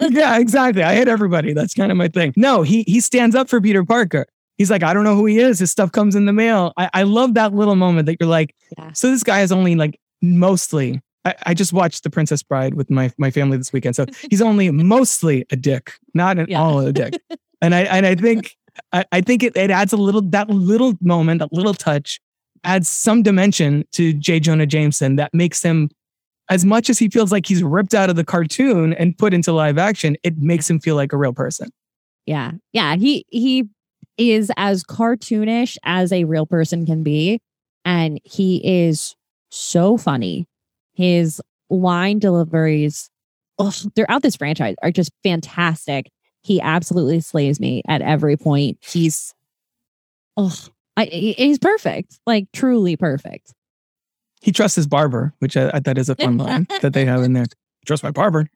yeah, 0.10 0.38
exactly. 0.38 0.82
I 0.82 0.94
hate 0.96 1.06
everybody. 1.06 1.52
That's 1.52 1.74
kind 1.74 1.92
of 1.92 1.96
my 1.98 2.08
thing. 2.08 2.32
No, 2.36 2.62
he 2.62 2.82
he 2.88 2.98
stands 3.00 3.36
up 3.36 3.48
for 3.48 3.60
Peter 3.60 3.84
Parker. 3.84 4.26
He's 4.58 4.70
like, 4.70 4.82
I 4.82 4.92
don't 4.94 5.04
know 5.04 5.14
who 5.16 5.26
he 5.26 5.38
is. 5.38 5.58
His 5.60 5.70
stuff 5.70 5.92
comes 5.92 6.14
in 6.16 6.26
the 6.26 6.32
mail. 6.32 6.72
I, 6.76 6.88
I 6.94 7.02
love 7.04 7.34
that 7.34 7.52
little 7.54 7.74
moment 7.76 8.06
that 8.06 8.16
you're 8.20 8.28
like, 8.28 8.54
Yeah. 8.78 8.92
so 8.92 9.10
this 9.10 9.22
guy 9.24 9.42
is 9.42 9.50
only 9.52 9.74
like 9.76 9.98
mostly. 10.22 11.00
I, 11.24 11.34
I 11.46 11.54
just 11.54 11.72
watched 11.72 12.02
The 12.02 12.10
Princess 12.10 12.42
Bride 12.42 12.74
with 12.74 12.90
my 12.90 13.10
my 13.18 13.30
family 13.30 13.56
this 13.56 13.72
weekend. 13.72 13.96
So 13.96 14.06
he's 14.30 14.42
only 14.42 14.70
mostly 14.70 15.44
a 15.50 15.56
dick, 15.56 15.92
not 16.14 16.38
at 16.38 16.48
Yeah. 16.48 16.60
all 16.60 16.80
a 16.80 16.92
dick. 16.92 17.14
And 17.62 17.74
I 17.74 17.82
and 17.82 18.04
I 18.04 18.14
think 18.14 18.56
I, 18.92 19.04
I 19.10 19.20
think 19.22 19.42
it, 19.42 19.56
it 19.56 19.70
adds 19.70 19.94
a 19.94 19.96
little 19.96 20.20
that 20.20 20.50
little 20.50 20.94
moment, 21.00 21.38
that 21.38 21.50
little 21.50 21.72
touch 21.72 22.20
adds 22.62 22.90
some 22.90 23.22
dimension 23.22 23.84
to 23.92 24.12
J. 24.12 24.38
Jonah 24.40 24.66
Jameson 24.66 25.16
that 25.16 25.32
makes 25.32 25.62
him 25.62 25.88
as 26.50 26.66
much 26.66 26.90
as 26.90 26.98
he 26.98 27.08
feels 27.08 27.32
like 27.32 27.46
he's 27.46 27.62
ripped 27.62 27.94
out 27.94 28.10
of 28.10 28.16
the 28.16 28.24
cartoon 28.24 28.92
and 28.94 29.16
put 29.16 29.32
into 29.32 29.50
live 29.52 29.78
action, 29.78 30.14
it 30.22 30.36
makes 30.36 30.68
him 30.68 30.78
feel 30.78 30.94
like 30.94 31.14
a 31.14 31.16
real 31.16 31.32
person. 31.32 31.70
Yeah. 32.26 32.50
Yeah. 32.74 32.96
He 32.96 33.24
he 33.30 33.64
is 34.18 34.50
as 34.58 34.84
cartoonish 34.84 35.78
as 35.84 36.12
a 36.12 36.24
real 36.24 36.44
person 36.44 36.84
can 36.84 37.02
be. 37.02 37.40
And 37.86 38.20
he 38.24 38.60
is 38.86 39.14
so 39.50 39.96
funny. 39.96 40.46
His 40.94 41.40
line 41.70 42.18
deliveries 42.18 43.10
ugh, 43.58 43.74
throughout 43.94 44.22
this 44.22 44.36
franchise 44.36 44.74
are 44.82 44.90
just 44.90 45.10
fantastic. 45.22 46.10
He 46.42 46.60
absolutely 46.60 47.20
slays 47.20 47.58
me 47.60 47.82
at 47.88 48.02
every 48.02 48.36
point. 48.36 48.78
He's, 48.80 49.34
oh, 50.36 50.54
I, 50.96 51.06
he's 51.06 51.58
perfect, 51.58 52.18
like 52.26 52.46
truly 52.52 52.96
perfect. 52.96 53.52
He 54.42 54.52
trusts 54.52 54.76
his 54.76 54.86
barber, 54.86 55.32
which 55.38 55.56
I, 55.56 55.70
I 55.74 55.80
thought 55.80 55.96
is 55.98 56.08
a 56.10 56.14
fun 56.16 56.36
line 56.38 56.66
that 56.82 56.92
they 56.92 57.04
have 57.06 57.22
in 57.22 57.32
there. 57.32 57.46
Trust 57.86 58.02
my 58.02 58.10
barber. 58.10 58.46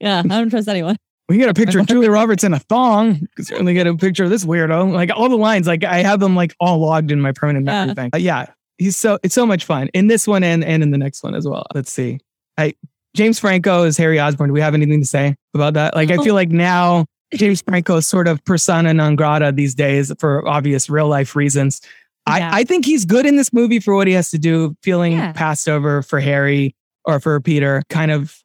Yeah, 0.00 0.20
I 0.20 0.22
don't 0.28 0.48
trust 0.50 0.66
anyone. 0.68 0.96
We 1.28 1.36
get 1.36 1.48
a 1.48 1.54
picture 1.54 1.78
of 1.78 1.86
Julia 1.86 2.10
Roberts 2.10 2.42
in 2.42 2.54
a 2.54 2.58
thong. 2.58 3.20
Certainly 3.38 3.74
get 3.74 3.86
a 3.86 3.94
picture 3.94 4.24
of 4.24 4.30
this 4.30 4.44
weirdo. 4.44 4.92
Like 4.92 5.10
all 5.14 5.28
the 5.28 5.36
lines, 5.36 5.66
like 5.68 5.84
I 5.84 5.98
have 6.02 6.18
them 6.20 6.34
like 6.34 6.54
all 6.58 6.78
logged 6.78 7.12
in 7.12 7.20
my 7.20 7.30
permanent 7.32 7.66
Yeah. 7.66 7.72
memory 7.84 7.94
thing. 7.94 8.10
Uh, 8.14 8.18
yeah, 8.18 8.46
he's 8.80 8.96
so 8.96 9.18
it's 9.22 9.34
so 9.34 9.46
much 9.46 9.64
fun 9.64 9.88
in 9.94 10.08
this 10.08 10.26
one 10.26 10.42
and 10.42 10.64
and 10.64 10.82
in 10.82 10.90
the 10.90 10.98
next 10.98 11.22
one 11.22 11.34
as 11.34 11.46
well. 11.46 11.66
Let's 11.74 11.92
see. 11.92 12.18
I 12.58 12.74
James 13.14 13.38
Franco 13.38 13.84
is 13.84 13.96
Harry 13.96 14.18
Osborn. 14.18 14.48
Do 14.48 14.54
we 14.54 14.60
have 14.60 14.74
anything 14.74 15.00
to 15.00 15.06
say 15.06 15.36
about 15.54 15.74
that? 15.74 15.94
Like 15.94 16.10
I 16.10 16.16
oh. 16.16 16.24
feel 16.24 16.34
like 16.34 16.48
now 16.48 17.06
James 17.34 17.62
Franco 17.62 17.96
is 17.96 18.06
sort 18.06 18.26
of 18.26 18.44
persona 18.44 18.92
non 18.94 19.16
grata 19.16 19.52
these 19.52 19.74
days 19.74 20.12
for 20.18 20.46
obvious 20.48 20.90
real 20.90 21.08
life 21.08 21.36
reasons. 21.36 21.80
Yeah. 22.26 22.50
I, 22.52 22.60
I 22.60 22.64
think 22.64 22.84
he's 22.84 23.04
good 23.04 23.26
in 23.26 23.36
this 23.36 23.52
movie 23.52 23.80
for 23.80 23.94
what 23.94 24.06
he 24.06 24.12
has 24.14 24.30
to 24.30 24.38
do, 24.38 24.76
feeling 24.82 25.12
Yeah. 25.12 25.32
passed 25.32 25.68
over 25.68 26.02
for 26.02 26.20
Harry 26.20 26.74
or 27.04 27.20
for 27.20 27.40
Peter, 27.40 27.82
kind 27.88 28.10
of 28.10 28.36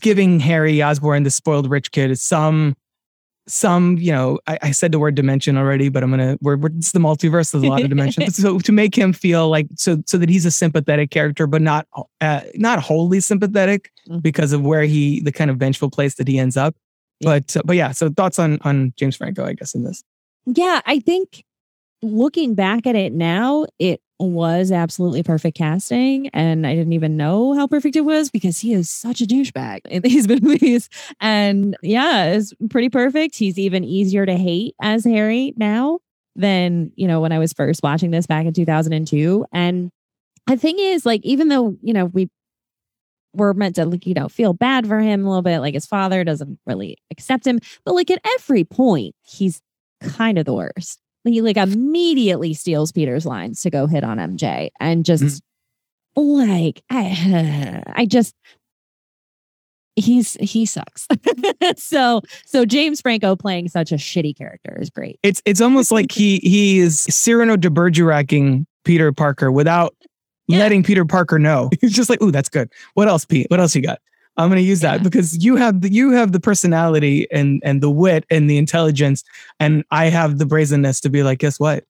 giving 0.00 0.40
Harry 0.40 0.82
Osborn, 0.82 1.22
the 1.22 1.30
spoiled 1.30 1.70
rich 1.70 1.90
kid, 1.90 2.16
some 2.18 2.74
some, 3.48 3.98
you 3.98 4.12
know, 4.12 4.38
I, 4.46 4.58
I 4.62 4.70
said 4.70 4.92
the 4.92 4.98
word 4.98 5.14
dimension 5.14 5.56
already, 5.56 5.88
but 5.88 6.02
I'm 6.02 6.10
gonna 6.10 6.38
we're, 6.40 6.56
we're 6.56 6.70
it's 6.76 6.92
the 6.92 6.98
multiverse, 7.00 7.52
there's 7.52 7.64
a 7.64 7.68
lot 7.68 7.82
of 7.82 7.88
dimensions. 7.88 8.36
so 8.42 8.58
to 8.60 8.72
make 8.72 8.96
him 8.96 9.12
feel 9.12 9.48
like 9.48 9.66
so 9.76 10.02
so 10.06 10.18
that 10.18 10.28
he's 10.28 10.46
a 10.46 10.50
sympathetic 10.50 11.10
character, 11.10 11.46
but 11.46 11.60
not 11.62 11.86
uh, 12.20 12.40
not 12.54 12.78
wholly 12.80 13.20
sympathetic 13.20 13.90
Mhm. 14.08 14.20
because 14.22 14.52
of 14.52 14.62
where 14.62 14.82
he 14.82 15.20
the 15.20 15.30
kind 15.32 15.50
of 15.50 15.58
vengeful 15.58 15.88
place 15.90 16.16
that 16.16 16.26
he 16.26 16.38
ends 16.38 16.56
up. 16.56 16.74
But 17.20 17.56
uh, 17.56 17.62
but 17.64 17.76
yeah, 17.76 17.92
so 17.92 18.10
thoughts 18.10 18.38
on 18.38 18.58
on 18.62 18.92
James 18.96 19.16
Franco, 19.16 19.44
I 19.44 19.52
guess, 19.52 19.74
in 19.74 19.84
this. 19.84 20.02
Yeah, 20.46 20.80
I 20.86 20.98
think 20.98 21.44
looking 22.02 22.54
back 22.56 22.86
at 22.86 22.96
it 22.96 23.12
now, 23.12 23.66
it 23.78 24.00
was 24.30 24.70
absolutely 24.70 25.22
perfect 25.22 25.56
casting. 25.56 26.28
And 26.28 26.66
I 26.66 26.74
didn't 26.74 26.92
even 26.92 27.16
know 27.16 27.54
how 27.54 27.66
perfect 27.66 27.96
it 27.96 28.02
was 28.02 28.30
because 28.30 28.58
he 28.58 28.72
is 28.72 28.90
such 28.90 29.20
a 29.20 29.26
douchebag 29.26 29.80
in 29.86 30.02
these 30.02 30.28
movies. 30.28 30.88
And 31.20 31.76
yeah, 31.82 32.26
it's 32.26 32.52
pretty 32.70 32.88
perfect. 32.88 33.36
He's 33.36 33.58
even 33.58 33.84
easier 33.84 34.26
to 34.26 34.36
hate 34.36 34.74
as 34.80 35.04
Harry 35.04 35.54
now 35.56 36.00
than, 36.36 36.92
you 36.96 37.06
know, 37.06 37.20
when 37.20 37.32
I 37.32 37.38
was 37.38 37.52
first 37.52 37.82
watching 37.82 38.10
this 38.10 38.26
back 38.26 38.46
in 38.46 38.54
2002. 38.54 39.44
And 39.52 39.90
the 40.46 40.56
thing 40.56 40.78
is, 40.78 41.04
like, 41.04 41.24
even 41.24 41.48
though, 41.48 41.76
you 41.82 41.92
know, 41.92 42.06
we 42.06 42.28
were 43.34 43.54
meant 43.54 43.76
to, 43.76 43.86
like, 43.86 44.06
you 44.06 44.14
know, 44.14 44.28
feel 44.28 44.52
bad 44.52 44.86
for 44.86 44.98
him 45.00 45.24
a 45.24 45.28
little 45.28 45.42
bit, 45.42 45.60
like 45.60 45.74
his 45.74 45.86
father 45.86 46.24
doesn't 46.24 46.58
really 46.66 46.98
accept 47.10 47.46
him, 47.46 47.60
but 47.84 47.94
like 47.94 48.10
at 48.10 48.20
every 48.34 48.64
point, 48.64 49.14
he's 49.22 49.60
kind 50.00 50.38
of 50.38 50.44
the 50.44 50.54
worst. 50.54 51.00
He 51.24 51.40
like 51.40 51.56
immediately 51.56 52.54
steals 52.54 52.92
Peter's 52.92 53.24
lines 53.26 53.62
to 53.62 53.70
go 53.70 53.86
hit 53.86 54.04
on 54.04 54.18
MJ 54.18 54.70
and 54.80 55.04
just 55.04 55.22
mm. 55.24 55.40
like 56.16 56.82
I, 56.90 57.82
I 57.94 58.06
just 58.06 58.34
he's 59.96 60.34
he 60.40 60.66
sucks. 60.66 61.06
so 61.76 62.22
so 62.46 62.64
James 62.64 63.00
Franco 63.00 63.36
playing 63.36 63.68
such 63.68 63.92
a 63.92 63.96
shitty 63.96 64.36
character 64.36 64.76
is 64.80 64.90
great. 64.90 65.18
It's 65.22 65.42
it's 65.44 65.60
almost 65.60 65.92
like 65.92 66.10
he 66.10 66.38
he 66.38 66.78
is 66.80 67.00
Cyrano 67.00 67.56
de 67.56 67.70
Bergeracing 67.70 68.66
Peter 68.84 69.12
Parker 69.12 69.52
without 69.52 69.94
Yeah. 70.48 70.58
letting 70.58 70.82
Peter 70.82 71.04
Parker 71.04 71.38
know. 71.38 71.70
He's 71.80 71.92
just 71.92 72.10
like, 72.10 72.20
ooh, 72.22 72.32
that's 72.32 72.48
good. 72.48 72.72
What 72.94 73.08
else, 73.08 73.24
Pete? 73.24 73.46
What 73.48 73.60
else 73.60 73.76
you 73.76 73.82
got? 73.82 74.00
I'm 74.36 74.48
gonna 74.48 74.60
use 74.62 74.80
that 74.80 74.98
Yeah. 74.98 75.02
because 75.04 75.44
you 75.44 75.56
have 75.56 75.80
the 75.82 75.92
you 75.92 76.12
have 76.12 76.32
the 76.32 76.40
personality 76.40 77.26
and 77.30 77.60
and 77.64 77.82
the 77.82 77.90
wit 77.90 78.24
and 78.30 78.48
the 78.48 78.56
intelligence, 78.58 79.22
and 79.60 79.84
I 79.90 80.06
have 80.06 80.38
the 80.38 80.46
brazenness 80.46 81.00
to 81.02 81.10
be 81.10 81.22
like, 81.22 81.38
guess 81.40 81.60
what? 81.60 81.84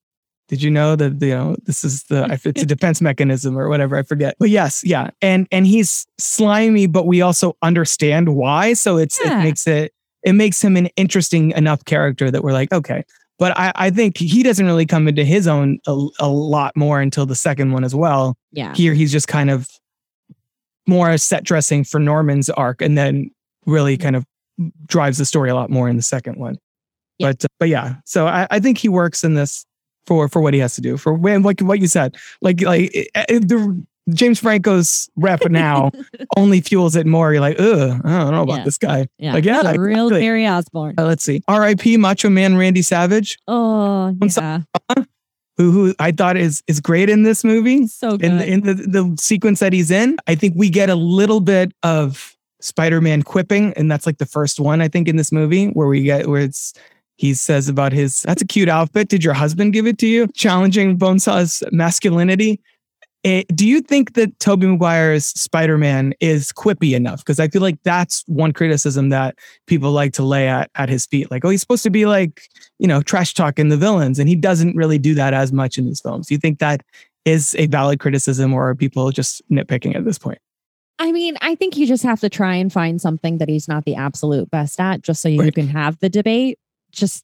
Did 0.48 0.60
you 0.62 0.70
know 0.70 0.96
that 0.96 1.20
you 1.22 1.30
know 1.34 1.56
this 1.64 1.84
is 1.84 2.02
the 2.04 2.24
if 2.32 2.44
it's 2.46 2.62
a 2.62 2.66
defense 2.74 3.00
mechanism 3.00 3.56
or 3.58 3.68
whatever 3.68 3.96
I 3.96 4.02
forget. 4.02 4.34
But 4.38 4.50
yes, 4.50 4.82
yeah, 4.84 5.10
and 5.22 5.46
and 5.52 5.66
he's 5.66 6.06
slimy, 6.18 6.86
but 6.86 7.06
we 7.06 7.22
also 7.22 7.56
understand 7.62 8.34
why. 8.34 8.72
So 8.74 8.96
it's 8.98 9.20
Yeah. 9.24 9.40
it 9.40 9.44
makes 9.44 9.66
it 9.66 9.92
it 10.24 10.32
makes 10.34 10.62
him 10.62 10.76
an 10.76 10.86
interesting 10.96 11.52
enough 11.52 11.84
character 11.84 12.30
that 12.30 12.42
we're 12.44 12.52
like, 12.52 12.72
okay. 12.72 13.04
But 13.38 13.58
I, 13.58 13.72
I 13.74 13.90
think 13.90 14.18
he 14.18 14.44
doesn't 14.44 14.66
really 14.66 14.86
come 14.86 15.08
into 15.08 15.24
his 15.24 15.48
own 15.48 15.78
a, 15.88 16.06
a 16.20 16.28
lot 16.28 16.76
more 16.76 17.00
until 17.00 17.26
the 17.26 17.34
second 17.34 17.72
one 17.72 17.82
as 17.82 17.92
well. 17.94 18.36
Yeah. 18.52 18.72
Here 18.74 18.94
he's 18.94 19.10
just 19.10 19.26
kind 19.26 19.50
of 19.50 19.66
more 20.86 21.16
set 21.18 21.44
dressing 21.44 21.84
for 21.84 21.98
Norman's 22.00 22.50
arc, 22.50 22.82
and 22.82 22.96
then 22.98 23.30
really 23.66 23.96
kind 23.96 24.16
of 24.16 24.24
drives 24.86 25.18
the 25.18 25.24
story 25.24 25.50
a 25.50 25.54
lot 25.54 25.70
more 25.70 25.88
in 25.88 25.96
the 25.96 26.02
second 26.02 26.36
one. 26.38 26.56
Yeah. 27.18 27.28
But 27.32 27.46
but 27.60 27.68
yeah, 27.68 27.94
so 28.04 28.26
I, 28.26 28.46
I 28.50 28.58
think 28.60 28.78
he 28.78 28.88
works 28.88 29.22
in 29.24 29.34
this 29.34 29.64
for 30.06 30.28
for 30.28 30.40
what 30.42 30.54
he 30.54 30.60
has 30.60 30.74
to 30.74 30.80
do 30.80 30.96
for 30.96 31.14
when 31.14 31.42
like 31.42 31.60
what 31.60 31.78
you 31.80 31.86
said, 31.86 32.16
like 32.40 32.60
like 32.62 32.90
eh, 32.94 33.04
eh, 33.28 33.38
the 33.38 33.84
James 34.12 34.40
Franco's 34.40 35.08
rep 35.14 35.48
now 35.48 35.92
only 36.36 36.60
fuels 36.60 36.96
it 36.96 37.06
more. 37.06 37.30
You're 37.32 37.40
like, 37.40 37.60
ugh, 37.60 38.00
I 38.04 38.18
don't 38.18 38.32
know 38.32 38.42
about 38.42 38.58
Yeah. 38.58 38.64
this 38.64 38.78
guy. 38.78 39.06
Yeah. 39.18 39.32
Like, 39.34 39.44
yeah, 39.44 39.60
real 39.76 40.08
exactly. 40.08 40.22
Harry 40.22 40.46
Osborn. 40.48 40.94
Uh, 40.98 41.04
let's 41.04 41.22
see, 41.24 41.40
R.I.P. 41.46 41.96
Macho 41.98 42.28
Man 42.28 42.56
Randy 42.56 42.82
Savage, 42.82 43.38
Oh 43.46 44.12
yeah. 44.20 44.62
Who 45.56 45.70
who 45.70 45.94
I 45.98 46.12
thought 46.12 46.36
is 46.36 46.62
is 46.66 46.80
great 46.80 47.10
in 47.10 47.22
this 47.22 47.44
movie. 47.44 47.86
So 47.86 48.16
good. 48.16 48.24
in 48.24 48.38
the, 48.38 48.46
in 48.46 48.60
the 48.62 48.74
the 48.74 49.16
sequence 49.18 49.60
that 49.60 49.72
he's 49.72 49.90
in, 49.90 50.16
I 50.26 50.34
think 50.34 50.54
we 50.56 50.70
get 50.70 50.90
a 50.90 50.94
little 50.94 51.40
bit 51.40 51.72
of 51.82 52.36
Spider-Man 52.60 53.22
quipping, 53.22 53.72
and 53.74 53.90
that's 53.90 54.06
like 54.06 54.18
the 54.18 54.26
first 54.26 54.60
one 54.60 54.80
I 54.80 54.88
think 54.88 55.08
in 55.08 55.16
this 55.16 55.32
movie 55.32 55.66
where 55.68 55.88
we 55.88 56.02
get 56.02 56.28
where 56.28 56.42
it's 56.42 56.74
he 57.16 57.34
says 57.34 57.68
about 57.68 57.92
his 57.92 58.22
that's 58.22 58.42
a 58.42 58.46
cute 58.46 58.68
outfit. 58.68 59.08
Did 59.08 59.24
your 59.24 59.34
husband 59.34 59.72
give 59.72 59.86
it 59.86 59.98
to 59.98 60.06
you? 60.06 60.26
Challenging 60.28 60.98
Bonesaw's 60.98 61.62
masculinity. 61.70 62.60
Eh, 63.24 63.44
do 63.54 63.68
you 63.68 63.80
think 63.80 64.14
that 64.14 64.36
Tobey 64.40 64.66
Maguire's 64.66 65.26
Spider-Man 65.26 66.12
is 66.18 66.50
quippy 66.50 66.96
enough? 66.96 67.18
Because 67.18 67.38
I 67.38 67.46
feel 67.46 67.62
like 67.62 67.80
that's 67.84 68.24
one 68.26 68.52
criticism 68.52 69.10
that 69.10 69.36
people 69.68 69.92
like 69.92 70.12
to 70.14 70.24
lay 70.24 70.48
at 70.48 70.70
at 70.74 70.88
his 70.88 71.06
feet. 71.06 71.30
Like, 71.30 71.44
oh, 71.44 71.50
he's 71.50 71.60
supposed 71.60 71.84
to 71.84 71.90
be 71.90 72.04
like, 72.06 72.42
you 72.82 72.88
know, 72.88 73.00
trash 73.00 73.32
talking 73.32 73.68
the 73.68 73.76
villains, 73.76 74.18
and 74.18 74.28
he 74.28 74.34
doesn't 74.34 74.74
really 74.74 74.98
do 74.98 75.14
that 75.14 75.32
as 75.32 75.52
much 75.52 75.78
in 75.78 75.86
these 75.86 76.00
films. 76.00 76.26
Do 76.26 76.34
you 76.34 76.38
think 76.40 76.58
that 76.58 76.82
is 77.24 77.54
a 77.56 77.66
valid 77.68 78.00
criticism, 78.00 78.52
or 78.52 78.68
are 78.70 78.74
people 78.74 79.08
just 79.12 79.40
nitpicking 79.48 79.94
at 79.94 80.04
this 80.04 80.18
point? 80.18 80.38
I 80.98 81.12
mean, 81.12 81.36
I 81.40 81.54
think 81.54 81.76
you 81.76 81.86
just 81.86 82.02
have 82.02 82.18
to 82.20 82.28
try 82.28 82.56
and 82.56 82.72
find 82.72 83.00
something 83.00 83.38
that 83.38 83.48
he's 83.48 83.68
not 83.68 83.84
the 83.84 83.94
absolute 83.94 84.50
best 84.50 84.80
at, 84.80 85.02
just 85.02 85.22
so 85.22 85.28
you 85.28 85.40
Right. 85.42 85.54
can 85.54 85.68
have 85.68 85.98
the 86.00 86.08
debate. 86.08 86.58
Just, 86.90 87.22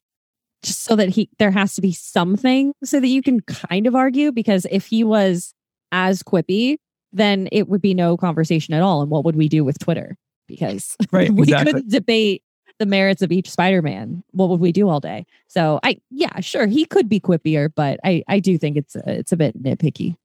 just 0.63 0.83
so 0.83 0.95
that 0.95 1.09
he 1.09 1.29
there 1.39 1.51
has 1.51 1.75
to 1.75 1.81
be 1.81 1.91
something 1.91 2.73
so 2.83 2.99
that 3.01 3.07
you 3.07 3.21
can 3.21 3.41
kind 3.41 3.85
of 3.85 3.95
argue. 3.95 4.31
Because 4.31 4.65
if 4.71 4.85
he 4.87 5.03
was 5.03 5.53
as 5.91 6.23
quippy, 6.23 6.77
then 7.11 7.49
it 7.51 7.67
would 7.67 7.81
be 7.81 7.93
no 7.93 8.15
conversation 8.15 8.73
at 8.73 8.81
all. 8.81 9.01
And 9.01 9.11
what 9.11 9.25
would 9.25 9.35
we 9.35 9.49
do 9.49 9.65
with 9.65 9.77
Twitter? 9.79 10.15
Because 10.47 10.95
Right, 11.11 11.29
we 11.33 11.43
exactly. 11.43 11.73
couldn't 11.73 11.91
debate 11.91 12.43
the 12.79 12.85
merits 12.85 13.21
of 13.21 13.31
each 13.31 13.49
Spider-Man. 13.49 14.23
What 14.31 14.49
would 14.49 14.59
we 14.59 14.71
do 14.71 14.89
all 14.89 14.99
day? 14.99 15.25
So 15.47 15.79
I, 15.83 15.99
yeah, 16.09 16.39
sure, 16.39 16.65
he 16.65 16.85
could 16.85 17.07
be 17.07 17.19
quippier, 17.19 17.69
but 17.75 17.99
I, 18.03 18.23
I 18.27 18.39
do 18.39 18.57
think 18.57 18.77
it's 18.77 18.95
a, 18.95 19.03
it's 19.05 19.31
a 19.31 19.37
bit 19.37 19.61
nitpicky. 19.61 20.15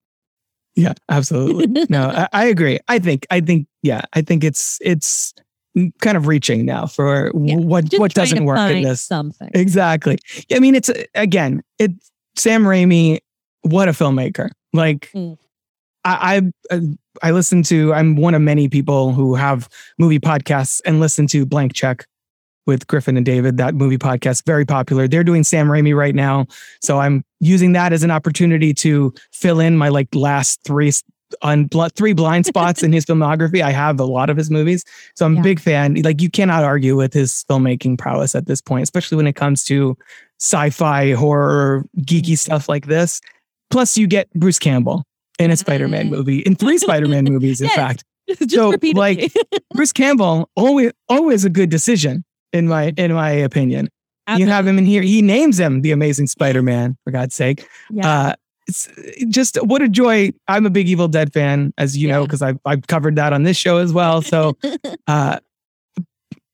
Yeah, 0.76 0.94
absolutely. 1.08 1.86
no, 1.90 2.08
I, 2.08 2.28
I 2.32 2.44
agree. 2.46 2.78
I 2.88 2.98
think, 2.98 3.26
I 3.30 3.40
think, 3.40 3.66
yeah, 3.82 4.02
I 4.12 4.22
think 4.22 4.42
it's 4.42 4.78
it's 4.80 5.34
kind 6.00 6.16
of 6.16 6.26
reaching 6.26 6.64
now 6.64 6.86
for 6.86 7.30
Yeah, 7.34 7.56
what 7.56 7.92
what 7.96 8.14
doesn't 8.14 8.44
work 8.44 8.58
in 8.70 8.82
this. 8.82 9.02
Something. 9.02 9.50
Exactly. 9.54 10.18
I 10.52 10.58
mean, 10.60 10.74
it's 10.74 10.90
again, 11.14 11.62
it 11.78 11.92
Sam 12.36 12.64
Raimi. 12.64 13.20
What 13.62 13.88
a 13.88 13.92
filmmaker! 13.92 14.50
Like, 14.72 15.10
Mm. 15.14 15.38
I, 16.04 16.42
I 16.70 16.80
I 17.22 17.30
listen 17.30 17.62
to. 17.64 17.94
I'm 17.94 18.16
one 18.16 18.34
of 18.34 18.42
many 18.42 18.68
people 18.68 19.12
who 19.12 19.34
have 19.36 19.68
movie 19.98 20.20
podcasts 20.20 20.80
and 20.84 21.00
listen 21.00 21.26
to 21.28 21.46
Blank 21.46 21.72
Check 21.72 22.06
with 22.66 22.86
Griffin 22.86 23.16
and 23.16 23.26
David. 23.26 23.56
That 23.56 23.74
movie 23.74 23.98
podcast 23.98 24.44
very 24.46 24.64
popular. 24.64 25.06
They're 25.08 25.24
doing 25.24 25.44
Sam 25.44 25.68
Raimi 25.68 25.94
right 25.94 26.14
now, 26.14 26.46
so 26.80 26.98
I'm 26.98 27.24
using 27.40 27.72
that 27.72 27.92
as 27.92 28.02
an 28.02 28.10
opportunity 28.10 28.72
to 28.74 29.12
fill 29.32 29.60
in 29.60 29.76
my 29.76 29.88
like 29.88 30.14
last 30.14 30.60
three 30.64 30.92
on 31.42 31.64
bl- 31.66 31.86
three 31.96 32.12
blind 32.12 32.46
spots 32.46 32.82
in 32.82 32.92
his 32.92 33.04
filmography. 33.04 33.60
I 33.60 33.72
have 33.72 33.98
a 33.98 34.04
lot 34.04 34.30
of 34.30 34.36
his 34.36 34.50
movies, 34.50 34.84
so 35.16 35.26
I'm 35.26 35.34
Yeah. 35.34 35.40
a 35.40 35.42
big 35.42 35.60
fan. 35.60 35.94
Like 36.02 36.20
you 36.22 36.30
cannot 36.30 36.62
argue 36.64 36.96
with 36.96 37.12
his 37.12 37.44
filmmaking 37.50 37.98
prowess 37.98 38.34
at 38.34 38.46
this 38.46 38.60
point, 38.60 38.84
especially 38.84 39.16
when 39.16 39.26
it 39.26 39.34
comes 39.34 39.64
to 39.64 39.96
sci-fi, 40.40 41.12
horror, 41.12 41.84
geeky 42.00 42.36
stuff 42.38 42.68
like 42.68 42.86
this. 42.86 43.20
Plus, 43.70 43.96
you 43.96 44.06
get 44.06 44.32
Bruce 44.34 44.58
Campbell 44.58 45.04
in 45.38 45.50
a 45.50 45.56
Spider-Man 45.56 46.06
Mm. 46.06 46.10
movie, 46.10 46.38
in 46.40 46.54
three 46.54 46.78
Spider-Man 46.78 47.24
movies, 47.24 47.60
in 47.60 47.66
Yes. 47.68 47.74
fact. 47.76 48.04
just 48.28 48.50
So, 48.52 48.70
repeatedly. 48.70 49.00
like, 49.00 49.32
Bruce 49.74 49.92
Campbell 49.92 50.48
always 50.56 50.92
always 51.08 51.44
a 51.44 51.50
good 51.50 51.70
decision 51.70 52.24
in 52.54 52.68
my 52.68 52.94
in 52.96 53.12
my 53.12 53.30
opinion. 53.30 53.88
You 54.38 54.46
have 54.46 54.66
him 54.66 54.78
in 54.78 54.86
here. 54.86 55.02
He 55.02 55.20
names 55.20 55.60
him 55.60 55.82
the 55.82 55.92
Amazing 55.92 56.28
Spider-Man, 56.28 56.96
for 57.04 57.10
God's 57.10 57.34
sake. 57.34 57.68
Yeah. 57.90 58.08
Uh, 58.08 58.34
it's 58.66 58.88
just 59.28 59.56
what 59.62 59.82
a 59.82 59.88
joy. 59.88 60.32
I'm 60.48 60.64
a 60.64 60.70
big 60.70 60.88
Evil 60.88 61.08
Dead 61.08 61.30
fan, 61.30 61.74
as 61.76 61.98
you 61.98 62.08
know, 62.08 62.24
because 62.24 62.40
I've, 62.40 62.58
I've 62.64 62.86
covered 62.86 63.16
that 63.16 63.34
on 63.34 63.42
this 63.42 63.58
show 63.58 63.76
as 63.76 63.92
well. 63.92 64.22
So 64.22 64.56
uh, 65.06 65.40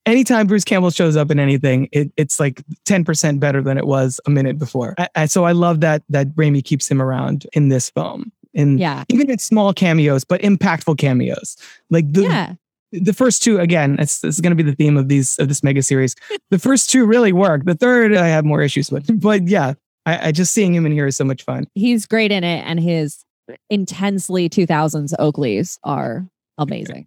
anytime 0.05 0.49
Bruce 0.49 0.65
Campbell 0.65 0.91
shows 0.91 1.17
up 1.17 1.31
in 1.31 1.39
anything, 1.39 1.89
it, 1.93 2.11
it's 2.17 2.41
like 2.41 2.63
10% 2.87 3.39
better 3.39 3.63
than 3.63 3.79
it 3.79 3.87
was 3.87 4.21
a 4.27 4.31
minute 4.31 4.59
before. 4.59 4.97
I, 4.99 5.09
I- 5.15 5.27
so 5.27 5.45
I 5.45 5.53
love 5.53 5.81
that 5.83 6.03
that 6.09 6.35
Raimi 6.35 6.65
keeps 6.65 6.91
him 6.91 7.01
around 7.01 7.47
in 7.53 7.69
this 7.69 7.91
film. 7.91 8.33
And 8.53 8.81
yeah. 8.81 9.05
even 9.09 9.31
in 9.31 9.39
small 9.39 9.73
cameos, 9.73 10.25
but 10.25 10.41
impactful 10.41 10.99
cameos. 10.99 11.57
Like 11.89 12.13
the 12.13 12.23
Yeah. 12.23 12.55
The 12.93 13.13
first 13.13 13.43
two 13.43 13.59
again 13.61 13.97
it's, 13.99 14.21
this 14.21 14.35
is 14.35 14.41
going 14.41 14.57
to 14.57 14.63
be 14.63 14.69
the 14.69 14.75
theme 14.77 14.97
of 14.97 15.09
these 15.09 15.39
of 15.39 15.49
this 15.49 15.63
mega 15.63 15.83
series 15.83 16.15
the 16.51 16.59
first 16.59 16.91
two 16.91 17.05
really 17.07 17.33
work 17.33 17.65
the 17.65 17.75
third 17.75 18.17
i 18.17 18.27
have 18.29 18.45
more 18.45 18.63
issues 18.63 18.91
with 18.91 19.07
but 19.21 19.47
yeah 19.47 19.75
I, 20.07 20.29
I 20.29 20.33
just 20.33 20.53
seeing 20.53 20.75
him 20.75 20.87
in 20.87 20.93
here 20.93 21.07
is 21.07 21.17
so 21.17 21.25
much 21.25 21.43
fun 21.45 21.67
He's 21.75 22.07
great 22.07 22.33
in 22.33 22.43
it, 22.43 22.65
and 22.67 22.81
his 22.81 23.25
intensely 23.69 24.49
2000s 24.49 25.13
Oakleys 25.19 25.79
are 25.85 26.27
amazing. 26.59 27.07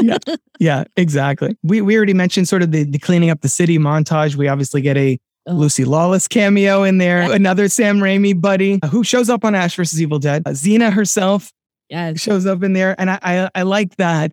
yeah 0.00 0.18
yeah 0.60 0.84
exactly 0.96 1.56
we 1.62 1.80
we 1.80 1.96
already 1.96 2.14
mentioned 2.14 2.48
sort 2.48 2.62
of 2.62 2.70
the, 2.70 2.84
the 2.84 2.98
cleaning 2.98 3.30
up 3.30 3.40
the 3.40 3.48
city 3.48 3.78
montage 3.78 4.36
we 4.36 4.46
obviously 4.48 4.80
get 4.80 4.96
a 4.96 5.18
Ugh. 5.46 5.56
Lucy 5.56 5.84
Lawless 5.84 6.26
cameo 6.26 6.84
in 6.84 6.96
there, 6.96 7.30
another 7.30 7.68
Sam 7.68 7.98
Raimi 7.98 8.40
buddy 8.40 8.80
who 8.90 9.04
shows 9.04 9.28
up 9.28 9.44
on 9.44 9.54
Ash 9.54 9.76
versus 9.76 10.00
Evil 10.00 10.18
Dead. 10.18 10.42
Uh, 10.46 10.52
Xena 10.52 10.90
herself 10.90 11.52
Yes. 11.90 12.18
shows 12.18 12.46
up 12.46 12.62
in 12.62 12.72
there. 12.72 12.98
And 12.98 13.10
I, 13.10 13.18
I, 13.20 13.50
I 13.54 13.62
like 13.62 13.94
that 13.96 14.32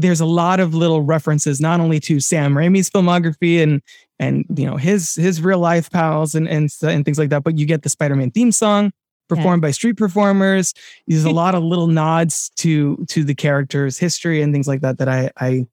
there's 0.00 0.20
a 0.20 0.26
lot 0.26 0.60
of 0.60 0.74
little 0.74 1.02
references, 1.02 1.60
not 1.60 1.80
only 1.80 2.00
to 2.00 2.20
Sam 2.20 2.54
Raimi's 2.54 2.90
filmography 2.90 3.62
and, 3.62 3.82
and, 4.18 4.44
you 4.56 4.66
know, 4.66 4.76
his, 4.76 5.14
his 5.14 5.40
real 5.40 5.58
life 5.58 5.90
pals 5.90 6.34
and, 6.34 6.48
and, 6.48 6.70
and 6.82 7.04
things 7.04 7.18
like 7.18 7.30
that, 7.30 7.44
but 7.44 7.58
you 7.58 7.66
get 7.66 7.82
the 7.82 7.88
Spider-Man 7.88 8.30
theme 8.30 8.52
song 8.52 8.92
performed 9.28 9.62
by 9.62 9.70
street 9.70 9.96
performers. 9.96 10.72
There's 11.06 11.24
a 11.24 11.30
lot 11.42 11.54
of 11.54 11.62
little 11.62 11.86
nods 11.86 12.50
to, 12.56 13.04
to 13.08 13.24
the 13.24 13.34
character's 13.34 13.98
history 13.98 14.40
and 14.42 14.52
things 14.52 14.66
like 14.66 14.80
that, 14.80 14.98
that 14.98 15.08
I, 15.08 15.30
I, 15.38 15.66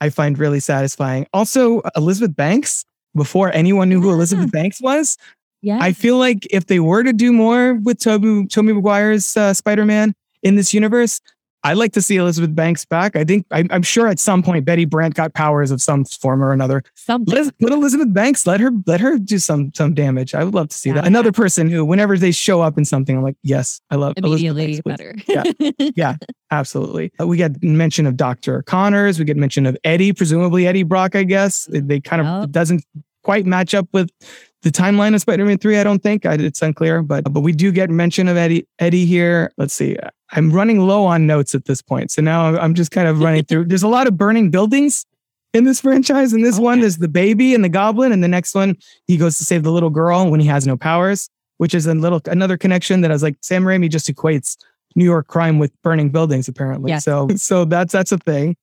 I 0.00 0.10
find 0.10 0.38
really 0.38 0.60
satisfying. 0.60 1.26
Also, 1.32 1.80
Elizabeth 1.96 2.36
Banks, 2.36 2.84
before 3.16 3.52
anyone 3.54 3.88
knew 3.88 4.00
who 4.00 4.10
Elizabeth 4.12 4.52
Banks 4.52 4.80
was, 4.80 5.16
Yeah. 5.62 5.78
I 5.80 5.92
feel 5.92 6.18
like 6.18 6.46
if 6.50 6.66
they 6.66 6.78
were 6.78 7.02
to 7.02 7.12
do 7.12 7.32
more 7.32 7.74
with 7.74 7.98
Toby, 7.98 8.46
Tobey 8.46 8.72
Maguire's 8.72 9.36
uh, 9.36 9.54
Spider-Man 9.54 10.14
in 10.42 10.54
this 10.54 10.72
universe, 10.72 11.20
I'd 11.68 11.76
like 11.76 11.92
to 11.92 12.02
see 12.02 12.16
Elizabeth 12.16 12.54
Banks 12.54 12.84
back. 12.84 13.14
I 13.16 13.24
think 13.24 13.46
I'm, 13.50 13.68
I'm 13.70 13.82
sure 13.82 14.08
at 14.08 14.18
some 14.18 14.42
point 14.42 14.64
Betty 14.64 14.84
Brant 14.84 15.14
got 15.14 15.34
powers 15.34 15.70
of 15.70 15.80
some 15.82 16.04
form 16.04 16.42
or 16.42 16.52
another. 16.52 16.82
Something. 16.94 17.34
Let, 17.34 17.54
let 17.60 17.72
Elizabeth 17.72 18.12
Banks 18.12 18.46
let 18.46 18.60
her 18.60 18.70
let 18.86 19.00
her 19.00 19.18
do 19.18 19.38
some 19.38 19.72
some 19.74 19.94
damage. 19.94 20.34
I 20.34 20.44
would 20.44 20.54
love 20.54 20.68
to 20.68 20.76
see 20.76 20.90
that. 20.92 21.04
Yeah. 21.04 21.06
Another 21.08 21.32
person 21.32 21.68
who, 21.68 21.84
whenever 21.84 22.16
they 22.16 22.30
show 22.30 22.60
up 22.62 22.78
in 22.78 22.84
something, 22.84 23.16
I'm 23.16 23.22
like, 23.22 23.36
yes, 23.42 23.80
I 23.90 23.96
love 23.96 24.14
Elizabeth 24.16 24.56
Immediately 24.56 24.80
Banks, 24.82 25.24
better. 25.26 25.52
Yeah. 25.58 25.92
Yeah, 25.96 26.16
absolutely. 26.50 27.12
Uh, 27.20 27.26
we 27.26 27.36
get 27.36 27.62
mention 27.62 28.06
of 28.06 28.16
Dr. 28.16 28.62
Connors. 28.62 29.18
We 29.18 29.24
get 29.24 29.36
mention 29.36 29.66
of 29.66 29.76
Eddie, 29.84 30.12
presumably 30.12 30.66
Eddie 30.66 30.82
Brock, 30.84 31.14
I 31.16 31.24
guess. 31.24 31.68
They- 31.70 32.00
kind 32.00 32.20
of 32.22 32.26
Yep. 32.42 32.50
doesn't 32.50 32.84
quite 33.24 33.44
match 33.46 33.74
up 33.74 33.88
with 33.92 34.10
the 34.62 34.70
timeline 34.70 35.14
of 35.14 35.20
Spider-Man 35.20 35.58
3, 35.58 35.78
I 35.78 35.84
don't 35.84 36.02
think. 36.02 36.26
I, 36.26 36.34
it's 36.34 36.62
unclear, 36.62 37.02
but 37.02 37.24
but 37.32 37.40
we 37.40 37.52
do 37.52 37.70
get 37.72 37.90
mention 37.90 38.28
of 38.28 38.36
Eddie 38.36 38.66
Eddie 38.78 39.04
here. 39.06 39.52
Let's 39.56 39.74
see. 39.74 39.96
I'm 40.32 40.50
running 40.50 40.80
low 40.80 41.04
on 41.04 41.26
notes 41.26 41.54
at 41.54 41.64
this 41.66 41.80
point. 41.80 42.10
So 42.10 42.20
now 42.22 42.54
I'm- 42.56 42.74
just 42.74 42.90
kind 42.90 43.08
of 43.08 43.20
running 43.20 43.44
through. 43.44 43.66
There's 43.66 43.82
a 43.84 43.88
lot 43.88 44.06
of 44.06 44.16
burning 44.18 44.50
buildings 44.50 45.06
in 45.54 45.64
this 45.64 45.80
franchise. 45.86 46.32
In 46.32 46.42
this 46.42 46.58
one, 46.58 46.74
Okay. 46.78 46.82
there's 46.82 46.98
the 46.98 47.08
baby 47.08 47.54
and 47.54 47.62
the 47.64 47.68
goblin, 47.68 48.12
and 48.12 48.22
the 48.22 48.28
next 48.28 48.54
one, 48.54 48.76
he 49.06 49.16
goes 49.16 49.38
to 49.38 49.44
save 49.44 49.62
the 49.62 49.72
little 49.72 49.90
girl 49.90 50.30
when 50.30 50.40
he 50.40 50.46
has 50.46 50.66
no 50.66 50.76
powers, 50.76 51.30
which 51.58 51.72
is 51.74 51.86
a 51.86 51.94
little 51.94 52.20
another 52.26 52.56
connection 52.58 53.00
that 53.02 53.10
I 53.10 53.14
was 53.14 53.22
like, 53.22 53.36
Sam 53.42 53.64
Raimi 53.64 53.88
just 53.90 54.06
equates 54.12 54.56
New 54.96 55.04
York 55.04 55.28
crime 55.28 55.58
with 55.58 55.70
burning 55.82 56.10
buildings, 56.10 56.48
apparently. 56.48 56.90
Yes. 56.90 57.04
So 57.04 57.28
so 57.36 57.64
that's 57.64 57.92
that's 57.92 58.10
a 58.12 58.18
thing. 58.18 58.56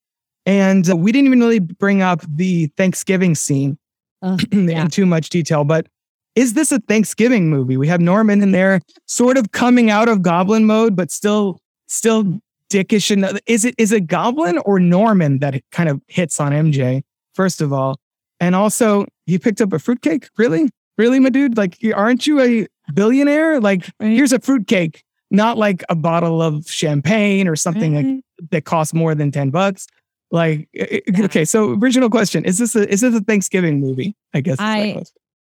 And 0.46 0.88
uh, 0.92 0.96
we 0.96 1.12
didn't 1.12 1.28
even 1.28 1.40
really 1.40 1.60
bring 1.60 2.02
up 2.04 2.22
the 2.28 2.68
Thanksgiving 2.78 3.34
scene 3.34 3.78
Ugh, 4.26 4.42
in 4.52 4.90
too 4.90 5.06
much 5.06 5.30
detail, 5.30 5.64
but 5.64 5.88
is 6.36 6.54
this 6.54 6.72
a 6.72 6.80
Thanksgiving 6.80 7.50
movie? 7.50 7.78
We 7.78 7.88
have 7.88 8.02
Norman 8.02 8.42
in 8.42 8.52
there, 8.52 8.82
sort 9.06 9.38
of 9.38 9.52
coming 9.52 9.90
out 9.90 10.10
of 10.10 10.22
goblin 10.22 10.66
mode, 10.66 10.96
but 10.96 11.12
still 11.12 11.60
still 11.88 12.40
dickish. 12.70 13.12
And 13.12 13.40
is 13.46 13.66
it 13.66 13.76
is 13.78 13.92
it 13.92 14.08
Goblin 14.08 14.58
or 14.60 14.80
Norman 14.80 15.40
that 15.40 15.62
kind 15.72 15.90
of 15.90 16.02
hits 16.08 16.40
on 16.40 16.52
MJ? 16.52 17.04
First 17.34 17.62
of 17.62 17.72
all, 17.72 17.98
and 18.40 18.56
also 18.56 19.06
he 19.26 19.38
picked 19.38 19.62
up 19.62 19.74
a 19.74 19.80
fruitcake. 19.80 20.28
Really, 20.38 20.70
really, 20.98 21.20
my 21.20 21.30
dude. 21.30 21.58
Like, 21.58 21.78
aren't 21.96 22.28
you 22.28 22.42
a 22.42 22.68
billionaire? 22.94 23.60
Like, 23.60 23.90
here's 24.00 24.34
a 24.34 24.40
fruitcake, 24.40 25.04
not 25.32 25.58
like 25.58 25.84
a 25.90 25.96
bottle 25.96 26.42
of 26.42 26.70
champagne 26.70 27.48
or 27.48 27.56
something 27.56 27.96
like 27.96 28.24
that 28.52 28.66
costs 28.66 28.94
more 28.94 29.16
than 29.16 29.32
10 29.32 29.50
bucks. 29.50 29.88
Like, 30.32 30.68
eh, 30.76 30.86
eh, 30.92 31.00
Yeah. 31.16 31.26
okay, 31.26 31.46
so 31.46 31.72
original 31.74 32.10
question 32.10 32.46
is 32.46 32.58
this 32.58 32.76
a 32.76 32.90
is 32.92 33.02
this 33.02 33.14
a 33.16 33.22
Thanksgiving 33.22 33.80
movie? 33.80 34.16
I 34.34 34.42
guess. 34.42 34.58
I- 34.60 35.04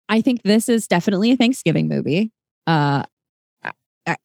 I 0.09 0.21
think 0.21 0.43
this 0.43 0.69
is 0.69 0.87
definitely 0.87 1.31
a 1.31 1.35
Thanksgiving 1.35 1.89
movie. 1.89 2.31
Uh, 2.65 3.03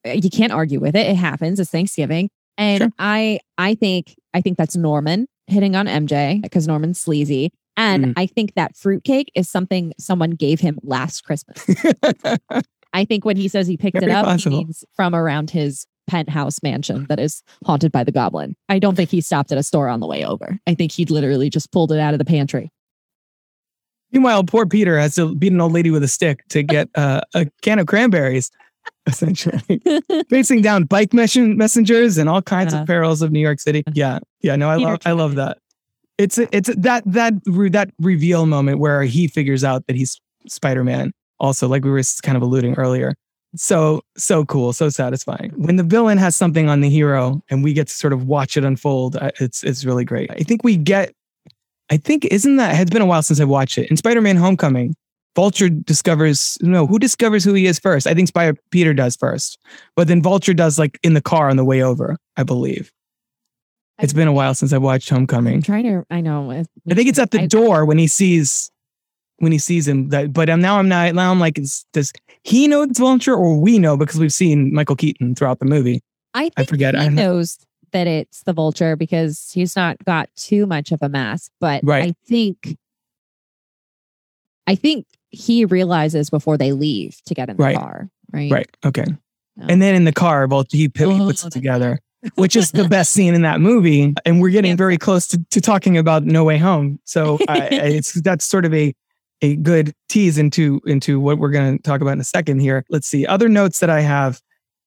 you 0.05 0.29
can't 0.29 0.53
argue 0.53 0.79
with 0.79 0.95
it. 0.95 1.07
It 1.07 1.15
happens. 1.17 1.59
It's 1.59 1.69
Thanksgiving, 1.71 2.29
and 2.57 2.83
Sure. 2.83 2.89
I 2.99 3.39
I 3.57 3.75
think 3.75 4.15
I 4.33 4.39
think 4.39 4.57
that's 4.57 4.77
Norman 4.77 5.27
hitting 5.47 5.75
on 5.75 5.87
MJ 5.87 6.41
because 6.41 6.67
Norman's 6.67 7.01
sleazy, 7.01 7.51
and 7.75 8.05
Mm. 8.05 8.13
I 8.15 8.27
think 8.27 8.53
that 8.53 8.77
fruitcake 8.77 9.29
is 9.35 9.49
something 9.49 9.91
someone 9.99 10.31
gave 10.31 10.61
him 10.61 10.79
last 10.83 11.25
Christmas. 11.25 11.65
I 12.93 13.03
think 13.05 13.25
when 13.25 13.35
he 13.35 13.49
says 13.49 13.67
he 13.67 13.75
picked 13.75 13.99
Very 13.99 14.11
it 14.11 14.15
up, 14.15 14.23
possible. 14.25 14.57
he 14.59 14.63
means 14.65 14.85
from 14.95 15.13
around 15.15 15.49
his 15.49 15.85
penthouse 16.07 16.61
mansion 16.63 17.05
that 17.09 17.19
is 17.19 17.41
haunted 17.65 17.91
by 17.91 18.03
the 18.03 18.11
goblin. 18.11 18.55
I 18.69 18.79
don't 18.79 18.95
think 18.95 19.09
he 19.09 19.21
stopped 19.21 19.51
at 19.51 19.57
a 19.57 19.63
store 19.63 19.87
on 19.87 19.99
the 19.99 20.07
way 20.07 20.25
over. 20.25 20.57
I 20.67 20.73
think 20.75 20.91
he'd 20.91 21.09
literally 21.11 21.49
just 21.49 21.71
pulled 21.71 21.91
it 21.91 21.99
out 21.99 22.13
of 22.13 22.17
the 22.19 22.25
pantry. 22.25 22.69
Meanwhile, 24.11 24.43
poor 24.43 24.65
Peter 24.65 24.99
has 24.99 25.15
to 25.15 25.33
beat 25.35 25.51
an 25.53 25.59
old 25.61 25.71
lady 25.73 25.89
with 25.89 26.03
a 26.03 26.07
stick 26.07 26.43
to 26.49 26.61
get 26.61 26.87
uh, 26.95 27.21
a 27.33 27.47
can 27.63 27.79
of 27.79 27.87
cranberries, 27.87 28.51
essentially. 29.07 29.81
Facing 30.29 30.61
down 30.61 30.83
bike 30.83 31.13
mesh- 31.13 31.35
messengers 31.37 32.17
and 32.17 32.29
all 32.29 32.41
kinds 32.41 32.73
Yeah. 32.73 32.81
of 32.81 32.87
perils 32.87 33.21
of 33.21 33.31
New 33.31 33.39
York 33.39 33.59
City. 33.59 33.83
Yeah, 33.93 34.19
yeah. 34.41 34.55
No, 34.55 34.69
I 34.69 34.77
Peter 34.77 34.89
love, 34.91 34.99
I 35.05 35.11
love 35.13 35.35
that. 35.35 35.57
It's 36.19 36.37
it's 36.37 36.69
that 36.75 37.03
that 37.07 37.33
that 37.45 37.89
reveal 37.97 38.45
moment 38.45 38.77
where 38.79 39.01
he 39.03 39.27
figures 39.27 39.63
out 39.63 39.87
that 39.87 39.95
he's 39.95 40.21
Spider 40.47 40.83
Man. 40.83 41.11
Also, 41.39 41.67
like 41.67 41.83
we 41.83 41.89
were 41.89 42.01
kind 42.21 42.37
of 42.37 42.43
alluding 42.43 42.75
earlier. 42.75 43.15
So 43.55 44.01
so 44.17 44.45
cool, 44.45 44.73
so 44.73 44.89
satisfying. 44.89 45.51
When 45.55 45.75
the 45.75 45.83
villain 45.83 46.17
has 46.17 46.35
something 46.35 46.69
on 46.69 46.81
the 46.81 46.89
hero, 46.89 47.41
and 47.49 47.63
we 47.63 47.73
get 47.73 47.87
to 47.87 47.93
sort 47.93 48.13
of 48.13 48.25
watch 48.27 48.57
it 48.57 48.63
unfold, 48.63 49.17
it's 49.39 49.63
it's 49.63 49.85
really 49.85 50.05
great. 50.05 50.31
I 50.31 50.43
think 50.43 50.63
we 50.63 50.75
get. 50.77 51.13
I 51.91 51.97
think 51.97 52.25
isn't 52.25 52.55
that 52.55 52.79
it's 52.81 52.89
been 52.89 53.01
a 53.01 53.05
while 53.05 53.21
since 53.21 53.39
i've 53.39 53.49
watched 53.49 53.77
it. 53.77 53.89
In 53.91 53.97
Spider-Man: 53.97 54.37
Homecoming, 54.37 54.95
Vulture 55.35 55.69
discovers 55.69 56.57
no 56.61 56.87
who 56.87 56.97
discovers 56.97 57.43
who 57.43 57.53
he 57.53 57.67
is 57.67 57.77
first. 57.77 58.07
I 58.07 58.15
think 58.15 58.27
Spider 58.29 58.57
Peter 58.71 58.93
does 58.93 59.15
first, 59.15 59.59
but 59.95 60.07
then 60.07 60.21
Vulture 60.21 60.53
does 60.55 60.79
like 60.79 60.97
in 61.03 61.13
the 61.13 61.21
car 61.21 61.49
on 61.49 61.57
the 61.57 61.65
way 61.65 61.83
over. 61.83 62.17
I 62.37 62.43
believe. 62.43 62.91
It's 63.99 64.13
been 64.13 64.27
a 64.27 64.33
while 64.33 64.55
since 64.55 64.73
I 64.73 64.79
watched 64.79 65.09
Homecoming. 65.09 65.55
I'm 65.55 65.61
trying 65.61 65.83
to. 65.83 66.03
I 66.09 66.21
know. 66.21 66.49
I 66.51 66.63
think 66.93 67.07
it's 67.07 67.19
at 67.19 67.29
the 67.29 67.41
I- 67.41 67.45
door 67.45 67.85
when 67.85 67.99
he 67.99 68.07
sees 68.07 68.71
when 69.43 69.51
he 69.51 69.57
sees 69.59 69.87
him. 69.87 70.09
That, 70.09 70.33
but 70.33 70.49
I'm 70.49 70.61
now 70.61 70.79
I'm 70.79 70.87
not 70.89 71.13
now 71.13 71.29
I'm 71.31 71.39
like, 71.39 71.59
is, 71.59 71.85
does 71.93 72.11
he 72.43 72.67
know 72.67 72.81
it's 72.83 72.97
Vulture 72.99 73.35
or 73.35 73.59
we 73.59 73.77
know 73.79 73.95
because 73.97 74.19
we've 74.19 74.33
seen 74.33 74.73
Michael 74.73 74.95
Keaton 74.95 75.35
throughout 75.35 75.59
the 75.59 75.65
movie? 75.65 76.01
I, 76.33 76.43
think 76.43 76.53
I 76.57 76.63
forget. 76.65 76.95
He 76.95 77.01
I'm 77.01 77.13
knows 77.15 77.59
that 77.91 78.07
it's 78.07 78.41
the 78.43 78.53
vulture 78.53 78.95
because 78.95 79.51
he's 79.53 79.75
not 79.75 80.03
got 80.03 80.27
too 80.35 80.65
much 80.65 80.91
of 80.91 80.99
a 81.03 81.09
mask. 81.09 81.51
But 81.59 81.81
Right. 81.83 82.05
I 82.09 82.13
think, 82.27 82.75
I 84.65 84.75
think 84.75 85.05
he 85.29 85.65
realizes 85.65 86.29
before 86.29 86.57
they 86.57 86.71
leave 86.71 87.19
to 87.25 87.33
get 87.33 87.49
in 87.49 87.57
the 87.57 87.63
Right. 87.63 87.75
car. 87.77 88.09
Right. 88.31 88.51
Right. 88.51 88.77
Okay. 88.85 89.05
No. 89.57 89.65
And 89.69 89.81
then 89.81 89.93
in 89.93 90.05
the 90.05 90.11
car, 90.11 90.47
Vulture 90.47 90.75
he, 90.77 90.89
he 90.95 91.03
Oh, 91.05 91.17
puts 91.27 91.43
it 91.45 91.51
together, 91.51 91.99
which 92.35 92.55
is 92.55 92.71
the 92.71 92.87
best 92.87 93.11
scene 93.13 93.35
in 93.35 93.43
that 93.43 93.61
movie. 93.61 94.13
And 94.25 94.41
we're 94.41 94.49
getting 94.49 94.71
Yeah. 94.71 94.75
very 94.77 94.97
close 94.97 95.27
to, 95.27 95.43
to 95.51 95.61
talking 95.61 95.97
about 95.97 96.23
No 96.23 96.43
Way 96.43 96.57
Home. 96.57 96.99
So 97.03 97.37
I, 97.47 97.59
I- 97.59 97.67
it's 97.71 98.13
that's 98.21 98.45
sort 98.45 98.65
of 98.65 98.73
a 98.73 98.93
a 99.43 99.55
good 99.57 99.93
tease 100.09 100.39
into 100.39 100.81
into 100.87 101.19
what 101.19 101.37
we're 101.37 101.51
going 101.51 101.77
to 101.77 101.83
talk 101.83 102.01
about 102.01 102.13
in 102.13 102.19
a 102.19 102.23
second 102.23 102.59
here. 102.61 102.83
Let's 102.89 103.05
see 103.07 103.27
other 103.27 103.47
notes 103.49 103.79
that 103.81 103.91
I 103.91 104.01
have. 104.01 104.41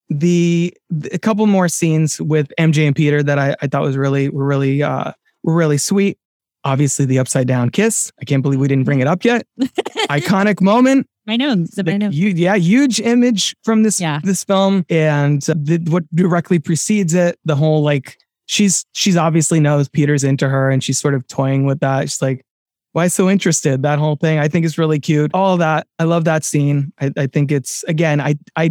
The, 0.08 0.72
the- 0.88 1.10
a 1.14 1.18
couple 1.18 1.46
more 1.46 1.68
scenes 1.68 2.20
with 2.20 2.52
MJ 2.58 2.86
and 2.86 2.94
Peter 2.94 3.22
that 3.24 3.38
I, 3.38 3.56
I 3.60 3.66
thought 3.66 3.82
was 3.82 3.96
really 3.96 4.28
were 4.28 4.44
really 4.46 4.82
uh 4.82 5.12
were 5.42 5.54
really 5.54 5.78
sweet. 5.78 6.18
Obviously, 6.64 7.04
the 7.04 7.18
upside 7.20 7.46
down 7.46 7.70
kiss. 7.70 8.10
I 8.20 8.24
can't 8.24 8.42
believe 8.42 8.58
we 8.58 8.66
didn't 8.66 8.84
bring 8.84 8.98
it 9.00 9.06
up 9.06 9.24
yet. 9.24 9.46
Iconic 10.08 10.60
moment. 10.60 11.06
I 11.28 11.36
know. 11.36 11.64
I 11.86 11.96
know. 11.96 12.06
hu- 12.10 12.12
yeah, 12.12 12.54
huge 12.56 13.00
image 13.00 13.54
from 13.64 13.82
this 13.82 14.00
Yeah. 14.00 14.20
this 14.22 14.44
film, 14.44 14.84
and 14.88 15.42
the, 15.42 15.78
what 15.90 16.04
directly 16.14 16.58
precedes 16.60 17.14
it, 17.14 17.38
the 17.44 17.56
whole 17.56 17.82
like 17.82 18.16
she's 18.46 18.84
she's 18.92 19.16
obviously 19.16 19.58
knows 19.60 19.88
Peter's 19.88 20.22
into 20.24 20.48
her, 20.48 20.70
and 20.70 20.82
she's 20.84 20.98
sort 20.98 21.14
of 21.14 21.26
toying 21.28 21.66
with 21.66 21.80
that. 21.80 22.02
She's 22.10 22.22
like, 22.22 22.44
why 22.96 23.08
so 23.08 23.28
interested? 23.28 23.82
That 23.82 23.98
whole 23.98 24.16
thing 24.16 24.38
I 24.38 24.48
think 24.48 24.64
is 24.64 24.78
really 24.78 24.98
cute. 24.98 25.30
All 25.34 25.58
that. 25.58 25.86
I 25.98 26.04
love 26.04 26.24
that 26.24 26.44
scene. 26.44 26.94
I, 26.98 27.12
I 27.18 27.26
think 27.26 27.52
it's 27.52 27.84
again, 27.84 28.22
I 28.22 28.36
I 28.56 28.70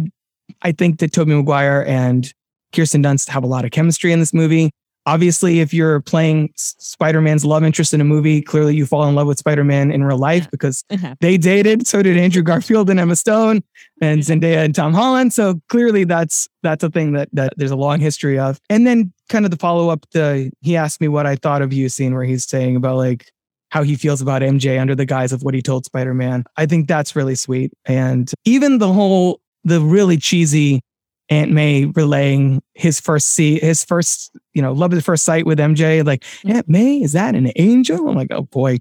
I 0.62 0.72
think 0.72 0.98
that 0.98 1.12
Tobey 1.12 1.32
Maguire 1.32 1.84
and 1.86 2.34
Kirsten 2.74 3.04
Dunst 3.04 3.28
have 3.28 3.44
a 3.44 3.46
lot 3.46 3.64
of 3.64 3.70
chemistry 3.70 4.10
in 4.10 4.18
this 4.18 4.34
movie. 4.34 4.72
Obviously, 5.06 5.60
if 5.60 5.72
you're 5.72 6.00
playing 6.00 6.50
Spider 6.56 7.20
Man's 7.20 7.44
love 7.44 7.62
interest 7.62 7.94
in 7.94 8.00
a 8.00 8.04
movie, 8.04 8.42
clearly 8.42 8.74
you 8.74 8.84
fall 8.84 9.08
in 9.08 9.14
love 9.14 9.28
with 9.28 9.38
Spider 9.38 9.62
Man 9.62 9.92
in 9.92 10.02
real 10.02 10.18
life 10.18 10.50
because 10.50 10.82
they 11.20 11.38
dated. 11.38 11.86
So 11.86 12.02
did 12.02 12.18
Andrew 12.18 12.42
Garfield 12.50 12.90
and 12.90 12.98
Emma 12.98 13.14
Stone, 13.14 13.62
and 14.02 14.22
Zendaya 14.22 14.64
and 14.64 14.74
Tom 14.74 14.92
Holland. 14.92 15.34
So 15.34 15.60
clearly, 15.68 16.02
that's 16.02 16.48
that's 16.64 16.82
a 16.82 16.90
thing 16.90 17.12
that 17.12 17.28
that 17.32 17.52
there's 17.58 17.70
a 17.70 17.76
long 17.76 18.00
history 18.00 18.40
of. 18.40 18.58
And 18.70 18.88
then, 18.88 19.12
kind 19.28 19.44
of 19.44 19.52
the 19.52 19.56
follow 19.56 19.88
up, 19.88 20.04
the 20.10 20.50
he 20.62 20.76
asked 20.76 21.00
me 21.00 21.06
what 21.06 21.26
I 21.26 21.36
thought 21.36 21.62
of 21.62 21.72
you 21.72 21.88
scene 21.88 22.12
where 22.12 22.24
he's 22.24 22.44
saying 22.44 22.74
about 22.74 22.96
like 22.96 23.30
how 23.76 23.82
he 23.82 23.94
feels 23.94 24.22
about 24.22 24.40
MJ 24.40 24.80
under 24.80 24.94
the 24.94 25.04
guise 25.04 25.32
of 25.32 25.42
what 25.42 25.52
he 25.52 25.60
told 25.60 25.84
Spider 25.84 26.14
Man. 26.14 26.44
I 26.56 26.64
think 26.64 26.88
that's 26.88 27.14
really 27.14 27.34
sweet. 27.34 27.74
And 27.84 28.32
even 28.46 28.78
the 28.78 28.90
whole 28.90 29.42
the 29.64 29.82
really 29.82 30.16
cheesy 30.16 30.80
Aunt 31.28 31.50
May 31.50 31.84
relaying 31.84 32.62
his 32.72 33.00
first 33.00 33.30
see 33.30 33.58
his 33.58 33.84
first, 33.84 34.34
you 34.54 34.62
know, 34.62 34.72
love 34.72 34.94
at 34.94 35.04
first 35.04 35.24
sight 35.26 35.44
with 35.44 35.58
MJ. 35.58 36.06
Like, 36.06 36.24
Aunt 36.46 36.66
May, 36.70 37.02
is 37.02 37.12
that 37.12 37.34
an 37.34 37.52
angel? 37.56 38.08
I'm 38.08 38.16
like, 38.16 38.30
oh 38.30 38.44
boy. 38.44 38.78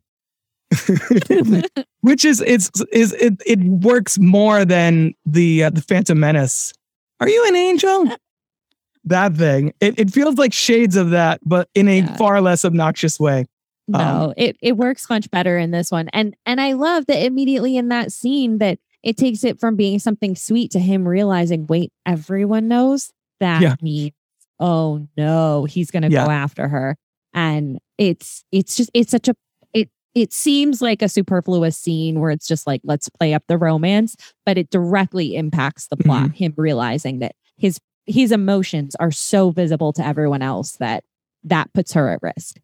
Which 2.00 2.24
is 2.24 2.40
it's 2.40 2.72
is 2.94 3.12
it 3.14 3.34
it 3.46 3.60
works 3.60 4.18
more 4.18 4.64
than 4.64 5.14
the 5.26 5.66
uh, 5.66 5.72
the 5.72 5.82
Phantom 5.82 6.18
Menace. 6.18 6.72
Are 7.20 7.28
you 7.28 7.46
an 7.50 7.56
angel? 7.58 8.16
That 9.04 9.36
thing. 9.36 9.74
It 9.82 10.00
it 10.00 10.12
feels 10.12 10.36
like 10.36 10.54
shades 10.54 10.96
of 10.96 11.10
that, 11.10 11.42
but 11.44 11.68
in 11.76 11.90
a 11.90 12.00
yeah. 12.00 12.16
far 12.16 12.40
less 12.40 12.64
obnoxious 12.64 13.20
way. 13.20 13.46
No, 13.88 13.99
um, 13.99 14.34
it 14.36 14.57
it 14.62 14.78
works 14.78 15.10
much 15.10 15.30
better 15.30 15.57
in 15.57 15.72
this 15.72 15.91
one. 15.91 16.10
And 16.14 16.36
and 16.45 16.60
I 16.60 16.74
love 16.74 17.06
that 17.06 17.24
immediately 17.24 17.78
in 17.78 17.90
that 17.90 18.12
scene 18.12 18.57
that 18.57 18.80
it 19.03 19.18
takes 19.18 19.44
it 19.44 19.60
from 19.60 19.76
being 19.76 19.99
something 19.99 20.36
sweet 20.36 20.72
to 20.72 20.80
him 20.80 21.07
realizing, 21.07 21.68
wait, 21.68 21.94
everyone 22.07 22.68
knows 22.68 23.12
that 23.40 23.62
yeah. 23.62 23.76
means, 23.80 24.14
oh 24.60 25.07
no, 25.16 25.66
he's 25.66 25.91
going 25.91 26.02
to 26.02 26.10
yeah. 26.10 26.26
go 26.26 26.32
after 26.32 26.68
her. 26.68 26.98
And 27.32 27.80
it's, 27.99 28.44
it's 28.52 28.76
just, 28.76 28.90
it's 28.95 29.12
such 29.12 29.28
a, 29.28 29.36
it, 29.74 29.90
it 30.16 30.34
seems 30.34 30.82
like 30.82 31.03
a 31.03 31.10
superfluous 31.10 31.78
scene 31.78 32.20
where 32.20 32.32
it's 32.32 32.48
just 32.48 32.66
like, 32.66 32.82
let's 32.84 33.07
play 33.07 33.36
up 33.36 33.44
the 33.48 33.60
romance, 33.60 34.16
but 34.44 34.57
it 34.57 34.72
directly 34.72 35.36
impacts 35.36 35.88
the 35.88 35.98
plot. 35.98 36.30
Mm-hmm. 36.30 36.34
Him 36.34 36.53
realizing 36.57 37.20
that 37.20 37.36
his, 37.57 37.80
his 38.07 38.32
emotions 38.32 38.95
are 38.95 39.12
so 39.12 39.52
visible 39.52 39.94
to 39.94 40.03
everyone 40.03 40.41
else 40.41 40.78
that 40.78 41.03
that 41.44 41.72
puts 41.74 41.94
her 41.94 42.10
at 42.10 42.24
risk. 42.24 42.57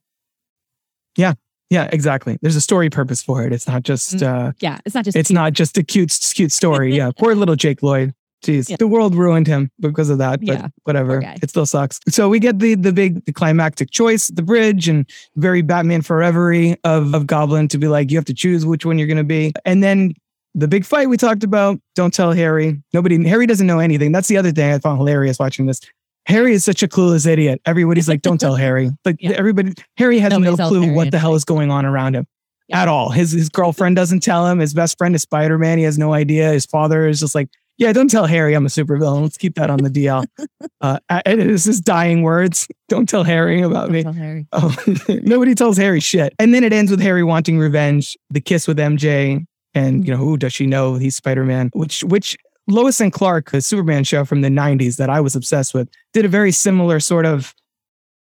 Yeah, 1.17 1.33
yeah, 1.69 1.89
exactly. 1.91 2.37
There's 2.41 2.55
a 2.55 2.61
story 2.61 2.89
purpose 2.89 3.23
for 3.23 3.43
it. 3.45 3.53
It's 3.53 3.67
not 3.67 3.83
just 3.83 4.15
mm, 4.15 4.23
uh 4.23 4.51
Yeah, 4.59 4.79
it's 4.85 4.95
not 4.95 5.05
just 5.05 5.15
It's 5.17 5.27
cute. 5.27 5.35
not 5.35 5.53
just 5.53 5.77
a 5.77 5.83
cute 5.83 6.17
cute 6.33 6.51
story. 6.51 6.95
Yeah. 6.95 7.11
Poor 7.17 7.33
little 7.35 7.55
Jake 7.55 7.81
Lloyd. 7.81 8.13
Jeez. 8.43 8.69
Yeah. 8.69 8.77
The 8.79 8.87
world 8.87 9.13
ruined 9.13 9.45
him 9.45 9.69
because 9.79 10.09
of 10.09 10.17
that, 10.17 10.39
but 10.43 10.47
yeah. 10.57 10.67
whatever. 10.83 11.21
It 11.43 11.49
still 11.51 11.67
sucks. 11.67 11.99
So 12.09 12.27
we 12.27 12.39
get 12.39 12.57
the 12.59 12.73
the 12.75 12.91
big 12.91 13.23
the 13.25 13.31
climactic 13.31 13.91
choice, 13.91 14.27
the 14.27 14.41
bridge 14.41 14.87
and 14.87 15.07
very 15.35 15.61
Batman 15.61 16.01
forevery 16.01 16.75
of 16.83 17.13
of 17.13 17.27
Goblin 17.27 17.67
to 17.69 17.77
be 17.77 17.87
like 17.87 18.09
you 18.09 18.17
have 18.17 18.25
to 18.25 18.33
choose 18.33 18.65
which 18.65 18.85
one 18.85 18.97
you're 18.97 19.07
going 19.07 19.17
to 19.17 19.23
be. 19.23 19.53
And 19.63 19.83
then 19.83 20.13
the 20.55 20.67
big 20.67 20.83
fight 20.85 21.07
we 21.07 21.15
talked 21.17 21.43
about, 21.43 21.79
don't 21.95 22.13
tell 22.13 22.33
Harry. 22.33 22.81
Nobody 22.93 23.23
Harry 23.29 23.45
doesn't 23.45 23.67
know 23.67 23.79
anything. 23.79 24.11
That's 24.11 24.27
the 24.27 24.37
other 24.37 24.51
thing 24.51 24.73
I 24.73 24.79
found 24.79 24.97
hilarious 24.97 25.37
watching 25.39 25.67
this. 25.67 25.79
Harry 26.27 26.53
is 26.53 26.63
such 26.63 26.83
a 26.83 26.87
clueless 26.87 27.25
idiot. 27.25 27.61
Everybody's 27.65 28.07
like, 28.07 28.21
don't 28.21 28.39
tell 28.39 28.55
Harry. 28.65 28.91
Like 29.05 29.17
yeah. 29.19 29.31
everybody, 29.31 29.73
Harry 29.97 30.19
has 30.19 30.31
Nobody 30.31 30.55
no 30.55 30.67
clue 30.69 30.81
Harry 30.81 30.93
what 30.93 31.11
the 31.11 31.19
hell 31.19 31.35
is 31.35 31.45
going 31.45 31.71
on 31.71 31.85
around 31.85 32.15
him 32.15 32.25
yeah. 32.71 32.81
at 32.81 32.87
all. 32.87 33.09
His 33.09 33.31
his 33.31 33.49
girlfriend 33.49 33.95
doesn't 33.95 34.21
tell 34.21 34.47
him. 34.47 34.59
His 34.59 34.73
best 34.73 34.97
friend 34.97 35.15
is 35.15 35.21
Spider 35.21 35.57
Man. 35.57 35.77
He 35.77 35.83
has 35.83 35.97
no 35.97 36.13
idea. 36.13 36.51
His 36.51 36.65
father 36.65 37.07
is 37.07 37.19
just 37.19 37.35
like, 37.35 37.49
yeah, 37.77 37.93
don't 37.93 38.09
tell 38.09 38.25
Harry 38.25 38.53
I'm 38.53 38.65
a 38.65 38.69
supervillain. 38.69 39.21
Let's 39.23 39.37
keep 39.37 39.55
that 39.55 39.69
on 39.69 39.79
the 39.79 39.89
DL. 39.89 40.25
uh, 40.81 40.99
this 41.25 41.67
is 41.67 41.81
dying 41.81 42.21
words. 42.21 42.67
Don't 42.89 43.07
tell 43.07 43.23
Harry 43.23 43.61
about 43.61 43.83
don't 43.83 43.93
me. 43.93 44.03
Tell 44.03 44.11
Harry. 44.11 44.47
Oh, 44.51 44.75
nobody 45.07 45.55
tells 45.55 45.77
Harry 45.77 46.01
shit. 46.01 46.33
And 46.37 46.53
then 46.53 46.65
it 46.65 46.73
ends 46.73 46.91
with 46.91 46.99
Harry 46.99 47.23
wanting 47.23 47.57
revenge. 47.57 48.17
The 48.29 48.41
kiss 48.41 48.67
with 48.67 48.77
MJ, 48.77 49.45
and 49.73 50.05
you 50.05 50.11
know 50.11 50.17
who 50.17 50.35
does 50.35 50.51
she 50.51 50.67
know 50.67 50.95
he's 50.95 51.15
Spider 51.15 51.45
Man? 51.45 51.69
Which 51.73 52.03
which 52.03 52.37
Lois 52.71 52.99
and 52.99 53.11
Clark, 53.11 53.51
the 53.51 53.61
Superman 53.61 54.03
show 54.03 54.25
from 54.25 54.41
the 54.41 54.49
90s 54.49 54.97
that 54.97 55.09
I 55.09 55.21
was 55.21 55.35
obsessed 55.35 55.73
with, 55.73 55.89
did 56.13 56.25
a 56.25 56.29
very 56.29 56.51
similar 56.51 56.99
sort 56.99 57.25
of 57.25 57.53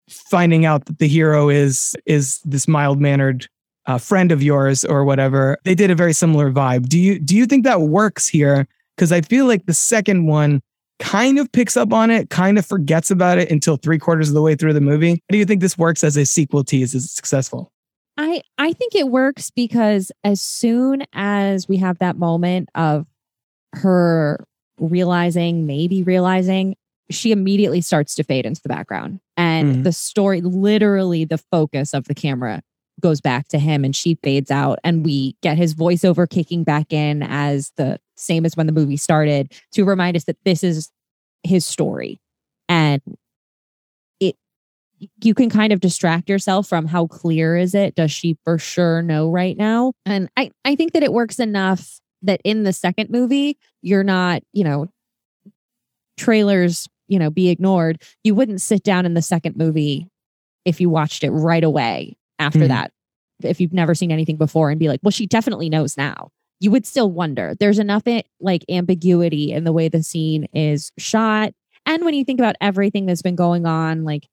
finding 0.10 0.66
out 0.66 0.86
that 0.86 1.00
the 1.00 1.08
hero 1.08 1.50
is 1.50 1.96
is 2.06 2.40
this 2.44 2.68
mild-mannered 2.68 3.48
uh, 3.86 3.98
friend 3.98 4.32
of 4.32 4.42
yours 4.42 4.86
or 4.86 5.04
whatever. 5.04 5.58
They 5.64 5.76
did 5.76 5.92
a 5.92 5.96
very 5.96 6.14
similar 6.14 6.52
vibe. 6.52 6.88
Do 6.88 7.00
you 7.00 7.20
do 7.20 7.36
you 7.36 7.46
think 7.46 7.64
that 7.64 7.82
works 7.82 8.28
here? 8.28 8.68
Because 8.96 9.12
I 9.12 9.22
feel 9.22 9.46
like 9.46 9.66
the 9.66 9.74
second 9.74 10.26
one 10.26 10.62
kind 11.00 11.40
of 11.40 11.52
picks 11.52 11.78
up 11.78 11.94
on 11.94 12.12
it, 12.12 12.30
kind 12.30 12.58
of 12.58 12.66
forgets 12.66 13.10
about 13.10 13.38
it 13.38 13.50
until 13.50 13.78
three 13.78 13.98
quarters 13.98 14.28
of 14.28 14.36
the 14.36 14.42
way 14.42 14.56
through 14.56 14.74
the 14.74 14.82
movie. 14.82 15.24
do 15.30 15.38
you 15.38 15.46
think 15.46 15.62
this 15.62 15.78
works 15.78 16.04
as 16.04 16.18
a 16.18 16.26
sequel 16.26 16.64
tease? 16.64 16.94
Is 16.94 17.06
it 17.06 17.10
successful? 17.10 17.72
I 18.18 18.42
I 18.58 18.74
think 18.74 18.96
it 18.96 19.08
works 19.08 19.50
because 19.50 20.12
as 20.24 20.42
soon 20.42 21.04
as 21.14 21.68
we 21.68 21.78
have 21.78 22.00
that 22.00 22.18
moment 22.18 22.70
of 22.76 23.08
her 23.74 24.46
realizing, 24.80 25.66
maybe 25.66 26.04
realizing, 26.04 26.76
she 27.12 27.32
immediately 27.32 27.82
starts 27.82 28.16
to 28.16 28.24
fade 28.24 28.46
into 28.46 28.62
the 28.62 28.70
background. 28.70 29.20
And 29.36 29.74
mm-hmm. 29.74 29.84
the 29.84 29.92
story, 29.92 30.42
literally, 30.42 31.26
the 31.26 31.38
focus 31.38 31.94
of 31.94 32.06
the 32.06 32.14
camera 32.14 32.62
goes 33.00 33.22
back 33.22 33.48
to 33.48 33.60
him 33.60 33.84
and 33.84 33.96
she 33.96 34.16
fades 34.24 34.52
out. 34.52 34.80
And 34.84 35.06
we 35.06 35.36
get 35.42 35.58
his 35.58 35.74
voiceover 35.74 36.30
kicking 36.30 36.64
back 36.64 36.94
in 36.94 37.24
as 37.24 37.72
the 37.78 38.00
same 38.16 38.46
as 38.46 38.56
when 38.56 38.68
the 38.68 38.74
movie 38.74 38.98
started 38.98 39.54
to 39.74 39.86
remind 39.86 40.18
us 40.18 40.26
that 40.26 40.38
this 40.44 40.64
is 40.64 40.92
his 41.44 41.66
story. 41.66 42.20
And 42.68 43.02
it, 44.20 44.36
you 45.24 45.34
can 45.34 45.50
kind 45.50 45.74
of 45.74 45.80
distract 45.80 46.30
yourself 46.30 46.68
from 46.68 46.86
how 46.86 47.08
clear 47.08 47.56
is 47.56 47.74
it? 47.74 47.96
Does 47.96 48.12
she 48.12 48.38
for 48.44 48.60
sure 48.60 49.02
know 49.02 49.32
right 49.32 49.58
now? 49.58 49.94
And 50.06 50.30
I, 50.38 50.52
I 50.66 50.76
think 50.76 50.94
that 50.94 51.04
it 51.04 51.14
works 51.14 51.40
enough 51.40 52.00
that 52.24 52.42
in 52.44 52.64
the 52.64 52.74
second 52.74 53.10
movie, 53.10 53.58
you're 53.82 54.04
not, 54.04 54.42
you 54.54 54.64
know, 54.64 54.88
trailers, 56.18 56.88
you 57.08 57.20
know, 57.20 57.30
be 57.30 57.50
ignored. 57.50 58.02
You 58.24 58.36
wouldn't 58.36 58.62
sit 58.62 58.84
down 58.84 59.06
in 59.06 59.14
the 59.14 59.22
second 59.22 59.56
movie 59.56 60.08
if 60.66 60.82
you 60.82 60.90
watched 60.90 61.24
it 61.24 61.32
right 61.32 61.64
away 61.64 62.18
after 62.38 62.60
mm. 62.60 62.68
that. 62.68 62.92
If 63.42 63.62
you've 63.62 63.74
never 63.74 63.96
seen 63.96 64.12
anything 64.12 64.38
before 64.38 64.70
and 64.70 64.80
be 64.80 64.90
like, 64.90 65.00
well, 65.02 65.12
she 65.12 65.26
definitely 65.26 65.70
knows 65.70 65.96
now. 65.98 66.32
You 66.60 66.72
would 66.72 66.86
still 66.86 67.10
wonder. 67.10 67.56
There's 67.58 67.80
enough 67.80 68.06
it, 68.06 68.28
like 68.42 68.66
ambiguity 68.70 69.54
in 69.54 69.64
the 69.64 69.72
way 69.72 69.88
the 69.88 70.04
scene 70.04 70.46
is 70.54 70.92
shot. 70.98 71.54
And 71.86 72.04
when 72.04 72.14
you 72.14 72.26
think 72.26 72.40
about 72.40 72.56
everything 72.60 73.06
that's 73.06 73.22
been 73.22 73.38
going 73.38 73.66
on, 73.66 74.04
like 74.04 74.28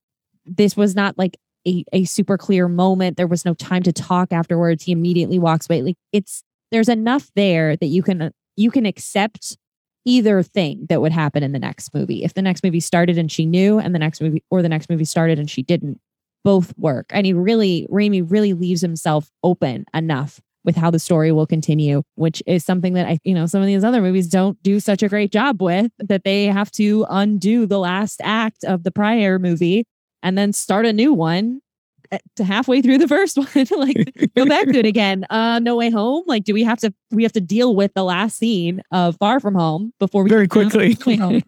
this 0.45 0.77
was 0.77 0.97
not 0.97 1.17
like 1.17 1.39
a, 1.67 1.85
a 1.93 2.05
super 2.05 2.37
clear 2.37 2.69
moment. 2.69 3.17
There 3.17 3.27
was 3.27 3.45
no 3.45 3.55
time 3.55 3.83
to 3.85 3.93
talk 3.93 4.33
afterwards. 4.33 4.85
He 4.85 4.93
immediately 4.93 5.39
walks 5.39 5.69
away. 5.69 5.83
Like 5.83 5.97
it's 6.13 6.43
there's 6.71 6.89
enough 6.89 7.31
there 7.37 7.77
that 7.77 7.87
you 7.87 8.03
can 8.03 8.33
you 8.57 8.71
can 8.71 8.87
accept 8.87 9.57
either 10.05 10.43
thing 10.43 10.87
that 10.89 11.01
would 11.01 11.13
happen 11.13 11.43
in 11.43 11.53
the 11.53 11.59
next 11.59 11.93
movie. 11.93 12.23
If 12.23 12.35
the 12.35 12.43
next 12.43 12.63
movie 12.63 12.81
started 12.81 13.19
and 13.19 13.31
she 13.31 13.45
knew, 13.45 13.79
and 13.79 13.95
the 13.95 13.99
next 13.99 14.21
movie 14.21 14.43
or 14.51 14.63
the 14.63 14.69
next 14.69 14.89
movie 14.89 15.05
started 15.05 15.39
and 15.39 15.51
she 15.51 15.63
didn't, 15.63 16.01
both 16.45 16.73
work. 16.79 17.07
And 17.11 17.27
he 17.27 17.33
really, 17.33 17.87
Raimi 17.91 18.25
really 18.27 18.53
leaves 18.55 18.81
himself 18.81 19.31
open 19.43 19.85
enough 19.93 20.41
with 20.65 20.77
how 20.77 20.91
the 20.91 20.99
story 20.99 21.33
will 21.33 21.47
continue, 21.47 22.03
which 22.15 22.43
is 22.47 22.65
something 22.65 22.95
that 22.95 23.07
I, 23.07 23.19
you 23.25 23.35
know, 23.35 23.47
some 23.47 23.61
of 23.61 23.67
these 23.67 23.85
other 23.85 24.01
movies 24.01 24.29
don't 24.29 24.61
do 24.63 24.81
such 24.81 25.03
a 25.03 25.09
great 25.09 25.33
job 25.33 25.61
with, 25.61 25.91
that 25.99 26.25
they 26.25 26.47
have 26.47 26.71
to 26.73 27.07
undo 27.09 27.67
the 27.67 27.79
last 27.79 28.21
act 28.25 28.65
of 28.65 28.83
the 28.83 28.91
prior 28.91 29.39
movie 29.39 29.85
and 30.23 30.37
then 30.37 30.53
start 30.53 30.87
a 30.87 30.93
new 30.93 31.13
one 31.13 31.61
to 32.37 32.45
halfway 32.45 32.83
through 32.83 32.99
the 32.99 33.09
first 33.09 33.37
one 33.37 33.47
like 33.77 34.31
go 34.37 34.47
back 34.47 34.67
to 34.67 34.79
it 34.79 34.87
again. 34.87 35.25
Uh 35.31 35.59
no 35.59 35.77
way 35.77 35.91
home 35.91 36.25
like 36.27 36.45
do 36.45 36.55
we 36.55 36.63
have 36.63 36.79
to 36.81 36.93
we 37.11 37.23
have 37.23 37.33
to 37.33 37.41
deal 37.41 37.75
with 37.75 37.93
the 37.95 38.05
last 38.05 38.39
scene 38.39 38.83
of 38.91 39.17
far 39.17 39.41
from 39.41 39.55
home 39.55 39.93
before 39.99 40.25
we 40.25 40.31
very 40.31 40.49
quickly. 40.49 40.97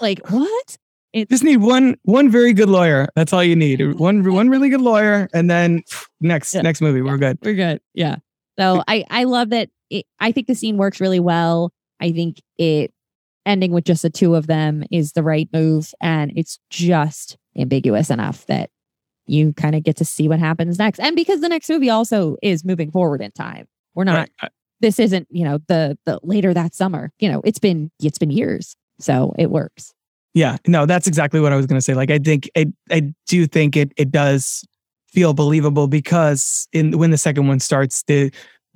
Like 0.00 0.20
what? 0.28 0.76
It, 1.12 1.30
just 1.30 1.44
need 1.44 1.58
one 1.58 1.96
one 2.02 2.30
very 2.30 2.52
good 2.52 2.68
lawyer. 2.68 3.08
That's 3.14 3.32
all 3.32 3.42
you 3.42 3.56
need. 3.56 3.98
One 3.98 4.30
one 4.30 4.50
really 4.50 4.68
good 4.68 4.82
lawyer 4.82 5.28
and 5.32 5.50
then 5.50 5.82
next 6.20 6.54
yeah. 6.54 6.62
next 6.62 6.80
movie. 6.80 7.00
We're 7.00 7.16
good. 7.16 7.38
We're 7.42 7.54
good. 7.54 7.80
Yeah. 7.94 8.16
So 8.58 8.82
i 8.88 9.04
i 9.10 9.24
love 9.24 9.50
that 9.50 9.70
it, 9.90 10.04
i 10.20 10.32
think 10.32 10.46
the 10.46 10.54
scene 10.54 10.76
works 10.76 11.00
really 11.00 11.20
well. 11.20 11.72
I 12.00 12.12
think 12.12 12.42
it 12.58 12.92
ending 13.46 13.70
with 13.70 13.84
just 13.84 14.02
the 14.02 14.10
two 14.10 14.34
of 14.34 14.48
them 14.48 14.84
is 14.90 15.12
the 15.12 15.22
right 15.22 15.48
move 15.52 15.94
and 16.00 16.32
it's 16.36 16.58
just 16.68 17.38
ambiguous 17.56 18.10
enough 18.10 18.44
that 18.46 18.70
you 19.26 19.52
kind 19.52 19.74
of 19.74 19.82
get 19.82 19.96
to 19.96 20.04
see 20.04 20.28
what 20.28 20.38
happens 20.38 20.78
next. 20.78 20.98
And 20.98 21.16
because 21.16 21.40
the 21.40 21.48
next 21.48 21.68
movie 21.68 21.90
also 21.90 22.36
is 22.42 22.64
moving 22.64 22.90
forward 22.90 23.20
in 23.20 23.32
time. 23.32 23.66
We're 23.94 24.04
not 24.04 24.28
right. 24.42 24.50
this 24.80 24.98
isn't, 24.98 25.26
you 25.30 25.44
know, 25.44 25.58
the 25.68 25.98
the 26.04 26.20
later 26.22 26.52
that 26.54 26.74
summer. 26.74 27.12
You 27.18 27.30
know, 27.30 27.40
it's 27.44 27.58
been 27.58 27.90
it's 28.00 28.18
been 28.18 28.30
years. 28.30 28.76
So 28.98 29.34
it 29.38 29.50
works. 29.50 29.92
Yeah. 30.34 30.58
No, 30.66 30.86
that's 30.86 31.06
exactly 31.06 31.40
what 31.40 31.52
I 31.52 31.56
was 31.56 31.66
gonna 31.66 31.80
say. 31.80 31.94
Like 31.94 32.10
I 32.10 32.18
think 32.18 32.50
I 32.56 32.66
I 32.90 33.14
do 33.26 33.46
think 33.46 33.76
it 33.76 33.92
it 33.96 34.10
does 34.10 34.64
feel 35.08 35.32
believable 35.32 35.88
because 35.88 36.68
in 36.72 36.98
when 36.98 37.10
the 37.10 37.18
second 37.18 37.48
one 37.48 37.60
starts, 37.60 38.02
the 38.06 38.30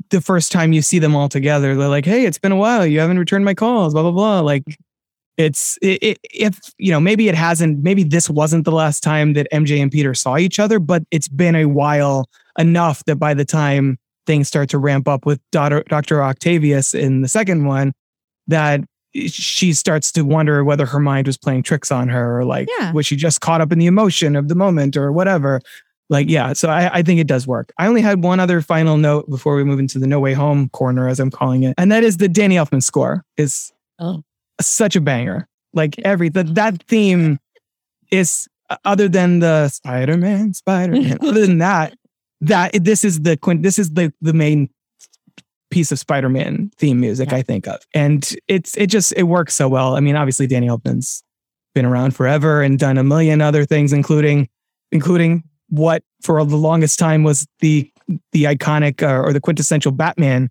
the 0.08 0.22
first 0.22 0.50
time 0.50 0.72
you 0.72 0.80
see 0.80 0.98
them 0.98 1.14
all 1.14 1.28
together, 1.28 1.76
they're 1.76 1.88
like, 1.88 2.06
"Hey, 2.06 2.24
it's 2.24 2.38
been 2.38 2.52
a 2.52 2.56
while. 2.56 2.86
You 2.86 3.00
haven't 3.00 3.18
returned 3.18 3.44
my 3.44 3.54
calls." 3.54 3.92
Blah 3.92 4.02
blah 4.02 4.12
blah. 4.12 4.40
Like 4.40 4.62
it's 5.40 5.78
it, 5.82 6.02
it, 6.02 6.18
if 6.24 6.58
you 6.78 6.90
know 6.92 7.00
maybe 7.00 7.28
it 7.28 7.34
hasn't 7.34 7.82
maybe 7.82 8.02
this 8.04 8.28
wasn't 8.28 8.64
the 8.64 8.72
last 8.72 9.02
time 9.02 9.32
that 9.34 9.46
MJ 9.52 9.80
and 9.82 9.90
Peter 9.90 10.14
saw 10.14 10.36
each 10.36 10.58
other, 10.58 10.78
but 10.78 11.02
it's 11.10 11.28
been 11.28 11.54
a 11.56 11.64
while 11.66 12.28
enough 12.58 13.04
that 13.06 13.16
by 13.16 13.32
the 13.34 13.44
time 13.44 13.98
things 14.26 14.48
start 14.48 14.68
to 14.70 14.78
ramp 14.78 15.08
up 15.08 15.24
with 15.26 15.40
Dr. 15.50 15.82
Dr. 15.88 16.22
Octavius 16.22 16.94
in 16.94 17.22
the 17.22 17.28
second 17.28 17.64
one, 17.64 17.92
that 18.48 18.80
she 19.26 19.72
starts 19.72 20.12
to 20.12 20.22
wonder 20.22 20.62
whether 20.62 20.86
her 20.86 21.00
mind 21.00 21.26
was 21.26 21.36
playing 21.36 21.62
tricks 21.64 21.90
on 21.90 22.08
her 22.08 22.38
or 22.38 22.44
like 22.44 22.68
Yeah. 22.78 22.92
was 22.92 23.06
she 23.06 23.16
just 23.16 23.40
caught 23.40 23.60
up 23.60 23.72
in 23.72 23.78
the 23.78 23.86
emotion 23.86 24.36
of 24.36 24.48
the 24.48 24.54
moment 24.54 24.96
or 24.96 25.10
whatever. 25.10 25.60
Like, 26.10 26.28
yeah, 26.28 26.52
so 26.54 26.68
I, 26.68 26.98
I 26.98 27.02
think 27.02 27.20
it 27.20 27.26
does 27.28 27.46
work. 27.46 27.72
I 27.78 27.86
only 27.86 28.02
had 28.02 28.22
one 28.22 28.40
other 28.40 28.60
final 28.60 28.96
note 28.96 29.28
before 29.30 29.54
we 29.56 29.62
move 29.64 29.78
into 29.78 29.98
the 29.98 30.06
No 30.08 30.18
Way 30.20 30.32
Home 30.34 30.68
corner, 30.70 31.08
as 31.08 31.18
I'm 31.20 31.30
calling 31.30 31.62
it. 31.62 31.74
And 31.78 31.90
that 31.92 32.02
is 32.04 32.16
the 32.18 32.28
Danny 32.28 32.56
Elfman 32.56 32.82
score 32.82 33.24
is 33.36 33.72
Oh. 33.98 34.22
Such 34.66 34.96
a 34.96 35.00
banger. 35.00 35.46
Like 35.72 35.98
every 36.00 36.28
that 36.30 36.54
that 36.56 36.82
theme 36.84 37.38
is 38.10 38.48
uh, 38.70 38.76
other 38.84 39.08
than 39.08 39.38
the 39.40 39.68
Spider-Man, 39.68 40.54
Spider-Man. 40.54 41.18
other 41.22 41.46
than 41.46 41.58
that, 41.58 41.94
that 42.40 42.72
this 42.84 43.04
is 43.04 43.20
the 43.20 43.36
quint 43.36 43.62
this 43.62 43.78
is 43.78 43.90
the 43.94 44.12
the 44.20 44.32
main 44.32 44.68
piece 45.70 45.92
of 45.92 45.98
Spider-Man 46.00 46.70
theme 46.78 46.98
music 46.98 47.30
Yeah. 47.30 47.36
I 47.36 47.42
think 47.42 47.68
of. 47.68 47.80
And 47.94 48.28
it's 48.48 48.76
it 48.76 48.88
just 48.88 49.12
it 49.16 49.24
works 49.24 49.54
so 49.54 49.68
well. 49.68 49.96
I 49.96 50.00
mean, 50.00 50.16
obviously 50.16 50.46
Danny 50.48 50.66
Elfman's 50.68 51.22
been 51.74 51.84
around 51.86 52.16
forever 52.16 52.62
and 52.62 52.76
done 52.78 52.98
a 52.98 53.04
million 53.04 53.40
other 53.40 53.64
things, 53.64 53.92
including 53.92 54.48
including 54.90 55.44
what 55.68 56.02
for 56.22 56.44
the 56.44 56.56
longest 56.56 56.98
time 56.98 57.22
was 57.22 57.46
the 57.60 57.88
the 58.32 58.44
iconic 58.44 59.00
uh, 59.04 59.20
or 59.22 59.32
the 59.32 59.40
quintessential 59.40 59.92
Batman 59.92 60.50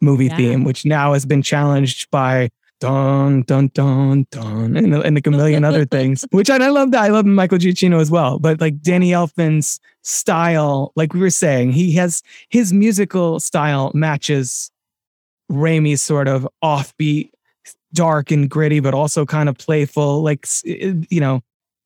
movie 0.00 0.26
Yeah. 0.26 0.36
theme, 0.36 0.64
which 0.64 0.84
now 0.84 1.12
has 1.12 1.24
been 1.24 1.42
challenged 1.42 2.10
by 2.10 2.48
dun 2.80 3.42
dun 3.42 3.70
dun 3.74 4.26
dun 4.30 4.76
and, 4.76 4.94
and 4.94 5.14
like 5.14 5.26
a 5.26 5.30
million 5.30 5.64
other 5.64 5.84
things. 5.84 6.24
Which 6.30 6.50
I, 6.50 6.56
I 6.56 6.68
love 6.68 6.90
that. 6.90 7.02
I 7.02 7.08
love 7.08 7.24
Michael 7.24 7.58
Giacchino 7.58 8.00
as 8.00 8.10
well. 8.10 8.38
But 8.38 8.60
like 8.60 8.80
Danny 8.82 9.10
Elfman's 9.10 9.80
style, 10.02 10.92
like 10.96 11.14
we 11.14 11.20
were 11.20 11.30
saying, 11.30 11.72
he 11.72 11.92
has 11.94 12.22
his 12.48 12.72
musical 12.72 13.40
style 13.40 13.92
matches 13.94 14.70
Raimi's 15.50 16.02
sort 16.02 16.28
of 16.28 16.46
offbeat, 16.62 17.30
dark 17.92 18.30
and 18.30 18.50
gritty, 18.50 18.80
but 18.80 18.94
also 18.94 19.24
kind 19.24 19.48
of 19.48 19.56
playful. 19.56 20.22
Like 20.22 20.46
you 20.64 21.20
know, 21.20 21.40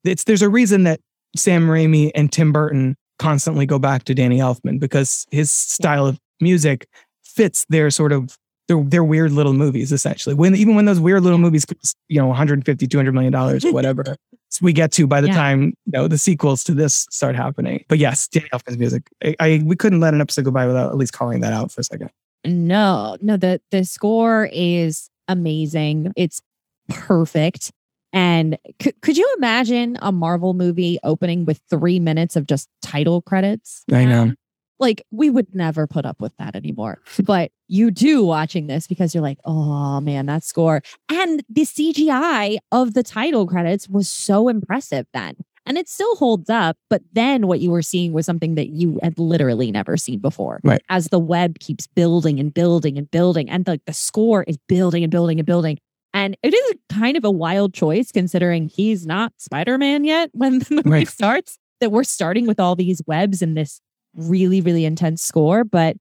it's 0.04 0.24
there's 0.24 0.42
a 0.42 0.48
reason 0.48 0.84
that 0.84 1.00
Sam 1.36 1.68
Raimi 1.68 2.10
and 2.14 2.32
Tim 2.32 2.52
Burton 2.52 2.96
constantly 3.18 3.66
go 3.66 3.78
back 3.78 4.04
to 4.04 4.14
Danny 4.14 4.38
Elfman 4.38 4.80
because 4.80 5.26
his 5.30 5.50
style 5.50 6.06
of 6.06 6.18
music 6.40 6.88
fits 7.22 7.66
their 7.68 7.90
sort 7.90 8.12
of 8.12 8.36
their, 8.70 8.82
their 8.84 9.04
weird 9.04 9.32
little 9.32 9.52
movies 9.52 9.90
essentially. 9.90 10.34
When 10.34 10.54
even 10.54 10.76
when 10.76 10.84
those 10.84 11.00
weird 11.00 11.22
little 11.24 11.38
movies, 11.38 11.64
cost, 11.64 11.96
you 12.08 12.20
know, 12.20 12.28
150, 12.28 12.86
200 12.86 13.12
million 13.12 13.32
dollars 13.32 13.64
or 13.64 13.72
whatever. 13.78 14.16
we 14.62 14.72
get 14.72 14.92
to 14.92 15.06
by 15.08 15.20
the 15.20 15.26
Yeah. 15.28 15.34
time 15.34 15.62
you 15.86 15.92
know 15.92 16.06
the 16.08 16.18
sequels 16.18 16.62
to 16.64 16.72
this 16.74 17.06
start 17.10 17.34
happening. 17.34 17.84
But 17.88 17.98
yes, 17.98 18.28
Danny 18.28 18.48
Elfman's 18.54 18.78
music. 18.78 19.02
I, 19.24 19.34
I 19.40 19.62
we 19.64 19.74
couldn't 19.74 19.98
let 20.00 20.14
an 20.14 20.20
episode 20.20 20.44
go 20.44 20.50
by 20.52 20.66
without 20.66 20.90
at 20.90 20.96
least 20.96 21.12
calling 21.12 21.40
that 21.40 21.52
out 21.52 21.72
for 21.72 21.80
a 21.80 21.84
second. 21.84 22.10
No, 22.44 23.16
no, 23.20 23.36
the 23.36 23.60
the 23.72 23.84
score 23.84 24.48
is 24.52 25.10
amazing. 25.28 26.12
It's 26.16 26.40
perfect. 26.88 27.72
And 28.12 28.58
could 28.80 29.00
could 29.02 29.16
you 29.16 29.32
imagine 29.36 29.96
a 30.02 30.10
Marvel 30.10 30.52
movie 30.54 30.98
opening 31.04 31.44
with 31.44 31.60
three 31.70 32.00
minutes 32.00 32.34
of 32.36 32.46
just 32.46 32.68
title 32.82 33.22
credits? 33.22 33.84
I 33.92 34.04
know. 34.04 34.32
Like 34.80 35.04
we 35.10 35.30
would 35.30 35.54
never 35.54 35.86
put 35.86 36.04
up 36.06 36.20
with 36.20 36.36
that 36.38 36.56
anymore. 36.56 36.98
But 37.22 37.52
you 37.68 37.90
do 37.90 38.24
watching 38.24 38.66
this 38.66 38.86
because 38.86 39.14
you're 39.14 39.22
like, 39.22 39.38
oh 39.44 40.00
man, 40.00 40.26
that 40.26 40.42
score. 40.42 40.82
And 41.10 41.42
the 41.48 41.62
CGI 41.66 42.58
of 42.72 42.94
the 42.94 43.02
title 43.02 43.46
credits 43.46 43.88
was 43.88 44.08
so 44.08 44.48
impressive 44.48 45.06
then. 45.12 45.36
And 45.66 45.76
it 45.76 45.88
still 45.88 46.16
holds 46.16 46.48
up. 46.48 46.78
But 46.88 47.02
then 47.12 47.46
what 47.46 47.60
you 47.60 47.70
were 47.70 47.82
seeing 47.82 48.12
was 48.12 48.24
something 48.26 48.54
that 48.54 48.70
you 48.70 48.98
had 49.02 49.18
literally 49.18 49.70
never 49.70 49.96
seen 49.98 50.18
before. 50.18 50.60
Right. 50.64 50.82
As 50.88 51.08
the 51.08 51.18
web 51.18 51.58
keeps 51.60 51.86
building 51.86 52.40
and 52.40 52.52
building 52.52 52.96
and 52.96 53.08
building, 53.10 53.48
and 53.50 53.66
the, 53.66 53.80
the 53.86 53.92
score 53.92 54.42
is 54.44 54.56
building 54.66 55.04
and 55.04 55.10
building 55.10 55.38
and 55.38 55.46
building. 55.46 55.78
And 56.12 56.36
it 56.42 56.54
is 56.54 56.74
kind 56.88 57.16
of 57.16 57.24
a 57.24 57.30
wild 57.30 57.72
choice 57.74 58.10
considering 58.10 58.68
he's 58.68 59.06
not 59.06 59.32
Spider 59.36 59.78
Man 59.78 60.04
yet 60.04 60.30
when 60.32 60.58
the 60.60 60.66
movie 60.76 60.90
Right. 60.90 61.08
starts, 61.08 61.58
that 61.80 61.92
we're 61.92 62.04
starting 62.04 62.46
with 62.46 62.58
all 62.58 62.74
these 62.74 63.00
webs 63.06 63.40
and 63.42 63.56
this 63.56 63.80
really, 64.14 64.60
really 64.60 64.84
intense 64.84 65.22
score. 65.22 65.64
But 65.64 65.96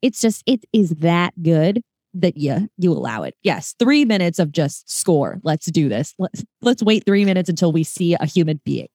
it's 0.00 0.20
just, 0.20 0.42
it 0.46 0.64
is 0.72 0.90
that 0.90 1.34
good 1.42 1.82
that 2.14 2.36
you 2.36 2.68
you 2.78 2.92
allow 2.92 3.22
it. 3.22 3.34
Yes, 3.42 3.74
three 3.78 4.04
minutes 4.04 4.38
of 4.38 4.52
just 4.52 4.90
score. 4.90 5.38
Let's 5.42 5.66
do 5.66 5.88
this. 5.88 6.14
Let's 6.18 6.44
let's 6.60 6.82
wait 6.82 7.04
three 7.06 7.24
minutes 7.24 7.48
until 7.48 7.72
we 7.72 7.84
see 7.84 8.14
a 8.14 8.26
human 8.26 8.60
being. 8.64 8.88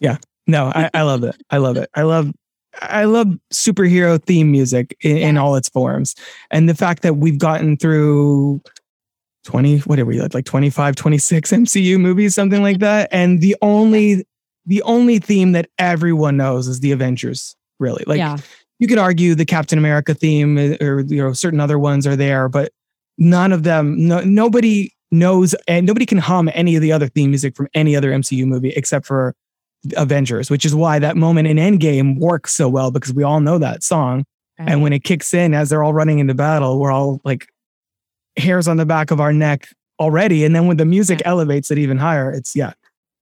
Yeah. 0.00 0.18
No, 0.46 0.66
I, 0.66 0.90
I 0.92 1.02
love 1.02 1.24
it. 1.24 1.36
I 1.50 1.58
love 1.58 1.76
it. 1.76 1.88
I 1.94 2.02
love 2.02 2.32
I 2.80 3.04
love 3.04 3.28
superhero 3.52 4.22
theme 4.22 4.50
music 4.50 4.96
in, 5.00 5.16
in 5.16 5.36
all 5.38 5.56
its 5.56 5.68
forms. 5.68 6.14
And 6.50 6.68
the 6.68 6.74
fact 6.74 7.02
that 7.02 7.16
we've 7.16 7.38
gotten 7.38 7.76
through 7.76 8.60
20, 9.44 9.78
whatever 9.80 10.08
we 10.08 10.20
like, 10.20 10.34
like 10.34 10.44
25, 10.44 10.94
26 10.96 11.50
MCU 11.50 11.98
movies, 11.98 12.34
something 12.34 12.62
like 12.62 12.78
that. 12.78 13.08
And 13.10 13.40
the 13.40 13.56
only 13.62 14.24
the 14.66 14.82
only 14.82 15.18
theme 15.18 15.52
that 15.52 15.68
everyone 15.78 16.36
knows 16.36 16.68
is 16.68 16.80
the 16.80 16.92
Avengers, 16.92 17.56
really. 17.78 18.04
Like 18.06 18.18
yeah, 18.18 18.36
you 18.78 18.86
could 18.86 18.98
argue 18.98 19.34
the 19.34 19.46
Captain 19.46 19.78
America 19.78 20.14
theme 20.14 20.58
uh, 20.58 20.84
or 20.84 21.00
you 21.00 21.22
know 21.22 21.32
certain 21.32 21.60
other 21.60 21.78
ones 21.78 22.06
are 22.06 22.16
there, 22.16 22.48
but 22.48 22.72
none 23.18 23.52
of 23.52 23.62
them 23.62 24.06
no, 24.06 24.20
nobody 24.20 24.92
knows 25.10 25.54
and 25.66 25.86
nobody 25.86 26.06
can 26.06 26.18
hum 26.18 26.48
any 26.54 26.76
of 26.76 26.82
the 26.82 26.92
other 26.92 27.08
theme 27.08 27.30
music 27.30 27.56
from 27.56 27.68
any 27.74 27.96
other 27.96 28.10
MCU 28.10 28.46
movie 28.46 28.70
except 28.70 29.06
for 29.06 29.34
Avengers, 29.96 30.50
which 30.50 30.64
is 30.64 30.74
why 30.74 30.98
that 30.98 31.16
moment 31.16 31.48
in 31.48 31.56
Endgame 31.56 32.18
works 32.18 32.52
so 32.52 32.68
well 32.68 32.90
because 32.90 33.12
we 33.12 33.22
all 33.22 33.40
know 33.40 33.58
that 33.58 33.82
song. 33.82 34.24
And 34.58 34.82
when 34.82 34.92
it 34.92 35.04
kicks 35.04 35.32
in 35.32 35.54
as 35.54 35.70
they're 35.70 35.82
all 35.82 35.94
running 35.94 36.18
into 36.18 36.34
battle, 36.34 36.78
we're 36.78 36.92
all 36.92 37.18
like 37.24 37.46
hairs 38.36 38.68
on 38.68 38.76
the 38.76 38.84
back 38.84 39.10
of 39.10 39.18
our 39.18 39.32
neck 39.32 39.68
already. 39.98 40.44
And 40.44 40.54
then 40.54 40.66
when 40.66 40.76
the 40.76 40.84
music 40.84 41.22
elevates 41.24 41.70
it 41.70 41.78
even 41.78 41.96
higher, 41.96 42.30
it's 42.30 42.54
yeah. 42.54 42.72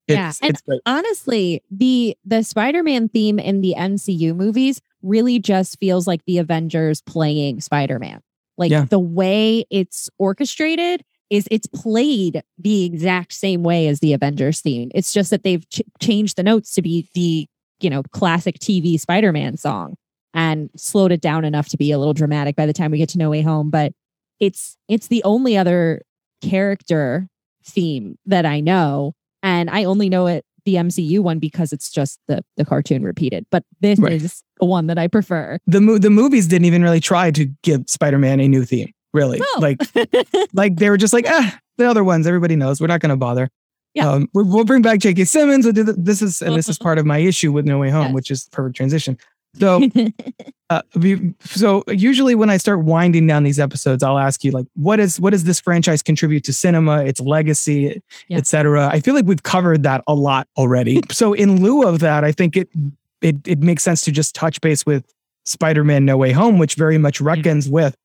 Yeah, 0.08 0.32
and 0.42 0.50
it's 0.50 0.60
great. 0.62 0.80
honestly, 0.86 1.62
the 1.70 2.16
the 2.24 2.42
Spider-Man 2.42 3.08
theme 3.08 3.38
in 3.38 3.60
the 3.60 3.74
MCU 3.76 4.34
movies 4.34 4.80
really 5.02 5.38
just 5.38 5.78
feels 5.78 6.06
like 6.06 6.24
the 6.26 6.38
Avengers 6.38 7.00
playing 7.02 7.60
Spider-Man. 7.60 8.20
Like 8.56 8.70
Yeah. 8.70 8.84
the 8.84 8.98
way 8.98 9.64
it's 9.70 10.08
orchestrated 10.18 11.02
is 11.30 11.46
it's 11.50 11.66
played 11.66 12.42
the 12.58 12.84
exact 12.84 13.32
same 13.34 13.62
way 13.62 13.86
as 13.86 14.00
the 14.00 14.12
Avengers 14.14 14.60
theme. 14.60 14.90
It's 14.94 15.12
just 15.12 15.30
that 15.30 15.42
they've 15.44 15.68
ch- 15.68 15.82
changed 16.00 16.36
the 16.36 16.42
notes 16.42 16.72
to 16.74 16.82
be 16.82 17.06
the, 17.14 17.46
you 17.80 17.90
know, 17.90 18.02
classic 18.12 18.58
TV 18.58 18.98
Spider-Man 18.98 19.56
song 19.58 19.94
and 20.34 20.70
slowed 20.76 21.12
it 21.12 21.20
down 21.20 21.44
enough 21.44 21.68
to 21.68 21.76
be 21.76 21.92
a 21.92 21.98
little 21.98 22.14
dramatic 22.14 22.56
by 22.56 22.64
the 22.66 22.72
time 22.72 22.90
we 22.90 22.98
get 22.98 23.10
to 23.10 23.18
No 23.18 23.28
Way 23.30 23.42
Home, 23.42 23.68
but 23.70 23.92
it's 24.40 24.76
it's 24.88 25.08
the 25.08 25.22
only 25.24 25.56
other 25.56 26.02
character 26.42 27.28
theme 27.64 28.16
that 28.26 28.46
I 28.46 28.60
know 28.60 29.14
and 29.42 29.70
I 29.70 29.84
only 29.84 30.08
know 30.08 30.26
it 30.26 30.44
the 30.64 30.74
MCU 30.74 31.20
one 31.20 31.38
because 31.38 31.72
it's 31.72 31.90
just 31.90 32.18
the 32.28 32.44
the 32.56 32.64
cartoon 32.64 33.02
repeated. 33.02 33.46
But 33.50 33.64
this 33.80 33.98
Right. 33.98 34.12
is 34.12 34.42
the 34.60 34.66
one 34.66 34.86
that 34.88 34.98
I 34.98 35.06
prefer. 35.08 35.58
the 35.66 35.80
mo- 35.80 35.98
the 35.98 36.10
movies 36.10 36.46
didn't 36.46 36.66
even 36.66 36.82
really 36.82 37.00
try 37.00 37.30
to 37.30 37.46
give 37.62 37.84
Spider-Man 37.86 38.40
a 38.40 38.48
new 38.48 38.64
theme, 38.64 38.92
really. 39.14 39.38
No. 39.38 39.46
Like 39.60 39.78
like 40.52 40.76
they 40.76 40.90
were 40.90 40.96
just 40.98 41.12
like, 41.12 41.24
ah, 41.28 41.58
the 41.78 41.88
other 41.88 42.04
ones 42.04 42.26
everybody 42.26 42.56
knows. 42.56 42.80
We're 42.80 42.86
not 42.88 43.00
going 43.00 43.10
to 43.10 43.16
bother. 43.16 43.48
Yeah. 43.94 44.10
Um, 44.10 44.28
we're, 44.34 44.44
we'll 44.44 44.64
bring 44.64 44.82
back 44.82 44.98
J.K. 45.00 45.24
Simmons. 45.24 45.64
We'll 45.64 45.72
do 45.72 45.84
th- 45.84 45.96
this 45.98 46.20
is 46.20 46.42
and 46.42 46.54
this 46.54 46.68
is 46.68 46.78
part 46.86 46.98
of 46.98 47.06
my 47.06 47.18
issue 47.18 47.50
with 47.52 47.64
No 47.64 47.78
Way 47.78 47.88
Home, 47.90 48.06
Yes. 48.06 48.14
which 48.14 48.30
is 48.30 48.48
perfect 48.52 48.76
transition. 48.76 49.16
So 49.54 49.82
uh, 50.70 50.82
we, 50.94 51.34
so 51.40 51.82
usually 51.88 52.34
when 52.34 52.50
I 52.50 52.56
start 52.56 52.80
winding 52.80 53.26
down 53.26 53.44
these 53.44 53.58
episodes, 53.58 54.02
I'll 54.02 54.18
ask 54.18 54.44
you 54.44 54.52
like, 54.52 54.66
what 54.74 55.00
is 55.00 55.18
what 55.20 55.30
does 55.30 55.44
this 55.44 55.60
franchise 55.60 56.02
contribute 56.02 56.44
to 56.44 56.52
cinema, 56.52 57.04
its 57.04 57.20
legacy, 57.20 58.02
Yeah. 58.28 58.38
etc. 58.38 58.88
I 58.88 59.00
feel 59.00 59.14
like 59.14 59.24
we've 59.24 59.42
covered 59.42 59.82
that 59.84 60.04
a 60.06 60.14
lot 60.14 60.48
already. 60.56 61.00
so 61.10 61.32
in 61.32 61.62
lieu 61.62 61.86
of 61.86 62.00
that, 62.00 62.24
I 62.24 62.32
think 62.32 62.56
it 62.56 62.68
it 63.20 63.36
it 63.46 63.60
makes 63.60 63.82
sense 63.82 64.02
to 64.02 64.12
just 64.12 64.34
touch 64.34 64.60
base 64.60 64.84
with 64.86 65.04
Spider-Man 65.46 66.04
No 66.04 66.16
Way 66.16 66.32
Home, 66.32 66.58
which 66.58 66.74
very 66.74 66.98
much 66.98 67.20
reckons 67.20 67.68
with 67.68 67.96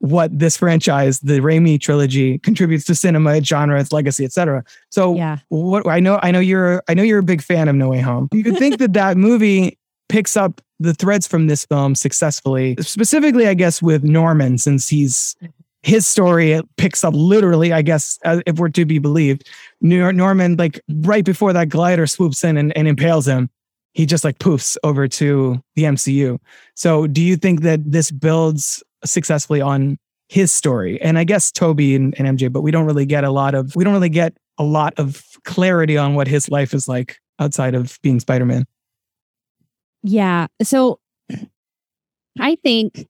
what 0.00 0.38
this 0.38 0.56
franchise, 0.58 1.20
the 1.20 1.40
Raimi 1.40 1.80
trilogy, 1.80 2.38
contributes 2.40 2.84
to 2.84 2.94
cinema, 2.94 3.36
its 3.36 3.48
genre, 3.48 3.80
its 3.80 3.90
legacy, 3.90 4.24
etc. 4.26 4.62
So 4.90 5.14
yeah. 5.14 5.38
what 5.48 5.86
I 5.86 5.98
know, 5.98 6.20
I 6.22 6.30
know 6.30 6.40
you're, 6.40 6.82
I 6.88 6.94
know 6.94 7.02
you're 7.02 7.20
a 7.20 7.22
big 7.22 7.40
fan 7.40 7.68
of 7.68 7.76
No 7.76 7.88
Way 7.88 8.00
Home. 8.00 8.28
You 8.32 8.44
could 8.44 8.58
think 8.58 8.78
that 8.78 8.92
that 8.92 9.16
movie 9.16 9.78
picks 10.08 10.36
up 10.36 10.60
the 10.80 10.94
threads 10.94 11.26
from 11.26 11.46
this 11.46 11.64
film 11.64 11.94
successfully, 11.94 12.76
specifically, 12.80 13.48
I 13.48 13.54
guess, 13.54 13.80
with 13.80 14.04
Norman, 14.04 14.58
since 14.58 14.88
he's 14.88 15.36
his 15.84 16.06
story 16.06 16.60
picks 16.78 17.04
up 17.04 17.12
literally, 17.14 17.72
I 17.72 17.82
guess, 17.82 18.18
if 18.24 18.58
we're 18.58 18.70
to 18.70 18.86
be 18.86 18.98
believed. 18.98 19.48
Nor- 19.82 20.14
Norman, 20.14 20.56
like 20.56 20.80
right 20.88 21.24
before 21.24 21.52
that 21.52 21.68
glider 21.68 22.06
swoops 22.06 22.42
in 22.42 22.56
and, 22.56 22.74
and 22.76 22.88
impales 22.88 23.28
him, 23.28 23.50
he 23.92 24.06
just 24.06 24.24
like 24.24 24.38
poofs 24.38 24.78
over 24.82 25.06
to 25.06 25.62
the 25.76 25.82
MCU. 25.84 26.38
So 26.74 27.06
do 27.06 27.20
you 27.20 27.36
think 27.36 27.60
that 27.62 27.80
this 27.84 28.10
builds 28.10 28.82
successfully 29.04 29.60
on 29.60 29.98
his 30.30 30.50
story? 30.50 31.00
And 31.02 31.18
I 31.18 31.24
guess 31.24 31.52
Tobey 31.52 31.94
and, 31.94 32.18
and 32.18 32.38
MJ, 32.38 32.50
but 32.50 32.62
we 32.62 32.70
don't 32.70 32.86
really 32.86 33.06
get 33.06 33.22
a 33.22 33.30
lot 33.30 33.54
of 33.54 33.76
we 33.76 33.84
don't 33.84 33.92
really 33.92 34.08
get 34.08 34.34
a 34.58 34.64
lot 34.64 34.94
of 34.96 35.22
clarity 35.44 35.98
on 35.98 36.14
what 36.14 36.28
his 36.28 36.48
life 36.48 36.72
is 36.72 36.88
like 36.88 37.18
outside 37.38 37.74
of 37.74 37.98
being 38.02 38.20
Spider-Man. 38.20 38.64
Yeah. 40.04 40.48
So 40.62 41.00
I 42.38 42.56
think 42.62 43.06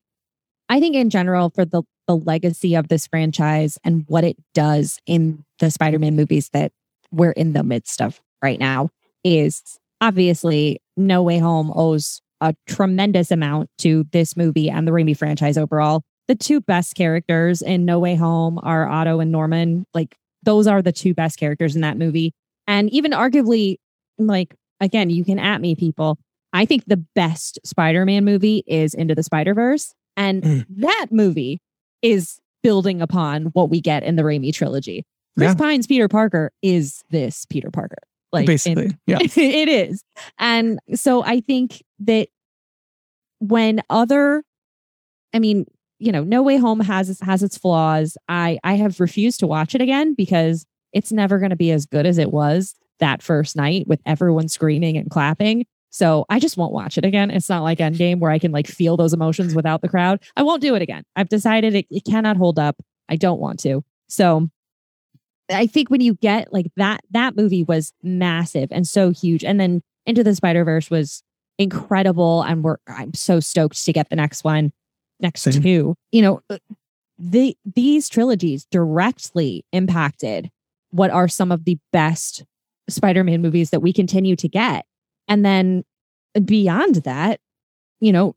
I 0.68 0.80
think 0.80 0.94
in 0.96 1.10
general 1.10 1.50
for 1.50 1.64
the 1.64 1.82
the 2.06 2.16
legacy 2.16 2.74
of 2.74 2.88
this 2.88 3.06
franchise 3.06 3.78
and 3.82 4.04
what 4.08 4.24
it 4.24 4.36
does 4.52 4.98
in 5.06 5.42
the 5.58 5.70
Spider-Man 5.70 6.14
movies 6.14 6.50
that 6.52 6.70
we're 7.10 7.32
in 7.32 7.54
the 7.54 7.62
midst 7.64 8.02
of 8.02 8.20
right 8.42 8.60
now 8.60 8.90
is 9.24 9.62
obviously 10.00 10.80
No 10.96 11.22
Way 11.22 11.38
Home 11.38 11.72
owes 11.74 12.20
a 12.40 12.54
tremendous 12.66 13.30
amount 13.30 13.70
to 13.78 14.04
this 14.12 14.36
movie 14.36 14.68
and 14.68 14.86
the 14.86 14.92
Raimi 14.92 15.16
franchise 15.16 15.56
overall. 15.56 16.02
The 16.28 16.34
two 16.34 16.60
best 16.60 16.94
characters 16.94 17.62
in 17.62 17.86
No 17.86 17.98
Way 17.98 18.16
Home 18.16 18.60
are 18.62 18.86
Otto 18.86 19.20
and 19.20 19.32
Norman. 19.32 19.86
Like 19.94 20.14
those 20.42 20.66
are 20.66 20.82
the 20.82 20.92
two 20.92 21.14
best 21.14 21.38
characters 21.38 21.74
in 21.74 21.80
that 21.80 21.96
movie. 21.96 22.32
And 22.66 22.90
even 22.90 23.12
arguably, 23.12 23.76
like 24.18 24.54
again, 24.80 25.08
you 25.10 25.24
can 25.24 25.38
at 25.38 25.60
me 25.60 25.74
people. 25.74 26.18
I 26.54 26.64
think 26.64 26.84
the 26.86 26.96
best 27.14 27.58
Spider-Man 27.64 28.24
movie 28.24 28.62
is 28.66 28.94
Into 28.94 29.14
the 29.14 29.22
Spider-Verse. 29.22 29.92
And 30.16 30.42
Mm. 30.42 30.66
that 30.78 31.06
movie 31.10 31.60
is 32.00 32.38
building 32.62 33.02
upon 33.02 33.46
what 33.46 33.68
we 33.68 33.80
get 33.80 34.02
in 34.04 34.16
the 34.16 34.22
Raimi 34.22 34.54
trilogy. 34.54 35.04
Chris 35.36 35.48
Yeah. 35.50 35.54
Pine's 35.54 35.86
Peter 35.86 36.08
Parker 36.08 36.52
is 36.62 37.02
this 37.10 37.44
Peter 37.46 37.70
Parker. 37.70 37.98
Like 38.32 38.42
in- 38.44 38.46
Basically. 38.46 38.96
yeah. 39.06 39.18
it 39.20 39.68
is. 39.68 40.02
And 40.38 40.78
so 40.94 41.22
I 41.24 41.40
think 41.40 41.82
that 42.00 42.28
when 43.40 43.80
other 43.90 44.42
I 45.34 45.40
mean, 45.40 45.66
you 45.98 46.12
know, 46.12 46.22
No 46.22 46.42
Way 46.42 46.56
Home 46.58 46.80
has 46.80 47.10
its- 47.10 47.20
has 47.20 47.42
its 47.42 47.58
flaws. 47.58 48.16
I 48.28 48.58
I 48.62 48.74
have 48.74 49.00
refused 49.00 49.40
to 49.40 49.46
watch 49.46 49.74
it 49.74 49.80
again 49.80 50.14
because 50.14 50.64
it's 50.92 51.10
never 51.12 51.38
going 51.38 51.50
to 51.50 51.56
be 51.56 51.72
as 51.72 51.86
good 51.86 52.06
as 52.06 52.18
it 52.18 52.30
was 52.32 52.76
that 53.00 53.20
first 53.22 53.56
night 53.56 53.86
with 53.88 54.00
everyone 54.06 54.46
screaming 54.48 54.96
and 54.96 55.10
clapping. 55.10 55.66
So 55.94 56.26
I 56.28 56.40
just 56.40 56.56
won't 56.56 56.72
watch 56.72 56.98
it 56.98 57.04
again. 57.04 57.30
It's 57.30 57.48
not 57.48 57.62
like 57.62 57.78
Endgame 57.78 58.18
where 58.18 58.32
I 58.32 58.40
can 58.40 58.50
like 58.50 58.66
feel 58.66 58.96
those 58.96 59.12
emotions 59.12 59.54
without 59.54 59.80
the 59.80 59.88
crowd. 59.88 60.20
I 60.36 60.42
won't 60.42 60.60
do 60.60 60.74
it 60.74 60.82
again. 60.82 61.04
I've 61.14 61.28
decided 61.28 61.76
it, 61.76 61.86
it 61.88 62.04
cannot 62.04 62.36
hold 62.36 62.58
up. 62.58 62.74
I 63.08 63.14
don't 63.14 63.38
want 63.38 63.60
to. 63.60 63.84
So 64.08 64.50
I 65.48 65.68
think 65.68 65.90
when 65.90 66.00
you 66.00 66.14
get 66.14 66.52
like 66.52 66.66
that, 66.74 67.02
that 67.12 67.36
movie 67.36 67.62
was 67.62 67.92
massive 68.02 68.70
and 68.72 68.88
so 68.88 69.10
huge. 69.10 69.44
And 69.44 69.60
then 69.60 69.82
Into 70.04 70.24
the 70.24 70.34
Spider 70.34 70.64
Verse 70.64 70.90
was 70.90 71.22
incredible. 71.60 72.42
And 72.42 72.64
we're 72.64 72.78
I'm 72.88 73.14
so 73.14 73.38
stoked 73.38 73.84
to 73.84 73.92
get 73.92 74.10
the 74.10 74.16
next 74.16 74.42
one, 74.42 74.72
next 75.20 75.42
Same. 75.42 75.62
two. 75.62 75.94
You 76.10 76.22
know, 76.22 76.40
uh, 76.50 76.58
the 77.20 77.56
these 77.72 78.08
trilogies 78.08 78.66
directly 78.68 79.64
impacted 79.72 80.50
what 80.90 81.12
are 81.12 81.28
some 81.28 81.52
of 81.52 81.64
the 81.64 81.78
best 81.92 82.42
Spider-Man 82.88 83.42
movies 83.42 83.70
that 83.70 83.78
we 83.78 83.92
continue 83.92 84.34
to 84.34 84.48
get. 84.48 84.86
And 85.28 85.44
then 85.44 85.84
beyond 86.44 86.96
that, 86.96 87.40
you 88.00 88.12
know, 88.12 88.36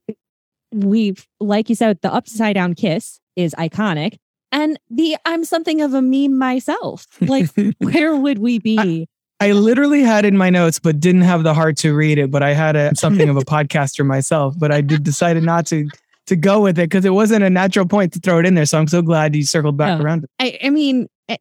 we've 0.73 1.26
like 1.39 1.69
you 1.69 1.76
said, 1.76 1.99
the 2.01 2.14
upside 2.14 2.55
down 2.55 2.73
kiss 2.76 3.19
is 3.35 3.53
iconic. 3.57 4.18
And 4.51 4.80
the 4.89 5.18
I'm 5.26 5.43
something 5.43 5.81
of 5.81 5.93
a 5.93 6.01
meme 6.01 6.38
myself. 6.38 7.05
Like, 7.22 7.49
where 7.80 8.15
would 8.15 8.39
we 8.39 8.59
be? 8.59 9.07
I 9.39 9.51
literally 9.51 10.01
had 10.01 10.26
in 10.26 10.35
my 10.38 10.49
notes, 10.49 10.80
but 10.80 10.99
didn't 10.99 11.22
have 11.22 11.43
the 11.43 11.53
heart 11.53 11.77
to 11.77 11.93
read 11.93 12.18
it. 12.18 12.31
But 12.31 12.41
I 12.43 12.53
had 12.53 12.76
a 12.76 12.95
something 12.95 13.30
of 13.30 13.35
a 13.38 13.41
podcaster 13.45 14.05
myself, 14.05 14.55
but 14.57 14.72
I 14.72 14.81
did 14.81 15.03
decided 15.03 15.43
not 15.43 15.68
to 15.68 15.88
to 16.27 16.35
go 16.35 16.61
with 16.61 16.80
it 16.80 16.89
because 16.89 17.05
it 17.05 17.11
wasn't 17.14 17.43
a 17.43 17.49
natural 17.49 17.85
point 17.85 18.14
to 18.14 18.19
throw 18.19 18.39
it 18.39 18.45
in 18.45 18.55
there. 18.55 18.65
So 18.65 18.77
I'm 18.80 18.88
so 18.88 19.01
glad 19.01 19.35
you 19.35 19.43
circled 19.43 19.77
back 19.77 19.99
Oh. 19.99 20.03
around. 20.03 20.23
It. 20.23 20.30
I, 20.39 20.68
I 20.68 20.69
mean, 20.72 21.07
it- 21.27 21.39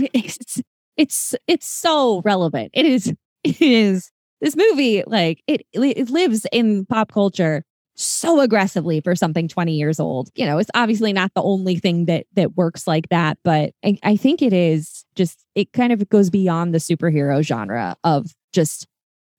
eh, 0.00 0.06
it's 0.14 0.60
it's 0.96 1.34
it's 1.48 1.66
so 1.66 2.20
relevant. 2.24 2.70
It 2.74 2.84
is 2.86 3.12
it 3.42 3.60
is 3.60 4.10
this 4.40 4.56
movie 4.56 5.02
like 5.06 5.42
it 5.46 5.66
it 5.72 6.10
lives 6.10 6.46
in 6.52 6.86
pop 6.86 7.12
culture 7.12 7.64
so 7.96 8.40
aggressively 8.40 9.00
for 9.00 9.16
something 9.16 9.48
20 9.48 9.72
years 9.72 9.98
old. 9.98 10.30
You 10.34 10.44
know, 10.44 10.58
it's 10.58 10.70
obviously 10.74 11.12
not 11.12 11.32
the 11.34 11.42
only 11.42 11.76
thing 11.76 12.04
that 12.04 12.26
that 12.34 12.56
works 12.56 12.86
like 12.86 13.08
that, 13.08 13.38
but 13.42 13.72
I, 13.84 13.98
I 14.02 14.16
think 14.16 14.42
it 14.42 14.52
is 14.52 15.04
just 15.14 15.44
it 15.54 15.72
kind 15.72 15.92
of 15.92 16.08
goes 16.08 16.30
beyond 16.30 16.74
the 16.74 16.78
superhero 16.78 17.42
genre 17.42 17.96
of 18.04 18.26
just 18.52 18.86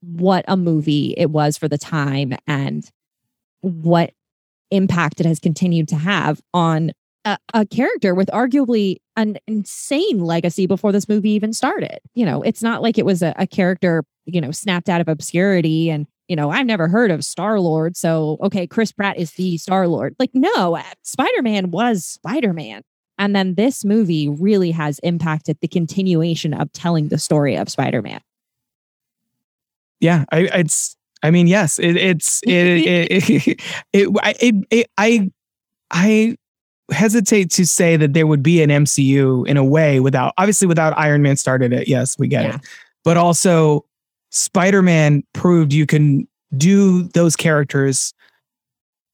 what 0.01 0.43
a 0.47 0.57
movie 0.57 1.13
it 1.17 1.29
was 1.29 1.57
for 1.57 1.67
the 1.67 1.77
time 1.77 2.33
and 2.47 2.89
what 3.61 4.11
impact 4.71 5.19
it 5.19 5.25
has 5.25 5.39
continued 5.39 5.87
to 5.89 5.95
have 5.95 6.41
on 6.53 6.91
a, 7.27 7.37
a 7.53 7.65
character 7.65 8.15
with 8.15 8.29
arguably 8.29 8.97
an 9.17 9.37
insane 9.47 10.19
legacy 10.19 10.65
before 10.65 10.91
this 10.91 11.09
movie 11.09 11.31
even 11.31 11.51
started. 11.51 11.99
You 12.13 12.25
know, 12.25 12.41
it's 12.41 12.63
not 12.63 12.81
like 12.81 12.97
it 12.97 13.05
was 13.05 13.21
a, 13.21 13.33
a 13.37 13.45
character, 13.45 14.03
you 14.25 14.39
know, 14.39 14.51
snapped 14.51 14.87
out 14.87 15.01
of 15.01 15.07
obscurity 15.09 15.89
and, 15.89 16.07
you 16.29 16.35
know, 16.35 16.49
I've 16.49 16.65
never 16.65 16.87
heard 16.87 17.11
of 17.11 17.23
Star 17.25 17.59
Lord. 17.59 17.97
So, 17.97 18.37
okay, 18.41 18.65
Chris 18.65 18.91
Pratt 18.91 19.17
is 19.17 19.31
the 19.33 19.57
Star 19.57 19.87
Lord. 19.87 20.15
Like, 20.19 20.31
no, 20.33 20.75
uh, 20.77 20.83
Spider 21.03 21.41
Man 21.41 21.71
was 21.71 22.05
Spider 22.05 22.53
Man. 22.53 22.81
And 23.17 23.35
then 23.35 23.55
this 23.55 23.83
movie 23.83 24.29
really 24.29 24.71
has 24.71 24.99
impacted 24.99 25.57
the 25.59 25.67
continuation 25.67 26.53
of 26.53 26.71
telling 26.71 27.09
the 27.09 27.17
story 27.17 27.55
of 27.55 27.67
Spider 27.69 28.01
Man. 28.01 28.21
Yeah, 29.99 30.25
I, 30.31 30.49
it's. 30.53 30.95
I 31.23 31.31
mean, 31.31 31.47
yes, 31.47 31.79
it, 31.79 31.97
it's 31.97 32.41
it 32.43 32.51
it, 32.51 33.29
it, 33.29 33.61
it, 33.93 34.65
I- 34.71 34.85
I 34.97 35.31
I 35.89 36.35
hesitate 36.91 37.51
to 37.51 37.65
say 37.65 37.97
that 37.97 38.13
there 38.13 38.27
would 38.27 38.41
be 38.43 38.61
an 38.61 38.69
MCU 38.69 39.45
in 39.47 39.57
a 39.57 39.63
way 39.63 39.99
without 39.99 40.33
obviously 40.37 40.67
without 40.67 40.97
Iron 40.97 41.21
Man 41.21 41.35
started 41.35 41.73
it. 41.73 41.87
Yes, 41.87 42.17
we 42.17 42.27
get 42.27 42.43
Yeah. 42.45 42.55
it, 42.55 42.61
but 43.03 43.17
also 43.17 43.85
Spider 44.31 44.81
Man 44.81 45.23
proved 45.33 45.73
you 45.73 45.85
can 45.85 46.27
do 46.55 47.03
those 47.09 47.35
characters 47.35 48.13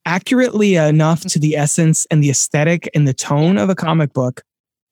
accurately 0.06 0.76
enough 0.76 1.22
to 1.22 1.40
the 1.40 1.56
essence 1.56 2.06
and 2.12 2.24
the 2.24 2.30
aesthetic 2.30 2.90
and 2.94 3.08
the 3.08 3.14
tone 3.14 3.58
of 3.58 3.70
a 3.70 3.76
comic 3.76 4.14
book 4.14 4.44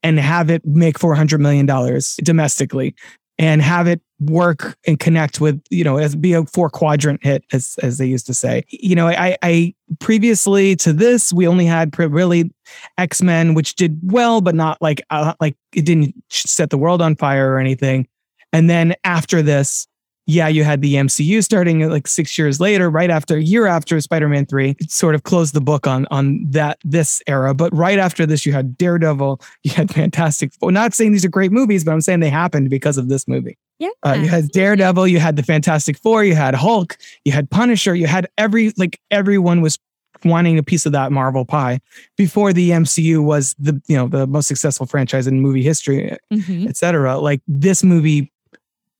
and 0.03 0.19
have 0.19 0.49
it 0.49 0.65
make 0.65 0.97
400 0.97 1.39
million 1.39 1.65
dollars 1.65 2.15
domestically 2.23 2.95
and 3.41 3.61
have 3.61 3.87
it 3.87 3.99
work 4.19 4.77
and 4.85 4.99
connect 4.99 5.41
with 5.41 5.59
you 5.71 5.83
know 5.83 5.97
as 5.97 6.15
be 6.15 6.33
a 6.33 6.45
four 6.45 6.69
quadrant 6.69 7.21
hit 7.23 7.43
as 7.51 7.75
as 7.81 7.97
they 7.97 8.05
used 8.05 8.27
to 8.27 8.33
say. 8.33 8.63
You 8.69 8.95
know 8.95 9.07
i 9.07 9.35
i 9.41 9.73
previously 9.99 10.75
to 10.77 10.93
this 10.93 11.33
we 11.33 11.47
only 11.47 11.65
had 11.65 11.97
really 11.97 12.53
x-men 12.97 13.55
which 13.55 13.75
did 13.75 13.99
well 14.03 14.39
but 14.39 14.55
not 14.55 14.79
like 14.81 15.01
uh, 15.09 15.33
like 15.41 15.57
it 15.73 15.85
didn't 15.85 16.15
set 16.29 16.69
the 16.69 16.77
world 16.77 17.01
on 17.01 17.15
fire 17.15 17.51
or 17.51 17.59
anything. 17.59 18.07
And 18.53 18.69
then 18.69 18.93
after 19.03 19.41
this 19.41 19.87
yeah 20.31 20.47
you 20.47 20.63
had 20.63 20.81
the 20.81 20.93
mcu 20.95 21.43
starting 21.43 21.87
like 21.89 22.07
six 22.07 22.37
years 22.37 22.59
later 22.59 22.89
right 22.89 23.09
after 23.09 23.35
a 23.37 23.41
year 23.41 23.65
after 23.67 23.99
spider-man 23.99 24.45
3 24.45 24.75
it 24.79 24.91
sort 24.91 25.15
of 25.15 25.23
closed 25.23 25.53
the 25.53 25.61
book 25.61 25.85
on 25.87 26.07
on 26.11 26.25
that 26.49 26.77
this 26.83 27.21
era 27.27 27.53
but 27.53 27.75
right 27.75 27.99
after 27.99 28.25
this 28.25 28.45
you 28.45 28.53
had 28.53 28.77
daredevil 28.77 29.41
you 29.63 29.71
had 29.71 29.93
fantastic 29.93 30.53
Four. 30.53 30.71
not 30.71 30.93
saying 30.93 31.11
these 31.11 31.25
are 31.25 31.29
great 31.29 31.51
movies 31.51 31.83
but 31.83 31.91
i'm 31.91 32.01
saying 32.01 32.19
they 32.21 32.29
happened 32.29 32.69
because 32.69 32.97
of 32.97 33.09
this 33.09 33.27
movie 33.27 33.57
Yeah. 33.79 33.89
uh, 34.05 34.13
you 34.21 34.27
had 34.29 34.49
Daredevil, 34.51 35.07
you 35.07 35.19
had 35.19 35.35
the 35.37 35.43
Fantastic 35.53 35.97
Four, 35.97 36.23
you 36.23 36.35
had 36.35 36.53
Hulk, 36.53 36.97
you 37.25 37.31
had 37.31 37.49
Punisher, 37.49 37.95
you 37.95 38.05
had 38.07 38.27
every 38.37 38.73
like 38.77 38.99
everyone 39.09 39.61
was 39.61 39.79
wanting 40.23 40.59
a 40.59 40.63
piece 40.63 40.85
of 40.85 40.91
that 40.91 41.11
Marvel 41.11 41.45
pie 41.45 41.79
before 42.15 42.53
the 42.53 42.69
MCU 42.83 43.23
was 43.23 43.55
the 43.57 43.73
you 43.87 43.97
know 43.97 44.07
the 44.07 44.27
most 44.27 44.47
successful 44.47 44.85
franchise 44.85 45.25
in 45.25 45.41
movie 45.41 45.63
history, 45.63 46.15
Mhm. 46.31 46.69
etc. 46.69 47.17
Like 47.17 47.41
this 47.47 47.83
movie 47.83 48.31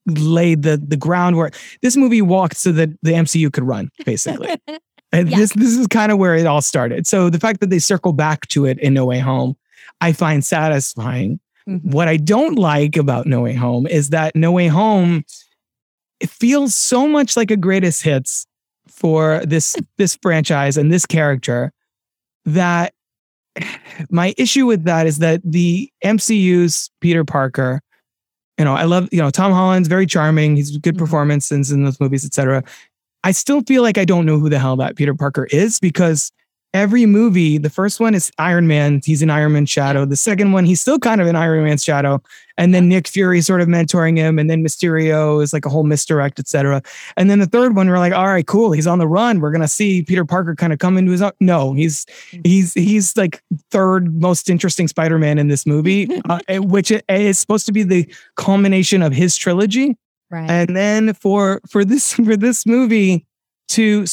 laid 0.06 0.62
the 0.62 0.76
the 0.76 0.96
groundwork. 0.96 1.54
This 1.82 1.96
movie 1.96 2.22
walked 2.22 2.56
so 2.56 2.72
that 2.72 2.90
the 3.02 3.12
MCU 3.12 3.52
could 3.52 3.64
run 3.64 3.90
basically. 4.04 4.56
And 5.14 5.28
Yeah. 5.28 5.36
this 5.36 5.52
this 5.52 5.76
is 5.76 5.86
kind 5.88 6.10
of 6.10 6.16
where 6.16 6.34
it 6.36 6.46
all 6.46 6.62
started. 6.62 7.06
So 7.06 7.28
the 7.28 7.38
fact 7.38 7.60
that 7.60 7.68
they 7.68 7.78
circle 7.78 8.14
back 8.14 8.46
to 8.48 8.64
it 8.64 8.78
in 8.78 8.94
No 8.94 9.04
Way 9.04 9.18
Home, 9.18 9.56
I 10.00 10.12
find 10.14 10.42
satisfying. 10.42 11.38
Mhm. 11.68 11.84
What 11.84 12.08
I 12.08 12.16
don't 12.16 12.58
like 12.58 12.96
about 12.96 13.26
No 13.26 13.42
Way 13.42 13.52
Home 13.52 13.86
is 13.86 14.08
that 14.08 14.34
No 14.34 14.50
Way 14.52 14.68
Home 14.68 15.22
it 16.18 16.30
feels 16.30 16.74
so 16.74 17.06
much 17.06 17.36
like 17.36 17.50
a 17.50 17.56
greatest 17.58 18.02
hits 18.02 18.46
for 18.88 19.42
this 19.44 19.76
this 19.98 20.16
franchise 20.22 20.78
and 20.78 20.90
this 20.90 21.04
character 21.04 21.72
that 22.46 22.94
my 24.10 24.32
issue 24.38 24.64
with 24.64 24.84
that 24.84 25.06
is 25.06 25.18
that 25.18 25.42
the 25.44 25.90
MCU's 26.02 26.90
Peter 27.02 27.22
Parker, 27.24 27.82
you 28.58 28.64
know, 28.64 28.74
I 28.74 28.84
love, 28.84 29.08
you 29.12 29.18
know, 29.18 29.30
Tom 29.30 29.52
Holland's 29.52 29.88
very 29.88 30.06
charming. 30.06 30.56
He's 30.56 30.76
good 30.78 30.94
Mhm. 30.94 30.98
performances 30.98 31.70
in 31.70 31.84
those 31.84 31.98
movies, 32.00 32.24
etc. 32.24 32.62
I 33.24 33.30
still 33.32 33.62
feel 33.62 33.82
like 33.82 33.98
I 33.98 34.04
don't 34.04 34.26
know 34.26 34.38
who 34.38 34.48
the 34.48 34.58
hell 34.58 34.76
that 34.76 34.96
Peter 34.96 35.14
Parker 35.14 35.46
is 35.50 35.78
because 35.78 36.30
every 36.74 37.06
movie, 37.06 37.58
the 37.58 37.70
first 37.70 38.00
one 38.00 38.14
is 38.14 38.30
Iron 38.38 38.66
Man. 38.66 39.00
He's 39.04 39.22
in 39.22 39.30
Iron 39.30 39.52
Man's 39.52 39.70
shadow. 39.70 40.04
The 40.04 40.16
second 40.16 40.52
one, 40.52 40.64
he's 40.64 40.80
still 40.80 40.98
kind 40.98 41.20
of 41.20 41.26
in 41.26 41.36
Iron 41.36 41.64
Man's 41.64 41.84
shadow. 41.84 42.20
And 42.62 42.72
then 42.72 42.88
Nick 42.88 43.08
Fury 43.08 43.40
sort 43.40 43.60
of 43.60 43.66
mentoring 43.66 44.16
him. 44.16 44.38
And 44.38 44.48
then 44.48 44.62
Mysterio 44.62 45.42
is 45.42 45.52
like 45.52 45.66
a 45.66 45.68
whole 45.68 45.82
misdirect, 45.82 46.38
etc. 46.38 46.80
And 47.16 47.28
then 47.28 47.40
the 47.40 47.46
third 47.46 47.74
one, 47.74 47.88
we're 47.88 47.98
like, 47.98 48.12
all 48.12 48.28
right, 48.28 48.46
cool. 48.46 48.70
He's 48.70 48.86
on 48.86 49.00
the 49.00 49.08
run. 49.08 49.40
We're 49.40 49.50
gonna 49.50 49.66
see 49.66 50.04
Peter 50.04 50.24
Parker 50.24 50.54
kind 50.54 50.72
of 50.72 50.78
come 50.78 50.96
into 50.96 51.10
his 51.10 51.22
own. 51.22 51.32
No, 51.40 51.72
he's 51.72 52.04
mm-hmm. 52.04 52.42
he's 52.44 52.72
he's 52.74 53.16
like 53.16 53.42
third 53.72 54.14
most 54.20 54.48
interesting 54.48 54.86
Spider-Man 54.86 55.38
in 55.38 55.48
this 55.48 55.66
movie, 55.66 56.08
uh, 56.28 56.38
eh, 56.46 56.58
which 56.58 56.92
eh, 56.92 57.00
is 57.08 57.36
supposed 57.36 57.66
to 57.66 57.72
be 57.72 57.82
the 57.82 58.08
culmination 58.36 59.02
of 59.02 59.12
his 59.12 59.36
trilogy. 59.36 59.96
Right. 60.30 60.48
And 60.48 60.76
then 60.76 61.14
for 61.14 61.60
for 61.68 61.84
this 61.84 62.12
for 62.24 62.36
this 62.36 62.64
movie 62.64 63.26
to 63.70 64.04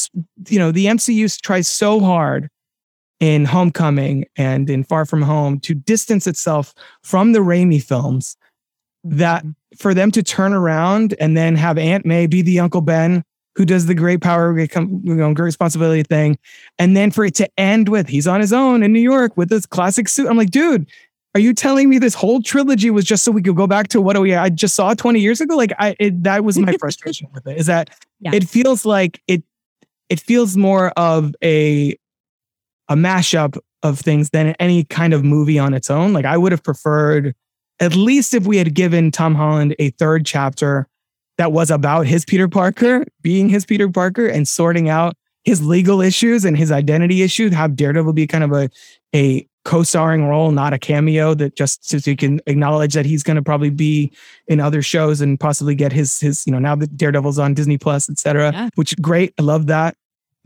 you 0.48 0.58
know 0.58 0.72
the 0.72 0.88
MCU 0.88 1.40
tries 1.42 1.68
so 1.68 2.00
hard 2.00 2.50
in 3.20 3.46
Homecoming 3.46 4.26
and 4.38 4.70
in 4.70 4.84
Far 4.84 5.06
From 5.06 5.22
Home 5.22 5.60
to 5.62 5.74
distance 5.74 6.28
itself 6.28 6.74
from 7.04 7.34
the 7.34 7.40
Raimi 7.40 7.82
films 7.84 8.38
that 9.04 9.44
mm-hmm. 9.44 9.78
for 9.78 9.94
them 9.94 10.12
to 10.12 10.24
turn 10.24 10.54
around 10.54 11.16
and 11.20 11.36
then 11.36 11.56
have 11.56 11.78
Aunt 11.78 12.06
May 12.06 12.28
be 12.28 12.42
the 12.42 12.60
Uncle 12.60 12.82
Ben 12.82 13.24
who 13.56 13.66
does 13.66 13.88
the 13.88 13.96
great 13.96 14.22
power, 14.22 14.58
you 14.58 14.68
know, 15.04 15.34
great 15.34 15.46
responsibility 15.46 16.04
thing, 16.04 16.38
and 16.78 16.96
then 16.96 17.12
for 17.12 17.26
it 17.26 17.36
to 17.36 17.50
end 17.60 17.90
with 17.90 18.08
he's 18.08 18.26
on 18.26 18.40
his 18.40 18.54
own 18.54 18.84
in 18.84 18.94
New 18.94 19.02
York 19.02 19.36
with 19.36 19.50
this 19.50 19.66
classic 19.66 20.08
suit. 20.08 20.30
I'm 20.30 20.38
like, 20.38 20.52
dude, 20.52 20.90
are 21.36 21.42
you 21.42 21.54
telling 21.54 21.90
me 21.90 22.00
this 22.00 22.14
whole 22.14 22.42
trilogy 22.42 22.90
was 22.90 23.06
just 23.06 23.24
so 23.24 23.32
we 23.32 23.42
could 23.42 23.58
go 23.58 23.68
back 23.68 23.90
to 23.90 24.02
what 24.02 24.20
we 24.20 24.34
I 24.34 24.50
just 24.50 24.76
saw 24.76 24.94
20 24.94 25.20
years 25.20 25.42
ago? 25.42 25.58
Like 25.58 25.74
I 25.78 25.96
it, 26.00 26.24
that 26.24 26.44
was 26.44 26.58
my 26.58 26.74
frustration 26.80 27.28
with 27.34 27.46
it. 27.48 27.58
Is 27.58 27.66
that 27.66 27.90
Yeah. 28.22 28.32
it 28.34 28.48
feels 28.48 28.86
like 28.86 29.22
it 29.28 29.44
it 30.08 30.20
feels 30.20 30.56
more 30.56 30.90
of 30.92 31.36
a 31.44 31.98
a 32.90 32.96
mashup 32.96 33.58
of 33.84 34.00
things 34.00 34.32
than 34.32 34.56
any 34.60 34.84
kind 34.84 35.14
of 35.14 35.24
movie 35.24 35.58
on 35.58 35.74
its 35.74 35.90
own. 35.90 36.12
Like 36.12 36.26
I 36.26 36.38
would 36.38 36.52
have 36.52 36.64
preferred 36.64 37.34
at 37.80 37.96
least 37.96 38.34
if 38.34 38.46
we 38.46 38.58
had 38.58 38.74
given 38.74 39.12
Tom 39.12 39.36
Holland 39.36 39.76
a 39.80 39.92
third 39.92 40.26
chapter 40.26 40.88
that 41.38 41.54
was 41.54 41.72
about 41.72 42.06
his 42.06 42.26
Peter 42.26 42.50
Parker 42.50 43.06
being 43.22 43.48
his 43.48 43.66
Peter 43.66 43.90
Parker 43.90 44.28
and 44.28 44.48
sorting 44.48 44.90
out 44.90 45.16
his 45.46 45.66
legal 45.66 46.02
issues 46.02 46.44
and 46.44 46.58
his 46.58 46.72
identity 46.72 47.22
issues, 47.22 47.54
have 47.54 47.76
Daredevil 47.76 48.14
be 48.14 48.28
kind 48.28 48.44
of 48.44 48.52
a 48.52 48.70
a 49.16 49.48
co-starring 49.66 50.26
role, 50.26 50.52
not 50.52 50.74
a 50.74 50.80
cameo 50.80 51.34
that 51.36 51.56
just 51.56 51.88
so 51.88 51.98
you 52.10 52.18
can 52.18 52.42
acknowledge 52.48 52.94
that 52.94 53.06
he's 53.06 53.24
going 53.24 53.36
to 53.36 53.42
probably 53.42 53.70
be 53.70 54.12
in 54.48 54.60
other 54.60 54.82
shows 54.82 55.22
and 55.22 55.40
possibly 55.40 55.76
get 55.76 55.94
his 55.94 56.20
his 56.20 56.44
you 56.46 56.52
know 56.52 56.60
now 56.60 56.76
that 56.76 56.98
Daredevil's 56.98 57.40
on 57.40 57.54
Disney 57.54 57.78
Plus, 57.78 58.10
etc. 58.10 58.52
Yeah. 58.52 58.70
Which 58.76 59.00
great, 59.02 59.34
I 59.40 59.44
love 59.44 59.68
that. 59.68 59.96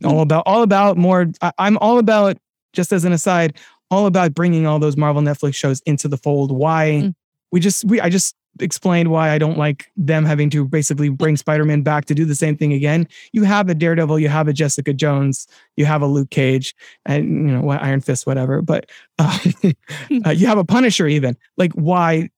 All 0.03 0.21
about 0.21 0.43
all 0.45 0.63
about 0.63 0.97
more. 0.97 1.27
I, 1.41 1.51
I'm 1.57 1.77
all 1.77 1.97
about 1.99 2.37
just 2.73 2.91
as 2.91 3.05
an 3.05 3.13
aside, 3.13 3.57
all 3.91 4.05
about 4.05 4.33
bringing 4.33 4.65
all 4.65 4.79
those 4.79 4.97
Marvel 4.97 5.21
Netflix 5.21 5.55
shows 5.55 5.81
into 5.85 6.07
the 6.07 6.17
fold. 6.17 6.51
Why 6.51 7.01
Mm. 7.03 7.15
we 7.51 7.59
just 7.59 7.85
we 7.85 8.01
I 8.01 8.09
just 8.09 8.35
explained 8.59 9.09
why 9.09 9.31
I 9.31 9.39
don't 9.39 9.57
like 9.57 9.87
them 9.97 10.25
having 10.25 10.49
to 10.51 10.63
basically 10.65 11.09
bring 11.09 11.37
Spider-Man 11.37 11.81
back 11.81 12.05
to 12.05 12.13
do 12.13 12.23
the 12.23 12.35
same 12.35 12.55
thing 12.55 12.71
again. 12.71 13.07
You 13.31 13.43
have 13.45 13.67
a 13.67 13.73
Daredevil, 13.73 14.19
you 14.19 14.29
have 14.29 14.47
a 14.47 14.53
Jessica 14.53 14.93
Jones, 14.93 15.47
you 15.75 15.85
have 15.85 16.03
a 16.03 16.05
Luke 16.07 16.29
Cage, 16.29 16.75
and 17.05 17.25
you 17.25 17.53
know 17.55 17.61
what 17.61 17.81
Iron 17.81 18.01
Fist, 18.01 18.27
whatever. 18.27 18.61
But 18.61 18.89
uh, 19.19 19.39
uh, 20.25 20.29
you 20.31 20.45
have 20.47 20.57
a 20.59 20.65
Punisher 20.65 21.07
even. 21.07 21.35
Like 21.57 21.71
why 21.73 22.29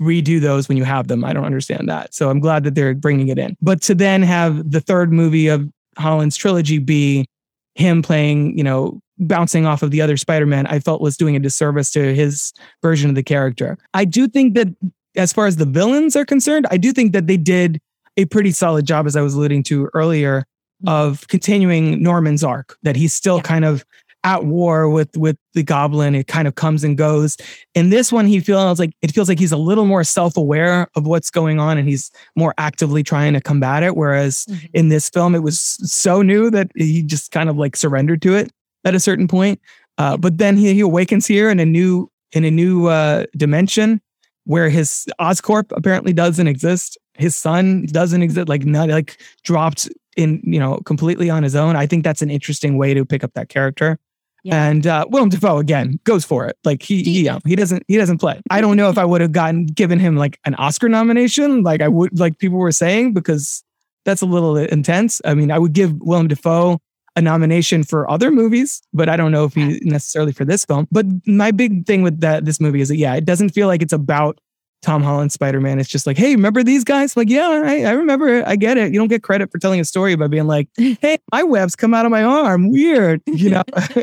redo 0.00 0.40
those 0.40 0.68
when 0.68 0.76
you 0.76 0.84
have 0.84 1.08
them? 1.08 1.24
I 1.24 1.32
don't 1.32 1.44
understand 1.44 1.88
that. 1.88 2.12
So 2.12 2.28
I'm 2.28 2.40
glad 2.40 2.64
that 2.64 2.74
they're 2.74 2.94
bringing 2.94 3.28
it 3.28 3.38
in. 3.38 3.56
But 3.62 3.80
to 3.82 3.94
then 3.94 4.22
have 4.22 4.70
the 4.70 4.80
third 4.80 5.12
movie 5.12 5.46
of 5.48 5.68
Holland's 5.98 6.36
trilogy 6.36 6.78
be 6.78 7.26
him 7.74 8.02
playing, 8.02 8.56
you 8.56 8.64
know, 8.64 9.00
bouncing 9.18 9.66
off 9.66 9.82
of 9.82 9.90
the 9.90 10.02
other 10.02 10.16
Spider-Man, 10.16 10.66
I 10.66 10.78
felt 10.78 11.00
was 11.00 11.16
doing 11.16 11.36
a 11.36 11.40
disservice 11.40 11.90
to 11.92 12.14
his 12.14 12.52
version 12.82 13.08
of 13.08 13.16
the 13.16 13.22
character. 13.22 13.78
I 13.94 14.04
do 14.04 14.26
think 14.28 14.54
that 14.54 14.68
as 15.16 15.32
far 15.32 15.46
as 15.46 15.56
the 15.56 15.64
villains 15.66 16.16
are 16.16 16.24
concerned, 16.24 16.66
I 16.70 16.76
do 16.76 16.92
think 16.92 17.12
that 17.12 17.26
they 17.26 17.36
did 17.36 17.80
a 18.16 18.24
pretty 18.26 18.50
solid 18.50 18.86
job, 18.86 19.06
as 19.06 19.16
I 19.16 19.22
was 19.22 19.34
alluding 19.34 19.62
to 19.64 19.88
earlier, 19.94 20.40
mm-hmm. 20.84 20.88
of 20.88 21.28
continuing 21.28 22.02
Norman's 22.02 22.42
arc, 22.42 22.76
that 22.82 22.96
he's 22.96 23.14
still 23.14 23.36
Yeah. 23.36 23.42
kind 23.42 23.64
of 23.64 23.84
at 24.24 24.44
war 24.44 24.88
with 24.88 25.16
with 25.16 25.36
the 25.54 25.62
goblin. 25.62 26.14
It 26.14 26.26
kind 26.28 26.46
of 26.46 26.54
comes 26.54 26.84
and 26.84 26.96
goes. 26.96 27.36
In 27.74 27.90
this 27.90 28.12
one, 28.12 28.26
he 28.26 28.40
feels 28.40 28.78
like 28.78 28.92
it 29.02 29.12
feels 29.12 29.28
like 29.28 29.38
he's 29.38 29.52
a 29.52 29.56
little 29.56 29.84
more 29.84 30.04
self-aware 30.04 30.86
of 30.94 31.06
what's 31.06 31.30
going 31.30 31.58
on 31.58 31.76
and 31.78 31.88
he's 31.88 32.10
more 32.36 32.54
actively 32.58 33.02
trying 33.02 33.32
to 33.34 33.40
combat 33.40 33.82
it. 33.82 33.96
Whereas 33.96 34.46
Mhm. 34.48 34.70
in 34.74 34.88
this 34.90 35.08
film, 35.10 35.34
it 35.34 35.42
was 35.42 35.58
so 35.60 36.22
new 36.22 36.50
that 36.50 36.70
he 36.76 37.02
just 37.02 37.32
kind 37.32 37.48
of 37.48 37.56
like 37.56 37.74
surrendered 37.76 38.22
to 38.22 38.34
it 38.34 38.50
at 38.84 38.94
a 38.94 39.00
certain 39.00 39.26
point. 39.28 39.60
Uh, 39.98 40.16
but 40.16 40.38
then 40.38 40.56
he, 40.56 40.72
he 40.72 40.80
awakens 40.80 41.26
here 41.26 41.50
in 41.50 41.58
a 41.60 41.66
new 41.66 42.08
in 42.32 42.44
a 42.44 42.50
new 42.50 42.86
uh, 42.86 43.24
dimension 43.36 44.00
where 44.44 44.70
his 44.70 45.06
Oscorp 45.20 45.66
apparently 45.72 46.12
doesn't 46.12 46.46
exist. 46.48 46.96
His 47.14 47.36
son 47.36 47.86
doesn't 47.86 48.22
exist, 48.22 48.48
like 48.48 48.64
not 48.64 48.88
like 48.88 49.20
dropped 49.44 49.88
in, 50.16 50.40
you 50.44 50.58
know, 50.58 50.78
completely 50.86 51.28
on 51.28 51.42
his 51.42 51.54
own. 51.54 51.76
I 51.76 51.86
think 51.86 52.04
that's 52.04 52.22
an 52.22 52.30
interesting 52.30 52.78
way 52.78 52.94
to 52.94 53.04
pick 53.04 53.22
up 53.22 53.32
that 53.34 53.48
character. 53.50 53.98
Yeah. 54.44 54.68
And 54.68 54.86
uh, 54.86 55.06
Willem 55.08 55.28
Dafoe 55.28 55.58
again 55.58 56.00
goes 56.04 56.24
for 56.24 56.46
it. 56.46 56.56
Like 56.64 56.82
he, 56.82 57.02
he, 57.04 57.24
yeah, 57.24 57.38
he 57.46 57.54
doesn't, 57.54 57.84
he 57.86 57.96
doesn't 57.96 58.18
play. 58.18 58.40
I 58.50 58.60
don't 58.60 58.76
know 58.76 58.88
if 58.88 58.98
I 58.98 59.04
would 59.04 59.20
have 59.20 59.32
gotten 59.32 59.66
given 59.66 60.00
him 60.00 60.16
like 60.16 60.38
an 60.44 60.54
Oscar 60.56 60.88
nomination, 60.88 61.62
like 61.62 61.80
I 61.80 61.88
would, 61.88 62.18
like 62.18 62.38
people 62.38 62.58
were 62.58 62.72
saying, 62.72 63.14
because 63.14 63.62
that's 64.04 64.20
a 64.20 64.26
little 64.26 64.56
intense. 64.56 65.20
I 65.24 65.34
mean, 65.34 65.50
I 65.50 65.58
would 65.58 65.72
give 65.72 65.94
Willem 66.00 66.28
Dafoe 66.28 66.80
a 67.14 67.22
nomination 67.22 67.84
for 67.84 68.10
other 68.10 68.30
movies, 68.30 68.82
but 68.92 69.08
I 69.08 69.16
don't 69.16 69.32
know 69.32 69.44
if 69.44 69.54
he 69.54 69.78
necessarily 69.82 70.32
for 70.32 70.44
this 70.44 70.64
film. 70.64 70.88
But 70.90 71.06
my 71.26 71.50
big 71.50 71.86
thing 71.86 72.02
with 72.02 72.20
that 72.20 72.44
this 72.44 72.60
movie 72.60 72.80
is 72.80 72.88
that 72.88 72.96
yeah, 72.96 73.14
it 73.14 73.24
doesn't 73.24 73.50
feel 73.50 73.66
like 73.66 73.82
it's 73.82 73.92
about 73.92 74.38
Tom 74.82 75.02
Holland 75.02 75.32
Spider 75.32 75.60
Man. 75.60 75.78
It's 75.78 75.88
just 75.88 76.06
like, 76.06 76.16
hey, 76.16 76.34
remember 76.34 76.62
these 76.62 76.84
guys? 76.84 77.16
Like, 77.16 77.30
yeah, 77.30 77.62
I, 77.64 77.82
I 77.82 77.92
remember 77.92 78.28
it. 78.28 78.46
I 78.46 78.56
get 78.56 78.76
it. 78.76 78.92
You 78.92 78.98
don't 78.98 79.08
get 79.08 79.22
credit 79.22 79.50
for 79.52 79.58
telling 79.58 79.78
a 79.78 79.84
story 79.84 80.16
by 80.16 80.26
being 80.26 80.46
like, 80.46 80.68
hey, 80.76 81.18
my 81.30 81.42
webs 81.42 81.76
come 81.76 81.94
out 81.94 82.04
of 82.04 82.10
my 82.10 82.22
arm. 82.22 82.70
Weird, 82.70 83.22
you 83.26 83.50
know. 83.50 83.62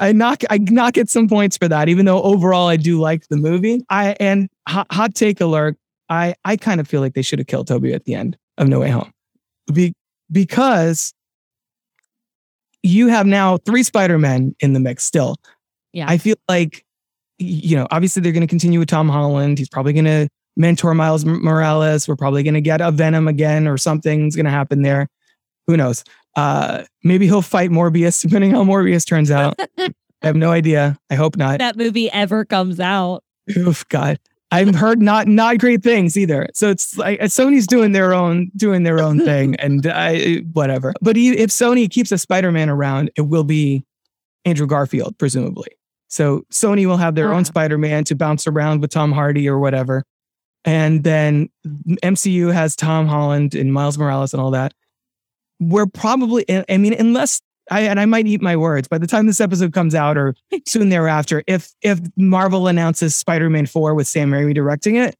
I 0.00 0.12
knock 0.12 0.42
I 0.50 0.58
knock 0.58 0.96
at 0.98 1.08
some 1.08 1.28
points 1.28 1.56
for 1.56 1.68
that, 1.68 1.88
even 1.88 2.06
though 2.06 2.22
overall 2.22 2.68
I 2.68 2.76
do 2.76 2.98
like 3.00 3.28
the 3.28 3.36
movie. 3.36 3.82
I 3.90 4.16
and 4.20 4.48
hot, 4.68 4.86
hot 4.90 5.14
take 5.14 5.40
alert. 5.40 5.76
I 6.08 6.34
I 6.44 6.56
kind 6.56 6.80
of 6.80 6.88
feel 6.88 7.00
like 7.00 7.14
they 7.14 7.22
should 7.22 7.38
have 7.38 7.48
killed 7.48 7.66
Tobey 7.66 7.92
at 7.92 8.04
the 8.04 8.14
end 8.14 8.36
of 8.58 8.68
No 8.68 8.80
Way 8.80 8.90
Home, 8.90 9.12
Be, 9.72 9.92
because 10.30 11.12
you 12.82 13.08
have 13.08 13.26
now 13.26 13.58
three 13.58 13.82
Spider 13.82 14.18
Men 14.18 14.54
in 14.60 14.72
the 14.72 14.80
mix 14.80 15.04
still. 15.04 15.36
Yeah. 15.92 16.06
I 16.08 16.18
feel 16.18 16.36
like 16.48 16.84
you 17.38 17.76
know 17.76 17.86
obviously 17.90 18.22
they're 18.22 18.32
going 18.32 18.40
to 18.42 18.46
continue 18.46 18.78
with 18.78 18.88
Tom 18.88 19.08
Holland. 19.08 19.58
He's 19.58 19.68
probably 19.68 19.92
going 19.92 20.04
to 20.04 20.28
mentor 20.56 20.94
Miles 20.94 21.24
Morales. 21.24 22.08
We're 22.08 22.16
probably 22.16 22.42
going 22.42 22.54
to 22.54 22.60
get 22.60 22.80
a 22.80 22.90
Venom 22.90 23.28
again 23.28 23.68
or 23.68 23.76
something's 23.76 24.36
going 24.36 24.46
to 24.46 24.50
happen 24.50 24.82
there. 24.82 25.08
Who 25.66 25.76
knows? 25.76 26.04
Uh, 26.36 26.84
maybe 27.02 27.26
he'll 27.26 27.42
fight 27.42 27.70
Morbius, 27.70 28.22
depending 28.22 28.54
on 28.54 28.66
how 28.66 28.72
Morbius 28.72 29.06
turns 29.06 29.30
out. 29.30 29.58
I 29.78 29.92
have 30.22 30.36
no 30.36 30.50
idea. 30.50 30.96
I 31.10 31.14
hope 31.14 31.36
not. 31.36 31.58
that 31.58 31.76
movie 31.76 32.10
ever 32.10 32.44
comes 32.44 32.78
out. 32.80 33.24
Oof, 33.56 33.88
God. 33.88 34.18
I've 34.52 34.74
heard 34.76 35.02
not 35.02 35.26
not 35.26 35.58
great 35.58 35.82
things 35.82 36.16
either. 36.16 36.48
So 36.54 36.70
it's 36.70 36.96
like 36.96 37.20
uh, 37.20 37.24
Sony's 37.24 37.66
doing 37.66 37.90
their 37.92 38.14
own 38.14 38.50
doing 38.56 38.84
their 38.84 39.00
own 39.00 39.18
thing, 39.18 39.56
and 39.58 39.84
I 39.86 40.36
whatever. 40.52 40.94
But 41.02 41.16
if 41.16 41.50
Sony 41.50 41.90
keeps 41.90 42.12
a 42.12 42.18
Spider-Man 42.18 42.70
around, 42.70 43.10
it 43.16 43.22
will 43.22 43.42
be 43.44 43.84
Andrew 44.44 44.66
Garfield, 44.68 45.18
presumably. 45.18 45.68
So 46.08 46.44
Sony 46.52 46.86
will 46.86 46.96
have 46.96 47.16
their 47.16 47.28
own 47.30 47.38
Uh-huh. 47.40 47.44
Spider-Man 47.44 48.04
to 48.04 48.14
bounce 48.14 48.46
around 48.46 48.80
with 48.82 48.90
Tom 48.90 49.10
Hardy 49.10 49.48
or 49.48 49.58
whatever, 49.58 50.04
and 50.64 51.02
then 51.02 51.48
MCU 52.04 52.52
has 52.52 52.76
Tom 52.76 53.08
Holland 53.08 53.56
and 53.56 53.72
Miles 53.72 53.98
Morales 53.98 54.32
and 54.32 54.40
all 54.40 54.52
that. 54.52 54.72
We're 55.58 55.86
probably, 55.86 56.44
I 56.68 56.76
mean, 56.76 56.92
unless 56.92 57.40
I 57.70 57.82
and 57.82 57.98
I 57.98 58.04
might 58.06 58.26
eat 58.26 58.40
my 58.40 58.56
words 58.56 58.88
by 58.88 58.98
the 58.98 59.06
time 59.06 59.26
this 59.26 59.40
episode 59.40 59.72
comes 59.72 59.94
out 59.94 60.16
or 60.16 60.34
soon 60.66 60.88
thereafter. 60.88 61.42
If 61.46 61.72
if 61.82 62.00
Marvel 62.16 62.68
announces 62.68 63.16
Spider-Man 63.16 63.66
4 63.66 63.94
with 63.94 64.08
Sam 64.08 64.30
Raimi 64.30 64.54
directing 64.54 64.96
it, 64.96 65.16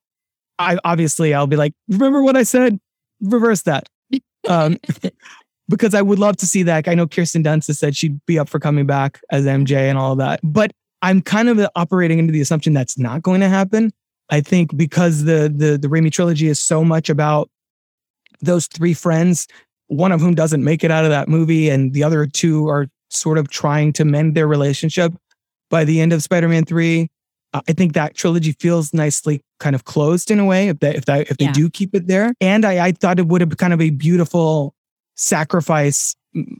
I 0.59 0.79
obviously 0.85 1.35
I'll 1.35 1.47
be 1.47 1.57
like, 1.57 1.73
remember 1.89 2.23
what 2.23 2.37
I 2.37 2.43
said? 2.43 2.79
Reverse 3.21 3.63
that. 3.63 3.89
Um, 4.49 4.79
because 5.69 5.93
I 5.93 6.03
would 6.03 6.21
love 6.21 6.37
to 6.37 6.47
see 6.47 6.63
that. 6.63 6.87
I 6.87 6.95
know 6.95 7.09
Kirsten 7.09 7.43
Dunst 7.43 7.67
has 7.67 7.81
said 7.81 7.97
she'd 7.97 8.25
be 8.27 8.39
up 8.39 8.49
for 8.49 8.61
coming 8.61 8.87
back 8.87 9.21
as 9.33 9.45
MJ 9.45 9.75
and 9.75 9.99
all 9.99 10.13
of 10.13 10.19
that. 10.19 10.39
But 10.45 10.71
I'm 11.03 11.21
kind 11.21 11.49
of 11.49 11.69
operating 11.75 12.21
into 12.21 12.33
the 12.33 12.41
assumption 12.41 12.73
that's 12.73 12.97
not 12.97 13.23
going 13.23 13.41
to 13.41 13.49
happen. 13.49 13.93
I 14.31 14.41
think 14.41 14.77
because 14.77 15.25
the 15.25 15.53
the 15.53 15.79
the 15.79 15.89
Raimi 15.89 16.13
trilogy 16.13 16.47
is 16.47 16.61
so 16.61 16.85
much 16.85 17.11
about 17.11 17.51
those 18.41 18.67
three 18.67 18.95
friends, 18.95 19.47
one 19.89 20.13
of 20.13 20.21
whom 20.21 20.35
doesn't 20.35 20.63
make 20.65 20.83
it 20.85 20.91
out 20.91 21.05
of 21.05 21.11
that 21.11 21.29
movie, 21.29 21.69
and 21.69 21.93
the 21.93 22.03
other 22.03 22.27
two 22.27 22.69
are 22.69 22.87
sort 23.11 23.39
of 23.39 23.49
trying 23.49 23.93
to 23.95 24.05
mend 24.05 24.35
their 24.35 24.47
relationship 24.49 25.13
by 25.71 25.85
the 25.85 26.01
end 26.01 26.13
of 26.13 26.23
Spider-Man 26.23 26.65
3. 26.65 27.09
Uh, 27.55 27.61
I 27.69 27.73
think 27.73 27.93
that 27.95 28.15
trilogy 28.17 28.53
feels 28.59 28.93
nicely 28.93 29.41
kind 29.61 29.75
of 29.77 29.85
closed 29.85 30.31
in 30.31 30.39
a 30.41 30.45
way 30.45 30.69
if 30.69 30.81
that 30.81 30.97
if 30.97 31.05
that 31.05 31.31
if 31.31 31.37
they 31.39 31.45
Yeah. 31.47 31.53
do 31.53 31.71
keep 31.71 31.95
it 31.95 32.09
there. 32.09 32.33
And 32.41 32.65
I, 32.65 32.87
I 32.87 32.93
thought 32.93 33.19
it 33.21 33.29
would 33.29 33.41
have 33.41 33.57
kind 33.57 33.73
of 33.73 33.81
a 33.81 33.91
beautiful 33.91 34.75
sacrifice 35.15 36.15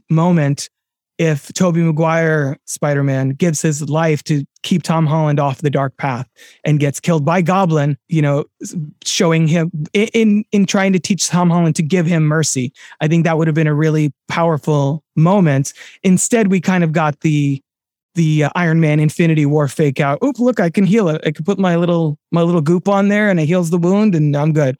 moment 0.09 0.69
if 1.17 1.51
Tobey 1.53 1.81
Maguire 1.81 2.57
Spider 2.65 3.03
Man 3.03 3.29
gives 3.29 3.61
his 3.61 3.89
life 3.89 4.23
to 4.25 4.45
keep 4.63 4.83
Tom 4.83 5.05
Holland 5.05 5.39
off 5.39 5.61
the 5.61 5.69
dark 5.69 5.97
path 5.97 6.27
and 6.63 6.79
gets 6.79 6.99
killed 6.99 7.25
by 7.25 7.41
Goblin, 7.41 7.97
you 8.07 8.21
know, 8.21 8.45
showing 9.03 9.47
him 9.47 9.71
in 9.93 10.43
in 10.51 10.65
trying 10.65 10.93
to 10.93 10.99
teach 10.99 11.27
Tom 11.27 11.49
Holland 11.49 11.75
to 11.77 11.83
give 11.83 12.05
him 12.05 12.23
mercy. 12.23 12.71
I 13.01 13.07
think 13.07 13.23
that 13.23 13.37
would 13.37 13.47
have 13.47 13.55
been 13.55 13.67
a 13.67 13.73
really 13.73 14.13
powerful 14.27 15.03
moment. 15.15 15.73
Instead, 16.03 16.51
we 16.51 16.61
kind 16.61 16.83
of 16.83 16.91
got 16.91 17.21
the 17.21 17.61
the 18.17 18.45
uh, 18.45 18.49
Iron 18.55 18.81
Man 18.81 18.99
Infinity 18.99 19.45
War 19.45 19.67
fake 19.67 19.99
out. 19.99 20.19
Oop, 20.23 20.39
look, 20.39 20.59
I 20.59 20.69
can 20.69 20.83
heal 20.83 21.07
it. 21.07 21.21
I 21.25 21.31
can 21.31 21.45
put 21.45 21.57
my 21.57 21.77
little 21.77 22.19
my 22.31 22.41
little 22.41 22.61
goop 22.61 22.89
on 22.89 23.07
there 23.07 23.29
and 23.29 23.39
it 23.39 23.45
heals 23.45 23.69
the 23.69 23.77
wound 23.77 24.15
and 24.15 24.35
I'm 24.35 24.51
good. 24.51 24.75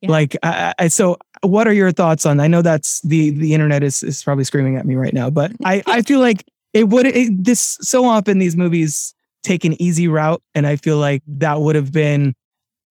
Yeah. 0.00 0.10
Like 0.10 0.36
I, 0.42 0.74
I, 0.78 0.88
so 0.88 1.16
what 1.42 1.66
are 1.66 1.72
your 1.72 1.92
thoughts 1.92 2.26
on 2.26 2.40
I 2.40 2.48
know 2.48 2.62
that's 2.62 3.00
the 3.02 3.30
the 3.30 3.54
internet 3.54 3.82
is 3.82 4.02
is 4.02 4.22
probably 4.22 4.44
screaming 4.44 4.76
at 4.76 4.86
me 4.86 4.96
right 4.96 5.12
now, 5.12 5.30
but 5.30 5.52
I 5.64 5.82
I 5.86 6.02
feel 6.08 6.20
like 6.20 6.44
it 6.72 6.88
would 6.88 7.06
it, 7.06 7.44
this 7.44 7.78
so 7.80 8.04
often 8.04 8.38
these 8.38 8.56
movies 8.56 9.14
take 9.42 9.64
an 9.64 9.80
easy 9.80 10.08
route 10.08 10.42
and 10.54 10.66
I 10.66 10.76
feel 10.76 10.98
like 10.98 11.22
that 11.26 11.60
would 11.60 11.76
have 11.76 11.92
been 11.92 12.34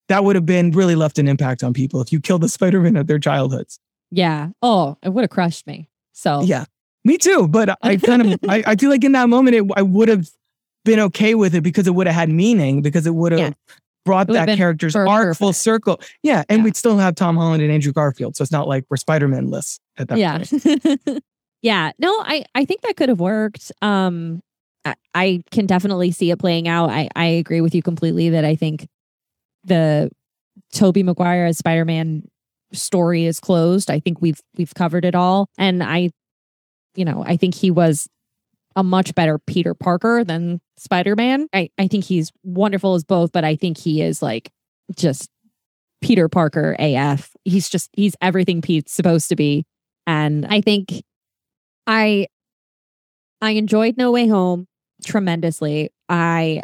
that 0.10 0.24
would 0.24 0.36
have 0.36 0.46
been 0.46 0.72
really 0.72 0.96
left 0.96 1.20
an 1.20 1.28
impact 1.28 1.64
on 1.64 1.74
people 1.74 2.02
if 2.02 2.12
you 2.12 2.20
killed 2.20 2.42
the 2.42 2.50
Spider-Man 2.58 2.96
of 2.96 3.08
their 3.08 3.20
childhoods. 3.20 3.80
Yeah. 4.10 4.50
Oh, 4.62 4.98
it 5.04 5.10
would 5.10 5.24
have 5.24 5.30
crushed 5.30 5.68
me. 5.68 5.90
So 6.14 6.42
Yeah. 6.42 6.66
Me 7.04 7.18
too, 7.18 7.48
but 7.48 7.78
I 7.82 7.96
kind 7.96 8.34
of 8.34 8.40
I, 8.50 8.64
I 8.68 8.76
feel 8.80 8.90
like 8.90 9.04
in 9.04 9.14
that 9.14 9.30
moment 9.30 9.56
it, 9.56 9.64
I 9.76 9.82
would 9.82 10.10
have 10.10 10.30
been 10.84 11.00
okay 11.00 11.36
with 11.36 11.56
it 11.56 11.62
because 11.62 11.88
it 11.88 11.92
would 11.92 12.08
have 12.08 12.16
had 12.16 12.30
meaning 12.30 12.82
because 12.82 13.08
it 13.08 13.14
would 13.14 13.32
have 13.32 13.40
yeah. 13.40 13.52
Brought 14.08 14.28
that 14.28 14.58
character's 14.58 14.96
arc 14.96 15.38
full 15.38 15.54
circle. 15.54 16.00
Yeah, 16.24 16.44
and 16.50 16.60
yeah. 16.60 16.64
we'd 16.64 16.76
still 16.78 16.98
have 16.98 17.16
Tom 17.16 17.36
Holland 17.36 17.62
and 17.62 17.72
Andrew 17.72 17.92
Garfield, 17.92 18.36
so 18.36 18.42
it's 18.42 18.52
not 18.52 18.68
like 18.68 18.86
we're 18.90 18.98
Spider-Man 18.98 19.50
lists 19.52 19.80
at 19.98 20.08
that 20.08 20.18
yeah. 20.18 20.38
point. 20.40 21.24
yeah. 21.62 21.92
No, 22.00 22.10
I 22.26 22.46
I 22.56 22.66
think 22.66 22.82
that 22.82 22.96
could 22.96 23.10
have 23.10 23.20
worked. 23.20 23.72
Um 23.82 24.42
I, 24.86 24.96
I 25.14 25.44
can 25.52 25.66
definitely 25.66 26.12
see 26.12 26.32
it 26.32 26.40
playing 26.40 26.68
out. 26.68 26.90
I 26.90 27.10
I 27.16 27.26
agree 27.26 27.62
with 27.62 27.76
you 27.76 27.84
completely 27.84 28.30
that 28.30 28.46
I 28.46 28.56
think 28.56 28.88
the 29.66 30.10
Tobey 30.74 31.04
Maguire 31.04 31.46
as 31.46 31.58
Spider-Man 31.58 32.24
story 32.72 33.26
is 33.26 33.40
closed. 33.40 33.92
I 33.92 34.00
think 34.00 34.22
we've 34.22 34.40
we've 34.58 34.74
covered 34.74 35.06
it 35.06 35.14
all 35.14 35.50
and 35.58 35.84
I 35.84 36.12
you 36.96 37.06
know, 37.06 37.24
I 37.28 37.38
think 37.38 37.54
he 37.54 37.70
was 37.70 38.08
a 38.78 38.84
much 38.84 39.16
better 39.16 39.40
Peter 39.40 39.74
Parker 39.74 40.24
than 40.24 40.62
Spider 40.78 41.16
Man. 41.16 41.48
I, 41.52 41.72
I 41.80 41.88
think 41.88 42.06
he's 42.06 42.32
wonderful 42.44 42.94
as 42.94 43.04
both, 43.04 43.32
but 43.32 43.44
I 43.44 43.56
think 43.56 43.76
he 43.76 44.04
is 44.04 44.22
like 44.22 44.52
just 44.96 45.32
Peter 46.00 46.30
Parker 46.30 46.76
AF. 46.78 47.32
He's 47.44 47.70
just, 47.70 47.90
he's 47.94 48.16
everything 48.22 48.62
Pete's 48.62 48.94
supposed 48.94 49.30
to 49.30 49.36
be. 49.36 49.66
And 50.06 50.46
I 50.46 50.62
think 50.62 50.94
I, 51.88 52.28
I 53.42 53.52
enjoyed 53.52 53.98
No 53.98 54.12
Way 54.12 54.28
Home 54.28 54.68
tremendously. 55.04 55.90
I, 56.08 56.62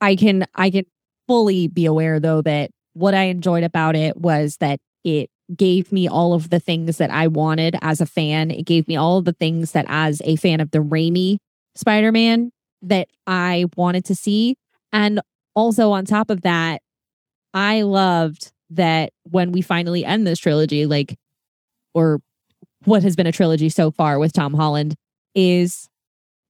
I 0.00 0.16
can, 0.16 0.46
I 0.54 0.70
can 0.70 0.86
fully 1.26 1.68
be 1.68 1.84
aware 1.84 2.20
though 2.20 2.40
that 2.40 2.70
what 2.94 3.12
I 3.12 3.24
enjoyed 3.24 3.64
about 3.64 3.96
it 3.96 4.16
was 4.16 4.56
that 4.60 4.80
it 5.04 5.28
gave 5.56 5.90
me 5.92 6.08
all 6.08 6.34
of 6.34 6.50
the 6.50 6.60
things 6.60 6.98
that 6.98 7.10
I 7.10 7.26
wanted 7.26 7.76
as 7.80 8.00
a 8.00 8.06
fan. 8.06 8.50
It 8.50 8.64
gave 8.64 8.86
me 8.86 8.96
all 8.96 9.18
of 9.18 9.24
the 9.24 9.32
things 9.32 9.72
that, 9.72 9.86
as 9.88 10.20
a 10.24 10.36
fan 10.36 10.60
of 10.60 10.70
the 10.70 10.78
Raimi 10.78 11.38
Spider 11.74 12.12
Man, 12.12 12.52
that 12.82 13.08
I 13.26 13.66
wanted 13.76 14.04
to 14.06 14.14
see. 14.14 14.56
And 14.92 15.20
also, 15.54 15.90
on 15.90 16.04
top 16.04 16.30
of 16.30 16.42
that, 16.42 16.82
I 17.54 17.82
loved 17.82 18.52
that 18.70 19.12
when 19.24 19.52
we 19.52 19.62
finally 19.62 20.04
end 20.04 20.26
this 20.26 20.38
trilogy, 20.38 20.86
like, 20.86 21.16
or 21.94 22.20
what 22.84 23.02
has 23.02 23.16
been 23.16 23.26
a 23.26 23.32
trilogy 23.32 23.68
so 23.68 23.90
far 23.90 24.18
with 24.18 24.32
Tom 24.32 24.54
Holland, 24.54 24.94
is 25.34 25.88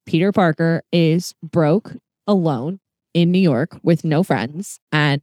Peter 0.06 0.32
Parker 0.32 0.82
is 0.92 1.34
broke 1.42 1.94
alone 2.26 2.80
in 3.14 3.30
New 3.30 3.38
York 3.38 3.78
with 3.82 4.04
no 4.04 4.22
friends 4.22 4.80
and 4.92 5.22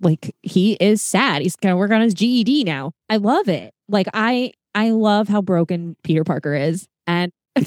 like 0.00 0.34
he 0.42 0.74
is 0.74 1.02
sad. 1.02 1.42
He's 1.42 1.56
gonna 1.56 1.76
work 1.76 1.90
on 1.90 2.00
his 2.00 2.14
GED 2.14 2.64
now. 2.64 2.92
I 3.08 3.16
love 3.16 3.48
it. 3.48 3.72
Like 3.88 4.08
I 4.14 4.52
I 4.74 4.90
love 4.90 5.28
how 5.28 5.42
broken 5.42 5.96
Peter 6.02 6.24
Parker 6.24 6.54
is. 6.54 6.86
And 7.06 7.32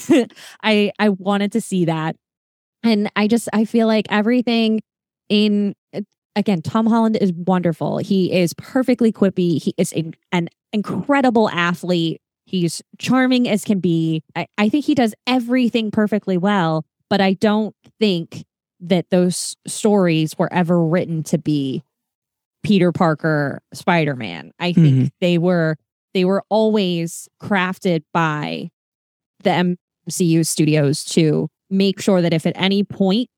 I 0.64 0.92
I 1.00 1.10
wanted 1.10 1.52
to 1.54 1.62
see 1.62 1.86
that. 1.86 2.16
And 2.84 3.12
I 3.16 3.28
just 3.28 3.50
I 3.54 3.66
feel 3.66 3.88
like 3.88 4.06
everything 4.10 4.82
in 5.30 5.76
again, 6.36 6.62
Tom 6.62 6.88
Holland 6.88 7.18
is 7.20 7.34
wonderful. 7.34 7.98
He 7.98 8.32
is 8.32 8.54
perfectly 8.54 9.12
quippy. 9.12 9.62
He 9.62 9.74
is 9.78 9.94
a, 9.94 10.12
an 10.32 10.50
incredible 10.74 11.50
athlete. 11.50 12.22
He's 12.46 12.82
charming 12.98 13.48
as 13.48 13.64
can 13.64 13.80
be. 13.80 14.24
I, 14.36 14.48
I 14.58 14.70
think 14.70 14.86
he 14.86 14.96
does 14.96 15.14
everything 15.28 15.92
perfectly 15.92 16.38
well, 16.38 16.86
but 17.10 17.22
I 17.22 17.34
don't 17.34 17.76
think 18.00 18.46
that 18.82 19.10
those 19.10 19.56
stories 19.68 20.38
were 20.38 20.52
ever 20.52 20.84
written 20.84 21.24
to 21.24 21.38
be 21.38 21.84
Peter 22.64 22.92
Parker 22.92 23.62
Spider-Man. 23.74 24.52
I 24.60 24.74
think 24.74 24.96
mm-hmm. 24.96 25.06
they 25.20 25.38
were 25.38 25.78
they 26.14 26.26
were 26.26 26.44
always 26.50 27.30
crafted 27.42 28.04
by 28.14 28.70
the 29.44 29.78
MCU 30.10 30.46
studios 30.46 31.04
to 31.06 31.48
make 31.70 32.02
sure 32.02 32.22
that 32.22 32.34
if 32.34 32.46
at 32.46 32.54
any 32.56 32.84
point 32.84 33.30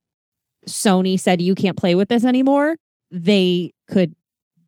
Sony 0.67 1.19
said 1.19 1.41
you 1.41 1.55
can't 1.55 1.77
play 1.77 1.93
with 1.93 2.09
this 2.09 2.25
anymore, 2.25 2.77
they 3.11 3.71
could 3.87 4.15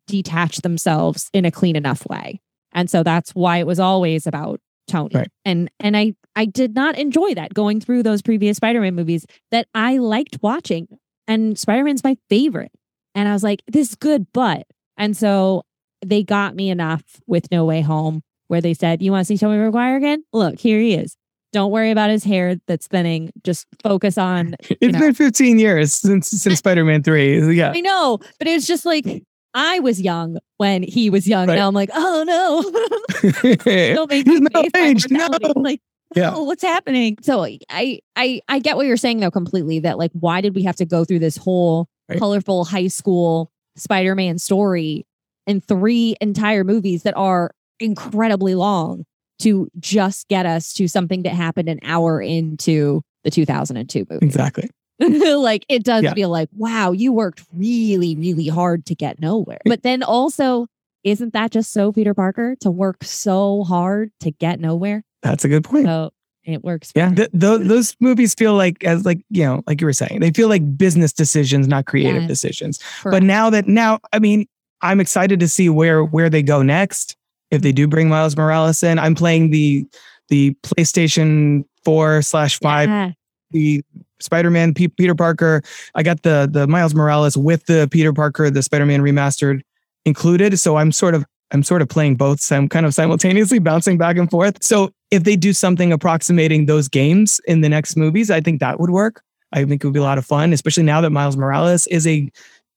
detach 0.06 0.58
themselves 0.58 1.28
in 1.32 1.44
a 1.44 1.50
clean 1.50 1.74
enough 1.74 2.06
way. 2.06 2.40
And 2.72 2.88
so 2.88 3.02
that's 3.02 3.32
why 3.32 3.58
it 3.58 3.66
was 3.66 3.80
always 3.80 4.26
about 4.26 4.60
Tony. 4.86 5.14
Right. 5.14 5.28
And 5.44 5.70
and 5.80 5.96
I 5.96 6.14
I 6.36 6.44
did 6.44 6.74
not 6.74 6.98
enjoy 6.98 7.34
that 7.34 7.54
going 7.54 7.80
through 7.80 8.02
those 8.02 8.22
previous 8.22 8.58
Spider-Man 8.58 8.94
movies 8.94 9.26
that 9.50 9.66
I 9.74 9.96
liked 9.96 10.38
watching. 10.42 10.86
And 11.26 11.58
Spider-Man's 11.58 12.04
my 12.04 12.16
favorite. 12.28 12.72
And 13.14 13.28
I 13.28 13.32
was 13.32 13.42
like, 13.42 13.62
this 13.66 13.90
is 13.90 13.94
good, 13.96 14.26
but. 14.32 14.66
And 14.96 15.16
so 15.16 15.62
they 16.04 16.22
got 16.22 16.54
me 16.54 16.70
enough 16.70 17.02
with 17.26 17.50
No 17.50 17.64
Way 17.64 17.80
Home 17.80 18.22
where 18.48 18.60
they 18.60 18.74
said, 18.74 19.02
You 19.02 19.12
want 19.12 19.22
to 19.22 19.24
see 19.26 19.38
Tobey 19.38 19.56
Maguire 19.56 19.96
again? 19.96 20.24
Look, 20.32 20.58
here 20.58 20.78
he 20.78 20.94
is. 20.94 21.16
Don't 21.52 21.72
worry 21.72 21.90
about 21.90 22.10
his 22.10 22.22
hair 22.22 22.56
that's 22.66 22.86
thinning. 22.86 23.32
Just 23.42 23.66
focus 23.82 24.18
on. 24.18 24.54
It's 24.80 24.92
know. 24.92 25.00
been 25.00 25.14
15 25.14 25.58
years 25.58 25.94
since 25.94 26.28
since 26.28 26.58
Spider 26.58 26.84
Man 26.84 27.02
3. 27.02 27.54
Yeah. 27.56 27.72
I 27.74 27.80
know, 27.80 28.18
but 28.38 28.46
it 28.46 28.52
was 28.52 28.66
just 28.66 28.84
like 28.84 29.22
I 29.54 29.80
was 29.80 30.00
young 30.00 30.38
when 30.58 30.82
he 30.82 31.08
was 31.08 31.26
young. 31.26 31.48
Right. 31.48 31.56
Now 31.56 31.68
I'm 31.68 31.74
like, 31.74 31.90
oh 31.94 32.24
no. 32.26 32.62
Don't 33.94 34.10
make 34.10 34.26
He's 34.26 34.40
no 34.40 34.62
age. 34.76 35.10
No. 35.10 35.28
Like, 35.56 35.80
yeah. 36.14 36.32
Oh, 36.34 36.42
what's 36.44 36.62
happening? 36.62 37.16
So 37.22 37.44
I 37.44 38.00
I 38.14 38.40
I 38.48 38.58
get 38.58 38.76
what 38.76 38.86
you're 38.86 38.96
saying 38.96 39.20
though 39.20 39.30
completely 39.30 39.80
that 39.80 39.98
like 39.98 40.12
why 40.12 40.40
did 40.40 40.54
we 40.54 40.62
have 40.62 40.76
to 40.76 40.84
go 40.84 41.04
through 41.04 41.18
this 41.20 41.36
whole 41.36 41.88
right. 42.08 42.18
colorful 42.18 42.64
high 42.64 42.88
school 42.88 43.50
Spider-Man 43.76 44.38
story 44.38 45.06
in 45.46 45.60
three 45.60 46.16
entire 46.20 46.64
movies 46.64 47.02
that 47.04 47.16
are 47.16 47.52
incredibly 47.78 48.54
long 48.54 49.04
to 49.38 49.68
just 49.78 50.28
get 50.28 50.46
us 50.46 50.72
to 50.74 50.88
something 50.88 51.22
that 51.22 51.34
happened 51.34 51.68
an 51.68 51.78
hour 51.82 52.20
into 52.20 53.02
the 53.24 53.30
2002 53.30 54.06
movie. 54.08 54.24
Exactly. 54.24 54.70
like 54.98 55.66
it 55.68 55.84
does 55.84 56.04
yeah. 56.04 56.14
feel 56.14 56.30
like, 56.30 56.48
wow, 56.52 56.92
you 56.92 57.12
worked 57.12 57.44
really, 57.54 58.16
really 58.16 58.48
hard 58.48 58.86
to 58.86 58.94
get 58.94 59.20
nowhere. 59.20 59.60
But 59.66 59.82
then 59.82 60.02
also, 60.02 60.66
isn't 61.04 61.34
that 61.34 61.50
just 61.50 61.72
so 61.72 61.92
Peter 61.92 62.14
Parker 62.14 62.56
to 62.60 62.70
work 62.70 63.04
so 63.04 63.62
hard 63.64 64.10
to 64.20 64.30
get 64.30 64.58
nowhere? 64.58 65.04
That's 65.30 65.44
a 65.44 65.48
good 65.48 65.64
point. 65.64 65.86
So 65.86 66.12
it 66.44 66.62
works. 66.62 66.92
Yeah, 66.94 67.12
th- 67.12 67.30
th- 67.32 67.60
those 67.62 67.96
movies 68.00 68.34
feel 68.34 68.54
like 68.54 68.82
as 68.84 69.04
like 69.04 69.20
you 69.30 69.44
know, 69.44 69.62
like 69.66 69.80
you 69.80 69.86
were 69.86 69.92
saying, 69.92 70.20
they 70.20 70.30
feel 70.30 70.48
like 70.48 70.78
business 70.78 71.12
decisions, 71.12 71.66
not 71.66 71.86
creative 71.86 72.22
yes. 72.22 72.28
decisions. 72.28 72.78
Correct. 73.00 73.12
But 73.12 73.22
now 73.22 73.50
that 73.50 73.66
now, 73.66 73.98
I 74.12 74.20
mean, 74.20 74.46
I'm 74.82 75.00
excited 75.00 75.40
to 75.40 75.48
see 75.48 75.68
where 75.68 76.04
where 76.04 76.30
they 76.30 76.42
go 76.42 76.62
next. 76.62 77.16
If 77.50 77.62
they 77.62 77.72
do 77.72 77.86
bring 77.86 78.08
Miles 78.08 78.36
Morales 78.36 78.82
in, 78.82 78.98
I'm 78.98 79.14
playing 79.14 79.50
the 79.50 79.86
the 80.28 80.56
PlayStation 80.62 81.64
Four 81.84 82.22
slash 82.22 82.58
Five, 82.60 83.14
the 83.50 83.82
Spider-Man 84.20 84.74
P- 84.74 84.88
Peter 84.88 85.14
Parker. 85.14 85.62
I 85.94 86.02
got 86.02 86.22
the 86.22 86.48
the 86.50 86.66
Miles 86.66 86.94
Morales 86.94 87.36
with 87.36 87.66
the 87.66 87.88
Peter 87.90 88.12
Parker, 88.12 88.50
the 88.50 88.62
Spider-Man 88.62 89.00
remastered 89.02 89.62
included. 90.04 90.58
So 90.58 90.76
I'm 90.76 90.92
sort 90.92 91.14
of 91.14 91.24
I'm 91.50 91.62
sort 91.62 91.82
of 91.82 91.88
playing 91.88 92.16
both. 92.16 92.40
So 92.40 92.56
I'm 92.56 92.68
kind 92.68 92.86
of 92.86 92.94
simultaneously 92.94 93.58
bouncing 93.58 93.98
back 93.98 94.16
and 94.16 94.30
forth. 94.30 94.62
So 94.62 94.92
if 95.10 95.24
they 95.24 95.36
do 95.36 95.52
something 95.52 95.92
approximating 95.92 96.66
those 96.66 96.88
games 96.88 97.40
in 97.46 97.60
the 97.60 97.68
next 97.68 97.96
movies, 97.96 98.30
I 98.30 98.40
think 98.40 98.60
that 98.60 98.80
would 98.80 98.90
work. 98.90 99.22
I 99.52 99.64
think 99.64 99.82
it 99.82 99.86
would 99.86 99.94
be 99.94 100.00
a 100.00 100.02
lot 100.02 100.18
of 100.18 100.26
fun, 100.26 100.52
especially 100.52 100.82
now 100.82 101.00
that 101.00 101.10
Miles 101.10 101.36
Morales 101.36 101.86
is 101.86 102.06
a 102.06 102.30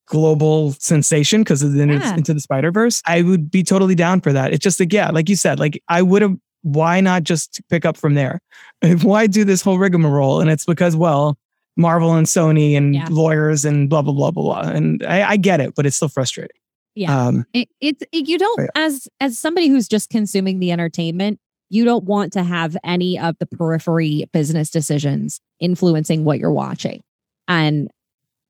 global 0.06 0.73
sensation 0.73 1.41
because 1.41 1.61
of 1.61 1.73
the 1.73 1.85
yeah. 1.85 2.15
into 2.15 2.34
the 2.34 2.39
Spider 2.39 2.72
Verse. 2.72 3.01
I 3.06 3.22
would 3.22 3.49
be 3.49 3.64
totally 3.64 3.95
down 3.95 4.22
for 4.22 4.34
that. 4.34 4.53
It's 4.53 4.64
just 4.64 4.80
like 4.80 4.93
yeah, 4.93 5.10
like 5.10 5.30
you 5.30 5.35
said, 5.35 5.60
like 5.60 5.81
I 5.88 6.01
would 6.01 6.22
have. 6.22 6.35
Why 6.64 6.99
not 6.99 7.23
just 7.23 7.61
pick 7.69 7.85
up 7.85 7.95
from 7.95 8.15
there? 8.15 8.41
Why 9.01 9.27
do 9.27 9.45
this 9.45 9.61
whole 9.61 9.80
rigmarole? 9.80 10.41
And 10.41 10.49
it's 10.49 10.65
because 10.65 10.93
well, 10.93 11.38
Marvel 11.77 12.14
and 12.15 12.27
Sony 12.27 12.76
and 12.76 12.95
yeah. 12.95 13.07
lawyers 13.10 13.64
and 13.64 13.89
blah 13.89 14.01
blah 14.01 14.11
blah 14.11 14.31
blah 14.31 14.43
blah. 14.43 14.69
And 14.69 15.01
I, 15.06 15.23
I 15.30 15.38
get 15.38 15.61
it, 15.61 15.73
but 15.73 15.85
it's 15.85 15.95
still 15.95 16.10
frustrating. 16.10 16.57
Yeah. 16.95 17.27
Um, 17.27 17.45
it, 17.53 17.69
it's 17.80 18.03
it, 18.11 18.27
you 18.27 18.38
don't 18.38 18.60
yeah. 18.60 18.68
as 18.76 19.07
as 19.22 19.39
somebody 19.39 19.69
who's 19.69 19.88
just 19.88 20.10
consuming 20.10 20.60
the 20.60 20.73
entertainment, 20.73 21.39
you 21.70 21.86
don't 21.86 22.04
want 22.06 22.34
to 22.34 22.44
have 22.44 22.76
any 22.84 23.18
of 23.20 23.38
the 23.40 23.46
periphery 23.46 24.26
business 24.34 24.70
decisions 24.70 25.40
influencing 25.60 26.24
what 26.24 26.40
you're 26.40 26.52
watching. 26.52 27.02
And 27.48 27.90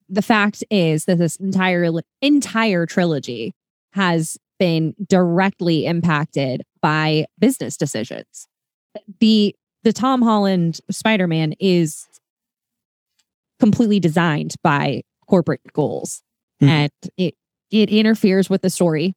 the 0.07 0.21
fact 0.21 0.63
is 0.71 1.05
that 1.05 1.17
this 1.17 1.35
entire 1.37 1.91
entire 2.21 2.85
trilogy 2.85 3.53
has 3.93 4.37
been 4.57 4.93
directly 5.07 5.85
impacted 5.85 6.63
by 6.81 7.25
business 7.37 7.77
decisions. 7.77 8.47
The 9.19 9.55
the 9.83 9.93
Tom 9.93 10.21
Holland 10.21 10.79
Spider-Man 10.91 11.53
is 11.59 12.05
completely 13.59 13.99
designed 13.99 14.55
by 14.63 15.03
corporate 15.27 15.61
goals 15.73 16.21
Mhm. 16.61 16.67
and 16.67 16.91
it 17.17 17.35
it 17.71 17.89
interferes 17.89 18.49
with 18.49 18.61
the 18.63 18.69
story. 18.69 19.13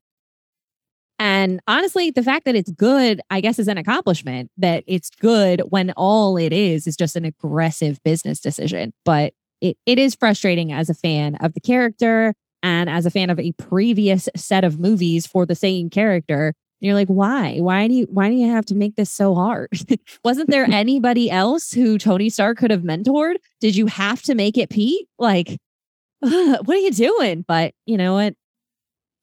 And 1.23 1.61
honestly, 1.69 2.11
the 2.11 2.25
fact 2.25 2.47
that 2.47 2.57
it's 2.57 2.73
good, 2.73 3.21
I 3.31 3.41
guess, 3.41 3.61
is 3.61 3.69
an 3.69 3.79
accomplishment 3.79 4.51
that 4.57 4.83
it's 4.89 5.09
good 5.09 5.63
when 5.69 5.93
all 5.97 6.37
it 6.37 6.53
is 6.53 6.89
is 6.89 6.97
just 6.97 7.15
an 7.15 7.25
aggressive 7.25 8.03
business 8.03 8.41
decision. 8.41 8.93
But 9.05 9.33
it, 9.61 9.77
it 9.87 10.01
is 10.01 10.17
frustrating 10.17 10.73
as 10.73 10.91
a 10.91 10.95
fan 10.95 11.37
of 11.37 11.55
the 11.55 11.61
character 11.61 12.35
and 12.65 12.91
as 12.91 13.07
a 13.07 13.11
fan 13.11 13.31
of 13.31 13.39
a 13.39 13.53
previous 13.53 14.29
set 14.35 14.65
of 14.65 14.81
movies 14.81 15.25
for 15.25 15.47
the 15.47 15.55
same 15.55 15.91
character. 15.91 16.55
You're 16.81 16.95
like, 16.95 17.07
why? 17.07 17.59
Why 17.59 17.87
do 17.87 17.95
you 17.95 18.09
why 18.11 18.29
do 18.29 18.35
you 18.35 18.51
have 18.51 18.67
to 18.67 18.75
make 18.75 18.97
this 18.97 19.09
so 19.09 19.37
hard? 19.37 19.69
Wasn't 20.25 20.51
there 20.51 20.65
anybody 20.73 21.31
else 21.31 21.71
who 21.71 21.99
Tony 21.99 22.31
Stark 22.31 22.59
could 22.59 22.73
have 22.73 22.83
mentored? 22.83 23.37
Did 23.61 23.77
you 23.77 23.87
have 23.87 24.23
to 24.23 24.35
make 24.35 24.59
it 24.59 24.71
Pete? 24.71 25.07
Like, 25.21 25.57
what 26.19 26.69
are 26.69 26.75
you 26.75 26.91
doing? 26.91 27.45
But 27.47 27.75
you 27.87 27.97
know 27.97 28.15
what? 28.15 28.35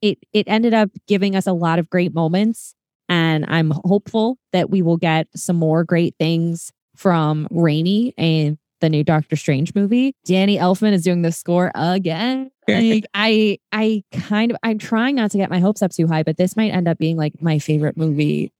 It 0.01 0.19
it 0.33 0.47
ended 0.47 0.73
up 0.73 0.89
giving 1.07 1.35
us 1.35 1.47
a 1.47 1.53
lot 1.53 1.79
of 1.79 1.89
great 1.89 2.13
moments, 2.13 2.75
and 3.07 3.45
I'm 3.47 3.71
hopeful 3.85 4.37
that 4.53 4.69
we 4.69 4.81
will 4.81 4.97
get 4.97 5.27
some 5.35 5.55
more 5.55 5.83
great 5.83 6.15
things 6.19 6.71
from 6.95 7.47
Raimi 7.51 8.13
and 8.17 8.57
the 8.81 8.89
new 8.89 9.03
Doctor 9.03 9.35
Strange 9.35 9.75
movie. 9.75 10.13
Danny 10.25 10.57
Elfman 10.57 10.93
is 10.93 11.03
doing 11.03 11.21
the 11.21 11.31
score 11.31 11.71
again. 11.75 12.51
Like, 12.67 13.05
I 13.13 13.57
I 13.71 14.03
kind 14.13 14.51
of 14.51 14.57
I'm 14.63 14.77
trying 14.77 15.15
not 15.15 15.31
to 15.31 15.37
get 15.37 15.49
my 15.49 15.59
hopes 15.59 15.81
up 15.81 15.91
too 15.91 16.07
high, 16.07 16.23
but 16.23 16.37
this 16.37 16.55
might 16.55 16.69
end 16.71 16.87
up 16.87 16.97
being 16.97 17.17
like 17.17 17.41
my 17.41 17.59
favorite 17.59 17.97
movie 17.97 18.53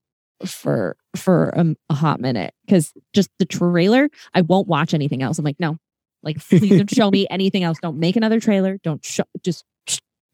for 0.44 0.96
for 1.16 1.50
a, 1.50 1.76
a 1.88 1.94
hot 1.94 2.20
minute 2.20 2.54
because 2.66 2.92
just 3.12 3.30
the 3.38 3.44
trailer. 3.44 4.08
I 4.34 4.40
won't 4.42 4.68
watch 4.68 4.94
anything 4.94 5.22
else. 5.22 5.38
I'm 5.38 5.44
like, 5.44 5.60
no, 5.60 5.78
like 6.22 6.38
please 6.38 6.76
don't 6.76 6.90
show 6.90 7.10
me 7.10 7.26
anything 7.30 7.62
else. 7.62 7.78
Don't 7.80 7.98
make 7.98 8.16
another 8.16 8.40
trailer. 8.40 8.78
Don't 8.82 9.04
show. 9.04 9.24
Just 9.42 9.64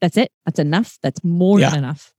that's 0.01 0.17
it. 0.17 0.31
That's 0.45 0.59
enough. 0.59 0.97
That's 1.01 1.23
more 1.23 1.59
Yeah. 1.59 1.69
than 1.71 1.79
enough. 1.79 2.13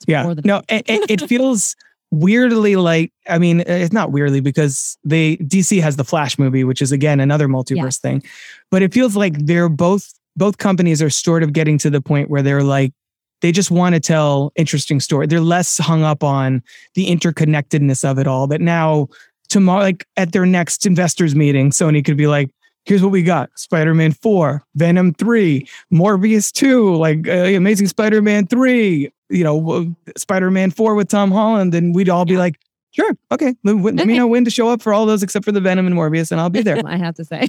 It's 0.00 0.06
Yeah. 0.08 0.24
more 0.24 0.34
than 0.34 0.42
No, 0.46 0.62
it, 0.68 0.84
it, 0.88 1.10
it 1.10 1.20
feels 1.28 1.74
weirdly 2.10 2.76
like, 2.76 3.12
I 3.28 3.38
mean, 3.38 3.60
it's 3.60 3.92
not 3.92 4.12
weirdly 4.12 4.40
because 4.40 4.96
they, 5.04 5.36
DC 5.38 5.80
has 5.82 5.96
the 5.96 6.04
Flash 6.04 6.38
movie, 6.38 6.62
which 6.64 6.80
is 6.82 6.92
again 6.92 7.18
another 7.20 7.48
multiverse 7.48 7.98
thing, 8.00 8.22
but 8.70 8.82
it 8.82 8.92
feels 8.94 9.16
like 9.16 9.36
they're 9.46 9.68
both, 9.68 10.12
both 10.36 10.58
companies 10.58 11.02
are 11.02 11.10
sort 11.10 11.42
of 11.42 11.52
getting 11.52 11.78
to 11.78 11.90
the 11.90 12.00
point 12.00 12.30
where 12.30 12.42
they're 12.42 12.62
like, 12.62 12.92
they 13.40 13.52
just 13.52 13.70
want 13.70 13.94
to 13.94 14.00
tell 14.00 14.52
interesting 14.56 15.00
story. 15.00 15.26
They're 15.26 15.40
less 15.40 15.76
hung 15.78 16.02
up 16.02 16.22
on 16.24 16.62
the 16.94 17.06
interconnectedness 17.08 18.08
of 18.08 18.18
it 18.18 18.26
all. 18.26 18.46
That 18.46 18.60
now, 18.60 19.08
tomorrow, 19.48 19.82
like 19.82 20.06
at 20.16 20.32
their 20.32 20.46
next 20.46 20.86
investors 20.86 21.34
meeting, 21.34 21.70
Sony 21.70 22.02
could 22.04 22.16
be 22.16 22.26
like, 22.26 22.50
here's 22.84 23.02
what 23.02 23.12
we 23.12 23.22
got 23.22 23.50
Spider-Man 23.58 24.12
4, 24.12 24.62
Venom 24.74 25.14
3, 25.14 25.66
Morbius 25.92 26.52
2, 26.52 26.94
like 26.96 27.26
uh, 27.28 27.32
Amazing 27.32 27.88
Spider-Man 27.88 28.46
3, 28.46 29.10
you 29.30 29.44
know, 29.44 29.94
Spider-Man 30.16 30.70
4 30.70 30.94
with 30.94 31.08
Tom 31.08 31.30
Holland. 31.30 31.74
And 31.74 31.94
we'd 31.94 32.08
all 32.08 32.24
be 32.24 32.36
like, 32.36 32.60
sure, 32.90 33.12
okay, 33.32 33.54
let, 33.64 33.76
let 33.76 34.06
me 34.06 34.16
know 34.16 34.26
when 34.26 34.44
to 34.44 34.50
show 34.50 34.68
up 34.68 34.82
for 34.82 34.92
all 34.92 35.06
those 35.06 35.22
except 35.22 35.44
for 35.44 35.52
the 35.52 35.60
Venom 35.60 35.86
and 35.86 35.94
Morbius, 35.96 36.30
and 36.30 36.40
I'll 36.40 36.50
be 36.50 36.62
there. 36.62 36.80
I 36.86 36.96
have 36.96 37.14
to 37.16 37.24
say. 37.24 37.48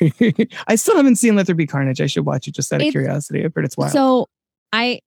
I 0.68 0.74
still 0.76 0.96
haven't 0.96 1.16
seen 1.16 1.36
Let 1.36 1.46
There 1.46 1.54
Be 1.54 1.66
Carnage. 1.66 2.00
I 2.00 2.06
should 2.06 2.26
watch 2.26 2.46
it 2.48 2.54
just 2.54 2.72
out 2.72 2.76
of 2.76 2.82
It's- 2.82 2.92
curiosity. 2.92 3.44
I've 3.44 3.54
heard 3.54 3.64
it's 3.64 3.76
wild. 3.76 3.92
So 3.92 4.26
I 4.72 5.00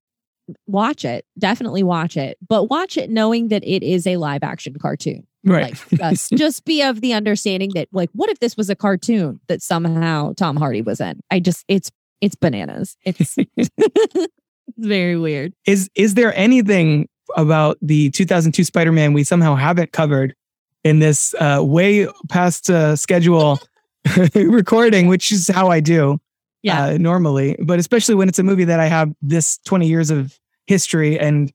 watch 0.66 1.04
it, 1.04 1.24
definitely 1.38 1.82
watch 1.82 2.16
it, 2.16 2.36
but 2.46 2.64
watch 2.64 2.96
it 2.96 3.08
knowing 3.10 3.48
that 3.48 3.62
it 3.64 3.82
is 3.82 4.06
a 4.06 4.16
live 4.16 4.42
action 4.42 4.74
cartoon. 4.80 5.26
Right. 5.44 5.74
Like 5.98 6.10
just, 6.12 6.32
just 6.32 6.64
be 6.64 6.82
of 6.82 7.00
the 7.00 7.12
understanding 7.12 7.70
that 7.74 7.88
like 7.92 8.10
what 8.12 8.30
if 8.30 8.38
this 8.40 8.56
was 8.56 8.70
a 8.70 8.76
cartoon 8.76 9.40
that 9.48 9.62
somehow 9.62 10.32
Tom 10.34 10.56
Hardy 10.56 10.82
was 10.82 11.00
in? 11.00 11.20
I 11.30 11.40
just 11.40 11.64
it's 11.68 11.90
it's 12.20 12.34
bananas. 12.34 12.96
It's 13.04 13.36
it's 13.56 13.70
very 14.78 15.16
weird. 15.16 15.52
is 15.66 15.90
is 15.94 16.14
there 16.14 16.34
anything 16.36 17.08
about 17.36 17.78
the 17.82 18.10
2002 18.10 18.64
Spider-Man 18.64 19.12
we 19.12 19.24
somehow 19.24 19.54
haven't 19.54 19.92
covered 19.92 20.34
in 20.84 20.98
this 20.98 21.34
uh, 21.40 21.60
way 21.62 22.06
past 22.28 22.68
uh, 22.68 22.94
schedule 22.96 23.58
recording, 24.34 25.06
which 25.08 25.32
is 25.32 25.48
how 25.48 25.68
I 25.68 25.80
do 25.80 26.18
Yeah. 26.62 26.84
uh, 26.86 26.98
normally, 26.98 27.56
but 27.62 27.78
especially 27.78 28.16
when 28.16 28.28
it's 28.28 28.38
a 28.38 28.42
movie 28.42 28.64
that 28.64 28.80
I 28.80 28.86
have 28.86 29.12
this 29.22 29.58
20 29.64 29.86
years 29.86 30.10
of 30.10 30.38
history 30.66 31.18
and 31.18 31.52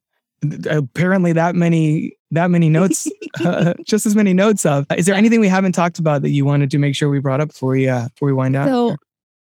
apparently 0.70 1.34
that 1.34 1.56
many 1.56 2.14
that 2.32 2.52
many 2.52 2.70
notes 2.70 3.08
uh, 3.44 3.74
just 3.86 4.06
as 4.06 4.16
many 4.16 4.34
notes 4.34 4.66
of 4.66 4.86
is 4.96 5.06
there 5.06 5.16
anything 5.16 5.40
we 5.40 5.48
haven't 5.48 5.72
talked 5.72 5.98
about 5.98 6.22
that 6.22 6.30
you 6.30 6.46
wanted 6.46 6.70
to 6.70 6.78
make 6.78 6.96
sure 6.96 7.10
we 7.10 7.20
brought 7.20 7.42
up 7.42 7.50
before 7.50 7.72
we 7.72 7.88
uh 7.88 8.08
before 8.10 8.28
we 8.28 8.34
wind 8.34 8.56
up 8.56 8.68
So 8.68 8.96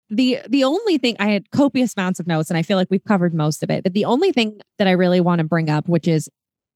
the 0.08 0.38
the 0.48 0.64
only 0.64 0.98
thing 0.98 1.16
I 1.18 1.26
had 1.28 1.50
copious 1.50 1.94
amounts 1.96 2.20
of 2.20 2.26
notes 2.26 2.48
and 2.48 2.56
I 2.56 2.62
feel 2.62 2.76
like 2.76 2.88
we've 2.90 3.04
covered 3.04 3.34
most 3.34 3.62
of 3.62 3.70
it. 3.70 3.82
But 3.82 3.92
the 3.92 4.04
only 4.04 4.30
thing 4.32 4.60
that 4.78 4.86
I 4.86 4.92
really 4.92 5.20
want 5.20 5.40
to 5.40 5.44
bring 5.44 5.68
up, 5.68 5.88
which 5.88 6.06
is 6.06 6.30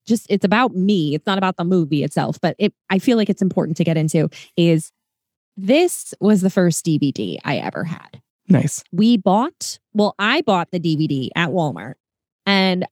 just 0.07 0.27
it's 0.29 0.45
about 0.45 0.75
me, 0.75 1.15
it's 1.15 1.27
not 1.27 1.39
about 1.39 1.57
the 1.57 1.65
movie 1.65 2.03
itself, 2.03 2.39
but 2.41 2.57
it 2.59 2.75
I 2.91 2.99
feel 2.99 3.17
like 3.17 3.31
it's 3.31 3.43
important 3.43 3.77
to 3.77 3.85
get 3.85 3.97
into 3.97 4.29
is 4.57 4.91
this 5.57 6.13
was 6.21 6.41
the 6.41 6.51
first 6.51 6.85
DVD 6.85 7.39
I 7.45 7.59
ever 7.59 7.85
had. 7.85 8.21
nice 8.49 8.83
we 8.93 9.17
bought 9.17 9.79
well 9.95 10.15
i 10.19 10.41
bought 10.43 10.71
the 10.73 10.81
dvd 10.81 11.29
at 11.37 11.51
walmart 11.51 11.95
and 12.47 12.85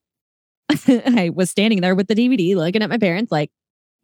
i 0.88 1.30
was 1.34 1.50
standing 1.50 1.80
there 1.80 1.94
with 1.94 2.08
the 2.08 2.14
dvd 2.14 2.54
looking 2.56 2.82
at 2.82 2.90
my 2.90 2.98
parents 2.98 3.32
like 3.32 3.50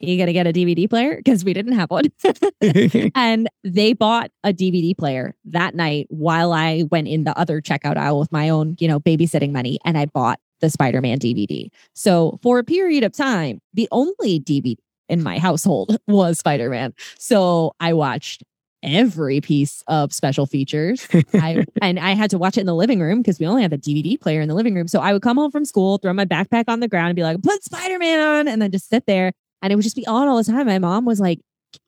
you 0.00 0.18
gotta 0.18 0.32
get 0.32 0.46
a 0.46 0.52
dvd 0.52 0.88
player? 0.90 1.16
Because 1.16 1.44
we 1.44 1.52
didn't 1.52 1.72
have 1.74 1.90
one. 1.90 2.06
And 3.14 3.48
they 3.62 3.92
bought 3.92 4.30
a 4.42 4.52
dvd 4.52 4.96
player 4.96 5.34
that 5.44 5.74
night 5.74 6.06
while 6.08 6.52
i 6.52 6.84
went 6.90 7.08
in 7.08 7.24
the 7.24 7.36
other 7.38 7.60
checkout 7.60 7.96
aisle 7.96 8.18
with 8.18 8.32
my 8.32 8.48
own 8.48 8.76
you 8.78 8.88
know 8.88 9.00
babysitting 9.00 9.52
money 9.52 9.78
and 9.84 9.96
i 9.96 10.06
bought 10.06 10.38
the 10.60 10.70
spider-man 10.70 11.18
dvd 11.18 11.68
so 11.94 12.38
for 12.42 12.58
a 12.58 12.64
period 12.64 13.04
of 13.04 13.12
time 13.12 13.60
the 13.74 13.88
only 13.92 14.40
dvd 14.40 14.76
in 15.08 15.22
my 15.22 15.38
household 15.38 15.98
was 16.08 16.38
spider-man. 16.38 16.94
So 17.18 17.74
i 17.80 17.92
watched 17.92 18.42
every 18.84 19.40
piece 19.40 19.82
of 19.88 20.12
special 20.12 20.46
features 20.46 21.08
I 21.34 21.64
and 21.80 21.98
I 21.98 22.12
had 22.12 22.30
to 22.30 22.38
watch 22.38 22.56
it 22.56 22.60
in 22.60 22.66
the 22.66 22.74
living 22.74 23.00
room 23.00 23.20
because 23.20 23.40
we 23.40 23.46
only 23.46 23.62
have 23.62 23.72
a 23.72 23.78
DVD 23.78 24.20
player 24.20 24.40
in 24.40 24.48
the 24.48 24.54
living 24.54 24.74
room. 24.74 24.86
So 24.86 25.00
I 25.00 25.12
would 25.12 25.22
come 25.22 25.36
home 25.36 25.50
from 25.50 25.64
school, 25.64 25.98
throw 25.98 26.12
my 26.12 26.24
backpack 26.24 26.64
on 26.68 26.80
the 26.80 26.88
ground, 26.88 27.08
and 27.08 27.16
be 27.16 27.22
like, 27.22 27.42
"Put 27.42 27.64
Spider 27.64 27.98
Man 27.98 28.20
on," 28.20 28.48
and 28.48 28.60
then 28.60 28.70
just 28.70 28.88
sit 28.88 29.06
there, 29.06 29.32
and 29.62 29.72
it 29.72 29.76
would 29.76 29.82
just 29.82 29.96
be 29.96 30.06
on 30.06 30.28
all 30.28 30.36
the 30.36 30.44
time. 30.44 30.66
My 30.66 30.78
mom 30.78 31.04
was 31.04 31.18
like, 31.18 31.40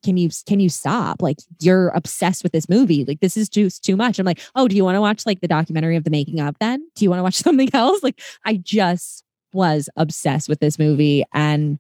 "Can 0.02 0.16
you 0.16 0.30
can 0.46 0.58
you 0.58 0.68
stop? 0.68 1.22
Like 1.22 1.38
you're 1.60 1.88
obsessed 1.88 2.42
with 2.42 2.52
this 2.52 2.68
movie. 2.68 3.04
Like 3.04 3.20
this 3.20 3.36
is 3.36 3.48
just 3.48 3.84
too 3.84 3.96
much." 3.96 4.18
I'm 4.18 4.26
like, 4.26 4.40
"Oh, 4.54 4.66
do 4.66 4.74
you 4.74 4.84
want 4.84 4.96
to 4.96 5.00
watch 5.00 5.26
like 5.26 5.40
the 5.40 5.48
documentary 5.48 5.96
of 5.96 6.04
the 6.04 6.10
making 6.10 6.40
of? 6.40 6.56
Then 6.60 6.86
do 6.96 7.04
you 7.04 7.10
want 7.10 7.20
to 7.20 7.24
watch 7.24 7.34
something 7.36 7.70
else?" 7.74 8.02
Like 8.02 8.20
I 8.44 8.56
just 8.56 9.22
was 9.52 9.88
obsessed 9.96 10.48
with 10.48 10.60
this 10.60 10.78
movie, 10.78 11.24
and 11.32 11.78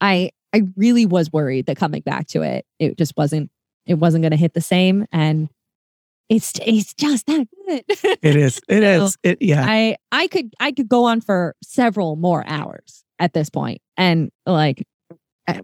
I 0.00 0.30
I 0.52 0.62
really 0.76 1.06
was 1.06 1.32
worried 1.32 1.66
that 1.66 1.76
coming 1.76 2.02
back 2.02 2.28
to 2.28 2.42
it, 2.42 2.64
it 2.78 2.96
just 2.96 3.14
wasn't 3.16 3.50
it 3.86 3.94
wasn't 3.94 4.22
going 4.22 4.30
to 4.32 4.36
hit 4.36 4.54
the 4.54 4.60
same 4.60 5.06
and 5.12 5.48
it's 6.28 6.52
it's 6.64 6.94
just 6.94 7.26
that 7.26 7.46
good. 7.66 7.84
it 8.22 8.36
is. 8.36 8.60
It 8.68 8.82
So, 8.82 9.04
is. 9.04 9.18
It 9.22 9.42
yeah. 9.42 9.64
I 9.66 9.96
I 10.10 10.26
could 10.28 10.54
I 10.60 10.72
could 10.72 10.88
go 10.88 11.04
on 11.04 11.20
for 11.20 11.54
several 11.62 12.16
more 12.16 12.44
hours 12.46 13.04
at 13.18 13.32
this 13.32 13.50
point, 13.50 13.80
and 13.96 14.30
like, 14.46 14.86
I- 15.46 15.60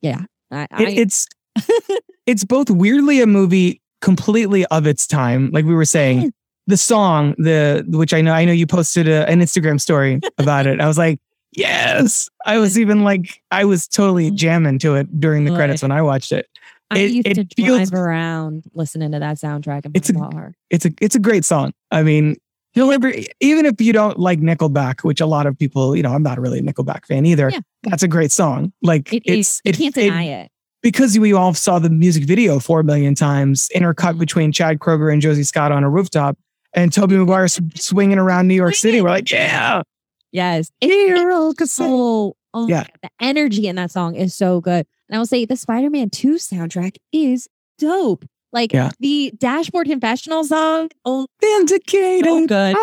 yeah, 0.00 0.22
I, 0.50 0.62
it, 0.62 0.68
I 0.72 0.90
it's 0.90 1.26
it's 2.26 2.44
both 2.44 2.70
weirdly 2.70 3.20
a 3.20 3.26
movie 3.26 3.80
completely 4.00 4.64
of 4.66 4.86
its 4.86 5.06
time 5.06 5.50
like 5.52 5.64
we 5.64 5.74
were 5.74 5.84
saying. 5.84 6.32
The 6.66 6.76
song 6.76 7.34
the 7.38 7.82
which 7.88 8.12
i 8.12 8.20
know 8.20 8.34
i 8.34 8.44
know 8.44 8.52
you 8.52 8.66
posted 8.66 9.08
a, 9.08 9.26
an 9.26 9.40
instagram 9.40 9.80
story 9.80 10.20
about 10.38 10.66
it. 10.66 10.82
I 10.82 10.86
was 10.86 10.98
like 10.98 11.18
yes. 11.52 12.28
I 12.44 12.58
was 12.58 12.78
even 12.78 13.04
like 13.04 13.40
i 13.50 13.64
was 13.64 13.88
totally 13.88 14.30
mm. 14.30 14.34
jamming 14.34 14.78
to 14.80 14.94
it 14.96 15.18
during 15.18 15.46
the 15.46 15.54
credits 15.54 15.80
when 15.80 15.92
i 15.92 16.02
watched 16.02 16.30
it 16.30 16.46
I 16.90 16.98
it- 17.00 17.10
used 17.10 17.26
it 17.28 17.34
to 17.34 17.46
feels- 17.56 17.90
drive 17.90 18.00
around 18.00 18.64
listening 18.74 19.12
to 19.12 19.18
that 19.18 19.36
soundtrack 19.38 19.84
in 19.86 19.92
It's 19.94 20.08
a- 20.10 20.14
car. 20.14 20.54
it's 20.70 20.84
a 20.86 20.90
it's 21.00 21.14
a 21.14 21.18
great 21.18 21.44
song 21.44 21.72
i 21.90 22.02
mean 22.02 22.36
you'll 22.74 22.90
ever 22.92 23.12
even 23.40 23.66
if 23.66 23.80
you 23.80 23.92
don't 23.92 24.18
like 24.18 24.40
nickelback 24.40 25.02
which 25.02 25.20
a 25.20 25.26
lot 25.26 25.46
of 25.46 25.58
people 25.58 25.94
you 25.96 26.02
know 26.02 26.12
i'm 26.12 26.22
not 26.22 26.38
really 26.38 26.58
a 26.60 26.62
nickelback 26.62 27.04
fan 27.06 27.26
either 27.26 27.50
Yeah. 27.50 27.60
that's 27.84 28.02
a 28.02 28.08
great 28.08 28.32
song 28.32 28.72
like 28.82 29.12
It 29.12 29.22
it's. 29.26 29.60
You 29.64 29.72
can't 29.72 29.94
deny 29.94 30.24
it. 30.24 30.50
because 30.82 31.18
we 31.18 31.32
all 31.32 31.52
saw 31.54 31.78
the 31.78 31.90
music 31.90 32.24
video 32.24 32.58
four 32.60 32.82
million 32.82 33.14
times, 33.14 33.68
intercut 33.74 34.14
Mhm. 34.14 34.18
between 34.20 34.52
Chad 34.52 34.78
Kroeger 34.78 35.12
and 35.12 35.20
Josey 35.20 35.42
Scott 35.44 35.72
on 35.72 35.82
a 35.82 35.90
rooftop, 35.90 36.38
and 36.72 36.92
Tobey 36.92 37.16
Maguire 37.16 37.48
swinging 37.48 38.16
around 38.18 38.46
New 38.48 38.54
York 38.54 38.74
City. 38.76 39.00
We're 39.02 39.08
like, 39.10 39.30
yeah, 39.30 39.82
Yes, 40.30 40.70
hero 40.80 41.52
so 41.64 42.36
Oh, 42.54 42.68
Yeah. 42.68 42.84
the 43.02 43.10
energy 43.20 43.66
in 43.66 43.76
that 43.76 43.90
song 43.90 44.14
is 44.14 44.34
so 44.34 44.60
good. 44.60 44.86
And 45.08 45.16
I 45.16 45.18
will 45.18 45.26
say 45.26 45.44
the 45.44 45.56
Spider-Man 45.56 46.10
2 46.10 46.34
soundtrack 46.36 46.96
is 47.12 47.48
dope. 47.78 48.24
Like 48.52 48.72
Yeah. 48.72 48.90
the 49.00 49.32
Dashboard 49.36 49.86
Confessional 49.86 50.44
song. 50.44 50.88
Oh, 51.04 51.26
Vindicated. 51.40 52.24
so 52.24 52.46
good. 52.46 52.76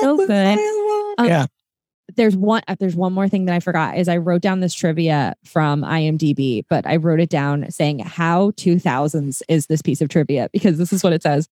So 0.00 0.16
good. 0.26 0.58
Um, 1.18 1.26
yeah. 1.28 1.46
there's 2.16 2.36
one 2.36 2.62
uh, 2.68 2.76
there's 2.80 2.96
one 2.96 3.12
more 3.12 3.28
thing 3.28 3.44
that 3.46 3.54
I 3.54 3.60
forgot 3.60 3.98
is 3.98 4.08
I 4.08 4.16
wrote 4.16 4.40
down 4.42 4.60
this 4.60 4.72
trivia 4.74 5.34
from 5.44 5.82
IMDb, 5.82 6.62
but 6.70 6.86
I 6.86 6.96
wrote 6.96 7.20
it 7.20 7.28
down 7.28 7.70
saying 7.70 7.98
how 8.00 8.50
2000s 8.52 9.42
is 9.48 9.66
this 9.66 9.82
piece 9.82 10.00
of 10.00 10.08
trivia 10.08 10.48
because 10.52 10.78
this 10.78 10.92
is 10.92 11.04
what 11.04 11.12
it 11.12 11.22
says. 11.22 11.48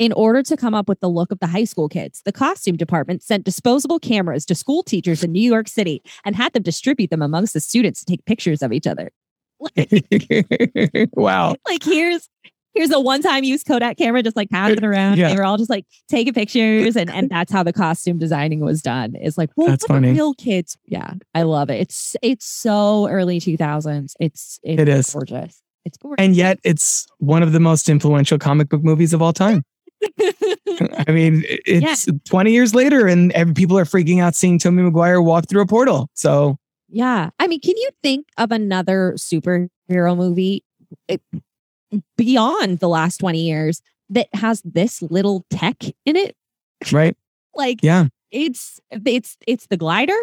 In 0.00 0.12
order 0.12 0.42
to 0.42 0.56
come 0.56 0.74
up 0.74 0.88
with 0.88 0.98
the 0.98 1.08
look 1.08 1.30
of 1.30 1.38
the 1.38 1.46
high 1.46 1.62
school 1.64 1.88
kids, 1.88 2.20
the 2.24 2.32
costume 2.32 2.76
department 2.76 3.22
sent 3.22 3.44
disposable 3.44 4.00
cameras 4.00 4.44
to 4.46 4.54
school 4.56 4.82
teachers 4.82 5.22
in 5.22 5.30
New 5.30 5.48
York 5.48 5.68
City 5.68 6.02
and 6.24 6.34
had 6.34 6.52
them 6.52 6.64
distribute 6.64 7.10
them 7.10 7.22
amongst 7.22 7.52
the 7.52 7.60
students 7.60 8.00
to 8.00 8.06
take 8.06 8.24
pictures 8.24 8.60
of 8.60 8.72
each 8.72 8.88
other. 8.88 9.12
wow. 11.12 11.54
Like 11.66 11.82
here's 11.84 12.28
here's 12.74 12.90
a 12.90 12.98
one-time 12.98 13.44
use 13.44 13.62
Kodak 13.62 13.96
camera 13.96 14.20
just 14.20 14.34
like 14.36 14.50
passing 14.50 14.84
around. 14.84 15.16
Yeah. 15.16 15.28
They 15.28 15.36
were 15.36 15.44
all 15.44 15.56
just 15.56 15.70
like 15.70 15.86
taking 16.08 16.34
pictures 16.34 16.96
and 16.96 17.08
and 17.08 17.30
that's 17.30 17.52
how 17.52 17.62
the 17.62 17.72
costume 17.72 18.18
designing 18.18 18.60
was 18.60 18.82
done. 18.82 19.12
It's 19.14 19.38
like, 19.38 19.50
well, 19.56 19.68
That's 19.68 19.86
funny. 19.86 20.10
real 20.10 20.34
kids. 20.34 20.76
Yeah, 20.86 21.14
I 21.34 21.42
love 21.42 21.70
it. 21.70 21.80
It's 21.80 22.16
it's 22.20 22.46
so 22.46 23.08
early 23.08 23.38
2000s. 23.40 24.14
It's 24.18 24.58
it's 24.64 24.80
It 24.82 24.88
is. 24.88 25.10
gorgeous. 25.12 25.62
It's 25.84 25.96
gorgeous. 25.98 26.24
And 26.24 26.34
yet 26.34 26.58
it's 26.64 27.06
one 27.18 27.42
of 27.44 27.52
the 27.52 27.60
most 27.60 27.88
influential 27.88 28.38
comic 28.38 28.68
book 28.68 28.82
movies 28.82 29.12
of 29.12 29.22
all 29.22 29.32
time. 29.32 29.62
I 31.06 31.12
mean, 31.12 31.44
it- 31.48 31.60
it's 31.66 32.06
20 32.24 32.50
years 32.52 32.74
later 32.74 33.06
and 33.06 33.32
every, 33.32 33.54
people 33.54 33.78
are 33.78 33.84
freaking 33.84 34.22
out 34.22 34.34
seeing 34.34 34.58
Tommy 34.58 34.82
Maguire 34.82 35.20
walk 35.20 35.48
through 35.48 35.62
a 35.62 35.66
portal. 35.66 36.08
So 36.14 36.56
yeah. 36.88 37.30
I 37.38 37.46
mean, 37.48 37.60
can 37.60 37.76
you 37.76 37.90
think 38.02 38.26
of 38.38 38.52
another 38.52 39.14
superhero 39.16 40.16
movie 40.16 40.64
eh, 41.08 41.16
beyond 42.16 42.78
the 42.78 42.88
last 42.88 43.18
20 43.18 43.40
years 43.40 43.82
that 44.10 44.28
has 44.34 44.62
this 44.64 45.02
little 45.02 45.44
tech 45.50 45.82
in 46.04 46.16
it? 46.16 46.36
right. 46.92 47.16
Like 47.56 47.78
Yeah. 47.82 48.06
it's 48.32 48.80
it's 48.90 49.36
it's 49.46 49.68
the 49.68 49.76
glider 49.76 50.16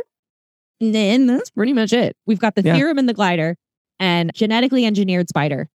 and 0.82 0.94
then 0.94 1.28
that's 1.28 1.50
pretty 1.50 1.72
much 1.72 1.94
it 1.94 2.18
we've 2.26 2.40
got 2.40 2.56
the 2.56 2.62
Yeah. 2.62 2.76
theorem 2.76 3.00
in 3.00 3.06
the 3.06 3.14
glider 3.14 3.56
and 4.02 4.32
genetically 4.36 4.86
engineered 4.86 5.30
spider 5.30 5.70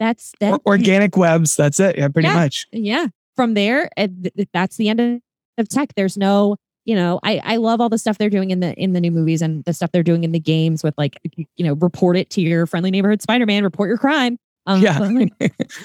that's 0.00 0.32
that 0.40 0.54
Or- 0.54 0.60
organic 0.72 1.18
webs. 1.18 1.54
That's 1.54 1.78
it. 1.80 1.98
Yeah, 1.98 2.08
pretty 2.08 2.28
Yeah. 2.28 2.34
much. 2.34 2.66
yeah 2.72 3.06
from 3.36 3.54
there 3.54 3.88
th- 3.96 4.10
th- 4.36 4.48
that's 4.52 4.76
the 4.76 4.88
end 4.88 5.00
of, 5.00 5.20
of 5.58 5.68
tech. 5.68 5.94
There's 5.96 6.16
no 6.16 6.56
you 6.84 6.96
know 6.96 7.20
i 7.22 7.40
i 7.44 7.56
love 7.58 7.80
all 7.80 7.88
the 7.88 7.96
stuff 7.96 8.18
they're 8.18 8.28
doing 8.28 8.50
in 8.50 8.58
the 8.58 8.74
in 8.74 8.92
the 8.92 9.00
new 9.00 9.12
movies 9.12 9.40
and 9.40 9.62
the 9.64 9.72
stuff 9.72 9.92
they're 9.92 10.02
doing 10.02 10.24
in 10.24 10.32
the 10.32 10.40
games 10.40 10.82
with 10.82 10.94
like 10.98 11.16
you 11.36 11.64
know 11.64 11.74
report 11.74 12.16
it 12.16 12.28
to 12.30 12.40
your 12.40 12.66
friendly 12.66 12.90
neighborhood 12.90 13.22
spider-man 13.22 13.62
report 13.62 13.88
your 13.88 13.98
crime. 13.98 14.36
Um, 14.66 14.80
Yeah. 14.82 14.98
like, 14.98 15.32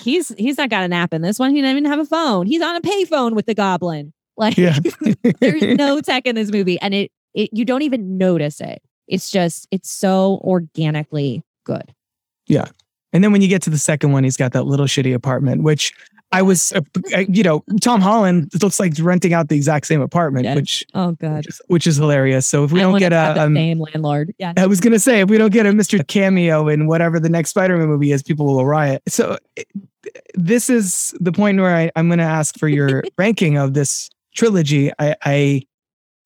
he's 0.02 0.30
he's 0.40 0.58
not 0.58 0.70
got 0.70 0.84
an 0.84 0.94
app 0.94 1.14
in. 1.14 1.22
This 1.22 1.38
one 1.40 1.54
he 1.54 1.62
doesn't 1.62 1.78
even 1.78 1.86
have 1.90 2.00
a 2.00 2.06
phone. 2.06 2.48
He's 2.48 2.62
on 2.64 2.76
a 2.76 2.82
payphone 2.82 3.36
with 3.36 3.46
the 3.46 3.54
goblin. 3.56 4.14
Like 4.38 4.56
Yeah. 4.58 4.78
there's 5.40 5.64
no 5.78 6.00
tech 6.02 6.28
in 6.28 6.36
this 6.36 6.52
movie 6.52 6.80
and 6.80 6.94
it, 6.94 7.12
it 7.34 7.50
you 7.54 7.66
don't 7.66 7.82
even 7.82 8.18
notice 8.20 8.62
it. 8.62 8.82
It's 9.08 9.30
just 9.32 9.68
it's 9.72 9.90
so 9.92 10.40
organically 10.44 11.44
good. 11.64 11.94
Yeah, 12.48 12.66
And 13.14 13.24
then 13.24 13.32
when 13.32 13.42
you 13.42 13.48
get 13.48 13.62
to 13.64 13.70
the 13.70 13.78
second 13.80 14.12
one, 14.14 14.24
he's 14.24 14.38
got 14.38 14.54
that 14.54 14.66
little 14.66 14.86
shitty 14.86 15.14
apartment, 15.14 15.64
which 15.64 15.92
I 16.34 16.42
was, 16.42 16.74
uh, 16.74 16.82
uh, 17.16 17.20
you 17.30 17.42
know, 17.42 17.64
Tom 17.80 18.02
Holland 18.02 18.52
looks 18.62 18.80
like 18.82 18.94
renting 19.00 19.34
out 19.34 19.48
the 19.48 19.56
exact 19.56 19.88
same 19.88 20.02
apartment, 20.02 20.44
Yeah. 20.46 20.56
which 20.56 20.84
oh 20.94 21.14
god 21.14 21.38
which 21.38 21.48
is, 21.48 21.62
which 21.68 21.88
is 21.88 21.96
hilarious. 21.96 22.46
So 22.46 22.64
if 22.66 22.72
we 22.72 22.82
I 22.82 22.84
don't 22.84 23.00
get 23.00 23.14
a, 23.14 23.32
the 23.36 23.44
um, 23.44 23.56
same 23.56 23.80
landlord 23.80 24.34
yeah 24.38 24.54
I 24.58 24.66
was 24.68 24.82
gonna 24.82 25.00
say 25.00 25.22
if 25.22 25.30
we 25.30 25.38
don't 25.38 25.54
get 25.54 25.66
a 25.66 25.70
Mr. 25.72 26.06
Cameo 26.06 26.68
in 26.68 26.86
whatever 26.88 27.20
the 27.20 27.30
next 27.30 27.52
Spider-Man 27.52 27.88
movie 27.88 28.12
is, 28.12 28.24
people 28.24 28.46
will 28.46 28.66
riot. 28.66 29.02
So 29.08 29.38
it- 29.56 29.68
this 30.36 30.70
is 30.70 31.14
the 31.20 31.32
point 31.34 31.60
where 31.60 31.76
I, 31.76 31.92
I'm 31.96 32.08
gonna 32.10 32.24
ask 32.24 32.58
for 32.58 32.68
your 32.70 33.04
ranking 33.18 33.58
of 33.58 33.74
this 33.74 34.10
trilogy. 34.36 34.92
I, 35.00 35.16
I 35.24 35.62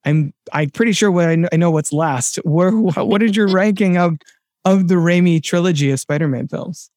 I'm 0.05 0.33
I'm 0.51 0.69
pretty 0.71 0.91
sure 0.93 1.11
what 1.11 1.29
I 1.29 1.35
know, 1.35 1.49
I 1.51 1.57
know 1.57 1.71
what's 1.71 1.91
last. 1.93 2.35
Where 2.37 2.75
what, 2.75 3.07
what 3.07 3.21
is 3.23 3.35
your 3.35 3.47
ranking 3.51 3.97
of 3.97 4.17
of 4.65 4.87
the 4.87 4.95
Raimi 4.95 5.41
trilogy 5.43 5.89
of 5.91 5.99
Spider-Man 5.99 6.47
films? 6.47 6.89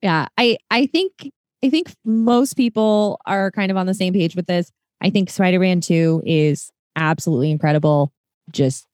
yeah 0.00 0.26
i 0.36 0.56
i 0.72 0.86
think 0.86 1.30
i 1.62 1.70
think 1.70 1.94
most 2.04 2.54
people 2.54 3.20
are 3.26 3.50
kind 3.50 3.70
of 3.70 3.76
on 3.76 3.86
the 3.86 3.94
same 3.94 4.12
page 4.12 4.36
with 4.36 4.46
this 4.46 4.70
i 5.00 5.10
think 5.10 5.30
spider-man 5.30 5.80
2 5.80 6.22
is 6.24 6.70
absolutely 6.96 7.50
incredible 7.50 8.12
just 8.50 8.86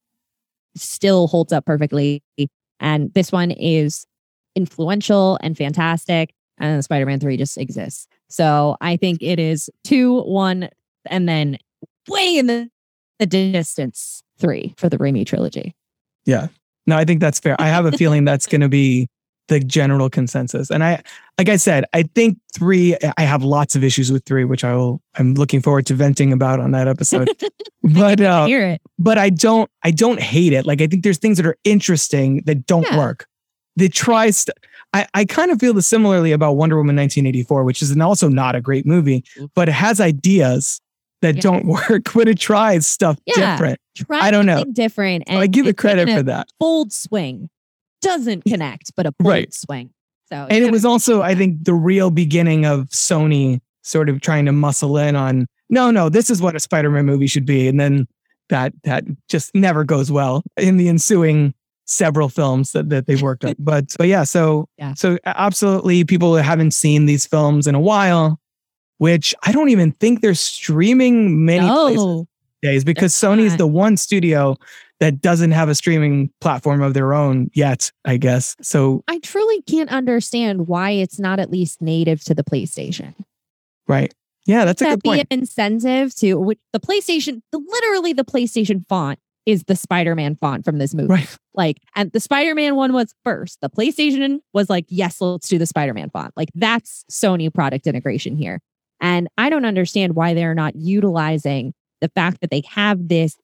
still 0.77 1.27
holds 1.27 1.53
up 1.53 1.65
perfectly 1.65 2.23
and 2.81 3.13
this 3.15 3.33
one 3.33 3.51
is 3.51 4.07
influential 4.55 5.39
and 5.43 5.57
fantastic 5.57 6.33
and 6.59 6.85
spider-man 6.85 7.21
3 7.21 7.37
just 7.37 7.59
exists 7.59 8.07
so 8.29 8.77
i 8.81 8.97
think 8.97 9.19
it 9.23 9.39
is 9.39 9.69
2 9.85 10.23
1 10.23 10.69
and 11.07 11.29
then 11.29 11.59
way 12.09 12.37
in 12.37 12.47
the, 12.47 12.69
the 13.19 13.27
distance 13.27 14.23
3 14.39 14.75
for 14.77 14.89
the 14.89 14.99
Raimi 14.99 15.27
trilogy 15.27 15.75
Yeah. 16.25 16.49
No, 16.87 16.97
I 16.97 17.05
think 17.05 17.21
that's 17.21 17.39
fair. 17.39 17.57
I 17.59 17.69
have 17.69 17.87
a 17.87 17.93
feeling 17.93 18.25
that's 18.25 18.47
going 18.47 18.61
to 18.61 18.69
be 18.69 19.09
the 19.49 19.61
general 19.61 20.09
consensus. 20.11 20.71
And 20.71 20.85
I, 20.85 21.03
like 21.39 21.49
I 21.49 21.57
said, 21.57 21.85
I 21.93 22.05
think 22.05 22.39
three. 22.55 22.97
I 23.17 23.23
have 23.23 23.43
lots 23.43 23.75
of 23.77 23.83
issues 23.85 24.13
with 24.13 24.25
three, 24.25 24.45
which 24.45 24.65
I 24.65 24.75
will. 24.75 25.01
I'm 25.17 25.35
looking 25.35 25.61
forward 25.61 25.87
to 25.87 25.95
venting 25.95 26.33
about 26.33 26.61
on 26.61 26.71
that 26.73 26.87
episode. 26.89 27.29
but 27.83 28.21
uh, 28.21 28.47
hear 28.47 28.67
it 28.67 28.83
but 28.99 29.19
I 29.19 29.31
don't. 29.31 29.71
I 29.83 29.91
don't 29.91 30.21
hate 30.21 30.53
it. 30.53 30.67
Like 30.67 30.81
I 30.81 30.87
think 30.87 31.03
there's 31.03 31.19
things 31.19 31.37
that 31.39 31.47
are 31.47 31.57
interesting 31.65 32.43
that 32.47 32.67
don't 32.67 32.87
Yeah. 32.91 32.99
work. 32.99 33.27
They 33.77 33.89
try. 33.89 34.31
St- 34.31 34.57
I 34.93 35.07
I 35.15 35.25
kind 35.25 35.51
of 35.51 35.61
feel 35.61 35.73
the 35.75 35.83
similarly 35.83 36.33
about 36.33 36.53
Wonder 36.55 36.77
Woman 36.77 36.97
1984, 36.97 37.65
which 37.65 37.83
is 37.83 37.91
an 37.91 38.01
also 38.01 38.29
not 38.29 38.55
a 38.57 38.61
great 38.61 38.87
movie, 38.87 39.25
but 39.55 39.69
it 39.69 39.73
has 39.73 40.01
ideas 40.01 40.81
that 41.23 41.37
Yeah. 41.37 41.41
don't 41.43 41.67
work 41.89 42.15
when 42.15 42.27
it 42.29 42.39
tries 42.39 42.87
stuff 42.87 43.19
Yeah. 43.27 43.53
different. 43.53 43.81
try 43.97 44.19
I 44.21 44.31
don't 44.31 44.47
know. 44.47 44.65
different 44.73 45.25
and 45.27 45.37
So 45.37 45.41
I 45.41 45.47
give 45.47 45.67
it 45.67 45.77
credit 45.77 46.09
for 46.09 46.23
that. 46.25 46.49
bold 46.61 46.93
swing 46.93 47.49
doesn't 48.03 48.45
connect, 48.45 48.93
but 48.97 49.07
a 49.07 49.13
bold 49.13 49.29
Right. 49.33 49.53
swing. 49.55 49.91
So 50.31 50.47
and 50.51 50.63
it 50.63 50.71
was 50.71 50.85
also 50.85 51.23
i 51.23 51.35
think 51.35 51.65
the 51.65 51.73
real 51.73 52.11
beginning 52.11 52.67
of 52.67 52.89
sony 52.91 53.61
sort 53.83 54.11
of 54.11 54.21
trying 54.21 54.45
to 54.45 54.53
muscle 54.53 54.99
in 54.99 55.17
on 55.17 55.47
no 55.71 55.91
no 55.91 56.11
this 56.11 56.29
is 56.29 56.43
what 56.43 56.55
a 56.55 56.61
spider-man 56.61 57.07
movie 57.07 57.27
should 57.27 57.47
be 57.47 57.67
and 57.67 57.81
then 57.81 58.07
that 58.51 58.75
that 58.85 59.05
just 59.31 59.55
never 59.55 59.85
goes 59.85 60.13
well 60.13 60.43
in 60.59 60.77
the 60.77 60.87
ensuing 60.91 61.55
several 61.87 62.29
films 62.29 62.73
that, 62.73 62.91
that 62.91 63.07
they've 63.07 63.23
worked 63.23 63.43
on 63.43 63.55
but 63.59 63.87
but 63.97 64.07
yeah 64.07 64.23
so 64.23 64.69
Yeah. 64.77 64.93
so 64.93 65.17
absolutely 65.25 66.05
people 66.05 66.33
that 66.33 66.43
haven't 66.43 66.73
seen 66.75 67.07
these 67.07 67.25
films 67.25 67.67
in 67.67 67.75
a 67.75 67.81
while 67.81 68.39
which 68.99 69.35
i 69.45 69.51
don't 69.53 69.71
even 69.71 69.93
think 69.93 70.21
they're 70.21 70.35
streaming 70.35 71.47
many 71.47 71.67
places 71.67 71.97
no. 72.05 72.29
days 72.61 72.85
because 72.85 73.19
They're 73.19 73.31
sony's 73.31 73.53
not. 73.53 73.59
the 73.59 73.67
one 73.67 73.97
studio 73.97 74.59
that 75.01 75.21
doesn't 75.21 75.53
have 75.53 75.69
a 75.69 75.75
streaming 75.75 76.31
platform 76.41 76.83
of 76.83 76.95
their 76.95 77.15
own 77.15 77.51
yet 77.55 77.93
i 78.05 78.17
guess 78.17 78.57
so 78.61 79.03
I 79.09 79.19
truly 79.19 79.63
can't 79.63 79.91
understand 79.91 80.67
why 80.69 80.91
it's 80.91 81.19
not 81.19 81.39
at 81.41 81.51
least 81.51 81.81
native 81.81 82.23
to 82.25 82.35
the 82.35 82.45
PlayStation. 82.45 83.15
right 83.87 84.15
yeah 84.47 84.65
that's 84.65 84.83
a 84.83 84.85
that 84.85 84.91
good 84.91 85.03
be 85.03 85.09
point 85.11 85.27
an 85.31 85.41
incentive 85.41 86.15
to 86.17 86.35
which 86.35 86.59
the 86.73 86.81
PlayStation, 86.81 87.43
the 87.53 87.59
literally 87.59 88.13
the 88.13 88.25
PlayStation 88.25 88.87
font 88.89 89.19
is 89.49 89.65
the 89.65 89.77
Spider-Man 89.77 90.37
font 90.37 90.63
from 90.63 90.77
this 90.77 90.95
movie. 90.95 91.09
Right. 91.09 91.37
Like, 91.55 91.79
and 91.97 92.13
the 92.13 92.21
Spider-Man 92.21 92.77
one 92.77 92.93
was 92.93 93.15
first. 93.25 93.59
The 93.63 93.71
PlayStation 93.71 94.41
was 94.53 94.69
like, 94.69 94.85
yes, 94.89 95.23
let's 95.23 95.49
do 95.49 95.57
the 95.57 95.65
Spider-Man 95.65 96.11
font. 96.11 96.35
Like, 96.37 96.51
that's 96.55 97.07
Sony 97.11 97.53
product 97.53 97.87
integration 97.87 98.37
here. 98.37 98.61
And 99.01 99.27
I 99.39 99.49
don't 99.49 99.65
understand 99.65 100.15
why 100.15 100.35
they're 100.35 100.55
not 100.55 100.77
utilizing 100.77 101.73
the 102.03 102.11
fact 102.11 102.43
that 102.43 102.51
they 102.51 102.63
have 102.69 103.09
this 103.09 103.37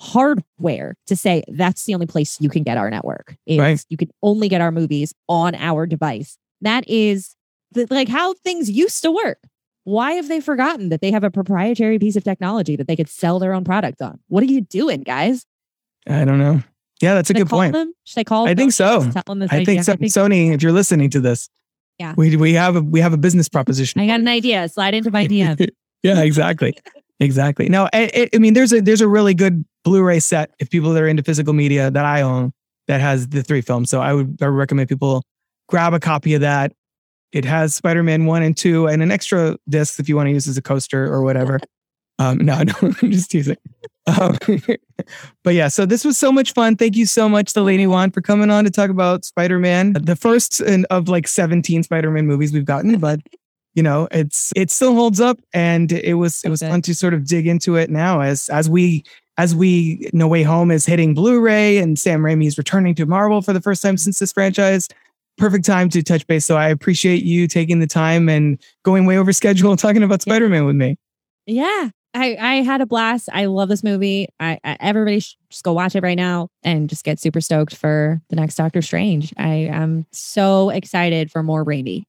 hardware 0.00 0.94
to 1.06 1.14
say 1.14 1.44
that's 1.48 1.84
the 1.84 1.94
only 1.94 2.06
place 2.06 2.38
you 2.40 2.48
can 2.48 2.62
get 2.62 2.78
our 2.78 2.90
network. 2.90 3.36
Right. 3.48 3.84
You 3.90 3.96
can 3.96 4.10
only 4.22 4.48
get 4.48 4.60
our 4.60 4.72
movies 4.72 5.12
on 5.28 5.54
our 5.54 5.86
device. 5.86 6.38
That 6.62 6.88
is 6.88 7.36
the, 7.72 7.86
like 7.90 8.08
how 8.08 8.34
things 8.44 8.70
used 8.70 9.02
to 9.02 9.10
work. 9.12 9.38
Why 9.84 10.12
have 10.12 10.28
they 10.28 10.40
forgotten 10.40 10.88
that 10.90 11.00
they 11.00 11.10
have 11.10 11.24
a 11.24 11.30
proprietary 11.30 11.98
piece 11.98 12.16
of 12.16 12.24
technology 12.24 12.76
that 12.76 12.86
they 12.86 12.96
could 12.96 13.08
sell 13.08 13.38
their 13.38 13.52
own 13.52 13.64
product 13.64 14.00
on? 14.02 14.18
What 14.28 14.42
are 14.42 14.46
you 14.46 14.60
doing, 14.62 15.02
guys? 15.02 15.46
I 16.08 16.24
don't 16.24 16.38
know. 16.38 16.62
Yeah, 17.00 17.14
that's 17.14 17.30
a 17.30 17.32
Should 17.32 17.36
I 17.36 17.40
good 17.40 17.48
point. 17.50 17.72
Them? 17.72 17.92
Should 18.04 18.20
I 18.20 18.24
call? 18.24 18.46
I 18.46 18.54
think 18.54 18.72
so. 18.72 19.10
Tell 19.10 19.22
them 19.26 19.38
this 19.38 19.50
I 19.52 19.64
think 19.64 19.84
so. 19.84 19.94
Sony, 19.96 20.52
if 20.54 20.62
you're 20.62 20.72
listening 20.72 21.08
to 21.10 21.20
this, 21.20 21.48
Yeah. 21.98 22.14
we 22.16 22.36
we 22.36 22.52
have 22.54 22.76
a 22.76 22.82
we 22.82 23.00
have 23.00 23.12
a 23.14 23.16
business 23.18 23.48
proposition. 23.48 24.00
I 24.00 24.06
got 24.06 24.20
an 24.20 24.28
idea. 24.28 24.68
Slide 24.68 24.94
into 24.94 25.10
my 25.10 25.26
DM. 25.26 25.68
yeah, 26.02 26.20
exactly, 26.22 26.74
exactly. 27.18 27.68
No, 27.70 27.84
I, 27.92 28.10
I- 28.14 28.28
I 28.34 28.38
mean, 28.38 28.52
there's 28.54 28.72
a 28.72 28.80
there's 28.82 29.00
a 29.00 29.08
really 29.08 29.32
good 29.34 29.64
Blu-ray 29.84 30.20
set 30.20 30.50
if 30.58 30.70
people 30.70 30.92
that 30.92 31.02
are 31.02 31.08
into 31.08 31.22
physical 31.22 31.52
media 31.52 31.90
that 31.90 32.04
I 32.04 32.22
own 32.22 32.52
that 32.86 33.00
has 33.00 33.28
the 33.28 33.42
three 33.42 33.60
films. 33.60 33.88
So 33.88 34.00
I 34.00 34.12
would, 34.12 34.38
I 34.42 34.46
would 34.46 34.56
recommend 34.56 34.88
people 34.88 35.22
grab 35.68 35.94
a 35.94 36.00
copy 36.00 36.34
of 36.34 36.40
that. 36.40 36.72
It 37.32 37.44
has 37.44 37.74
Spider-Man 37.74 38.26
one 38.26 38.42
and 38.42 38.56
two 38.56 38.88
and 38.88 39.02
an 39.02 39.12
extra 39.12 39.56
disc 39.68 40.00
if 40.00 40.08
you 40.08 40.16
want 40.16 40.26
to 40.26 40.32
use 40.32 40.48
as 40.48 40.56
a 40.56 40.62
coaster 40.62 41.04
or 41.04 41.22
whatever. 41.22 41.60
Um, 42.18 42.38
no, 42.38 42.62
no, 42.62 42.74
I'm 42.80 43.10
just 43.10 43.30
teasing. 43.30 43.56
Um, 44.06 44.36
but 45.44 45.54
yeah, 45.54 45.68
so 45.68 45.86
this 45.86 46.04
was 46.04 46.18
so 46.18 46.32
much 46.32 46.52
fun. 46.52 46.76
Thank 46.76 46.96
you 46.96 47.06
so 47.06 47.28
much 47.28 47.52
to 47.54 47.62
Lady 47.62 47.86
Wan 47.86 48.10
for 48.10 48.20
coming 48.20 48.50
on 48.50 48.64
to 48.64 48.70
talk 48.70 48.90
about 48.90 49.24
Spider 49.24 49.58
Man, 49.58 49.92
the 49.94 50.16
first 50.16 50.60
in, 50.60 50.84
of 50.90 51.08
like 51.08 51.28
17 51.28 51.84
Spider 51.84 52.10
Man 52.10 52.26
movies 52.26 52.52
we've 52.52 52.64
gotten. 52.64 52.98
But 52.98 53.20
you 53.74 53.82
know, 53.82 54.08
it's 54.10 54.52
it 54.56 54.70
still 54.70 54.94
holds 54.94 55.20
up, 55.20 55.38
and 55.54 55.92
it 55.92 56.14
was 56.14 56.42
it 56.44 56.48
was 56.48 56.60
fun 56.60 56.82
to 56.82 56.94
sort 56.94 57.14
of 57.14 57.26
dig 57.26 57.46
into 57.46 57.76
it 57.76 57.88
now 57.88 58.20
as 58.20 58.48
as 58.48 58.68
we 58.68 59.04
as 59.40 59.54
we 59.54 60.10
No 60.12 60.28
Way 60.28 60.42
Home 60.42 60.70
is 60.70 60.84
hitting 60.84 61.14
Blu-ray 61.14 61.78
and 61.78 61.98
Sam 61.98 62.20
Raimi 62.20 62.46
is 62.46 62.58
returning 62.58 62.94
to 62.96 63.06
Marvel 63.06 63.40
for 63.40 63.54
the 63.54 63.60
first 63.60 63.82
time 63.82 63.96
since 63.96 64.18
this 64.18 64.32
franchise. 64.32 64.86
Perfect 65.38 65.64
time 65.64 65.88
to 65.88 66.02
touch 66.02 66.26
base. 66.26 66.44
So 66.44 66.58
I 66.58 66.68
appreciate 66.68 67.24
you 67.24 67.48
taking 67.48 67.80
the 67.80 67.86
time 67.86 68.28
and 68.28 68.62
going 68.82 69.06
way 69.06 69.16
over 69.16 69.32
schedule 69.32 69.70
and 69.70 69.80
talking 69.80 70.02
about 70.02 70.20
Spider 70.20 70.50
Man 70.50 70.66
with 70.66 70.76
me. 70.76 70.98
Yeah, 71.46 71.88
I, 72.12 72.36
I 72.38 72.54
had 72.56 72.82
a 72.82 72.86
blast. 72.86 73.30
I 73.32 73.46
love 73.46 73.70
this 73.70 73.82
movie. 73.82 74.28
I, 74.38 74.60
I 74.62 74.76
everybody 74.78 75.20
should 75.20 75.38
just 75.48 75.64
go 75.64 75.72
watch 75.72 75.96
it 75.96 76.02
right 76.02 76.18
now 76.18 76.48
and 76.62 76.90
just 76.90 77.02
get 77.02 77.18
super 77.18 77.40
stoked 77.40 77.74
for 77.74 78.20
the 78.28 78.36
next 78.36 78.56
Doctor 78.56 78.82
Strange. 78.82 79.32
I 79.38 79.54
am 79.54 80.04
so 80.12 80.68
excited 80.68 81.30
for 81.30 81.42
more 81.42 81.64
Raimi. 81.64 82.02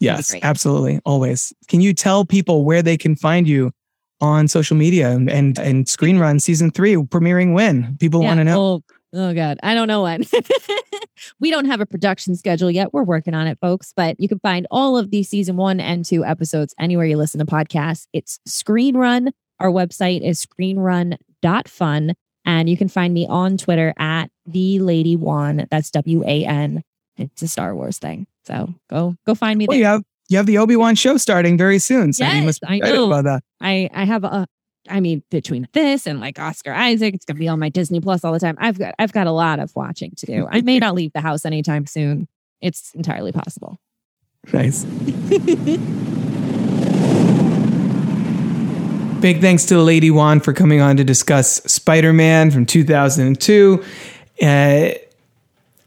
Yes, 0.00 0.34
absolutely. 0.42 1.00
Always. 1.06 1.50
Can 1.66 1.80
you 1.80 1.94
tell 1.94 2.26
people 2.26 2.66
where 2.66 2.82
they 2.82 2.98
can 2.98 3.16
find 3.16 3.48
you 3.48 3.72
on 4.20 4.48
social 4.48 4.76
media 4.76 5.10
and 5.10 5.58
and, 5.58 5.88
Screen 5.88 6.18
Run 6.18 6.40
season 6.40 6.70
three 6.70 6.94
premiering 6.94 7.54
when? 7.54 7.96
People 7.98 8.22
yeah, 8.22 8.28
want 8.28 8.38
to 8.38 8.44
know. 8.44 8.60
Oh, 8.60 8.82
oh 9.14 9.34
God. 9.34 9.58
I 9.62 9.74
don't 9.74 9.88
know 9.88 10.02
when. 10.02 10.24
we 11.40 11.50
don't 11.50 11.66
have 11.66 11.80
a 11.80 11.86
production 11.86 12.36
schedule 12.36 12.70
yet. 12.70 12.92
We're 12.92 13.04
working 13.04 13.34
on 13.34 13.46
it, 13.46 13.58
folks. 13.60 13.92
But 13.94 14.18
you 14.18 14.28
can 14.28 14.38
find 14.40 14.66
all 14.70 14.96
of 14.96 15.10
the 15.10 15.22
season 15.22 15.56
one 15.56 15.80
and 15.80 16.04
two 16.04 16.24
episodes 16.24 16.74
anywhere 16.78 17.06
you 17.06 17.16
listen 17.16 17.38
to 17.38 17.46
podcasts. 17.46 18.06
It's 18.12 18.40
Screen 18.46 18.96
Run. 18.96 19.32
Our 19.60 19.70
website 19.70 20.22
is 20.22 20.44
screenrun.fun. 20.44 22.14
And 22.44 22.70
you 22.70 22.76
can 22.76 22.88
find 22.88 23.12
me 23.12 23.26
on 23.26 23.58
Twitter 23.58 23.92
at 23.98 24.30
the 24.46 24.78
Lady 24.78 25.16
Wan. 25.16 25.66
That's 25.70 25.90
W 25.90 26.24
A 26.24 26.44
N. 26.46 26.82
It's 27.16 27.42
a 27.42 27.48
Star 27.48 27.74
Wars 27.74 27.98
thing. 27.98 28.26
So 28.46 28.74
go 28.88 29.16
go 29.26 29.34
find 29.34 29.58
me 29.58 29.66
there. 29.66 29.72
Well, 29.72 29.78
you 29.78 29.84
have 29.84 30.02
you 30.28 30.36
have 30.36 30.46
the 30.46 30.58
Obi 30.58 30.76
Wan 30.76 30.94
show 30.94 31.16
starting 31.16 31.56
very 31.56 31.78
soon. 31.78 32.12
So 32.12 32.24
yes, 32.24 32.36
you 32.36 32.42
must 32.42 32.62
I 32.66 32.78
know. 32.78 33.06
about 33.06 33.24
that. 33.24 33.42
I 33.60 33.88
I 33.92 34.04
have 34.04 34.24
a 34.24 34.46
I 34.90 35.00
mean, 35.00 35.22
between 35.30 35.68
this 35.72 36.06
and 36.06 36.20
like 36.20 36.38
Oscar 36.38 36.72
Isaac, 36.72 37.14
it's 37.14 37.24
gonna 37.24 37.38
be 37.38 37.48
on 37.48 37.58
my 37.58 37.68
Disney 37.68 38.00
Plus 38.00 38.24
all 38.24 38.32
the 38.32 38.40
time. 38.40 38.56
I've 38.58 38.78
got 38.78 38.94
I've 38.98 39.12
got 39.12 39.26
a 39.26 39.32
lot 39.32 39.58
of 39.58 39.74
watching 39.74 40.12
to 40.16 40.26
do. 40.26 40.46
I 40.50 40.60
may 40.60 40.78
not 40.78 40.94
leave 40.94 41.12
the 41.12 41.20
house 41.20 41.44
anytime 41.44 41.86
soon. 41.86 42.28
It's 42.60 42.94
entirely 42.94 43.32
possible. 43.32 43.78
Nice. 44.52 44.84
Big 49.20 49.40
thanks 49.40 49.64
to 49.66 49.80
Lady 49.80 50.12
Wan 50.12 50.38
for 50.38 50.52
coming 50.52 50.80
on 50.80 50.96
to 50.96 51.04
discuss 51.04 51.56
Spider 51.64 52.12
Man 52.12 52.52
from 52.52 52.66
2002. 52.66 53.84
Uh, 54.40 54.90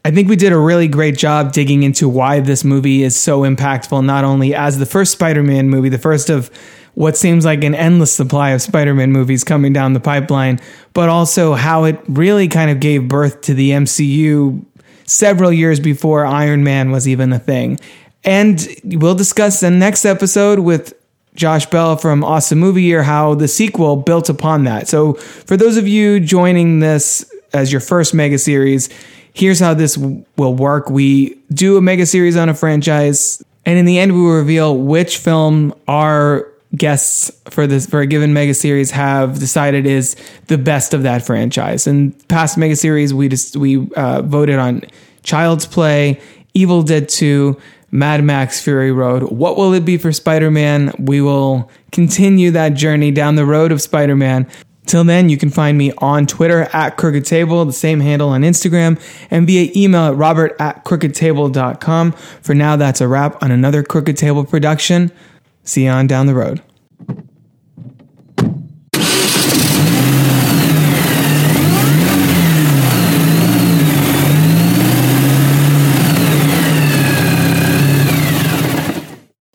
I 0.04 0.10
think 0.10 0.28
we 0.28 0.36
did 0.36 0.52
a 0.52 0.58
really 0.58 0.88
great 0.88 1.16
job 1.16 1.52
digging 1.52 1.84
into 1.84 2.08
why 2.08 2.40
this 2.40 2.64
movie 2.64 3.04
is 3.04 3.18
so 3.18 3.42
impactful, 3.42 4.04
not 4.04 4.24
only 4.24 4.54
as 4.54 4.78
the 4.78 4.86
first 4.86 5.12
Spider 5.12 5.42
Man 5.42 5.70
movie, 5.70 5.88
the 5.88 5.98
first 5.98 6.28
of 6.28 6.50
what 6.94 7.16
seems 7.16 7.44
like 7.44 7.62
an 7.64 7.74
endless 7.74 8.12
supply 8.12 8.50
of 8.50 8.60
Spider 8.60 8.94
Man 8.94 9.12
movies 9.12 9.44
coming 9.44 9.72
down 9.72 9.92
the 9.92 10.00
pipeline, 10.00 10.58
but 10.92 11.08
also 11.08 11.54
how 11.54 11.84
it 11.84 12.00
really 12.08 12.48
kind 12.48 12.70
of 12.70 12.80
gave 12.80 13.06
birth 13.06 13.42
to 13.42 13.54
the 13.54 13.70
MCU 13.70 14.64
several 15.04 15.52
years 15.52 15.78
before 15.78 16.26
Iron 16.26 16.64
Man 16.64 16.90
was 16.90 17.06
even 17.06 17.32
a 17.32 17.38
thing. 17.38 17.78
And 18.24 18.66
we'll 18.84 19.14
discuss 19.14 19.60
the 19.60 19.70
next 19.70 20.04
episode 20.04 20.58
with 20.58 20.94
Josh 21.34 21.66
Bell 21.66 21.96
from 21.96 22.24
Awesome 22.24 22.58
Movie 22.58 22.82
Year 22.82 23.02
how 23.02 23.34
the 23.34 23.48
sequel 23.48 23.96
built 23.96 24.28
upon 24.28 24.64
that. 24.64 24.88
So, 24.88 25.14
for 25.14 25.56
those 25.56 25.76
of 25.76 25.86
you 25.86 26.20
joining 26.20 26.80
this 26.80 27.24
as 27.54 27.72
your 27.72 27.80
first 27.80 28.14
mega 28.14 28.38
series, 28.38 28.88
here's 29.34 29.60
how 29.60 29.74
this 29.74 29.96
will 29.96 30.54
work. 30.54 30.90
We 30.90 31.38
do 31.52 31.76
a 31.76 31.80
mega 31.80 32.06
series 32.06 32.36
on 32.36 32.48
a 32.48 32.54
franchise, 32.54 33.42
and 33.64 33.78
in 33.78 33.84
the 33.84 33.98
end, 33.98 34.14
we 34.14 34.28
reveal 34.28 34.76
which 34.76 35.18
film 35.18 35.74
our 35.88 36.48
guests 36.74 37.30
for 37.50 37.66
this 37.66 37.86
for 37.86 38.00
a 38.00 38.06
given 38.06 38.32
mega 38.32 38.54
series 38.54 38.90
have 38.90 39.38
decided 39.38 39.84
is 39.84 40.16
the 40.46 40.56
best 40.56 40.94
of 40.94 41.02
that 41.02 41.22
franchise. 41.24 41.86
And 41.86 42.16
past 42.28 42.56
mega 42.56 42.76
series, 42.76 43.12
we 43.12 43.28
just 43.28 43.56
we 43.56 43.90
uh, 43.92 44.22
voted 44.22 44.58
on 44.58 44.82
Child's 45.22 45.66
Play, 45.66 46.20
Evil 46.54 46.82
Dead 46.82 47.08
Two. 47.08 47.60
Mad 47.94 48.24
Max 48.24 48.58
Fury 48.58 48.90
Road. 48.90 49.24
What 49.24 49.58
will 49.58 49.74
it 49.74 49.84
be 49.84 49.98
for 49.98 50.12
Spider 50.12 50.50
Man? 50.50 50.94
We 50.98 51.20
will 51.20 51.70
continue 51.92 52.50
that 52.52 52.70
journey 52.70 53.10
down 53.10 53.36
the 53.36 53.44
road 53.44 53.70
of 53.70 53.82
Spider 53.82 54.16
Man. 54.16 54.48
Till 54.92 55.04
then, 55.04 55.30
you 55.30 55.38
can 55.38 55.48
find 55.48 55.78
me 55.78 55.90
on 55.96 56.26
Twitter 56.26 56.68
at 56.74 56.98
Crooked 56.98 57.24
Table, 57.24 57.64
the 57.64 57.72
same 57.72 58.00
handle 58.00 58.28
on 58.28 58.42
Instagram, 58.42 59.00
and 59.30 59.46
via 59.46 59.72
email 59.74 60.08
at 60.08 60.16
robert 60.16 60.54
at 60.60 60.84
crookedtable.com. 60.84 62.12
For 62.12 62.54
now, 62.54 62.76
that's 62.76 63.00
a 63.00 63.08
wrap 63.08 63.42
on 63.42 63.50
another 63.50 63.82
Crooked 63.82 64.18
Table 64.18 64.44
production. 64.44 65.10
See 65.64 65.84
you 65.84 65.90
on 65.90 66.08
down 66.08 66.26
the 66.26 66.34
road. 66.34 66.60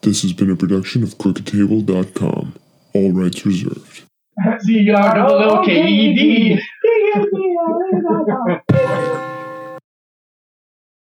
This 0.02 0.24
has 0.24 0.34
been 0.34 0.50
a 0.50 0.56
production 0.56 1.04
of 1.04 1.20
CrookedTable.com. 1.20 2.56
All 2.96 3.12
rights 3.12 3.46
reserved. 3.46 3.97
Z 4.64 4.90
R. 4.92 5.18